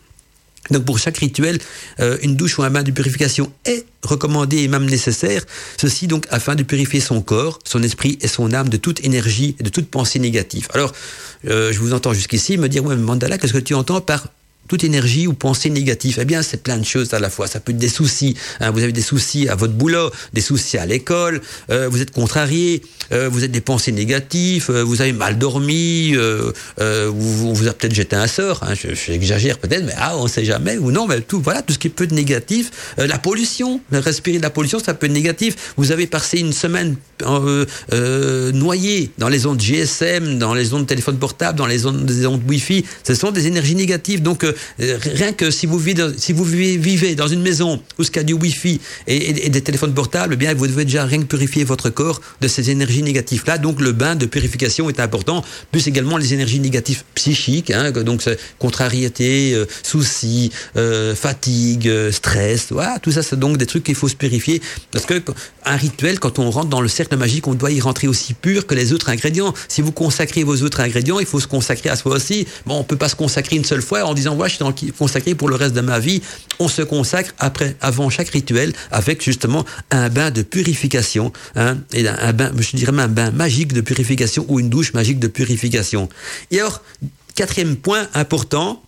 Donc 0.70 0.84
pour 0.84 0.98
chaque 0.98 1.16
rituel, 1.16 1.58
euh, 2.00 2.18
une 2.22 2.36
douche 2.36 2.58
ou 2.58 2.62
un 2.62 2.70
bain 2.70 2.82
de 2.82 2.90
purification 2.90 3.50
est 3.64 3.86
recommandé 4.02 4.58
et 4.58 4.68
même 4.68 4.84
nécessaire. 4.84 5.42
Ceci 5.80 6.06
donc 6.06 6.26
afin 6.30 6.54
de 6.54 6.62
purifier 6.62 7.00
son 7.00 7.22
corps, 7.22 7.58
son 7.64 7.82
esprit 7.82 8.18
et 8.20 8.28
son 8.28 8.52
âme 8.52 8.68
de 8.68 8.76
toute 8.76 9.02
énergie 9.04 9.56
et 9.58 9.62
de 9.62 9.70
toute 9.70 9.88
pensée 9.88 10.18
négative. 10.18 10.68
Alors, 10.74 10.92
euh, 11.46 11.72
je 11.72 11.78
vous 11.78 11.94
entends 11.94 12.12
jusqu'ici 12.12 12.58
me 12.58 12.68
dire, 12.68 12.84
ouais, 12.84 12.96
Mandala, 12.96 13.38
qu'est-ce 13.38 13.52
que 13.52 13.58
tu 13.58 13.74
entends 13.74 14.00
par 14.00 14.28
toute 14.68 14.84
énergie 14.84 15.26
ou 15.26 15.32
pensée 15.32 15.70
négative. 15.70 16.18
Eh 16.20 16.24
bien, 16.24 16.42
c'est 16.42 16.62
plein 16.62 16.76
de 16.76 16.84
choses 16.84 17.14
à 17.14 17.18
la 17.18 17.30
fois. 17.30 17.46
Ça 17.46 17.60
peut 17.60 17.72
être 17.72 17.78
des 17.78 17.88
soucis. 17.88 18.36
Hein. 18.60 18.70
Vous 18.70 18.82
avez 18.82 18.92
des 18.92 19.02
soucis 19.02 19.48
à 19.48 19.54
votre 19.54 19.72
boulot, 19.72 20.10
des 20.32 20.40
soucis 20.40 20.78
à 20.78 20.86
l'école, 20.86 21.40
euh, 21.70 21.88
vous 21.88 22.02
êtes 22.02 22.10
contrarié, 22.10 22.82
euh, 23.12 23.28
vous 23.28 23.44
êtes 23.44 23.50
des 23.50 23.60
pensées 23.60 23.92
négatives, 23.92 24.66
euh, 24.70 24.84
vous 24.84 25.00
avez 25.00 25.12
mal 25.12 25.38
dormi, 25.38 26.12
euh, 26.14 26.52
euh, 26.80 27.10
vous, 27.12 27.54
vous 27.54 27.66
avez 27.66 27.76
peut-être 27.76 27.94
jeté 27.94 28.16
un 28.16 28.26
sort. 28.26 28.62
Hein. 28.62 28.74
J'exagère 28.74 29.58
peut-être, 29.58 29.84
mais 29.84 29.94
ah, 29.96 30.16
on 30.16 30.24
ne 30.24 30.28
sait 30.28 30.44
jamais. 30.44 30.76
Ou 30.76 30.90
non, 30.90 31.06
mais 31.06 31.20
tout, 31.20 31.40
voilà, 31.40 31.62
tout 31.62 31.72
ce 31.72 31.78
qui 31.78 31.88
peut 31.88 32.04
être 32.04 32.12
négatif. 32.12 32.70
Euh, 32.98 33.06
la 33.06 33.18
pollution, 33.18 33.80
respirer 33.92 34.38
de 34.38 34.42
la 34.42 34.50
pollution, 34.50 34.78
ça 34.78 34.94
peut 34.94 35.06
être 35.06 35.12
négatif. 35.12 35.72
Vous 35.76 35.92
avez 35.92 36.06
passé 36.06 36.38
une 36.38 36.52
semaine 36.52 36.96
noyé 38.52 39.10
dans 39.18 39.28
les 39.28 39.46
ondes 39.46 39.60
GSM, 39.60 40.38
dans 40.38 40.54
les 40.54 40.72
ondes 40.72 40.82
de 40.82 40.86
téléphone 40.86 41.18
portable, 41.18 41.58
dans 41.58 41.66
les 41.66 41.86
ondes, 41.86 42.04
des 42.04 42.26
ondes 42.26 42.42
Wi-Fi. 42.46 42.84
Ce 43.04 43.14
sont 43.14 43.30
des 43.30 43.46
énergies 43.46 43.74
négatives. 43.74 44.22
Donc, 44.22 44.44
rien 44.78 45.32
que 45.32 45.50
si 45.50 45.66
vous 45.66 45.78
vivez, 45.78 47.14
dans 47.14 47.28
une 47.28 47.42
maison 47.42 47.80
où 47.98 48.02
il 48.02 48.16
y 48.16 48.18
a 48.18 48.22
du 48.22 48.34
Wi-Fi 48.34 48.80
et, 49.06 49.48
des 49.48 49.60
téléphones 49.60 49.94
portables, 49.94 50.34
eh 50.34 50.36
bien 50.36 50.54
vous 50.54 50.66
devez 50.66 50.84
déjà 50.84 51.04
rien 51.04 51.20
que 51.20 51.26
purifier 51.26 51.64
votre 51.64 51.90
corps 51.90 52.20
de 52.40 52.48
ces 52.48 52.70
énergies 52.70 53.02
négatives 53.02 53.44
là. 53.46 53.58
Donc 53.58 53.80
le 53.80 53.92
bain 53.92 54.16
de 54.16 54.26
purification 54.26 54.88
est 54.88 55.00
important, 55.00 55.44
plus 55.72 55.86
également 55.86 56.16
les 56.16 56.34
énergies 56.34 56.60
négatives 56.60 57.02
psychiques, 57.14 57.70
hein, 57.70 57.90
donc 57.90 58.22
contrariété, 58.58 59.54
euh, 59.54 59.66
soucis, 59.82 60.50
euh, 60.76 61.14
fatigue, 61.14 61.88
euh, 61.88 62.12
stress, 62.12 62.68
voilà, 62.70 62.98
tout 62.98 63.12
ça 63.12 63.22
c'est 63.22 63.38
donc 63.38 63.56
des 63.56 63.66
trucs 63.66 63.84
qu'il 63.84 63.94
faut 63.94 64.08
se 64.08 64.16
purifier 64.16 64.60
parce 64.90 65.06
que 65.06 65.22
un 65.64 65.76
rituel 65.76 66.18
quand 66.18 66.38
on 66.38 66.50
rentre 66.50 66.68
dans 66.68 66.80
le 66.80 66.88
cercle 66.88 67.16
magique, 67.16 67.46
on 67.46 67.54
doit 67.54 67.70
y 67.70 67.80
rentrer 67.80 68.08
aussi 68.08 68.34
pur 68.34 68.66
que 68.66 68.74
les 68.74 68.92
autres 68.92 69.10
ingrédients. 69.10 69.52
Si 69.68 69.82
vous 69.82 69.92
consacrez 69.92 70.44
vos 70.44 70.62
autres 70.62 70.80
ingrédients, 70.80 71.18
il 71.20 71.26
faut 71.26 71.40
se 71.40 71.46
consacrer 71.46 71.90
à 71.90 71.96
soi 71.96 72.16
aussi. 72.16 72.46
Bon, 72.66 72.78
on 72.78 72.84
peut 72.84 72.96
pas 72.96 73.08
se 73.08 73.16
consacrer 73.16 73.56
une 73.56 73.64
seule 73.64 73.82
fois 73.82 74.04
en 74.04 74.14
disant 74.14 74.34
ouais, 74.36 74.47
consacré 74.96 75.34
pour 75.34 75.48
le 75.48 75.56
reste 75.56 75.74
de 75.74 75.80
ma 75.80 75.98
vie. 75.98 76.22
On 76.58 76.68
se 76.68 76.82
consacre 76.82 77.34
après, 77.38 77.76
avant 77.80 78.10
chaque 78.10 78.28
rituel 78.28 78.72
avec 78.90 79.22
justement 79.22 79.64
un 79.90 80.08
bain 80.08 80.30
de 80.30 80.42
purification, 80.42 81.32
hein, 81.56 81.78
et 81.92 82.08
un 82.08 82.32
bain, 82.32 82.52
je 82.58 82.76
dirais 82.76 82.92
même 82.92 83.04
un 83.04 83.08
bain 83.08 83.30
magique 83.30 83.72
de 83.72 83.80
purification 83.80 84.44
ou 84.48 84.60
une 84.60 84.68
douche 84.68 84.92
magique 84.94 85.18
de 85.18 85.28
purification. 85.28 86.08
Et 86.50 86.60
alors, 86.60 86.82
quatrième 87.34 87.76
point 87.76 88.08
important, 88.14 88.82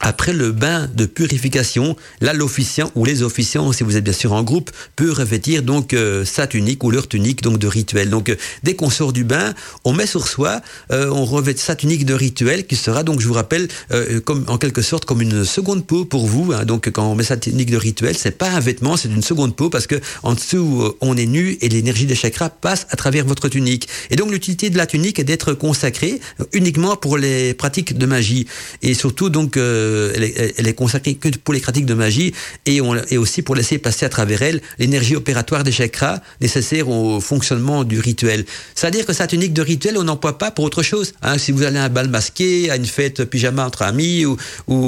après 0.00 0.32
le 0.32 0.52
bain 0.52 0.88
de 0.94 1.06
purification, 1.06 1.96
là 2.20 2.32
l'officiant 2.32 2.90
ou 2.94 3.04
les 3.04 3.22
officiants, 3.22 3.72
si 3.72 3.82
vous 3.82 3.96
êtes 3.96 4.04
bien 4.04 4.12
sûr 4.12 4.32
en 4.32 4.42
groupe, 4.42 4.70
peut 4.96 5.10
revêtir 5.10 5.62
donc 5.62 5.92
euh, 5.92 6.24
sa 6.24 6.46
tunique 6.46 6.84
ou 6.84 6.90
leur 6.90 7.08
tunique 7.08 7.42
donc 7.42 7.58
de 7.58 7.66
rituel. 7.66 8.10
Donc 8.10 8.28
euh, 8.28 8.36
dès 8.62 8.74
qu'on 8.74 8.90
sort 8.90 9.12
du 9.12 9.24
bain, 9.24 9.54
on 9.84 9.92
met 9.92 10.06
sur 10.06 10.28
soi, 10.28 10.60
euh, 10.92 11.10
on 11.10 11.24
revêt 11.24 11.56
sa 11.56 11.74
tunique 11.74 12.04
de 12.04 12.14
rituel 12.14 12.66
qui 12.66 12.76
sera 12.76 13.02
donc, 13.02 13.20
je 13.20 13.26
vous 13.26 13.34
rappelle, 13.34 13.68
euh, 13.92 14.20
comme 14.20 14.44
en 14.48 14.58
quelque 14.58 14.82
sorte 14.82 15.04
comme 15.04 15.20
une 15.22 15.44
seconde 15.44 15.86
peau 15.86 16.04
pour 16.04 16.26
vous. 16.26 16.52
Hein. 16.52 16.64
Donc 16.64 16.90
quand 16.90 17.10
on 17.10 17.14
met 17.14 17.24
sa 17.24 17.36
tunique 17.36 17.70
de 17.70 17.76
rituel, 17.76 18.16
c'est 18.16 18.36
pas 18.36 18.50
un 18.50 18.60
vêtement, 18.60 18.96
c'est 18.96 19.08
une 19.08 19.22
seconde 19.22 19.56
peau 19.56 19.70
parce 19.70 19.86
que 19.86 19.96
en 20.22 20.34
dessous 20.34 20.82
euh, 20.82 20.96
on 21.00 21.16
est 21.16 21.26
nu 21.26 21.58
et 21.60 21.68
l'énergie 21.68 22.06
des 22.06 22.14
chakras 22.14 22.50
passe 22.50 22.86
à 22.90 22.96
travers 22.96 23.24
votre 23.24 23.48
tunique. 23.48 23.88
Et 24.10 24.16
donc 24.16 24.30
l'utilité 24.30 24.70
de 24.70 24.76
la 24.76 24.86
tunique 24.86 25.18
est 25.18 25.24
d'être 25.24 25.54
consacrée 25.54 26.20
uniquement 26.52 26.96
pour 26.96 27.18
les 27.18 27.54
pratiques 27.54 27.96
de 27.96 28.06
magie 28.06 28.46
et 28.82 28.94
surtout 28.94 29.30
donc 29.30 29.56
euh, 29.88 30.52
elle, 30.58 30.66
est, 30.66 30.74
consacrée 30.74 31.14
que 31.14 31.28
pour 31.42 31.54
les 31.54 31.60
pratiques 31.60 31.86
de 31.86 31.94
magie 31.94 32.32
et, 32.66 32.80
aussi 32.80 33.42
pour 33.42 33.54
laisser 33.54 33.78
passer 33.78 34.06
à 34.06 34.08
travers 34.08 34.42
elle 34.42 34.60
l'énergie 34.78 35.16
opératoire 35.16 35.64
des 35.64 35.72
chakras 35.72 36.20
nécessaire 36.40 36.88
au 36.88 37.20
fonctionnement 37.20 37.84
du 37.84 38.00
rituel. 38.00 38.44
C'est-à-dire 38.74 39.06
que 39.06 39.12
cette 39.12 39.30
tunique 39.30 39.52
de 39.52 39.62
rituel, 39.62 39.98
on 39.98 40.04
n'emploie 40.04 40.38
pas 40.38 40.50
pour 40.50 40.64
autre 40.64 40.82
chose. 40.82 41.12
Hein. 41.22 41.38
Si 41.38 41.52
vous 41.52 41.62
allez 41.62 41.78
à 41.78 41.84
un 41.84 41.88
bal 41.88 42.08
masqué, 42.08 42.70
à 42.70 42.76
une 42.76 42.86
fête 42.86 43.24
pyjama 43.24 43.66
entre 43.66 43.82
amis 43.82 44.24
ou, 44.24 44.36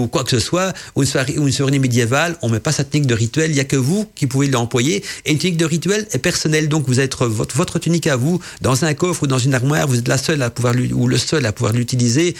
quoi 0.09 0.25
que 0.25 0.31
ce 0.31 0.39
soit, 0.39 0.73
ou 0.95 1.03
une 1.03 1.53
soirée, 1.53 1.79
médiévale, 1.79 2.37
on 2.43 2.49
met 2.49 2.61
pas 2.61 2.73
cette 2.73 2.91
tunique 2.91 3.07
de 3.07 3.15
rituel. 3.15 3.51
Il 3.51 3.57
y 3.57 3.61
a 3.61 3.65
que 3.65 3.77
vous 3.77 4.07
qui 4.15 4.27
pouvez 4.27 4.49
l'employer. 4.49 5.05
Et 5.25 5.33
une 5.33 5.39
tunique 5.39 5.57
de 5.57 5.65
rituel 5.65 6.07
est 6.13 6.19
personnelle, 6.19 6.69
donc 6.69 6.87
vous 6.87 7.01
êtes 7.01 7.17
votre, 7.17 7.57
votre 7.57 7.79
tunique 7.79 8.07
à 8.07 8.17
vous 8.17 8.41
dans 8.61 8.85
un 8.85 8.95
coffre 8.95 9.25
ou 9.25 9.27
dans 9.27 9.39
une 9.39 9.55
armoire. 9.55 9.87
Vous 9.87 9.99
êtes 9.99 10.09
la 10.09 10.19
seule 10.19 10.43
à 10.43 10.51
pouvoir 10.51 10.75
ou 10.93 11.07
le 11.07 11.19
seul 11.19 11.45
à 11.47 11.53
pouvoir 11.53 11.73
l'utiliser. 11.73 12.35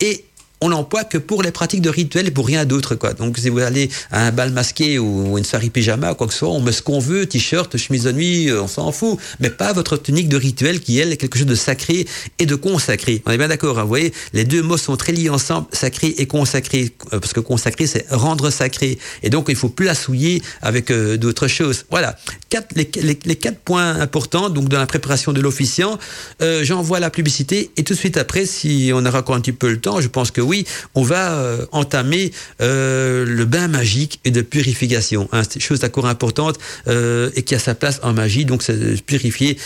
Et 0.00 0.24
on 0.60 0.68
n'emploie 0.68 1.04
que 1.04 1.18
pour 1.18 1.42
les 1.42 1.50
pratiques 1.50 1.80
de 1.80 1.88
rituel 1.88 2.26
et 2.26 2.30
pour 2.30 2.46
rien 2.46 2.64
d'autre, 2.64 2.94
quoi. 2.94 3.14
Donc, 3.14 3.38
si 3.38 3.48
vous 3.48 3.60
allez 3.60 3.90
à 4.10 4.26
un 4.26 4.32
bal 4.32 4.52
masqué 4.52 4.98
ou 4.98 5.38
une 5.38 5.44
soirée 5.44 5.70
pyjama, 5.70 6.14
quoi 6.14 6.26
que 6.26 6.32
ce 6.32 6.40
soit, 6.40 6.50
on 6.50 6.60
met 6.60 6.72
ce 6.72 6.82
qu'on 6.82 6.98
veut, 6.98 7.26
t-shirt, 7.26 7.76
chemise 7.76 8.04
de 8.04 8.12
nuit, 8.12 8.52
on 8.52 8.68
s'en 8.68 8.92
fout. 8.92 9.18
Mais 9.40 9.50
pas 9.50 9.72
votre 9.72 9.96
tunique 9.96 10.28
de 10.28 10.36
rituel 10.36 10.80
qui, 10.80 10.98
elle, 10.98 11.12
est 11.12 11.16
quelque 11.16 11.38
chose 11.38 11.46
de 11.46 11.54
sacré 11.54 12.06
et 12.38 12.46
de 12.46 12.54
consacré. 12.54 13.22
On 13.26 13.30
est 13.30 13.38
bien 13.38 13.48
d'accord, 13.48 13.78
hein, 13.78 13.82
vous 13.82 13.88
voyez? 13.88 14.12
Les 14.32 14.44
deux 14.44 14.62
mots 14.62 14.76
sont 14.76 14.96
très 14.96 15.12
liés 15.12 15.30
ensemble, 15.30 15.66
sacré 15.72 16.08
et 16.18 16.26
consacré. 16.26 16.92
Parce 17.10 17.32
que 17.32 17.40
consacré, 17.40 17.86
c'est 17.86 18.06
rendre 18.10 18.50
sacré. 18.50 18.98
Et 19.22 19.30
donc, 19.30 19.46
il 19.48 19.56
faut 19.56 19.68
plus 19.68 19.86
la 19.86 19.94
souiller 19.94 20.42
avec 20.60 20.90
euh, 20.90 21.16
d'autres 21.16 21.48
choses. 21.48 21.86
Voilà. 21.90 22.16
Quatre, 22.50 22.74
les, 22.76 22.90
les, 23.02 23.18
les, 23.24 23.36
quatre 23.36 23.60
points 23.60 23.94
importants, 24.00 24.50
donc, 24.50 24.68
dans 24.68 24.78
la 24.78 24.86
préparation 24.86 25.32
de 25.32 25.40
l'officiant. 25.40 25.98
Euh, 26.42 26.64
J'envoie 26.64 27.00
la 27.00 27.10
publicité 27.10 27.70
et 27.76 27.84
tout 27.84 27.94
de 27.94 27.98
suite 27.98 28.16
après, 28.16 28.44
si 28.44 28.90
on 28.94 29.04
aura 29.06 29.20
encore 29.20 29.36
un 29.36 29.40
petit 29.40 29.52
peu 29.52 29.70
le 29.70 29.80
temps, 29.80 30.00
je 30.00 30.08
pense 30.08 30.30
que 30.30 30.40
oui, 30.40 30.49
on 30.94 31.02
va 31.02 31.32
euh, 31.32 31.66
entamer 31.72 32.32
euh, 32.60 33.24
le 33.24 33.44
bain 33.44 33.68
magique 33.68 34.20
et 34.24 34.30
de 34.30 34.42
purification. 34.42 35.28
Hein, 35.32 35.42
c'est 35.42 35.56
une 35.56 35.60
chose 35.60 35.80
d'accord 35.80 36.06
importante 36.06 36.58
euh, 36.88 37.30
et 37.34 37.42
qui 37.42 37.54
a 37.54 37.58
sa 37.58 37.74
place 37.74 38.00
en 38.02 38.12
magie. 38.12 38.44
Donc, 38.44 38.62
c'est 38.62 39.02
purifier, 39.04 39.56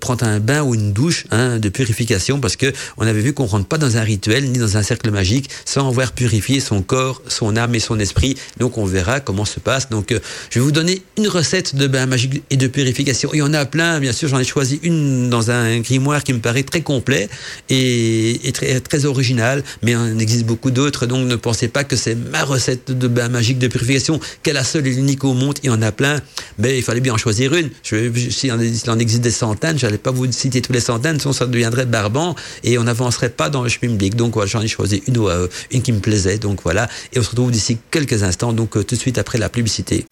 prendre 0.00 0.24
un 0.24 0.40
bain 0.40 0.62
ou 0.62 0.74
une 0.74 0.92
douche 0.92 1.24
hein, 1.30 1.58
de 1.58 1.68
purification 1.68 2.40
parce 2.40 2.56
que 2.56 2.72
on 2.96 3.06
avait 3.06 3.20
vu 3.20 3.32
qu'on 3.32 3.46
rentre 3.46 3.66
pas 3.66 3.78
dans 3.78 3.96
un 3.96 4.02
rituel 4.02 4.50
ni 4.50 4.58
dans 4.58 4.76
un 4.76 4.82
cercle 4.82 5.10
magique 5.10 5.50
sans 5.64 5.88
avoir 5.88 6.12
purifié 6.12 6.60
son 6.60 6.82
corps, 6.82 7.22
son 7.28 7.56
âme 7.56 7.74
et 7.74 7.80
son 7.80 7.98
esprit. 7.98 8.36
Donc, 8.58 8.78
on 8.78 8.84
verra 8.84 9.20
comment 9.20 9.44
se 9.44 9.60
passe. 9.60 9.88
Donc, 9.90 10.06
je 10.10 10.58
vais 10.58 10.64
vous 10.64 10.72
donner 10.72 11.02
une 11.16 11.28
recette 11.28 11.74
de 11.74 11.86
bain 11.86 12.06
magique 12.06 12.42
et 12.50 12.56
de 12.56 12.66
purification. 12.66 13.30
Il 13.32 13.38
y 13.38 13.42
en 13.42 13.54
a 13.54 13.64
plein, 13.64 14.00
bien 14.00 14.12
sûr. 14.12 14.28
J'en 14.28 14.38
ai 14.38 14.44
choisi 14.44 14.80
une 14.82 15.30
dans 15.30 15.50
un 15.50 15.80
grimoire 15.80 16.24
qui 16.24 16.32
me 16.32 16.40
paraît 16.40 16.62
très 16.62 16.82
complet 16.82 17.28
et, 17.68 18.52
très, 18.52 19.04
original, 19.04 19.62
mais 19.82 19.94
il 20.18 20.22
existe 20.22 20.46
beaucoup 20.46 20.70
d'autres, 20.70 21.06
donc 21.06 21.26
ne 21.26 21.36
pensez 21.36 21.68
pas 21.68 21.84
que 21.84 21.96
c'est 21.96 22.14
ma 22.14 22.44
recette 22.44 22.90
de 22.90 23.08
bain 23.08 23.28
magique 23.28 23.58
de 23.58 23.68
purification, 23.68 24.20
qu'elle 24.42 24.56
est 24.56 24.58
la 24.58 24.64
seule 24.64 24.86
et 24.86 24.90
l'unique 24.90 25.24
au 25.24 25.32
monde, 25.32 25.58
il 25.62 25.66
y 25.66 25.70
en 25.70 25.80
a 25.82 25.92
plein, 25.92 26.20
mais 26.58 26.76
il 26.76 26.82
fallait 26.82 27.00
bien 27.00 27.14
en 27.14 27.18
choisir 27.18 27.54
une. 27.54 27.70
Je, 27.82 28.10
si 28.30 28.48
il 28.48 28.90
en 28.90 28.98
existe 28.98 29.22
des 29.22 29.30
centaines, 29.30 29.78
j'allais 29.78 29.98
pas 29.98 30.10
vous 30.10 30.30
citer 30.32 30.60
tous 30.60 30.72
les 30.72 30.80
centaines, 30.80 31.20
sinon 31.20 31.32
ça 31.32 31.46
deviendrait 31.46 31.86
barbant 31.86 32.34
et 32.64 32.78
on 32.78 32.84
n'avancerait 32.84 33.30
pas 33.30 33.48
dans 33.48 33.62
le 33.62 33.68
schmimblick. 33.68 34.16
Donc 34.16 34.34
voilà, 34.34 34.48
j'en 34.48 34.60
ai 34.60 34.68
choisi 34.68 35.02
une, 35.06 35.18
euh, 35.18 35.46
une 35.70 35.82
qui 35.82 35.92
me 35.92 36.00
plaisait, 36.00 36.38
donc 36.38 36.62
voilà. 36.64 36.88
Et 37.12 37.18
on 37.18 37.22
se 37.22 37.30
retrouve 37.30 37.50
d'ici 37.50 37.78
quelques 37.90 38.22
instants, 38.22 38.52
donc 38.52 38.76
euh, 38.76 38.82
tout 38.82 38.96
de 38.96 39.00
suite 39.00 39.18
après 39.18 39.38
la 39.38 39.48
publicité. 39.48 40.04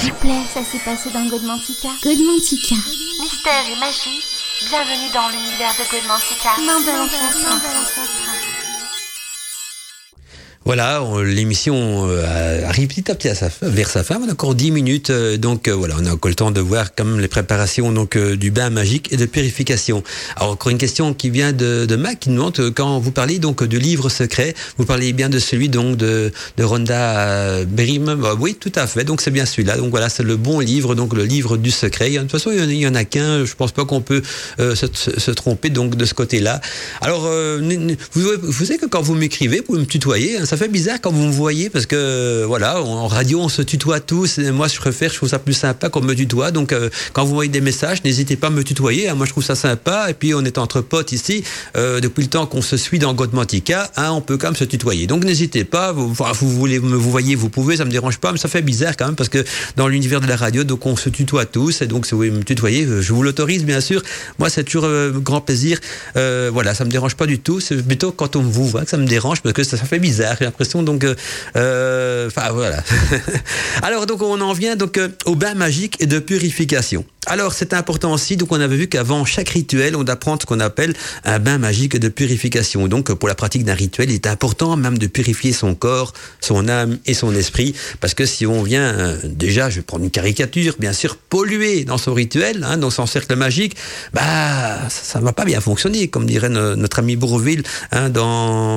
S'il 0.00 0.12
vous 0.12 0.18
plaît, 0.18 0.42
ça 0.52 0.60
s'est 0.60 0.82
passé 0.84 1.10
dans 1.12 1.26
Godmantica. 1.28 1.88
Godmantica. 2.02 2.74
Mystère 3.20 3.64
et 3.66 3.78
magie, 3.80 4.22
bienvenue 4.68 5.10
dans 5.12 5.28
l'univers 5.28 5.74
de 5.78 5.84
Godmantica. 5.90 6.50
Main 6.64 6.80
de. 6.80 8.47
Voilà, 10.68 11.02
on- 11.02 11.20
l'émission 11.22 12.06
euh, 12.10 12.68
arrive 12.68 12.88
petit 12.88 13.10
à 13.10 13.14
petit 13.14 13.28
vers 13.62 13.88
sa 13.88 14.02
fin. 14.04 14.20
On 14.22 14.28
a 14.28 14.32
encore 14.32 14.54
10 14.54 14.70
minutes, 14.70 15.08
euh, 15.08 15.38
donc 15.38 15.66
euh, 15.66 15.72
voilà, 15.72 15.94
on 15.98 16.04
a 16.04 16.12
encore 16.12 16.28
le 16.28 16.34
temps 16.34 16.50
de 16.50 16.60
voir 16.60 16.90
même 16.98 17.20
les 17.20 17.26
préparations 17.28 17.90
donc 17.90 18.18
du 18.18 18.50
bain 18.50 18.68
magique 18.68 19.10
et 19.10 19.16
de 19.16 19.24
purification. 19.24 20.02
Alors 20.36 20.52
encore 20.52 20.70
une 20.70 20.76
question 20.76 21.14
qui 21.14 21.30
vient 21.30 21.54
de, 21.54 21.86
de 21.86 21.96
Mac 21.96 22.20
qui 22.20 22.28
nous 22.28 22.36
demande 22.36 22.74
quand 22.74 22.98
vous 22.98 23.12
parlez 23.12 23.38
donc 23.38 23.64
du 23.64 23.78
livre 23.78 24.10
secret, 24.10 24.52
vous 24.76 24.84
parlez 24.84 25.14
bien 25.14 25.30
de 25.30 25.38
celui 25.38 25.70
donc 25.70 25.96
de, 25.96 26.32
Rhonda 26.60 27.64
Brim. 27.64 28.16
Bah 28.16 28.34
oui, 28.38 28.54
tout 28.60 28.72
à 28.74 28.86
fait. 28.86 29.04
Donc 29.04 29.22
c'est 29.22 29.30
bien 29.30 29.46
celui-là. 29.46 29.78
Donc 29.78 29.88
voilà, 29.88 30.10
c'est 30.10 30.22
le 30.22 30.36
bon 30.36 30.60
livre, 30.60 30.94
donc 30.94 31.14
le 31.14 31.24
livre 31.24 31.56
du 31.56 31.70
secret. 31.70 32.10
De 32.10 32.18
toute 32.18 32.30
façon, 32.30 32.50
il 32.52 32.74
y 32.74 32.86
en 32.86 32.94
a- 32.94 33.04
qu'un. 33.04 33.46
Je 33.46 33.54
pense 33.54 33.72
pas 33.72 33.86
qu'on 33.86 34.02
peut 34.02 34.20
se, 34.58 35.30
tromper 35.30 35.70
donc 35.70 35.94
de 35.96 36.04
ce 36.04 36.12
côté-là. 36.12 36.60
Alors, 37.00 37.26
vous, 38.12 38.64
savez 38.66 38.76
que 38.76 38.84
quand 38.84 39.00
vous 39.00 39.14
m'écrivez, 39.14 39.62
vous 39.66 39.78
me 39.78 39.86
tutoyer. 39.86 40.36
hein. 40.36 40.44
Fait 40.58 40.68
bizarre 40.68 41.00
quand 41.00 41.10
vous 41.12 41.24
me 41.26 41.32
voyez 41.32 41.70
parce 41.70 41.86
que 41.86 42.44
voilà, 42.44 42.82
en 42.82 43.06
radio, 43.06 43.40
on 43.40 43.48
se 43.48 43.62
tutoie 43.62 44.00
tous. 44.00 44.38
Et 44.38 44.50
moi, 44.50 44.68
je 44.68 44.76
préfère, 44.76 45.10
je 45.10 45.16
trouve 45.16 45.28
ça 45.28 45.38
plus 45.38 45.54
sympa 45.54 45.88
qu'on 45.88 46.00
me 46.02 46.14
tutoie. 46.14 46.50
Donc, 46.50 46.72
euh, 46.72 46.90
quand 47.12 47.24
vous 47.24 47.34
voyez 47.34 47.50
des 47.50 47.60
messages, 47.60 48.02
n'hésitez 48.04 48.36
pas 48.36 48.48
à 48.48 48.50
me 48.50 48.62
tutoyer. 48.64 49.08
hein. 49.08 49.14
Moi, 49.14 49.26
je 49.26 49.30
trouve 49.30 49.44
ça 49.44 49.54
sympa. 49.54 50.10
Et 50.10 50.14
puis, 50.14 50.34
on 50.34 50.44
est 50.44 50.58
entre 50.58 50.80
potes 50.80 51.12
ici. 51.12 51.44
Euh, 51.76 52.00
depuis 52.00 52.22
le 52.22 52.28
temps 52.28 52.46
qu'on 52.46 52.62
se 52.62 52.76
suit 52.76 52.98
dans 52.98 53.14
Godmantica, 53.14 53.90
hein, 53.96 54.10
on 54.10 54.20
peut 54.20 54.36
quand 54.36 54.48
même 54.48 54.56
se 54.56 54.64
tutoyer. 54.64 55.06
Donc, 55.06 55.24
n'hésitez 55.24 55.64
pas. 55.64 55.92
Vous, 55.92 56.12
vous 56.12 56.50
voulez 56.50 56.80
me 56.80 56.96
vous 56.96 57.10
voyez, 57.10 57.34
vous 57.36 57.48
pouvez. 57.48 57.76
Ça 57.76 57.84
me 57.84 57.90
dérange 57.90 58.18
pas, 58.18 58.32
mais 58.32 58.38
ça 58.38 58.48
fait 58.48 58.62
bizarre 58.62 58.96
quand 58.96 59.06
même 59.06 59.16
parce 59.16 59.30
que 59.30 59.44
dans 59.76 59.88
l'univers 59.88 60.20
de 60.20 60.26
la 60.26 60.36
radio, 60.36 60.64
donc 60.64 60.84
on 60.86 60.96
se 60.96 61.08
tutoie 61.08 61.46
tous. 61.46 61.82
Et 61.82 61.86
donc, 61.86 62.04
si 62.04 62.12
vous 62.12 62.18
voulez 62.18 62.30
me 62.30 62.42
tutoyer, 62.42 62.84
euh, 62.84 63.00
je 63.00 63.12
vous 63.12 63.22
l'autorise, 63.22 63.64
bien 63.64 63.80
sûr. 63.80 64.02
Moi, 64.38 64.50
c'est 64.50 64.64
toujours 64.64 64.88
grand 65.20 65.40
plaisir. 65.40 65.78
Voilà, 66.14 66.74
ça 66.74 66.84
me 66.84 66.90
dérange 66.90 67.14
pas 67.14 67.26
du 67.26 67.38
tout. 67.38 67.60
C'est 67.60 67.80
plutôt 67.86 68.12
quand 68.12 68.36
on 68.36 68.42
vous 68.42 68.66
voit 68.66 68.84
que 68.84 68.90
ça 68.90 68.96
me 68.96 69.06
dérange 69.06 69.40
parce 69.42 69.52
que 69.52 69.62
ça 69.62 69.76
fait 69.76 69.98
bizarre. 69.98 70.36
Donc, 70.82 71.04
euh, 71.04 71.14
euh, 71.56 72.26
enfin 72.28 72.50
voilà. 72.52 72.82
Alors 73.82 74.06
donc 74.06 74.22
on 74.22 74.40
en 74.40 74.52
vient 74.52 74.76
donc 74.76 74.98
euh, 74.98 75.08
au 75.24 75.34
bain 75.34 75.54
magique 75.54 75.96
et 76.00 76.06
de 76.06 76.18
purification. 76.18 77.04
Alors 77.28 77.52
c'est 77.52 77.74
important 77.74 78.12
aussi. 78.12 78.36
Donc 78.36 78.52
on 78.52 78.60
avait 78.60 78.76
vu 78.76 78.88
qu'avant 78.88 79.24
chaque 79.24 79.50
rituel, 79.50 79.94
on 79.96 80.04
apprend 80.06 80.38
ce 80.40 80.46
qu'on 80.46 80.60
appelle 80.60 80.94
un 81.24 81.38
bain 81.38 81.58
magique 81.58 81.98
de 81.98 82.08
purification. 82.08 82.88
Donc 82.88 83.12
pour 83.12 83.28
la 83.28 83.34
pratique 83.34 83.64
d'un 83.64 83.74
rituel, 83.74 84.10
il 84.10 84.14
est 84.14 84.26
important 84.26 84.76
même 84.76 84.98
de 84.98 85.06
purifier 85.06 85.52
son 85.52 85.74
corps, 85.74 86.12
son 86.40 86.68
âme 86.68 86.98
et 87.06 87.14
son 87.14 87.34
esprit, 87.34 87.74
parce 88.00 88.14
que 88.14 88.24
si 88.26 88.46
on 88.46 88.62
vient 88.62 88.82
euh, 88.82 89.16
déjà, 89.24 89.68
je 89.68 89.76
vais 89.76 89.82
prendre 89.82 90.04
une 90.04 90.10
caricature, 90.10 90.74
bien 90.78 90.92
sûr 90.92 91.16
polluer 91.16 91.84
dans 91.84 91.98
son 91.98 92.14
rituel, 92.14 92.64
hein, 92.64 92.78
dans 92.78 92.90
son 92.90 93.06
cercle 93.06 93.36
magique, 93.36 93.76
bah 94.14 94.88
ça, 94.88 95.04
ça 95.04 95.20
va 95.20 95.32
pas 95.32 95.44
bien 95.44 95.60
fonctionner, 95.60 96.08
comme 96.08 96.24
dirait 96.26 96.48
no- 96.48 96.76
notre 96.76 97.00
ami 97.00 97.16
Bourville, 97.16 97.62
hein, 97.92 98.10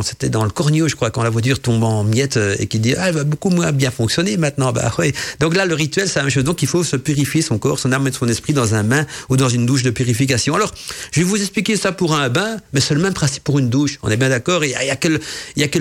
c'était 0.04 0.30
dans 0.30 0.44
le 0.44 0.50
Cornio, 0.52 0.88
je 0.88 0.96
crois, 0.96 1.10
quand 1.12 1.24
la 1.24 1.30
voiture 1.30 1.60
tombe 1.62 1.84
en 1.84 2.04
miettes 2.04 2.38
euh, 2.38 2.56
et 2.60 2.68
qui 2.68 2.80
dit 2.80 2.96
ah, 2.98 3.10
elle 3.10 3.16
va 3.16 3.24
beaucoup 3.24 3.50
moins 3.50 3.72
bien 3.72 3.92
fonctionner 3.92 4.36
maintenant. 4.38 4.72
Bah 4.74 4.94
ouais. 5.00 5.14
Donc 5.40 5.56
là 5.56 5.66
le 5.66 5.74
rituel 5.74 6.08
c'est 6.10 6.20
la 6.20 6.24
même 6.24 6.32
chose. 6.32 6.44
Donc 6.44 6.62
il 6.62 6.68
faut 6.68 6.84
se 6.84 6.98
purifier 6.98 7.42
son 7.42 7.58
corps, 7.58 7.80
son 7.80 7.92
âme 7.94 8.08
et 8.08 8.12
son 8.12 8.28
esprit 8.28 8.41
dans 8.50 8.74
un 8.76 8.84
bain 8.84 9.06
ou 9.30 9.38
dans 9.38 9.50
une 9.50 9.66
douche 9.66 9.84
de 9.84 9.92
purification. 9.92 10.56
Alors 10.56 10.72
je 11.12 11.20
vais 11.22 11.26
vous 11.26 11.38
expliquer 11.38 11.76
ça 11.78 11.92
pour 11.92 12.16
un 12.16 12.30
bain, 12.30 12.58
mais 12.74 12.82
c'est 12.82 12.94
le 12.96 13.02
même 13.02 13.14
principe 13.14 13.44
pour 13.44 13.60
une 13.60 13.70
douche. 13.70 14.00
On 14.04 14.10
est 14.10 14.18
bien 14.18 14.30
d'accord. 14.30 14.64
Il 14.66 14.72
y 14.72 14.76
a, 14.76 14.96
que, 14.96 15.20
y 15.56 15.64
a 15.64 15.68
que 15.68 15.80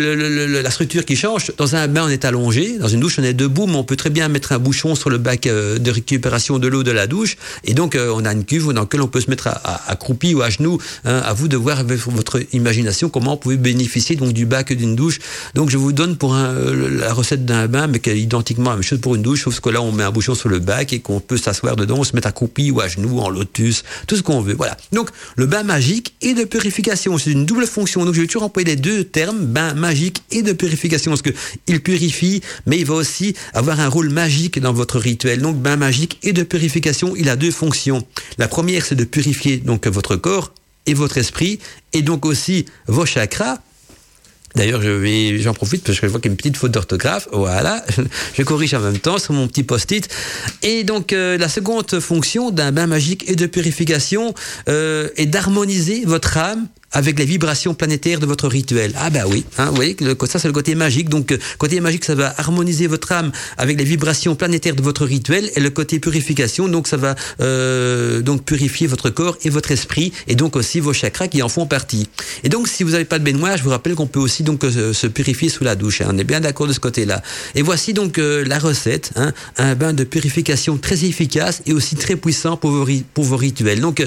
la 0.63 0.71
structure 0.71 1.05
qui 1.05 1.17
change. 1.17 1.53
Dans 1.57 1.75
un 1.77 1.89
bain 1.89 2.05
on 2.07 2.09
est 2.09 2.25
allongé, 2.25 2.79
dans 2.79 2.89
une 2.89 3.01
douche 3.01 3.19
on 3.19 3.25
est 3.25 3.35
debout, 3.35 3.67
mais 3.67 3.77
on 3.77 3.85
peut 3.85 3.97
très 3.97 4.11
bien 4.11 4.29
mettre 4.29 4.53
un 4.53 4.59
bouchon 4.59 4.95
sur 4.95 5.11
le 5.11 5.19
bac 5.19 5.47
euh, 5.47 5.79
de 5.79 5.91
récupération 5.91 6.59
de 6.59 6.69
l'eau 6.69 6.83
de 6.83 6.91
la 6.91 7.07
douche. 7.07 7.37
Et 7.65 7.75
donc 7.75 7.95
euh, 7.95 8.13
on 8.15 8.25
a 8.25 8.33
une 8.33 8.45
cuve 8.45 8.73
dans 8.73 8.83
laquelle 8.83 9.01
on 9.03 9.09
peut 9.09 9.21
se 9.21 9.31
mettre 9.31 9.47
à, 9.49 9.53
à- 9.53 9.91
accroupi 9.93 10.35
ou 10.35 10.43
à 10.43 10.51
genoux. 10.51 10.79
hein. 11.05 11.23
à 11.25 11.33
vous 11.33 11.49
de 11.49 11.57
voir 11.57 11.79
avec 11.81 11.99
votre 12.01 12.41
imagination 12.53 13.09
comment 13.09 13.33
vous 13.33 13.37
pouvez 13.39 13.57
bénéficier 13.57 14.17
donc 14.17 14.33
du 14.33 14.47
bac 14.47 14.73
d'une 14.73 14.97
douche. 14.97 15.19
Donc 15.55 15.71
je 15.71 15.77
vous 15.79 15.93
donne 15.93 16.17
pour 16.17 16.35
euh, 16.35 16.89
la 16.91 17.13
recette 17.13 17.45
d'un 17.45 17.67
bain, 17.69 17.87
mais 17.87 18.01
qui 18.01 18.11
est 18.11 18.19
identiquement 18.21 18.71
la 18.71 18.77
même 18.77 18.83
chose 18.83 19.01
pour 19.01 19.15
une 19.15 19.23
douche, 19.23 19.45
sauf 19.45 19.61
que 19.61 19.71
là 19.71 19.81
on 19.83 19.93
met 19.93 20.03
un 20.05 20.11
bouchon 20.11 20.35
sur 20.35 20.49
le 20.49 20.59
bac 20.59 20.93
et 20.93 21.01
qu'on 21.01 21.21
peut 21.21 21.37
s'asseoir 21.37 21.77
dedans, 21.77 21.97
on 21.99 22.05
se 22.05 22.15
met 22.15 22.27
accroupi 22.27 22.50
ou 22.59 22.81
à 22.81 22.89
genoux, 22.89 23.19
en 23.19 23.31
lotus, 23.31 23.85
tout 24.07 24.17
ce 24.17 24.23
qu'on 24.23 24.41
veut. 24.41 24.55
Voilà. 24.55 24.77
Donc 24.93 25.11
le 25.37 25.47
bain 25.47 25.63
magique 25.63 26.15
et 26.21 26.35
de 26.35 26.45
purification, 26.45 27.17
c'est 27.19 27.31
une 27.31 27.47
double 27.47 27.67
fonction. 27.67 28.05
Donc 28.05 28.15
je 28.15 28.21
vais 28.21 28.27
toujours 28.27 28.45
employer 28.45 28.71
les 28.71 28.77
deux 28.77 29.05
termes, 29.05 29.39
bain 29.39 29.75
magique 29.75 30.23
et 30.31 30.43
de 30.43 30.53
purification, 30.53 31.11
parce 31.11 31.23
que 31.23 31.31
il 31.67 31.81
purifie, 31.81 32.43
mais 32.67 32.79
il 32.79 32.87
va 32.87 32.95
aussi 32.95 33.35
avoir 33.55 33.81
un 33.81 33.89
rôle 33.89 34.11
magique 34.11 34.59
dans 34.59 34.73
votre 34.73 34.99
rituel. 34.99 35.41
Donc 35.41 35.57
bain 35.57 35.77
magique 35.77 36.19
et 36.23 36.33
de 36.33 36.43
purification, 36.43 37.15
il 37.17 37.29
a 37.29 37.37
deux 37.37 37.51
fonctions. 37.51 38.07
La 38.39 38.49
première, 38.49 38.85
c'est 38.85 38.97
de 38.97 39.05
purifier 39.05 39.59
donc 39.59 39.87
votre 39.87 40.17
corps 40.17 40.53
et 40.87 40.95
votre 40.95 41.19
esprit, 41.19 41.59
et 41.93 42.03
donc 42.03 42.25
aussi 42.25 42.65
vos 42.87 43.07
chakras. 43.07 43.59
D'ailleurs, 44.57 44.83
je 44.83 44.91
vais, 44.91 45.39
j'en 45.39 45.55
profite 45.55 45.85
parce 45.85 46.01
que 46.01 46.07
je 46.07 46.11
vois 46.11 46.21
qu'il 46.21 46.31
y 46.31 46.33
a 46.33 46.33
une 46.33 46.37
petite 46.37 46.57
faute 46.57 46.73
d'orthographe. 46.73 47.29
Voilà, 47.33 47.85
je 48.35 48.43
corrige 48.43 48.75
en 48.75 48.81
même 48.81 48.99
temps 48.99 49.19
sur 49.19 49.33
mon 49.33 49.47
petit 49.47 49.63
post-it. 49.63 50.09
Et 50.63 50.85
donc, 50.85 51.13
euh, 51.13 51.39
la 51.39 51.49
seconde 51.49 52.01
fonction 52.01 52.51
d'un 52.51 52.73
bain 52.73 52.87
magique 52.87 53.29
et 53.29 53.37
de 53.37 53.47
purification 53.47 54.35
euh, 54.69 55.09
est 55.17 55.27
d'harmoniser 55.27 56.05
votre 56.05 56.37
âme 56.37 56.67
avec 56.93 57.19
les 57.19 57.25
vibrations 57.25 57.75
planétaires 57.75 58.21
de 58.21 58.27
votre 58.27 58.49
rituel. 58.49 58.93
Ah 58.97 59.11
bah 59.11 59.25
oui, 59.29 59.45
hein, 59.59 59.67
vous 59.67 59.77
voyez 59.77 59.97
ça 60.27 60.39
c'est 60.39 60.49
le 60.49 60.55
côté 60.55 60.75
magique. 60.75 61.09
Donc 61.09 61.33
euh, 61.33 61.39
côté 61.59 61.81
magique, 61.81 62.05
ça 62.05 62.15
va 62.15 62.35
harmoniser 62.39 62.87
votre 62.87 63.13
âme 63.13 63.33
avec 63.59 63.79
les 63.79 63.85
vibrations 63.85 64.35
planétaires 64.35 64.77
de 64.77 64.83
votre 64.83 65.05
rituel, 65.05 65.51
et 65.57 65.61
le 65.61 65.71
côté 65.71 65.99
purification, 65.99 66.69
donc 66.69 66.89
ça 66.89 66.97
va 66.97 67.15
euh, 67.41 68.21
donc 68.21 68.45
purifier 68.45 68.87
votre 68.87 69.11
corps 69.11 69.37
et 69.43 69.51
votre 69.51 69.71
esprit, 69.71 70.13
et 70.29 70.35
donc 70.35 70.57
aussi 70.57 70.81
vos 70.81 70.93
chakras 70.93 71.29
qui 71.29 71.43
en 71.43 71.49
font 71.49 71.67
partie. 71.67 72.09
Et 72.45 72.49
donc 72.49 72.69
si 72.69 72.83
vous 72.85 72.91
n'avez 72.91 73.05
pas 73.05 73.19
de 73.19 73.25
baignoire, 73.25 73.57
je 73.57 73.63
vous 73.63 73.71
rappelle 73.71 73.95
qu'on 73.95 74.07
peut 74.07 74.21
aussi 74.21 74.43
donc 74.43 74.65
euh, 74.65 74.93
se 74.93 75.07
purifier 75.07 75.49
sous 75.49 75.65
la 75.65 75.77
douche. 75.77 76.01
hein. 76.01 76.11
On 76.13 76.19
est 76.19 76.25
bien 76.25 76.41
d'accord 76.41 76.67
de 76.67 76.73
ce 76.73 76.81
côté-là. 76.81 77.23
Et 77.55 77.63
voici 77.63 77.93
donc 77.93 78.19
euh, 78.19 78.45
la 78.45 78.59
recette, 78.59 79.13
hein, 79.17 79.33
un 79.57 79.75
bain 79.75 79.93
de 79.93 80.05
purification 80.05 80.77
très 80.77 81.05
efficace 81.05 81.63
et 81.67 81.73
aussi 81.73 81.97
très 81.97 82.17
puissant 82.17 82.57
pour 82.57 82.71
vos, 82.71 82.87
pour 83.15 83.25
vos 83.25 83.37
rituels. 83.37 83.81
Donc 83.81 84.01
euh, 84.01 84.07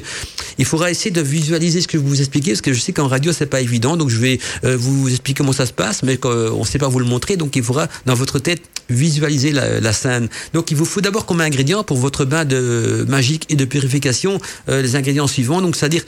il 0.57 0.65
faudra 0.65 0.91
essayer 0.91 1.11
de 1.11 1.21
visualiser 1.21 1.81
ce 1.81 1.87
que 1.87 1.97
vous 1.97 2.19
expliquer, 2.19 2.51
parce 2.51 2.61
que 2.61 2.73
je 2.73 2.79
sais 2.79 2.93
qu'en 2.93 3.07
radio 3.07 3.31
c'est 3.31 3.45
pas 3.45 3.61
évident, 3.61 3.97
donc 3.97 4.09
je 4.09 4.17
vais 4.17 4.39
euh, 4.63 4.77
vous 4.77 5.09
expliquer 5.09 5.39
comment 5.39 5.53
ça 5.53 5.65
se 5.65 5.73
passe, 5.73 6.03
mais 6.03 6.17
qu'on 6.17 6.59
ne 6.59 6.65
sait 6.65 6.79
pas 6.79 6.87
vous 6.87 6.99
le 6.99 7.05
montrer, 7.05 7.37
donc 7.37 7.55
il 7.55 7.63
faudra 7.63 7.87
dans 8.05 8.15
votre 8.15 8.39
tête 8.39 8.61
visualiser 8.89 9.51
la, 9.51 9.79
la 9.79 9.93
scène. 9.93 10.27
Donc 10.53 10.71
il 10.71 10.77
vous 10.77 10.85
faut 10.85 11.01
d'abord 11.01 11.25
comme 11.25 11.41
ingrédient 11.41 11.83
pour 11.83 11.97
votre 11.97 12.25
bain 12.25 12.45
de 12.45 13.05
magique 13.07 13.45
et 13.49 13.55
de 13.55 13.65
purification 13.65 14.39
euh, 14.69 14.81
les 14.81 14.95
ingrédients 14.95 15.27
suivants, 15.27 15.61
donc 15.61 15.75
c'est-à-dire 15.75 16.03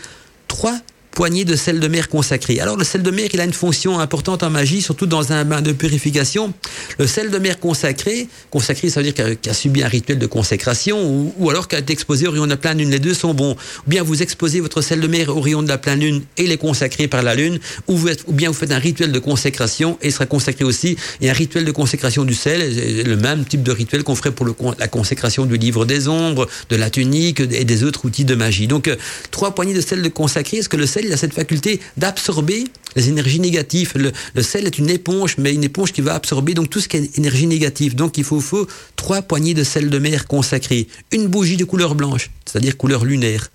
trois 0.47 0.77
poignée 1.15 1.45
de 1.45 1.55
sel 1.55 1.79
de 1.79 1.87
mer 1.87 2.09
consacré. 2.09 2.59
Alors 2.59 2.75
le 2.75 2.83
sel 2.83 3.01
de 3.01 3.09
mer, 3.09 3.29
il 3.33 3.39
a 3.39 3.45
une 3.45 3.53
fonction 3.53 3.99
importante 3.99 4.43
en 4.43 4.49
magie, 4.49 4.81
surtout 4.81 5.07
dans 5.07 5.31
un 5.31 5.45
bain 5.45 5.61
de 5.61 5.71
purification. 5.71 6.53
Le 6.99 7.07
sel 7.07 7.31
de 7.31 7.39
mer 7.39 7.59
consacré, 7.59 8.27
consacré 8.51 8.89
ça 8.89 8.99
veut 9.01 9.11
dire 9.11 9.13
qu'il 9.13 9.49
a, 9.49 9.53
subi 9.53 9.81
un 9.81 9.87
rituel 9.87 10.19
de 10.19 10.27
consécration, 10.27 11.33
ou, 11.39 11.49
alors 11.49 11.67
qu'il 11.67 11.77
a 11.77 11.81
été 11.81 11.93
exposé 11.93 12.27
au 12.27 12.31
rayon 12.31 12.45
de 12.45 12.51
la 12.51 12.57
pleine 12.57 12.77
lune. 12.77 12.91
Les 12.91 12.99
deux 12.99 13.13
sont 13.13 13.33
bons. 13.33 13.53
Ou 13.53 13.89
bien 13.89 14.03
vous 14.03 14.21
exposez 14.21 14.59
votre 14.59 14.81
sel 14.81 14.99
de 14.99 15.07
mer 15.07 15.35
au 15.35 15.39
rayon 15.39 15.63
de 15.63 15.69
la 15.69 15.77
pleine 15.77 16.01
lune 16.01 16.21
et 16.37 16.43
il 16.43 16.51
est 16.51 16.57
consacré 16.57 17.07
par 17.07 17.23
la 17.23 17.33
lune, 17.33 17.59
ou, 17.87 17.97
bien 18.27 18.49
vous 18.49 18.53
faites 18.53 18.73
un 18.73 18.79
rituel 18.79 19.13
de 19.13 19.19
consécration 19.19 19.97
et 20.01 20.07
il 20.07 20.11
sera 20.11 20.25
consacré 20.25 20.65
aussi. 20.65 20.97
Et 21.21 21.29
un 21.29 21.33
rituel 21.33 21.63
de 21.63 21.71
consécration 21.71 22.25
du 22.25 22.33
sel, 22.33 23.03
le 23.05 23.15
même 23.15 23.45
type 23.45 23.63
de 23.63 23.71
rituel 23.71 24.03
qu'on 24.03 24.15
ferait 24.15 24.31
pour 24.31 24.75
la 24.77 24.87
consécration 24.89 25.45
du 25.45 25.57
livre 25.57 25.85
des 25.85 26.09
ombres, 26.09 26.47
de 26.69 26.75
la 26.75 26.89
tunique 26.89 27.39
et 27.39 27.63
des 27.63 27.83
autres 27.85 28.03
outils 28.03 28.25
de 28.25 28.35
magie. 28.35 28.67
Donc 28.67 28.89
euh, 28.89 28.97
trois 29.31 29.55
poignées 29.55 29.73
de 29.73 29.81
sel 29.81 30.01
de 30.01 30.09
consacré, 30.09 30.57
est-ce 30.57 30.69
que 30.69 30.77
le 30.77 30.85
sel 30.85 31.04
il 31.05 31.13
a 31.13 31.17
cette 31.17 31.33
faculté 31.33 31.79
d'absorber 31.97 32.65
les 32.95 33.09
énergies 33.09 33.39
négatives. 33.39 33.93
Le, 33.95 34.41
sel 34.41 34.65
est 34.65 34.77
une 34.77 34.89
éponge, 34.89 35.35
mais 35.37 35.53
une 35.53 35.63
éponge 35.63 35.91
qui 35.91 36.01
va 36.01 36.15
absorber 36.15 36.53
donc 36.53 36.69
tout 36.69 36.79
ce 36.79 36.87
qui 36.87 36.97
est 36.97 37.17
énergie 37.17 37.47
négative. 37.47 37.95
Donc 37.95 38.17
il 38.17 38.23
faut, 38.23 38.67
trois 38.95 39.21
poignées 39.21 39.53
de 39.53 39.63
sel 39.63 39.89
de 39.89 39.99
mer 39.99 40.27
consacré, 40.27 40.87
une 41.11 41.27
bougie 41.27 41.57
de 41.57 41.65
couleur 41.65 41.95
blanche, 41.95 42.31
c'est-à-dire 42.45 42.77
couleur 42.77 43.05
lunaire, 43.05 43.51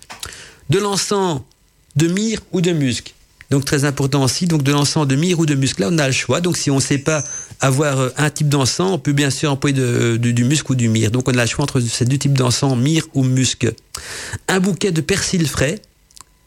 de 0.69 0.79
l'encens 0.79 1.41
de 1.95 2.07
myrrhe 2.07 2.41
ou 2.51 2.61
de 2.61 2.71
musc. 2.71 3.13
Donc 3.49 3.65
très 3.65 3.83
important 3.83 4.23
aussi, 4.23 4.47
donc 4.47 4.63
de 4.63 4.71
l'encens 4.71 5.05
de 5.05 5.15
myrrhe 5.15 5.37
ou 5.41 5.45
de 5.45 5.55
musc. 5.55 5.77
Là, 5.79 5.89
on 5.91 5.97
a 5.97 6.07
le 6.07 6.13
choix. 6.13 6.39
Donc 6.39 6.55
si 6.55 6.71
on 6.71 6.77
ne 6.77 6.81
sait 6.81 6.99
pas 6.99 7.21
avoir 7.59 7.99
euh, 7.99 8.09
un 8.15 8.29
type 8.29 8.47
d'encens, 8.47 8.93
on 8.93 8.97
peut 8.97 9.11
bien 9.11 9.29
sûr 9.29 9.51
employer 9.51 9.75
de- 9.75 10.15
du 10.15 10.45
musc 10.45 10.69
ou 10.69 10.75
du 10.75 10.87
myrrhe. 10.87 11.11
Donc 11.11 11.27
on 11.27 11.37
a 11.37 11.41
le 11.41 11.49
choix 11.49 11.63
entre 11.63 11.81
ces 11.81 12.05
deux 12.05 12.17
types 12.17 12.37
d'encens, 12.37 12.77
myrrhe 12.77 13.07
ou 13.13 13.23
musc. 13.23 13.67
Un 14.47 14.61
bouquet 14.61 14.93
de 14.93 15.01
persil 15.01 15.45
frais, 15.49 15.81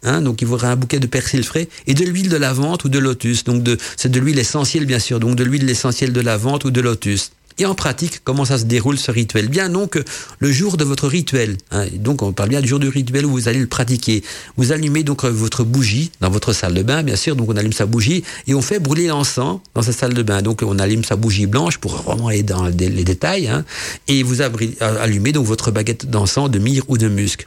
hein, 0.05 0.23
donc 0.23 0.43
il 0.43 0.49
aura 0.49 0.69
un 0.69 0.77
bouquet 0.77 1.01
de 1.01 1.07
persil 1.07 1.43
frais 1.43 1.69
et 1.87 1.95
de 1.95 2.05
l'huile 2.05 2.29
de 2.29 2.37
lavande 2.37 2.81
ou 2.85 2.89
de 2.89 2.99
lotus. 2.99 3.45
Donc 3.45 3.67
c'est 3.97 4.11
de 4.11 4.21
l'huile 4.21 4.39
essentielle 4.39 4.87
bien 4.87 4.99
sûr, 4.99 5.21
donc 5.21 5.37
de 5.37 5.45
l'huile 5.45 5.69
essentielle 5.69 6.13
de 6.13 6.21
lavande 6.21 6.65
ou 6.65 6.71
de 6.71 6.81
lotus. 6.81 7.31
Et 7.57 7.67
en 7.67 7.77
pratique, 7.77 8.21
comment 8.25 8.45
ça 8.45 8.59
se 8.59 8.65
déroule 8.65 8.99
ce 8.99 9.13
rituel? 9.13 9.47
Bien 9.47 9.69
donc 9.69 10.03
le 10.41 10.51
jour 10.51 10.77
de 10.77 10.83
votre 10.83 11.07
rituel. 11.07 11.57
Hein, 11.71 11.87
donc 11.95 12.23
on 12.23 12.33
parle 12.33 12.49
bien 12.49 12.61
du 12.61 12.67
jour 12.67 12.81
du 12.81 12.89
rituel 12.89 13.27
où 13.27 13.31
vous 13.31 13.47
allez 13.47 13.61
le 13.61 13.69
pratiquer. 13.69 14.25
Vous 14.57 14.73
allumez 14.73 15.05
donc 15.05 15.25
votre 15.25 15.63
bougie 15.63 16.11
dans 16.21 16.31
votre 16.31 16.53
salle 16.53 16.75
de 16.75 16.83
bain, 16.83 17.05
bien 17.05 17.15
sûr. 17.15 17.37
Donc 17.37 17.49
on 17.49 17.57
allume 17.57 17.73
sa 17.73 17.87
bougie 17.87 18.25
et 18.49 18.55
on 18.55 18.61
fait 18.61 18.81
brûler 18.81 19.07
l'encens 19.07 19.61
dans 19.75 19.83
sa 19.83 19.93
salle 19.93 20.15
de 20.15 20.23
bain. 20.25 20.43
Donc 20.43 20.63
on 20.63 20.81
allume 20.81 21.05
sa 21.05 21.15
bougie 21.15 21.47
blanche 21.47 21.79
pour 21.79 21.95
vraiment 22.03 22.27
aller 22.27 22.43
dans 22.43 22.67
les 22.67 23.05
détails. 23.05 23.47
Hein, 23.47 23.65
et 24.09 24.25
vous 24.25 24.43
allumez 24.81 25.31
donc 25.31 25.47
votre 25.47 25.71
baguette 25.71 26.11
d'encens 26.11 26.51
de 26.51 26.59
myrrhe 26.59 26.85
ou 26.89 26.99
de 26.99 27.07
musc. 27.07 27.47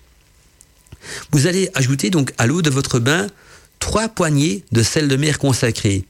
Vous 1.32 1.48
allez 1.48 1.70
ajouter 1.74 2.10
donc 2.10 2.34
à 2.38 2.48
l'eau 2.48 2.62
de 2.62 2.70
votre 2.70 3.00
bain 3.00 3.28
trois 3.80 4.10
poignées 4.10 4.64
de 4.72 4.84
sel 4.84 5.08
de 5.08 5.16
mer 5.16 5.40
consacré. 5.40 6.06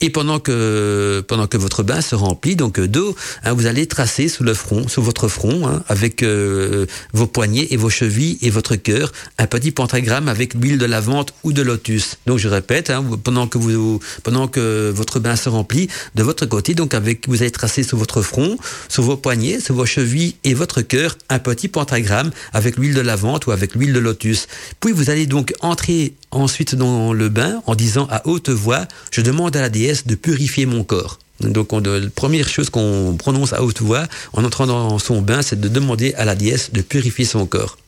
Et 0.00 0.10
pendant 0.10 0.38
que 0.38 1.24
pendant 1.26 1.46
que 1.46 1.56
votre 1.56 1.82
bain 1.82 2.00
se 2.00 2.14
remplit 2.14 2.54
donc 2.54 2.78
euh, 2.78 2.86
d'eau, 2.86 3.16
hein, 3.44 3.52
vous 3.52 3.66
allez 3.66 3.86
tracer 3.86 4.28
sous 4.28 4.44
le 4.44 4.54
front, 4.54 4.86
sous 4.86 5.02
votre 5.02 5.28
front, 5.28 5.66
hein, 5.66 5.82
avec 5.88 6.22
euh, 6.22 6.86
vos 7.12 7.26
poignets 7.26 7.68
et 7.70 7.76
vos 7.76 7.90
chevilles 7.90 8.38
et 8.42 8.50
votre 8.50 8.76
cœur, 8.76 9.12
un 9.38 9.46
petit 9.46 9.72
pentagramme 9.72 10.28
avec 10.28 10.54
l'huile 10.54 10.78
de 10.78 10.86
lavande 10.86 11.32
ou 11.42 11.52
de 11.52 11.62
lotus. 11.62 12.16
Donc 12.26 12.38
je 12.38 12.48
répète, 12.48 12.90
hein, 12.90 13.04
pendant 13.24 13.48
que 13.48 13.58
vous 13.58 14.00
pendant 14.22 14.46
que 14.46 14.92
votre 14.94 15.18
bain 15.18 15.34
se 15.34 15.48
remplit, 15.48 15.88
de 16.14 16.22
votre 16.22 16.46
côté, 16.46 16.74
donc 16.74 16.94
avec 16.94 17.28
vous 17.28 17.42
allez 17.42 17.50
tracer 17.50 17.82
sous 17.82 17.96
votre 17.96 18.22
front, 18.22 18.56
sous 18.88 19.02
vos 19.02 19.16
poignets, 19.16 19.60
sous 19.60 19.74
vos 19.74 19.86
chevilles 19.86 20.36
et 20.44 20.54
votre 20.54 20.80
cœur, 20.80 21.16
un 21.28 21.40
petit 21.40 21.68
pentagramme 21.68 22.30
avec 22.52 22.76
l'huile 22.76 22.94
de 22.94 23.00
lavande 23.00 23.42
ou 23.46 23.50
avec 23.50 23.74
l'huile 23.74 23.92
de 23.92 23.98
lotus. 23.98 24.46
Puis 24.80 24.92
vous 24.92 25.10
allez 25.10 25.26
donc 25.26 25.54
entrer 25.60 26.14
ensuite 26.30 26.74
dans 26.74 27.12
le 27.12 27.28
bain 27.28 27.62
en 27.66 27.74
disant 27.74 28.06
à 28.10 28.26
haute 28.26 28.50
voix, 28.50 28.86
je 29.10 29.20
demande 29.20 29.56
à 29.56 29.60
la 29.60 29.68
déesse 29.68 30.06
de 30.06 30.14
purifier 30.14 30.66
mon 30.66 30.84
corps. 30.84 31.18
Donc 31.40 31.72
la 31.72 32.10
première 32.14 32.48
chose 32.48 32.68
qu'on 32.68 33.16
prononce 33.16 33.52
à 33.52 33.62
haute 33.62 33.80
voix 33.80 34.06
en 34.32 34.44
entrant 34.44 34.66
dans 34.66 34.98
son 34.98 35.22
bain, 35.22 35.42
c'est 35.42 35.60
de 35.60 35.68
demander 35.68 36.12
à 36.14 36.24
la 36.24 36.34
déesse 36.34 36.72
de 36.72 36.82
purifier 36.82 37.24
son 37.24 37.46
corps. 37.46 37.78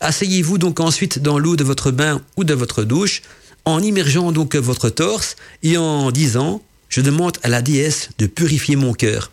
Asseyez-vous 0.00 0.58
donc 0.58 0.80
ensuite 0.80 1.18
dans 1.20 1.38
l'eau 1.38 1.56
de 1.56 1.64
votre 1.64 1.90
bain 1.90 2.20
ou 2.36 2.44
de 2.44 2.52
votre 2.52 2.82
douche 2.82 3.22
en 3.64 3.80
immergeant 3.80 4.30
donc 4.30 4.54
votre 4.56 4.90
torse 4.90 5.36
et 5.62 5.78
en 5.78 6.10
disant 6.10 6.62
je 6.88 7.00
demande 7.00 7.38
à 7.42 7.48
la 7.48 7.62
déesse 7.62 8.10
de 8.18 8.26
purifier 8.26 8.76
mon 8.76 8.92
cœur. 8.92 9.30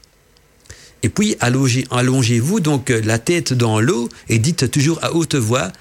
Et 1.04 1.10
puis 1.10 1.36
allongez-vous 1.42 2.62
donc 2.62 2.90
la 2.90 3.20
tête 3.20 3.52
dans 3.52 3.82
l'eau 3.82 4.08
et 4.30 4.40
dites 4.40 4.72
toujours 4.72 5.00
à 5.04 5.14
haute 5.14 5.36
voix 5.36 5.72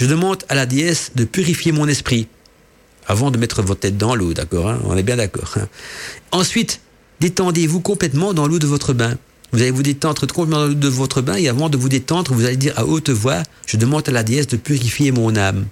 je 0.00 0.06
demande 0.06 0.44
à 0.48 0.54
la 0.54 0.64
déesse 0.64 1.10
de 1.14 1.24
purifier 1.24 1.72
mon 1.72 1.86
esprit 1.86 2.26
avant 3.06 3.30
de 3.30 3.36
mettre 3.36 3.60
votre 3.60 3.80
tête 3.80 3.98
dans 3.98 4.14
l'eau, 4.14 4.32
d'accord 4.32 4.70
hein 4.70 4.80
On 4.86 4.96
est 4.96 5.02
bien 5.02 5.16
d'accord. 5.16 5.52
Hein 5.56 5.68
Ensuite, 6.32 6.80
détendez-vous 7.20 7.80
complètement 7.80 8.32
dans 8.32 8.46
l'eau 8.46 8.58
de 8.58 8.66
votre 8.66 8.94
bain. 8.94 9.18
Vous 9.52 9.60
allez 9.60 9.70
vous 9.70 9.82
détendre 9.82 10.26
complètement 10.26 10.60
dans 10.60 10.66
l'eau 10.68 10.74
de 10.74 10.88
votre 10.88 11.20
bain 11.20 11.34
et 11.34 11.48
avant 11.48 11.68
de 11.68 11.76
vous 11.76 11.90
détendre, 11.90 12.32
vous 12.32 12.46
allez 12.46 12.56
dire 12.56 12.72
à 12.78 12.86
haute 12.86 13.10
voix, 13.10 13.42
je 13.66 13.76
demande 13.76 14.08
à 14.08 14.12
la 14.12 14.22
déesse 14.22 14.46
de 14.46 14.56
purifier 14.56 15.12
mon 15.12 15.36
âme. 15.36 15.66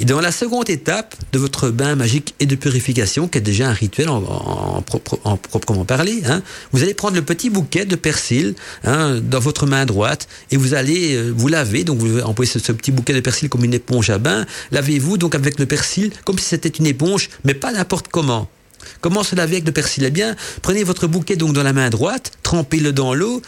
Et 0.00 0.06
dans 0.06 0.22
la 0.22 0.32
seconde 0.32 0.70
étape 0.70 1.14
de 1.32 1.38
votre 1.38 1.68
bain 1.68 1.94
magique 1.94 2.34
et 2.40 2.46
de 2.46 2.56
purification, 2.56 3.28
qui 3.28 3.36
est 3.36 3.42
déjà 3.42 3.68
un 3.68 3.74
rituel 3.74 4.08
en, 4.08 4.82
proprement 4.82 5.84
parler, 5.84 6.22
hein, 6.26 6.42
vous 6.72 6.82
allez 6.82 6.94
prendre 6.94 7.16
le 7.16 7.22
petit 7.22 7.50
bouquet 7.50 7.84
de 7.84 7.96
persil 7.96 8.54
hein, 8.84 9.20
dans 9.22 9.40
votre 9.40 9.66
main 9.66 9.84
droite 9.84 10.26
et 10.50 10.56
vous 10.56 10.72
allez 10.72 11.16
euh, 11.16 11.30
vous 11.36 11.48
laver. 11.48 11.84
Donc 11.84 11.98
vous 11.98 12.18
employez 12.20 12.50
ce, 12.50 12.72
petit 12.72 12.92
bouquet 12.92 13.12
de 13.12 13.20
persil 13.20 13.50
comme 13.50 13.62
une 13.62 13.74
éponge 13.74 14.08
à 14.08 14.16
bain. 14.16 14.46
Lavez-vous 14.70 15.18
donc 15.18 15.34
avec 15.34 15.58
le 15.58 15.66
persil 15.66 16.10
comme 16.24 16.38
si 16.38 16.46
c'était 16.46 16.70
une 16.70 16.86
éponge, 16.86 17.28
mais 17.44 17.52
pas 17.52 17.70
n'importe 17.70 18.08
comment. 18.08 18.48
Comment 19.00 19.22
laver 19.32 19.56
avec 19.56 19.66
le 19.66 19.72
persil? 19.72 20.04
Eh 20.04 20.10
bien, 20.10 20.36
prenez 20.62 20.84
votre 20.84 21.06
bouquet 21.06 21.36
donc 21.36 21.52
dans 21.52 21.62
la 21.62 21.72
main 21.72 21.90
droite, 21.90 22.32
trempez-le 22.42 22.92
dans 22.92 23.14
l'eau 23.14 23.42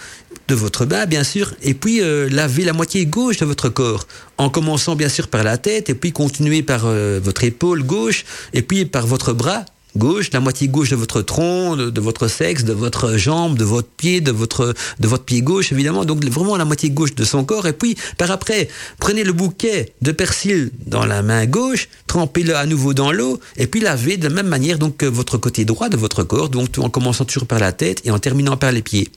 de 0.48 0.55
votre 0.55 0.85
bain, 0.85 1.06
bien 1.06 1.24
sûr, 1.24 1.55
et 1.62 1.74
puis 1.74 2.01
euh, 2.01 2.28
lavez 2.31 2.64
la 2.64 2.73
moitié 2.73 3.06
gauche 3.06 3.39
de 3.39 3.44
votre 3.44 3.69
corps, 3.69 4.06
en 4.39 4.51
commençant 4.51 4.97
bien 4.97 5.09
sûr 5.09 5.28
par 5.28 5.44
la 5.44 5.56
tête, 5.59 5.89
et 5.90 5.94
puis 5.94 6.12
continuez 6.12 6.62
par 6.62 6.82
euh, 6.85 7.20
votre 7.23 7.44
épaule 7.44 7.82
gauche, 7.82 8.24
et 8.52 8.62
puis 8.62 8.85
par 8.85 9.06
votre 9.06 9.32
bras 9.32 9.64
gauche, 9.97 10.31
la 10.32 10.40
moitié 10.40 10.69
gauche 10.69 10.90
de 10.90 10.97
votre 10.97 11.23
tronc, 11.23 11.77
de, 11.77 12.01
votre 12.01 12.28
sexe, 12.28 12.64
de 12.64 12.73
votre 12.73 13.16
jambe, 13.16 13.56
de 13.56 13.64
votre 13.64 13.89
pied, 13.89 14.20
de 14.20 14.31
votre, 14.31 14.74
de 15.01 15.09
votre 15.09 15.24
pied 15.24 15.43
gauche, 15.43 15.73
évidemment. 15.73 16.05
Donc 16.05 16.24
vraiment 16.24 16.56
la 16.56 16.64
moitié 16.64 16.90
gauche 16.90 17.14
de 17.14 17.24
son 17.24 17.44
corps. 17.44 17.66
Et 17.66 17.73
puis, 17.73 17.97
par 18.19 18.31
après, 18.31 18.69
prenez 18.98 19.24
le 19.24 19.32
bouquet 19.32 19.93
de 20.02 20.12
persil 20.12 20.70
dans 20.86 21.05
la 21.05 21.23
main 21.23 21.47
gauche, 21.47 21.89
trempez-le 22.06 22.56
à 22.56 22.66
nouveau 22.66 22.94
dans 22.94 23.12
l'eau, 23.12 23.40
et 23.56 23.66
puis 23.66 23.81
lavez 23.81 24.16
de 24.16 24.28
la 24.28 24.35
même 24.35 24.48
manière 24.48 24.78
donc 24.78 25.02
votre 25.05 25.39
côté 25.39 25.64
droit 25.64 25.89
de 25.89 25.97
votre 25.97 26.23
corps, 26.23 26.48
donc 26.48 26.69
en 26.78 26.89
commençant 26.89 27.24
toujours 27.24 27.47
par 27.47 27.59
la 27.59 27.73
tête 27.73 28.01
et 28.05 28.10
en 28.10 28.19
terminant 28.19 28.56
par 28.56 28.73
les 28.73 28.82
pieds. 28.82 29.10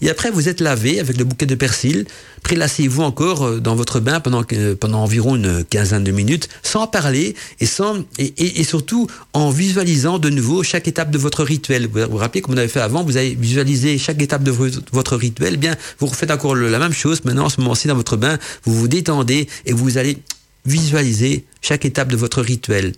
Et 0.00 0.10
après, 0.10 0.30
vous 0.30 0.48
êtes 0.48 0.60
lavé 0.60 1.00
avec 1.00 1.16
le 1.16 1.24
bouquet 1.24 1.46
de 1.46 1.54
persil. 1.54 2.06
Prélassez-vous 2.42 3.02
encore 3.02 3.44
euh, 3.44 3.60
dans 3.60 3.74
votre 3.74 4.00
bain 4.00 4.20
pendant, 4.20 4.42
pendant 4.80 5.02
environ 5.02 5.36
une 5.36 5.64
quinzaine 5.64 6.04
de 6.04 6.10
minutes, 6.10 6.48
sans 6.62 6.86
parler 6.86 7.34
et, 7.60 8.64
surtout 8.64 9.06
en 9.32 9.50
visualisant 9.50 10.18
de 10.18 10.28
nouveau 10.30 10.62
chaque 10.62 10.88
étape 10.88 11.10
de 11.10 11.18
votre 11.18 11.44
rituel. 11.44 11.88
Vous 11.88 12.00
vous 12.10 12.16
rappelez, 12.16 12.42
comme 12.42 12.54
on 12.54 12.58
avait 12.58 12.68
fait 12.68 12.80
avant, 12.80 13.04
vous 13.04 13.16
avez 13.16 13.34
visualisé 13.34 13.98
chaque 13.98 14.20
étape 14.20 14.42
de 14.42 14.50
votre 14.50 15.16
rituel. 15.16 15.54
Eh 15.54 15.58
bien, 15.58 15.76
vous 15.98 16.06
refaites 16.06 16.30
encore 16.30 16.56
la 16.56 16.78
même 16.78 16.92
chose. 16.92 17.24
Maintenant, 17.24 17.46
en 17.46 17.48
ce 17.48 17.60
moment-ci, 17.60 17.88
dans 17.88 17.94
votre 17.94 18.16
bain, 18.16 18.38
vous 18.64 18.74
vous 18.74 18.88
détendez 18.88 19.48
et 19.66 19.72
vous 19.72 19.98
allez 19.98 20.18
visualiser 20.66 21.44
chaque 21.60 21.84
étape 21.84 22.08
de 22.08 22.16
votre 22.16 22.40
rituel. 22.42 22.92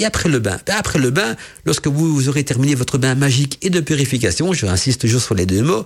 Et 0.00 0.06
après 0.06 0.30
le 0.30 0.38
bain, 0.38 0.58
ben, 0.66 0.76
après 0.78 0.98
le 0.98 1.10
bain, 1.10 1.36
lorsque 1.66 1.86
vous 1.86 2.26
aurez 2.30 2.42
terminé 2.42 2.74
votre 2.74 2.96
bain 2.96 3.14
magique 3.14 3.58
et 3.60 3.68
de 3.68 3.80
purification, 3.80 4.54
je 4.54 4.64
insiste 4.64 5.02
toujours 5.02 5.20
sur 5.20 5.34
les 5.34 5.44
deux 5.44 5.60
mots, 5.60 5.84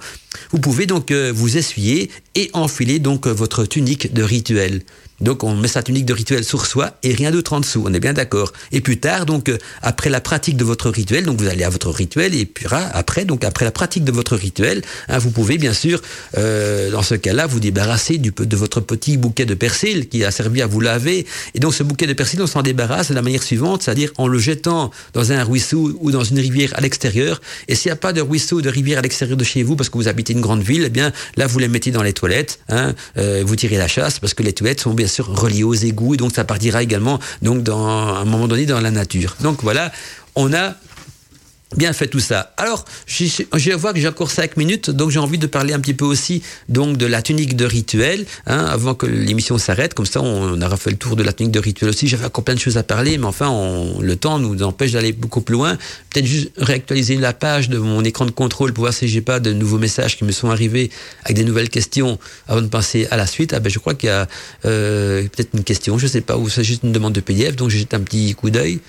vous 0.53 0.61
pouvez 0.61 0.87
donc 0.87 1.11
euh, 1.11 1.33
vous 1.35 1.57
essuyer 1.57 2.13
et 2.37 2.49
enfiler 2.53 3.01
donc 3.01 3.27
euh, 3.27 3.33
votre 3.33 3.65
tunique 3.65 4.15
de 4.15 4.23
rituel. 4.23 4.83
Donc 5.25 5.43
on 5.43 5.57
met 5.57 5.69
sa 5.69 5.83
tunique 5.83 6.05
de 6.05 6.13
rituel 6.13 6.45
sur 6.45 6.67
soi 6.67 6.93
et 7.03 7.15
rien 7.15 7.31
d'autre 7.31 7.55
en 7.55 7.61
dessous, 7.61 7.83
on 7.87 7.95
est 7.95 7.99
bien 7.99 8.13
d'accord. 8.13 8.53
Et 8.73 8.83
plus 8.83 9.01
tard, 9.01 9.25
donc 9.25 9.49
euh, 9.49 9.57
après 9.81 10.11
la 10.11 10.21
pratique 10.21 10.59
de 10.59 10.65
votre 10.65 10.91
rituel, 10.91 11.25
donc 11.25 11.41
vous 11.41 11.49
allez 11.49 11.65
à 11.65 11.71
votre 11.71 11.89
rituel 11.91 12.35
et 12.35 12.45
puis 12.45 12.67
après, 12.71 13.25
donc 13.25 13.43
après 13.43 13.65
la 13.65 13.71
pratique 13.71 14.05
de 14.05 14.13
votre 14.13 14.37
rituel, 14.37 14.83
hein, 15.09 15.17
vous 15.17 15.31
pouvez 15.31 15.57
bien 15.57 15.73
sûr, 15.73 16.03
euh, 16.37 16.91
dans 16.91 17.03
ce 17.03 17.15
cas-là, 17.15 17.47
vous 17.47 17.59
débarrasser 17.59 18.19
du, 18.19 18.33
de 18.37 18.57
votre 18.57 18.81
petit 18.81 19.17
bouquet 19.17 19.47
de 19.47 19.55
persil 19.55 20.09
qui 20.11 20.25
a 20.25 20.31
servi 20.31 20.61
à 20.61 20.67
vous 20.67 20.81
laver. 20.81 21.27
Et 21.55 21.59
donc 21.59 21.75
ce 21.75 21.83
bouquet 21.83 22.07
de 22.07 22.13
persil, 22.13 22.43
on 22.43 22.47
s'en 22.47 22.61
débarrasse 22.61 23.09
de 23.09 23.15
la 23.15 23.23
manière 23.23 23.43
suivante, 23.43 23.83
c'est-à-dire 23.83 24.11
en 24.19 24.29
le 24.29 24.39
jetant 24.39 24.91
dans 25.15 25.33
un 25.33 25.43
ruisseau 25.43 25.97
ou 26.01 26.11
dans 26.11 26.25
une 26.25 26.39
rivière 26.39 26.73
à 26.77 26.83
l'extérieur. 26.83 27.41
Et 27.69 27.75
s'il 27.75 27.89
n'y 27.89 27.95
a 27.95 27.97
pas 27.97 28.13
de 28.13 28.21
ruisseau 28.21 28.57
ou 28.57 28.63
de 28.63 28.69
rivière 28.69 28.99
à 28.99 29.03
l'extérieur 29.03 29.39
de 29.39 29.45
chez 29.45 29.63
vous 29.63 29.75
parce 29.75 29.89
que 29.89 29.97
vous 29.97 30.09
habitez 30.09 30.35
une 30.35 30.43
grande 30.43 30.63
ville, 30.63 30.85
eh 30.85 30.91
bien 30.91 31.13
là 31.37 31.47
vous 31.47 31.59
les 31.59 31.69
mettez 31.69 31.93
dans 31.93 32.03
les 32.03 32.13
toilettes, 32.13 32.61
hein, 32.69 32.95
euh, 33.17 33.43
vous 33.47 33.57
tirez 33.57 33.79
la 33.79 33.89
chasse 33.89 34.19
parce 34.19 34.35
que 34.35 34.43
les 34.43 34.53
toilettes 34.53 34.81
sont 34.81 34.93
bien 34.93 35.09
relié 35.23 35.65
aux 35.65 35.75
égouts 35.75 36.15
et 36.15 36.17
donc 36.17 36.33
ça 36.35 36.45
partira 36.45 36.83
également 36.83 37.19
donc 37.43 37.63
dans 37.63 37.87
un 37.87 38.25
moment 38.25 38.49
donné 38.49 38.67
dans 38.67 38.81
la 38.81 38.91
nature. 38.91 39.37
Donc 39.41 39.63
voilà, 39.63 39.93
on 40.35 40.53
a 40.53 40.75
bien 41.77 41.93
fait 41.93 42.07
tout 42.07 42.21
ça. 42.21 42.53
Alors, 42.57 42.85
je, 43.07 43.73
vois 43.75 43.93
que 43.93 44.01
j'ai 44.01 44.09
encore 44.09 44.31
cinq 44.31 44.57
minutes, 44.57 44.91
donc 44.91 45.11
j'ai 45.11 45.19
envie 45.19 45.39
de 45.39 45.47
parler 45.47 45.73
un 45.75 45.81
petit 45.81 45.95
peu 45.95 46.05
aussi 46.05 46.43
donc 46.69 46.97
de 46.97 47.07
la 47.07 47.23
tunique 47.23 47.57
de 47.57 47.65
rituel, 47.65 48.27
hein, 48.47 48.65
avant 48.67 48.95
que 48.95 49.07
l'émission 49.07 49.59
s'arrête. 49.59 49.95
Comme 49.95 50.07
ça, 50.07 50.21
on, 50.23 50.61
aura 50.61 50.77
fait 50.77 50.91
le 50.91 50.97
tour 50.97 51.17
de 51.17 51.23
la 51.23 51.33
tunique 51.33 51.53
de 51.53 51.59
rituel 51.59 51.91
aussi. 51.91 52.09
J'avais 52.09 52.27
encore 52.27 52.45
plein 52.45 52.55
de 52.55 52.61
choses 52.61 52.77
à 52.77 52.83
parler, 52.83 53.19
mais 53.19 53.27
enfin, 53.27 53.51
le 54.01 54.17
temps 54.17 54.39
nous 54.39 54.63
empêche 54.63 54.93
d'aller 54.93 55.13
beaucoup 55.13 55.41
plus 55.41 55.55
loin. 55.55 55.77
Peut-être 56.11 56.27
juste 56.27 56.51
réactualiser 56.57 57.17
la 57.17 57.33
page 57.33 57.69
de 57.69 57.79
mon 57.79 58.03
écran 58.05 58.27
de 58.27 58.31
contrôle 58.31 58.73
pour 58.73 58.83
voir 58.83 58.95
si 58.95 59.09
j'ai 59.09 59.21
pas 59.21 59.41
de 59.41 59.53
nouveaux 59.53 59.79
messages 59.79 60.17
qui 60.17 60.25
me 60.25 60.33
sont 60.33 60.51
arrivés 60.51 60.91
avec 61.25 61.37
des 61.37 61.45
nouvelles 61.45 61.71
questions 61.71 62.19
avant 62.49 62.63
de 62.63 62.69
passer 62.69 63.07
à 63.11 63.17
la 63.17 63.27
suite. 63.27 63.53
Ah 63.53 63.61
ben, 63.61 63.71
je 63.71 63.79
crois 63.79 63.95
qu'il 63.95 64.09
y 64.09 64.13
a 64.13 64.29
euh, 64.65 65.23
peut-être 65.23 65.51
une 65.55 65.65
question, 65.65 65.99
je 65.99 66.07
sais 66.07 66.21
pas, 66.21 66.37
ou 66.37 66.49
c'est 66.49 66.65
juste 66.65 66.83
une 66.85 66.93
demande 66.93 67.13
de 67.13 67.21
PDF, 67.21 67.57
donc 67.57 67.71
j'ai 67.71 67.87
un 67.93 68.01
petit 68.01 68.35
coup 68.35 68.51
d'œil. 68.51 68.81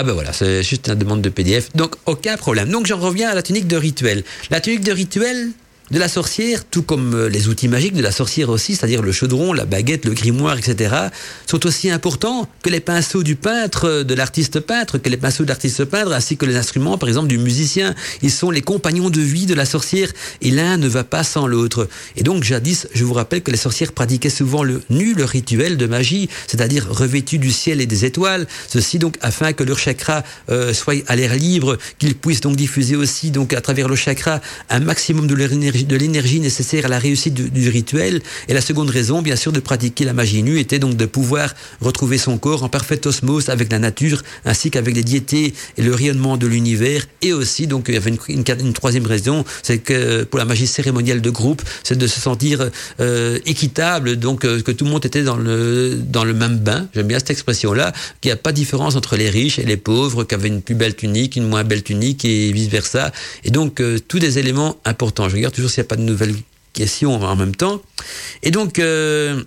Ah 0.00 0.04
ben 0.04 0.12
voilà, 0.12 0.32
c'est 0.32 0.62
juste 0.62 0.86
une 0.86 0.94
demande 0.94 1.22
de 1.22 1.28
PDF. 1.28 1.70
Donc 1.74 1.96
aucun 2.06 2.36
problème. 2.36 2.70
Donc 2.70 2.86
j'en 2.86 2.98
reviens 2.98 3.30
à 3.30 3.34
la 3.34 3.42
tunique 3.42 3.66
de 3.66 3.76
rituel. 3.76 4.22
La 4.48 4.60
tunique 4.60 4.84
de 4.84 4.92
rituel, 4.92 5.48
de 5.90 5.98
la 5.98 6.08
sorcière, 6.08 6.64
tout 6.64 6.82
comme 6.82 7.14
euh, 7.14 7.28
les 7.28 7.48
outils 7.48 7.68
magiques 7.68 7.94
de 7.94 8.02
la 8.02 8.12
sorcière 8.12 8.50
aussi, 8.50 8.76
c'est-à-dire 8.76 9.02
le 9.02 9.12
chaudron, 9.12 9.52
la 9.52 9.64
baguette, 9.64 10.04
le 10.04 10.12
grimoire, 10.12 10.58
etc., 10.58 10.94
sont 11.46 11.66
aussi 11.66 11.90
importants 11.90 12.48
que 12.62 12.70
les 12.70 12.80
pinceaux 12.80 13.22
du 13.22 13.36
peintre, 13.36 13.86
euh, 13.86 14.04
de 14.04 14.14
l'artiste 14.14 14.60
peintre, 14.60 14.98
que 14.98 15.08
les 15.08 15.16
pinceaux 15.16 15.44
de 15.44 15.48
l'artiste 15.48 15.84
peintre, 15.84 16.12
ainsi 16.12 16.36
que 16.36 16.46
les 16.46 16.56
instruments, 16.56 16.98
par 16.98 17.08
exemple, 17.08 17.28
du 17.28 17.38
musicien. 17.38 17.94
Ils 18.22 18.30
sont 18.30 18.50
les 18.50 18.62
compagnons 18.62 19.10
de 19.10 19.20
vie 19.20 19.46
de 19.46 19.54
la 19.54 19.64
sorcière, 19.64 20.10
et 20.42 20.50
l'un 20.50 20.76
ne 20.76 20.88
va 20.88 21.04
pas 21.04 21.24
sans 21.24 21.46
l'autre. 21.46 21.88
Et 22.16 22.22
donc, 22.22 22.44
jadis, 22.44 22.88
je 22.94 23.04
vous 23.04 23.14
rappelle 23.14 23.42
que 23.42 23.50
les 23.50 23.56
sorcières 23.56 23.92
pratiquaient 23.92 24.30
souvent 24.30 24.62
le 24.62 24.82
nu, 24.90 25.14
le 25.14 25.24
rituel 25.24 25.76
de 25.76 25.86
magie, 25.86 26.28
c'est-à-dire 26.46 26.86
revêtus 26.88 27.38
du 27.38 27.50
ciel 27.50 27.80
et 27.80 27.86
des 27.86 28.04
étoiles, 28.04 28.46
ceci 28.68 28.98
donc 28.98 29.16
afin 29.20 29.52
que 29.52 29.64
leur 29.64 29.78
chakra 29.78 30.22
euh, 30.50 30.72
soit 30.72 31.04
à 31.06 31.16
l'air 31.16 31.34
libre, 31.34 31.78
qu'ils 31.98 32.14
puissent 32.14 32.40
donc 32.40 32.56
diffuser 32.56 32.96
aussi, 32.96 33.30
donc 33.30 33.52
à 33.52 33.60
travers 33.60 33.88
le 33.88 33.96
chakra, 33.96 34.40
un 34.70 34.80
maximum 34.80 35.26
de 35.26 35.34
leur 35.34 35.52
énergie 35.52 35.77
de 35.84 35.96
l'énergie 35.96 36.40
nécessaire 36.40 36.86
à 36.86 36.88
la 36.88 36.98
réussite 36.98 37.34
du, 37.34 37.68
rituel. 37.68 38.20
Et 38.48 38.54
la 38.54 38.60
seconde 38.60 38.90
raison, 38.90 39.22
bien 39.22 39.36
sûr, 39.36 39.52
de 39.52 39.60
pratiquer 39.60 40.04
la 40.04 40.12
magie 40.12 40.42
nue 40.42 40.58
était 40.58 40.78
donc 40.78 40.96
de 40.96 41.06
pouvoir 41.06 41.54
retrouver 41.80 42.18
son 42.18 42.38
corps 42.38 42.62
en 42.62 42.68
parfaite 42.68 43.06
osmose 43.06 43.48
avec 43.48 43.70
la 43.70 43.78
nature, 43.78 44.22
ainsi 44.44 44.70
qu'avec 44.70 44.94
les 44.94 45.02
diétés 45.02 45.54
et 45.76 45.82
le 45.82 45.94
rayonnement 45.94 46.36
de 46.36 46.46
l'univers. 46.46 47.06
Et 47.22 47.32
aussi, 47.32 47.66
donc, 47.66 47.86
il 47.88 47.94
y 47.94 47.96
avait 47.96 48.12
une, 48.28 48.72
troisième 48.72 49.06
raison, 49.06 49.44
c'est 49.62 49.78
que 49.78 50.24
pour 50.24 50.38
la 50.38 50.44
magie 50.44 50.66
cérémonielle 50.66 51.20
de 51.20 51.30
groupe, 51.30 51.62
c'est 51.82 51.98
de 51.98 52.06
se 52.06 52.20
sentir 52.20 52.70
euh, 53.00 53.38
équitable, 53.46 54.16
donc 54.16 54.44
euh, 54.44 54.62
que 54.62 54.72
tout 54.72 54.84
le 54.84 54.90
monde 54.90 55.04
était 55.04 55.22
dans 55.22 55.36
le 55.36 55.96
dans 55.96 56.24
le 56.24 56.34
même 56.34 56.58
bain. 56.58 56.88
J'aime 56.94 57.06
bien 57.06 57.18
cette 57.18 57.30
expression-là, 57.30 57.92
qu'il 58.20 58.28
n'y 58.28 58.32
a 58.32 58.36
pas 58.36 58.52
de 58.52 58.56
différence 58.56 58.96
entre 58.96 59.16
les 59.16 59.30
riches 59.30 59.58
et 59.58 59.64
les 59.64 59.76
pauvres, 59.76 60.24
qui 60.24 60.34
avaient 60.34 60.48
une 60.48 60.62
plus 60.62 60.74
belle 60.74 60.94
tunique, 60.94 61.36
une 61.36 61.48
moins 61.48 61.64
belle 61.64 61.82
tunique 61.82 62.24
et 62.24 62.52
vice 62.52 62.68
versa. 62.68 63.12
Et 63.44 63.50
donc 63.50 63.80
euh, 63.80 63.98
tous 64.06 64.18
des 64.18 64.38
éléments 64.38 64.76
importants. 64.84 65.28
Je 65.28 65.36
regarde 65.36 65.54
toujours 65.54 65.67
s'il 65.68 65.82
n'y 65.82 65.86
a 65.86 65.88
pas 65.88 65.96
de 65.96 66.02
nouvelles 66.02 66.36
questions 66.72 67.14
en 67.14 67.36
même 67.36 67.54
temps. 67.54 67.82
Et 68.42 68.50
donc 68.50 68.78
euh, 68.78 69.42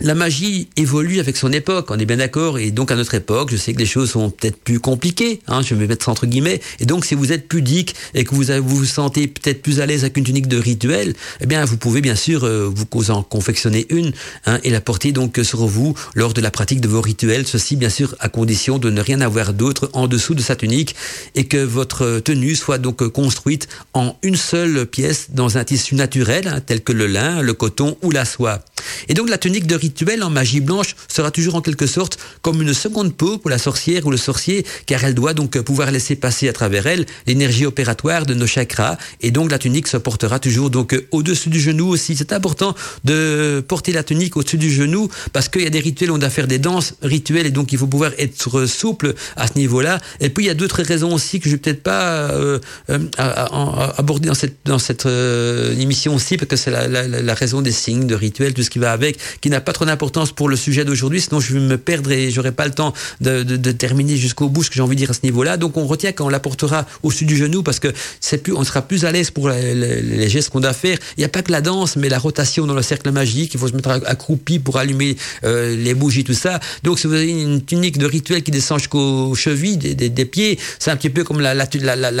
la 0.00 0.14
magie 0.14 0.68
évolue 0.76 1.20
avec 1.20 1.36
son 1.36 1.52
époque, 1.52 1.90
on 1.90 1.98
est 1.98 2.04
bien 2.04 2.18
d'accord, 2.18 2.58
et 2.58 2.70
donc 2.70 2.90
à 2.90 2.96
notre 2.96 3.14
époque, 3.14 3.50
je 3.50 3.56
sais 3.56 3.72
que 3.72 3.78
les 3.78 3.86
choses 3.86 4.10
sont 4.10 4.30
peut-être 4.30 4.56
plus 4.56 4.78
compliquées, 4.78 5.40
hein, 5.46 5.62
je 5.62 5.74
vais 5.74 5.86
mettre 5.86 6.08
entre 6.10 6.26
guillemets, 6.26 6.60
et 6.80 6.84
donc 6.86 7.06
si 7.06 7.14
vous 7.14 7.32
êtes 7.32 7.48
pudique 7.48 7.94
et 8.14 8.24
que 8.24 8.34
vous 8.34 8.44
vous, 8.62 8.84
sentez 8.84 9.26
peut-être 9.26 9.62
plus 9.62 9.80
à 9.80 9.86
l'aise 9.86 10.02
avec 10.02 10.16
une 10.18 10.24
tunique 10.24 10.48
de 10.48 10.58
rituel, 10.58 11.14
eh 11.40 11.46
bien 11.46 11.64
vous 11.64 11.78
pouvez 11.78 12.02
bien 12.02 12.14
sûr 12.14 12.44
euh, 12.44 12.70
vous 12.70 13.10
en 13.10 13.22
confectionner 13.22 13.86
une 13.88 14.12
hein, 14.44 14.58
et 14.64 14.70
la 14.70 14.82
porter 14.82 15.12
donc 15.12 15.40
sur 15.42 15.66
vous 15.66 15.94
lors 16.14 16.34
de 16.34 16.40
la 16.42 16.50
pratique 16.50 16.82
de 16.82 16.88
vos 16.88 17.00
rituels, 17.00 17.46
ceci 17.46 17.76
bien 17.76 17.90
sûr 17.90 18.14
à 18.20 18.28
condition 18.28 18.78
de 18.78 18.90
ne 18.90 19.00
rien 19.00 19.22
avoir 19.22 19.54
d'autre 19.54 19.88
en 19.94 20.08
dessous 20.08 20.34
de 20.34 20.42
sa 20.42 20.56
tunique 20.56 20.94
et 21.34 21.44
que 21.44 21.58
votre 21.58 22.20
tenue 22.20 22.54
soit 22.54 22.78
donc 22.78 23.06
construite 23.08 23.68
en 23.94 24.16
une 24.22 24.36
seule 24.36 24.86
pièce 24.86 25.28
dans 25.30 25.56
un 25.56 25.64
tissu 25.64 25.94
naturel 25.94 26.48
hein, 26.48 26.60
tel 26.60 26.82
que 26.82 26.92
le 26.92 27.06
lin, 27.06 27.40
le 27.40 27.54
coton 27.54 27.96
ou 28.02 28.10
la 28.10 28.24
soie. 28.24 28.62
Et 29.08 29.14
donc 29.14 29.30
la 29.30 29.38
tunique 29.38 29.66
de 29.66 29.74
rituel 29.74 29.85
en 30.22 30.30
magie 30.30 30.60
blanche 30.60 30.94
sera 31.08 31.30
toujours 31.30 31.54
en 31.54 31.60
quelque 31.60 31.86
sorte 31.86 32.18
comme 32.42 32.62
une 32.62 32.74
seconde 32.74 33.14
peau 33.14 33.38
pour 33.38 33.50
la 33.50 33.58
sorcière 33.58 34.06
ou 34.06 34.10
le 34.10 34.16
sorcier, 34.16 34.64
car 34.86 35.04
elle 35.04 35.14
doit 35.14 35.34
donc 35.34 35.58
pouvoir 35.60 35.90
laisser 35.90 36.16
passer 36.16 36.48
à 36.48 36.52
travers 36.52 36.86
elle 36.86 37.06
l'énergie 37.26 37.66
opératoire 37.66 38.26
de 38.26 38.34
nos 38.34 38.46
chakras, 38.46 38.96
et 39.20 39.30
donc 39.30 39.50
la 39.50 39.58
tunique 39.58 39.88
se 39.88 39.96
portera 39.96 40.38
toujours 40.38 40.70
donc 40.70 40.96
au-dessus 41.10 41.50
du 41.50 41.60
genou 41.60 41.88
aussi. 41.88 42.16
C'est 42.16 42.32
important 42.32 42.74
de 43.04 43.64
porter 43.66 43.92
la 43.92 44.02
tunique 44.02 44.36
au-dessus 44.36 44.58
du 44.58 44.70
genou, 44.70 45.08
parce 45.32 45.48
qu'il 45.48 45.62
y 45.62 45.66
a 45.66 45.70
des 45.70 45.80
rituels, 45.80 46.10
on 46.10 46.18
doit 46.18 46.30
faire 46.30 46.46
des 46.46 46.58
danses 46.58 46.94
rituelles, 47.02 47.46
et 47.46 47.50
donc 47.50 47.72
il 47.72 47.78
faut 47.78 47.86
pouvoir 47.86 48.12
être 48.18 48.66
souple 48.66 49.14
à 49.36 49.46
ce 49.46 49.58
niveau-là. 49.58 50.00
Et 50.20 50.30
puis 50.30 50.44
il 50.44 50.48
y 50.48 50.50
a 50.50 50.54
d'autres 50.54 50.82
raisons 50.82 51.12
aussi 51.12 51.40
que 51.40 51.48
je 51.48 51.54
vais 51.54 51.60
peut-être 51.60 51.82
pas 51.82 52.30
euh, 52.30 52.58
euh, 52.90 52.98
aborder 53.18 54.28
dans 54.28 54.34
cette, 54.34 54.58
dans 54.64 54.78
cette 54.78 55.06
euh, 55.06 55.76
émission 55.78 56.14
aussi, 56.14 56.36
parce 56.36 56.48
que 56.48 56.56
c'est 56.56 56.70
la, 56.70 56.88
la, 56.88 57.06
la 57.06 57.34
raison 57.34 57.62
des 57.62 57.72
signes, 57.72 58.06
de 58.06 58.14
rituels, 58.14 58.54
tout 58.54 58.62
ce 58.62 58.70
qui 58.70 58.78
va 58.78 58.92
avec, 58.92 59.18
qui 59.40 59.50
n'a 59.50 59.60
pas 59.60 59.72
trop 59.76 59.84
d'importance 59.84 60.32
pour 60.32 60.48
le 60.48 60.56
sujet 60.56 60.86
d'aujourd'hui, 60.86 61.20
sinon 61.20 61.38
je 61.38 61.52
vais 61.52 61.60
me 61.60 61.76
perdre 61.76 62.10
et 62.10 62.30
j'aurai 62.30 62.50
pas 62.50 62.64
le 62.64 62.72
temps 62.72 62.94
de, 63.20 63.42
terminer 63.72 64.16
jusqu'au 64.16 64.48
bout 64.48 64.62
ce 64.62 64.70
que 64.70 64.76
j'ai 64.76 64.80
envie 64.80 64.96
de 64.96 65.00
dire 65.00 65.10
à 65.10 65.14
ce 65.14 65.20
niveau-là. 65.22 65.58
Donc 65.58 65.76
on 65.76 65.86
retient 65.86 66.12
quand 66.12 66.24
on 66.24 66.30
la 66.30 66.40
portera 66.40 66.86
au-dessus 67.02 67.26
du 67.26 67.36
genou 67.36 67.62
parce 67.62 67.78
que 67.78 67.88
c'est 68.20 68.38
plus, 68.38 68.54
on 68.54 68.64
sera 68.64 68.80
plus 68.80 69.04
à 69.04 69.12
l'aise 69.12 69.30
pour 69.30 69.50
les, 69.50 70.28
gestes 70.30 70.48
qu'on 70.50 70.60
doit 70.60 70.72
faire. 70.72 70.98
Il 71.16 71.20
n'y 71.20 71.24
a 71.24 71.28
pas 71.28 71.42
que 71.42 71.52
la 71.52 71.60
danse, 71.60 71.96
mais 71.96 72.08
la 72.08 72.18
rotation 72.18 72.66
dans 72.66 72.74
le 72.74 72.82
cercle 72.82 73.10
magique. 73.10 73.52
Il 73.52 73.60
faut 73.60 73.68
se 73.68 73.74
mettre 73.74 73.90
accroupi 73.90 74.58
pour 74.58 74.78
allumer 74.78 75.16
euh, 75.44 75.76
les 75.76 75.94
bougies, 75.94 76.24
tout 76.24 76.32
ça. 76.32 76.58
Donc 76.82 76.98
si 76.98 77.06
vous 77.06 77.12
avez 77.12 77.28
une 77.28 77.62
tunique 77.62 77.98
de 77.98 78.06
rituel 78.06 78.42
qui 78.42 78.50
descend 78.50 78.78
jusqu'aux 78.78 79.34
chevilles 79.34 79.76
des, 79.76 80.24
pieds, 80.24 80.58
c'est 80.78 80.90
un 80.90 80.96
petit 80.96 81.10
peu 81.10 81.22
comme 81.22 81.40
la, 81.40 81.52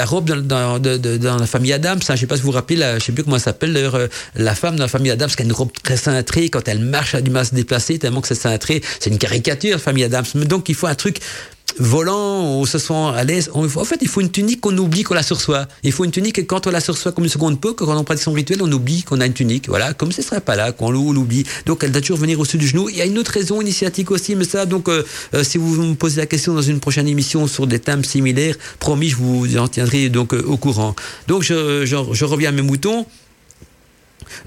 robe 0.04 0.30
dans, 0.46 0.78
la 0.78 1.46
famille 1.46 1.72
Adams. 1.72 2.02
Ça, 2.02 2.16
je 2.16 2.20
sais 2.20 2.26
pas 2.26 2.36
si 2.36 2.42
vous 2.42 2.48
vous 2.48 2.52
rappelez, 2.52 2.76
la, 2.76 2.98
je 2.98 3.04
sais 3.04 3.12
plus 3.12 3.24
comment 3.24 3.36
elle 3.36 3.42
s'appelle 3.42 3.72
d'ailleurs, 3.72 3.94
euh, 3.94 4.08
la 4.34 4.54
femme 4.54 4.76
dans 4.76 4.84
la 4.84 4.88
famille 4.88 5.10
Adams 5.10 5.30
qui 5.30 5.42
a 5.42 5.44
une 5.46 5.52
robe 5.52 5.70
très 5.82 5.96
cintrée 5.96 6.50
quand 6.50 6.68
elle 6.68 6.80
marche, 6.80 7.14
a 7.14 7.22
du 7.22 7.30
à 7.36 7.44
se 7.46 7.54
déplacer 7.54 7.98
tellement 7.98 8.20
que 8.20 8.28
c'est 8.28 8.34
cintré. 8.34 8.82
C'est 9.00 9.10
une 9.10 9.18
caricature, 9.18 9.80
famille 9.80 10.04
Adams. 10.04 10.26
Donc 10.34 10.68
il 10.68 10.74
faut 10.74 10.86
un 10.86 10.94
truc 10.94 11.20
volant 11.78 12.58
ou 12.58 12.66
se 12.66 12.78
sent 12.78 12.94
à 12.94 13.24
l'aise. 13.24 13.50
En 13.52 13.68
fait, 13.84 13.98
il 14.00 14.08
faut 14.08 14.20
une 14.20 14.30
tunique 14.30 14.60
qu'on 14.60 14.76
oublie 14.76 15.02
qu'on 15.02 15.14
la 15.14 15.22
sur 15.22 15.40
soi. 15.40 15.66
Il 15.82 15.92
faut 15.92 16.04
une 16.04 16.10
tunique 16.10 16.38
et 16.38 16.46
quand 16.46 16.66
on 16.66 16.70
la 16.70 16.80
sur 16.80 16.96
soi 16.96 17.12
comme 17.12 17.24
une 17.24 17.30
seconde 17.30 17.60
peau, 17.60 17.74
que 17.74 17.84
quand 17.84 17.96
on 17.96 18.04
pratique 18.04 18.24
son 18.24 18.32
rituel, 18.32 18.62
on 18.62 18.70
oublie 18.70 19.02
qu'on 19.02 19.20
a 19.20 19.26
une 19.26 19.32
tunique. 19.32 19.68
Voilà, 19.68 19.92
comme 19.92 20.12
ce 20.12 20.22
serait 20.22 20.40
pas 20.40 20.56
là, 20.56 20.72
qu'on 20.72 20.90
l'oublie. 20.90 21.44
Donc, 21.66 21.84
elle 21.84 21.92
doit 21.92 22.00
toujours 22.00 22.18
venir 22.18 22.38
au-dessus 22.40 22.58
du 22.58 22.66
genou. 22.66 22.88
Il 22.88 22.96
y 22.96 23.02
a 23.02 23.04
une 23.04 23.18
autre 23.18 23.32
raison 23.32 23.60
initiatique 23.60 24.10
aussi, 24.10 24.34
mais 24.34 24.44
ça, 24.44 24.66
donc, 24.66 24.88
euh, 24.88 25.04
euh, 25.34 25.44
si 25.44 25.58
vous 25.58 25.82
me 25.82 25.94
posez 25.94 26.20
la 26.20 26.26
question 26.26 26.54
dans 26.54 26.62
une 26.62 26.80
prochaine 26.80 27.08
émission 27.08 27.46
sur 27.46 27.66
des 27.66 27.78
thèmes 27.78 28.04
similaires, 28.04 28.56
promis, 28.78 29.08
je 29.08 29.16
vous 29.16 29.56
en 29.58 29.68
tiendrai 29.68 30.08
donc 30.08 30.34
euh, 30.34 30.42
au 30.46 30.56
courant. 30.56 30.94
Donc, 31.28 31.42
je 31.42 32.24
reviens 32.24 32.50
à 32.50 32.52
mes 32.52 32.62
moutons. 32.62 33.06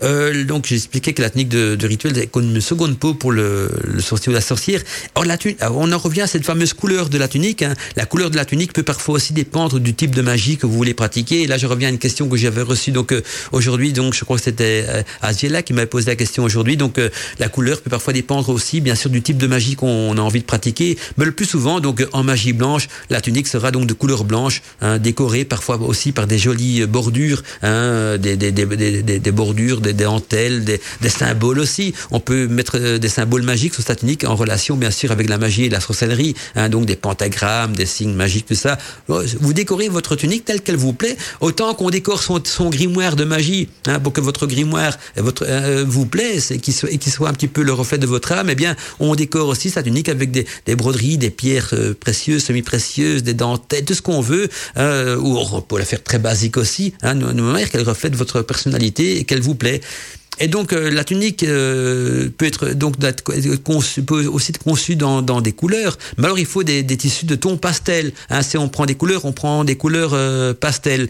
Euh, 0.03 0.43
donc 0.43 0.65
j'ai 0.68 0.76
expliqué 0.76 1.14
que 1.14 1.22
la 1.22 1.30
technique 1.30 1.49
de, 1.49 1.76
de 1.76 1.88
rituel 1.88 2.18
est 2.18 2.35
une 2.35 2.61
seconde 2.61 2.97
peau 2.97 3.14
pour 3.14 3.31
le, 3.31 3.69
le 3.84 4.01
sorcier 4.01 4.30
ou 4.31 4.34
la 4.34 4.41
sorcière. 4.41 4.81
Or, 5.15 5.26
la 5.26 5.38
on 5.72 5.91
en 5.91 5.97
revient 5.97 6.22
à 6.22 6.27
cette 6.27 6.45
fameuse 6.45 6.73
couleur 6.73 7.10
de 7.10 7.18
la 7.18 7.27
tunique. 7.27 7.61
Hein. 7.61 7.73
La 7.95 8.06
couleur 8.06 8.30
de 8.30 8.35
la 8.35 8.45
tunique 8.45 8.73
peut 8.73 8.84
parfois 8.84 9.15
aussi 9.15 9.34
dépendre 9.34 9.80
du 9.80 9.93
type 9.93 10.14
de 10.14 10.22
magie 10.22 10.57
que 10.57 10.65
vous 10.65 10.73
voulez 10.73 10.93
pratiquer. 10.93 11.43
Et 11.43 11.47
là, 11.47 11.57
je 11.57 11.68
reviens 11.68 11.88
à 11.88 11.91
une 11.91 11.97
question 11.97 12.27
que 12.27 12.38
j'avais 12.38 12.61
reçue 12.61 12.91
donc 12.91 13.11
euh, 13.11 13.22
aujourd'hui. 13.51 13.93
Donc 13.93 14.14
je 14.14 14.23
crois 14.23 14.38
que 14.38 14.43
c'était 14.43 14.85
euh, 14.88 15.03
Asiela 15.22 15.61
qui 15.61 15.73
m'avait 15.73 15.88
posé 15.88 16.07
la 16.07 16.15
question 16.15 16.43
aujourd'hui. 16.43 16.77
Donc 16.77 16.97
euh, 16.97 17.10
la 17.39 17.49
couleur 17.49 17.81
peut 17.81 17.89
parfois 17.89 18.14
dépendre 18.14 18.49
aussi, 18.49 18.81
bien 18.81 18.95
sûr, 18.95 19.10
du 19.10 19.22
type 19.22 19.38
de 19.38 19.47
magie 19.47 19.76
qu'on 19.76 20.18
a 20.18 20.22
envie 20.22 20.41
de 20.41 20.45
pratiquer. 20.45 20.97
Mais 21.18 21.26
le 21.26 21.31
plus 21.31 21.45
souvent, 21.45 21.80
donc 21.80 22.06
en 22.11 22.23
magie 22.23 22.53
blanche, 22.53 22.88
la 23.10 23.22
tunique 23.22 23.47
sera 23.47 23.72
donc 23.72 23.88
de 23.88 23.93
couleur 23.93 24.23
blanche, 24.23 24.61
hein, 24.81 24.97
décorée 24.97 25.45
parfois 25.45 25.80
aussi 25.81 26.11
par 26.11 26.27
des 26.27 26.38
jolies 26.38 26.85
bordures, 26.85 27.43
hein, 27.61 28.18
des, 28.18 28.35
des, 28.35 28.51
des, 28.51 28.65
des, 28.65 29.19
des 29.19 29.31
des, 29.80 29.93
dentelles, 29.93 30.64
des, 30.64 30.80
symboles 31.10 31.60
aussi. 31.60 31.93
On 32.11 32.19
peut 32.19 32.47
mettre 32.47 32.97
des 32.97 33.10
symboles 33.10 33.43
magiques 33.43 33.73
sur 33.73 33.84
sa 33.84 33.95
tunique 33.95 34.23
en 34.23 34.35
relation 34.35 34.76
bien 34.76 34.91
sûr 34.91 35.11
avec 35.11 35.30
la 35.30 35.38
magie 35.38 35.65
et 35.65 35.69
la 35.69 35.80
sorcellerie, 35.80 36.35
hein, 36.56 36.69
donc 36.69 36.85
des 36.85 36.95
pentagrammes, 36.95 37.76
des 37.76 37.85
signes 37.85 38.14
magiques, 38.14 38.45
tout 38.45 38.56
ça. 38.56 38.77
Vous 39.07 39.53
décorez 39.53 39.89
votre 39.89 40.15
tunique 40.15 40.45
telle 40.45 40.61
qu'elle 40.61 40.77
vous 40.77 40.93
plaît, 40.93 41.18
autant 41.41 41.73
qu'on 41.73 41.89
décore 41.89 42.22
son, 42.23 42.69
grimoire 42.69 43.15
de 43.15 43.23
magie, 43.23 43.69
hein, 43.88 43.99
pour 43.99 44.14
que 44.14 44.22
votre 44.22 44.47
grimoire 44.47 44.97
votre, 45.18 45.45
euh, 45.47 45.84
vous 45.88 46.06
plaise 46.06 46.51
et 46.51 46.60
qu'il 46.60 46.73
soit, 46.73 47.30
un 47.30 47.34
petit 47.34 47.47
peu 47.47 47.61
le 47.61 47.73
reflet 47.73 47.97
de 47.97 48.06
votre 48.06 48.31
âme, 48.31 48.49
eh 48.49 48.56
bien, 48.56 48.76
on 48.99 49.15
décore 49.15 49.47
aussi 49.47 49.69
sa 49.69 49.84
tunique 49.84 50.10
avec 50.10 50.31
des, 50.31 50.45
broderies, 50.76 51.18
des 51.18 51.30
pierres 51.30 51.69
euh, 51.73 51.93
précieuses, 51.99 52.43
semi-précieuses, 52.43 53.23
des 53.23 53.34
dentelles, 53.34 53.85
tout 53.85 53.93
ce 53.93 54.01
qu'on 54.01 54.22
veut, 54.22 54.49
euh, 54.77 55.18
ou 55.18 55.38
on 55.38 55.61
peut 55.61 55.77
la 55.77 55.85
faire 55.85 56.03
très 56.03 56.19
basique 56.19 56.57
aussi, 56.57 56.93
hein, 57.01 57.15
de 57.15 57.41
manière 57.41 57.69
qu'elle 57.69 57.84
reflète 57.84 58.15
votre 58.15 58.41
personnalité 58.41 59.19
et 59.19 59.23
qu'elle 59.23 59.41
vous 59.41 59.56
Et 60.40 60.48
donc 60.48 60.72
euh, 60.72 60.90
la 60.90 61.03
tunique 61.03 61.44
euh, 61.44 62.30
peut 62.38 62.45
être 62.45 62.69
donc 62.69 62.95
peut 62.98 64.26
aussi 64.26 64.52
être 64.52 64.64
conçue 64.64 64.95
dans, 64.95 65.41
des 65.41 65.52
couleurs, 65.52 65.98
mais 66.18 66.26
alors 66.26 66.40
il 66.40 66.45
faut 66.45 66.64
des, 66.64 66.86
tissus 66.86 67.26
de 67.26 67.36
ton 67.36 67.57
pastel. 67.57 68.14
Hein, 68.30 68.41
si 68.41 68.57
on 68.57 68.69
prend 68.69 68.86
des 68.86 68.95
couleurs, 68.95 69.26
on 69.26 69.34
prend 69.34 69.64
des 69.64 69.76
couleurs 69.76 70.11
euh, 70.14 70.53
pastel. 70.53 71.10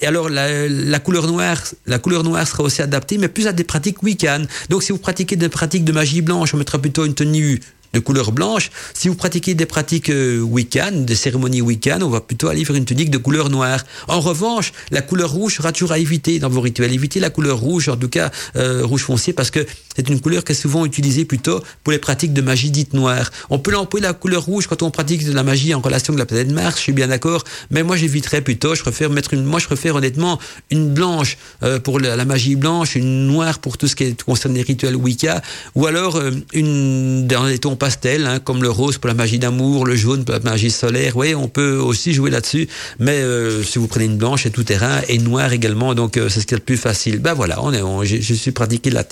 Et 0.00 0.06
alors 0.06 0.28
la, 0.28 0.68
la, 0.68 0.98
couleur 1.00 1.26
noire, 1.26 1.60
la 1.86 1.98
couleur 1.98 2.22
noire 2.22 2.46
sera 2.46 2.62
aussi 2.62 2.82
adaptée, 2.82 3.18
mais 3.18 3.26
plus 3.26 3.48
à 3.48 3.52
des 3.52 3.64
pratiques 3.64 4.00
week-end. 4.04 4.44
Donc 4.68 4.84
si 4.84 4.92
vous 4.92 4.98
pratiquez 4.98 5.34
des 5.34 5.48
pratiques 5.48 5.84
de 5.84 5.90
magie 5.90 6.22
blanche, 6.22 6.54
on 6.54 6.56
mettra 6.56 6.78
plutôt 6.78 7.04
une 7.04 7.14
tenue 7.14 7.60
de 7.92 8.00
couleur 8.00 8.32
blanche. 8.32 8.70
Si 8.94 9.08
vous 9.08 9.14
pratiquez 9.14 9.54
des 9.54 9.66
pratiques 9.66 10.10
euh, 10.10 10.40
Wiccan, 10.40 10.92
des 10.92 11.14
cérémonies 11.14 11.62
Wiccan, 11.62 12.00
on 12.02 12.10
va 12.10 12.20
plutôt 12.20 12.48
aller 12.48 12.64
vers 12.64 12.76
une 12.76 12.84
tunique 12.84 13.10
de 13.10 13.18
couleur 13.18 13.50
noire. 13.50 13.84
En 14.08 14.20
revanche, 14.20 14.72
la 14.90 15.02
couleur 15.02 15.30
rouge 15.30 15.56
sera 15.56 15.72
toujours 15.72 15.92
à 15.92 15.98
éviter 15.98 16.38
dans 16.38 16.48
vos 16.48 16.60
rituels. 16.60 16.92
Évitez 16.92 17.20
la 17.20 17.30
couleur 17.30 17.58
rouge, 17.58 17.88
en 17.88 17.96
tout 17.96 18.08
cas 18.08 18.30
euh, 18.56 18.84
rouge 18.84 19.02
foncé, 19.02 19.32
parce 19.32 19.50
que 19.50 19.66
c'est 19.96 20.08
une 20.08 20.20
couleur 20.20 20.44
qui 20.44 20.52
est 20.52 20.54
souvent 20.54 20.84
utilisée 20.84 21.24
plutôt 21.24 21.62
pour 21.82 21.92
les 21.92 21.98
pratiques 21.98 22.32
de 22.32 22.42
magie 22.42 22.70
dite 22.70 22.94
noire. 22.94 23.30
On 23.50 23.58
peut 23.58 23.70
l'employer 23.70 24.06
la 24.06 24.12
couleur 24.12 24.44
rouge 24.44 24.66
quand 24.66 24.82
on 24.82 24.90
pratique 24.90 25.24
de 25.24 25.32
la 25.32 25.42
magie 25.42 25.74
en 25.74 25.80
relation 25.80 26.12
avec 26.12 26.20
la 26.20 26.26
planète 26.26 26.52
Mars, 26.52 26.76
je 26.76 26.82
suis 26.82 26.92
bien 26.92 27.08
d'accord, 27.08 27.44
mais 27.70 27.82
moi 27.82 27.96
j'éviterais 27.96 28.42
plutôt, 28.42 28.74
je 28.74 28.82
préfère 28.82 29.10
mettre 29.10 29.34
une, 29.34 29.44
moi 29.44 29.58
je 29.58 29.66
préfère 29.66 29.96
honnêtement 29.96 30.38
une 30.70 30.92
blanche 30.92 31.36
euh, 31.62 31.80
pour 31.80 31.98
la, 31.98 32.24
magie 32.24 32.56
blanche, 32.56 32.94
une 32.94 33.26
noire 33.26 33.58
pour 33.58 33.78
tout 33.78 33.88
ce 33.88 33.96
qui 33.96 34.14
concerne 34.14 34.54
les 34.54 34.62
rituels 34.62 34.96
Wicca, 34.96 35.42
ou 35.74 35.86
alors 35.86 36.20
une 36.52 37.26
dans 37.26 37.44
les 37.44 37.58
tons 37.58 37.76
pastels, 37.78 38.26
hein, 38.26 38.38
comme 38.40 38.62
le 38.62 38.70
rose 38.70 38.98
pour 38.98 39.08
la 39.08 39.14
magie 39.14 39.38
d'amour, 39.38 39.86
le 39.86 39.96
jaune 39.96 40.24
pour 40.24 40.34
la 40.34 40.40
magie 40.40 40.70
solaire. 40.70 41.16
Oui, 41.16 41.34
on 41.34 41.48
peut 41.48 41.76
aussi 41.76 42.12
jouer 42.12 42.30
là-dessus, 42.30 42.68
mais 42.98 43.18
euh, 43.18 43.62
si 43.62 43.78
vous 43.78 43.86
prenez 43.86 44.04
une 44.04 44.18
blanche, 44.18 44.42
c'est 44.42 44.50
tout 44.50 44.64
terrain, 44.64 45.00
et 45.08 45.18
noire 45.18 45.52
également, 45.52 45.94
donc 45.94 46.16
euh, 46.16 46.28
c'est 46.28 46.40
ce 46.40 46.46
qui 46.46 46.54
est 46.54 46.58
le 46.58 46.62
plus 46.64 46.76
facile. 46.76 47.18
Ben 47.18 47.34
voilà, 47.34 47.62
on 47.62 47.72
est, 47.72 47.82
on, 47.82 48.04
je, 48.04 48.16
je 48.20 48.34
suis 48.34 48.52
pratiqué 48.52 48.90
la 48.90 49.04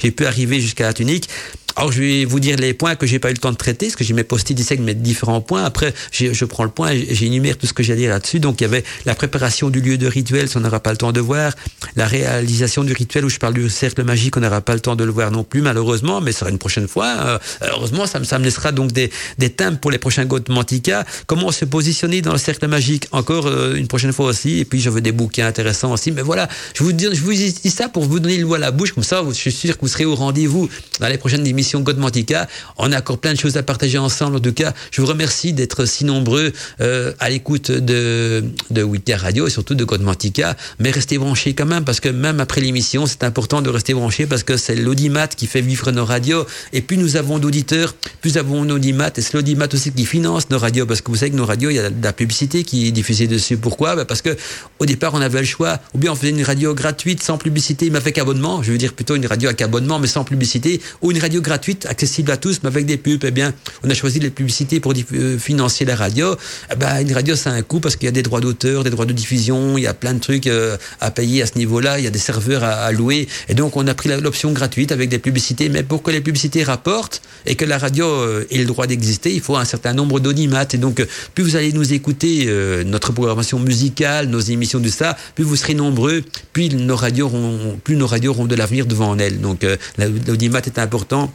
j'ai 0.00 0.10
pu 0.10 0.26
arriver 0.26 0.60
jusqu'à 0.60 0.84
la 0.84 0.92
tunique. 0.92 1.28
Alors 1.76 1.92
je 1.92 2.00
vais 2.00 2.24
vous 2.24 2.40
dire 2.40 2.56
les 2.56 2.72
points 2.72 2.96
que 2.96 3.06
j'ai 3.06 3.18
pas 3.18 3.28
eu 3.28 3.34
le 3.34 3.38
temps 3.38 3.52
de 3.52 3.56
traiter, 3.56 3.86
parce 3.86 3.96
que 3.96 4.04
j'ai 4.04 4.14
mes 4.14 4.24
post-it 4.24 4.58
ici 4.58 4.72
avec 4.72 4.82
mes 4.82 4.94
différents 4.94 5.42
points. 5.42 5.62
Après, 5.62 5.92
je 6.10 6.44
prends 6.46 6.64
le 6.64 6.70
point, 6.70 6.92
j'énumère 7.10 7.58
tout 7.58 7.66
ce 7.66 7.74
que 7.74 7.82
j'ai 7.82 7.92
à 7.92 7.96
dire 7.96 8.08
là-dessus. 8.08 8.40
Donc 8.40 8.62
il 8.62 8.64
y 8.64 8.66
avait 8.66 8.82
la 9.04 9.14
préparation 9.14 9.68
du 9.68 9.82
lieu 9.82 9.98
de 9.98 10.06
rituel, 10.06 10.48
ça 10.48 10.58
on 10.58 10.62
n'aura 10.62 10.80
pas 10.80 10.90
le 10.92 10.96
temps 10.96 11.12
de 11.12 11.20
voir. 11.20 11.52
La 11.94 12.06
réalisation 12.06 12.82
du 12.82 12.94
rituel 12.94 13.26
où 13.26 13.28
je 13.28 13.38
parle 13.38 13.52
du 13.52 13.68
cercle 13.68 14.04
magique, 14.04 14.38
on 14.38 14.40
n'aura 14.40 14.62
pas 14.62 14.72
le 14.72 14.80
temps 14.80 14.96
de 14.96 15.04
le 15.04 15.10
voir 15.10 15.30
non 15.30 15.44
plus, 15.44 15.60
malheureusement, 15.60 16.22
mais 16.22 16.32
ce 16.32 16.40
sera 16.40 16.50
une 16.50 16.58
prochaine 16.58 16.88
fois. 16.88 17.14
Euh, 17.20 17.38
heureusement, 17.60 18.06
ça, 18.06 18.24
ça 18.24 18.38
me 18.38 18.44
laissera 18.44 18.72
donc 18.72 18.92
des, 18.92 19.10
des 19.36 19.50
thèmes 19.50 19.76
pour 19.76 19.90
les 19.90 19.98
prochains 19.98 20.26
Mantica. 20.48 21.04
Comment 21.26 21.52
se 21.52 21.66
positionner 21.66 22.22
dans 22.22 22.32
le 22.32 22.38
cercle 22.38 22.66
magique, 22.68 23.06
encore 23.12 23.46
euh, 23.46 23.74
une 23.74 23.86
prochaine 23.86 24.14
fois 24.14 24.26
aussi. 24.26 24.60
Et 24.60 24.64
puis 24.64 24.80
je 24.80 24.88
veux 24.88 25.02
des 25.02 25.12
bouquins 25.12 25.46
intéressants 25.46 25.92
aussi. 25.92 26.10
Mais 26.10 26.22
voilà, 26.22 26.48
je 26.74 26.82
vous 26.82 26.92
dis, 26.92 27.06
je 27.12 27.20
vous 27.20 27.34
dis 27.34 27.70
ça 27.70 27.90
pour 27.90 28.04
vous 28.04 28.18
donner 28.18 28.38
le 28.38 28.46
mot 28.46 28.54
à 28.54 28.58
la 28.58 28.70
bouche, 28.70 28.92
comme 28.92 29.04
ça, 29.04 29.22
je 29.28 29.32
suis 29.34 29.52
sûr 29.52 29.76
que 29.76 29.82
vous 29.82 29.88
serez 29.88 30.06
au 30.06 30.14
rendez-vous 30.14 30.70
dans 31.00 31.08
les 31.08 31.18
prochaines 31.18 31.46
émissions 31.46 31.65
Godmantica. 31.74 32.48
On 32.78 32.92
a 32.92 32.98
encore 32.98 33.18
plein 33.18 33.32
de 33.32 33.38
choses 33.38 33.56
à 33.56 33.62
partager 33.62 33.98
ensemble. 33.98 34.36
En 34.36 34.40
tout 34.40 34.52
cas, 34.52 34.72
je 34.90 35.00
vous 35.00 35.06
remercie 35.06 35.52
d'être 35.52 35.84
si 35.84 36.04
nombreux 36.04 36.52
euh, 36.80 37.12
à 37.18 37.30
l'écoute 37.30 37.70
de, 37.70 38.44
de 38.70 38.82
Wicca 38.82 39.16
Radio 39.16 39.46
et 39.46 39.50
surtout 39.50 39.74
de 39.74 39.84
Godmantica. 39.84 40.56
Mais 40.78 40.90
restez 40.90 41.18
branchés 41.18 41.54
quand 41.54 41.66
même, 41.66 41.84
parce 41.84 42.00
que 42.00 42.08
même 42.08 42.40
après 42.40 42.60
l'émission, 42.60 43.06
c'est 43.06 43.24
important 43.24 43.62
de 43.62 43.70
rester 43.70 43.94
branchés 43.94 44.26
parce 44.26 44.42
que 44.42 44.56
c'est 44.56 44.76
l'audimat 44.76 45.28
qui 45.28 45.46
fait 45.46 45.60
vivre 45.60 45.90
nos 45.92 46.04
radios. 46.04 46.46
Et 46.72 46.80
plus 46.82 46.96
nous 46.96 47.16
avons 47.16 47.38
d'auditeurs, 47.38 47.94
plus 48.20 48.32
nous 48.32 48.38
avons 48.38 48.64
d'audimat. 48.64 49.10
Et 49.16 49.20
c'est 49.20 49.34
l'audimat 49.34 49.68
aussi 49.72 49.92
qui 49.92 50.06
finance 50.06 50.50
nos 50.50 50.58
radios, 50.58 50.86
parce 50.86 51.00
que 51.00 51.10
vous 51.10 51.16
savez 51.16 51.30
que 51.30 51.36
nos 51.36 51.46
radios, 51.46 51.70
il 51.70 51.76
y 51.76 51.78
a 51.78 51.90
de 51.90 52.04
la 52.04 52.12
publicité 52.12 52.64
qui 52.64 52.86
est 52.88 52.90
diffusée 52.92 53.26
dessus. 53.26 53.56
Pourquoi? 53.56 53.96
Bah, 53.96 54.04
Parce 54.04 54.22
que 54.22 54.36
au 54.78 54.86
départ, 54.86 55.14
on 55.14 55.20
avait 55.20 55.40
le 55.40 55.46
choix, 55.46 55.78
ou 55.94 55.98
bien 55.98 56.12
on 56.12 56.14
faisait 56.14 56.30
une 56.30 56.42
radio 56.42 56.74
gratuite 56.74 57.22
sans 57.22 57.38
publicité, 57.38 57.90
mais 57.90 57.98
avec 57.98 58.18
abonnement. 58.18 58.62
Je 58.62 58.72
veux 58.72 58.78
dire 58.78 58.92
plutôt 58.92 59.16
une 59.16 59.26
radio 59.26 59.48
avec 59.48 59.62
abonnement, 59.62 59.98
mais 59.98 60.06
sans 60.06 60.24
publicité, 60.24 60.80
ou 61.02 61.10
une 61.10 61.18
radio 61.18 61.40
gratuite, 61.40 61.55
accessible 61.86 62.30
à 62.30 62.36
tous, 62.36 62.60
mais 62.62 62.68
avec 62.68 62.86
des 62.86 62.96
pubs. 62.96 63.24
Eh 63.24 63.30
bien, 63.30 63.52
on 63.82 63.90
a 63.90 63.94
choisi 63.94 64.18
les 64.20 64.30
publicités 64.30 64.80
pour 64.80 64.92
euh, 64.92 65.38
financer 65.38 65.84
la 65.84 65.96
radio. 65.96 66.36
Eh 66.72 66.76
ben, 66.76 67.00
une 67.00 67.12
radio, 67.12 67.34
ça 67.36 67.50
a 67.50 67.54
un 67.54 67.62
coût 67.62 67.80
parce 67.80 67.96
qu'il 67.96 68.06
y 68.06 68.08
a 68.08 68.12
des 68.12 68.22
droits 68.22 68.40
d'auteur, 68.40 68.84
des 68.84 68.90
droits 68.90 69.06
de 69.06 69.12
diffusion, 69.12 69.78
il 69.78 69.82
y 69.82 69.86
a 69.86 69.94
plein 69.94 70.14
de 70.14 70.20
trucs 70.20 70.46
euh, 70.46 70.76
à 71.00 71.10
payer 71.10 71.42
à 71.42 71.46
ce 71.46 71.58
niveau-là, 71.58 71.98
il 71.98 72.04
y 72.04 72.08
a 72.08 72.10
des 72.10 72.18
serveurs 72.18 72.64
à, 72.64 72.90
louer. 72.92 73.28
Et 73.48 73.54
donc, 73.54 73.76
on 73.76 73.86
a 73.86 73.94
pris 73.94 74.08
l'option 74.08 74.52
gratuite 74.52 74.92
avec 74.92 75.08
des 75.08 75.18
publicités. 75.18 75.68
Mais 75.68 75.82
pour 75.82 76.02
que 76.02 76.10
les 76.10 76.20
publicités 76.20 76.62
rapportent 76.62 77.22
et 77.46 77.54
que 77.54 77.64
la 77.64 77.78
radio 77.78 78.06
euh, 78.06 78.46
ait 78.50 78.58
le 78.58 78.64
droit 78.64 78.86
d'exister, 78.86 79.34
il 79.34 79.40
faut 79.40 79.56
un 79.56 79.64
certain 79.64 79.92
nombre 79.92 80.20
d'audimat. 80.20 80.66
Et 80.72 80.78
donc, 80.78 81.04
plus 81.34 81.44
vous 81.44 81.56
allez 81.56 81.72
nous 81.72 81.92
écouter, 81.92 82.46
notre 82.84 83.12
programmation 83.12 83.58
musicale, 83.58 84.28
nos 84.28 84.40
émissions 84.40 84.80
de 84.80 84.88
ça, 84.88 85.16
plus 85.34 85.44
vous 85.44 85.56
serez 85.56 85.74
nombreux, 85.74 86.22
plus 86.52 86.68
nos 86.70 86.96
radios 86.96 87.26
auront, 87.26 87.78
plus 87.82 87.96
nos 87.96 88.06
radios 88.06 88.32
auront 88.32 88.46
de 88.46 88.54
l'avenir 88.54 88.86
devant 88.86 89.16
elles. 89.18 89.40
Donc, 89.40 89.66
l'audimat 89.98 90.60
est 90.60 90.78
important. 90.78 91.32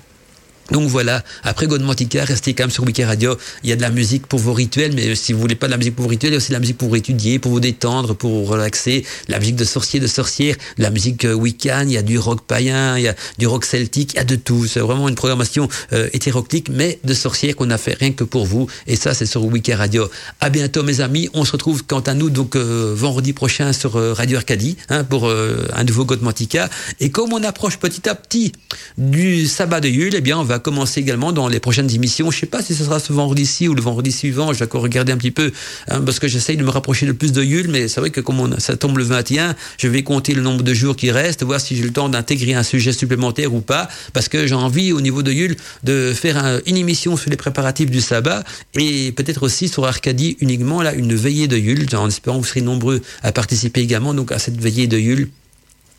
Donc 0.71 0.87
voilà, 0.87 1.21
après 1.43 1.67
Godmantica, 1.67 2.23
restez 2.23 2.53
quand 2.53 2.63
même 2.63 2.71
sur 2.71 2.85
Wiki 2.85 3.03
Radio. 3.03 3.35
Il 3.63 3.69
y 3.69 3.73
a 3.73 3.75
de 3.75 3.81
la 3.81 3.89
musique 3.89 4.25
pour 4.27 4.39
vos 4.39 4.53
rituels, 4.53 4.93
mais 4.95 5.15
si 5.15 5.33
vous 5.33 5.39
voulez 5.39 5.55
pas 5.55 5.67
de 5.67 5.71
la 5.71 5.77
musique 5.77 5.95
pour 5.95 6.03
vos 6.03 6.09
rituels, 6.09 6.31
il 6.31 6.35
y 6.35 6.37
a 6.37 6.37
aussi 6.37 6.49
de 6.49 6.53
la 6.53 6.59
musique 6.59 6.77
pour 6.77 6.95
étudier, 6.95 7.39
pour 7.39 7.51
vous 7.51 7.59
détendre, 7.59 8.15
pour 8.15 8.31
vous 8.31 8.45
relaxer. 8.45 9.05
La 9.27 9.39
musique 9.39 9.57
de 9.57 9.65
sorciers, 9.65 9.99
de 9.99 10.07
sorcières, 10.07 10.55
la 10.77 10.89
musique 10.89 11.25
euh, 11.25 11.33
Wiccan, 11.33 11.83
il 11.87 11.91
y 11.91 11.97
a 11.97 12.01
du 12.01 12.17
rock 12.17 12.41
païen, 12.47 12.97
il 12.97 13.03
y 13.03 13.09
a 13.09 13.15
du 13.37 13.47
rock 13.47 13.65
celtique, 13.65 14.13
il 14.13 14.17
y 14.17 14.19
a 14.19 14.23
de 14.23 14.37
tout. 14.37 14.65
C'est 14.65 14.79
vraiment 14.79 15.09
une 15.09 15.15
programmation 15.15 15.67
euh, 15.91 16.07
hétéroclite, 16.13 16.69
mais 16.69 16.99
de 17.03 17.13
sorcières 17.13 17.57
qu'on 17.57 17.69
a 17.69 17.77
fait 17.77 17.97
rien 17.99 18.13
que 18.13 18.23
pour 18.23 18.45
vous. 18.45 18.67
Et 18.87 18.95
ça, 18.95 19.13
c'est 19.13 19.25
sur 19.25 19.43
Wiki 19.43 19.73
Radio. 19.73 20.09
À 20.39 20.49
bientôt, 20.49 20.83
mes 20.83 21.01
amis. 21.01 21.27
On 21.33 21.43
se 21.43 21.51
retrouve 21.51 21.83
quant 21.83 21.99
à 21.99 22.13
nous, 22.13 22.29
donc, 22.29 22.55
euh, 22.55 22.93
vendredi 22.95 23.33
prochain 23.33 23.73
sur 23.73 23.93
Radio 24.15 24.37
Arcadie, 24.37 24.77
hein, 24.87 25.03
pour 25.03 25.29
un 25.29 25.83
nouveau 25.83 26.05
Godmantica. 26.05 26.69
Et 27.01 27.09
comme 27.11 27.33
on 27.33 27.43
approche 27.43 27.77
petit 27.77 28.07
à 28.07 28.15
petit 28.15 28.53
du 28.97 29.47
sabbat 29.47 29.81
de 29.81 29.89
Yule, 29.89 30.15
eh 30.15 30.21
bien, 30.21 30.37
on 30.37 30.43
va 30.43 30.60
commencer 30.61 31.01
également 31.01 31.33
dans 31.33 31.47
les 31.47 31.59
prochaines 31.59 31.93
émissions. 31.93 32.31
Je 32.31 32.39
sais 32.39 32.45
pas 32.45 32.61
si 32.61 32.73
ce 32.73 32.85
sera 32.85 32.99
ce 32.99 33.11
vendredi-ci 33.11 33.67
ou 33.67 33.73
le 33.73 33.81
vendredi 33.81 34.11
suivant. 34.11 34.53
Je 34.53 34.59
vais 34.59 34.65
encore 34.65 34.81
regarder 34.81 35.11
un 35.11 35.17
petit 35.17 35.31
peu 35.31 35.51
hein, 35.89 36.01
parce 36.01 36.19
que 36.19 36.27
j'essaye 36.27 36.57
de 36.57 36.63
me 36.63 36.69
rapprocher 36.69 37.05
le 37.05 37.13
plus 37.13 37.31
de 37.33 37.43
Yule. 37.43 37.69
Mais 37.69 37.87
c'est 37.87 37.99
vrai 37.99 38.09
que 38.09 38.21
comme 38.21 38.59
ça 38.59 38.77
tombe 38.77 38.97
le 38.97 39.03
21, 39.03 39.55
je 39.77 39.87
vais 39.87 40.03
compter 40.03 40.33
le 40.33 40.41
nombre 40.41 40.63
de 40.63 40.73
jours 40.73 40.95
qui 40.95 41.11
restent, 41.11 41.43
voir 41.43 41.59
si 41.59 41.75
j'ai 41.75 41.83
le 41.83 41.91
temps 41.91 42.07
d'intégrer 42.07 42.53
un 42.53 42.63
sujet 42.63 42.93
supplémentaire 42.93 43.53
ou 43.53 43.61
pas. 43.61 43.89
Parce 44.13 44.29
que 44.29 44.47
j'ai 44.47 44.55
envie 44.55 44.93
au 44.93 45.01
niveau 45.01 45.23
de 45.23 45.31
Yule 45.31 45.57
de 45.83 46.13
faire 46.13 46.61
une 46.65 46.77
émission 46.77 47.17
sur 47.17 47.29
les 47.29 47.37
préparatifs 47.37 47.89
du 47.89 48.01
sabbat 48.01 48.43
et 48.75 49.11
peut-être 49.11 49.43
aussi 49.43 49.67
sur 49.67 49.85
Arcadie 49.85 50.37
uniquement 50.39 50.81
là 50.81 50.93
une 50.93 51.13
veillée 51.13 51.47
de 51.47 51.57
Yule 51.57 51.87
en 51.95 52.07
espérant 52.07 52.37
que 52.37 52.43
vous 52.43 52.47
serez 52.47 52.61
nombreux 52.61 53.01
à 53.23 53.31
participer 53.31 53.81
également 53.81 54.13
donc 54.13 54.31
à 54.31 54.39
cette 54.39 54.59
veillée 54.59 54.87
de 54.87 54.97
Yule 54.97 55.29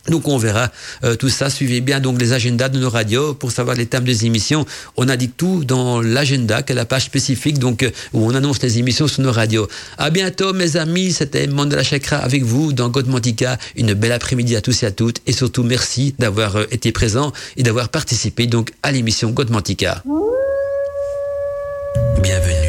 donc 0.09 0.29
on 0.29 0.37
verra 0.37 0.71
euh, 1.05 1.15
tout 1.15 1.29
ça. 1.29 1.51
Suivez 1.51 1.81
bien 1.81 2.01
donc 2.01 2.21
les 2.21 2.33
agendas 2.33 2.69
de 2.69 2.79
nos 2.79 2.91
radios 2.91 3.35
pour 3.35 3.53
savoir 3.53 3.77
les 3.77 3.87
thèmes 3.87 4.05
des 4.05 4.27
émissions. 4.27 4.67
On 4.97 5.09
indique 5.09 5.37
tout 5.37 5.65
dans 5.65 6.01
l'agenda, 6.01 6.63
qui 6.63 6.73
est 6.73 6.75
la 6.77 6.85
page 6.85 7.05
spécifique 7.05 7.59
donc 7.59 7.83
euh, 7.83 7.91
où 8.13 8.27
on 8.27 8.35
annonce 8.35 8.61
les 8.63 8.79
émissions 8.79 9.07
sur 9.07 9.23
nos 9.23 9.33
radios. 9.33 9.69
À 9.99 10.11
bientôt 10.11 10.53
mes 10.53 10.77
amis. 10.77 11.13
C'était 11.13 11.47
Mandala 11.47 11.83
Chakra 11.83 12.17
avec 12.17 12.43
vous 12.43 12.73
dans 12.73 12.89
Godmantica. 12.89 13.59
Une 13.77 13.95
belle 13.95 14.13
après-midi 14.13 14.57
à 14.57 14.61
tous 14.61 14.83
et 14.83 14.87
à 14.87 14.91
toutes 14.91 15.21
et 15.27 15.33
surtout 15.33 15.63
merci 15.63 16.15
d'avoir 16.19 16.57
euh, 16.57 16.67
été 16.71 16.93
présent 16.93 17.33
et 17.57 17.63
d'avoir 17.63 17.89
participé 17.89 18.47
donc 18.47 18.73
à 18.83 18.93
l'émission 18.93 19.31
Godmantica. 19.31 20.03
Bienvenue 22.23 22.62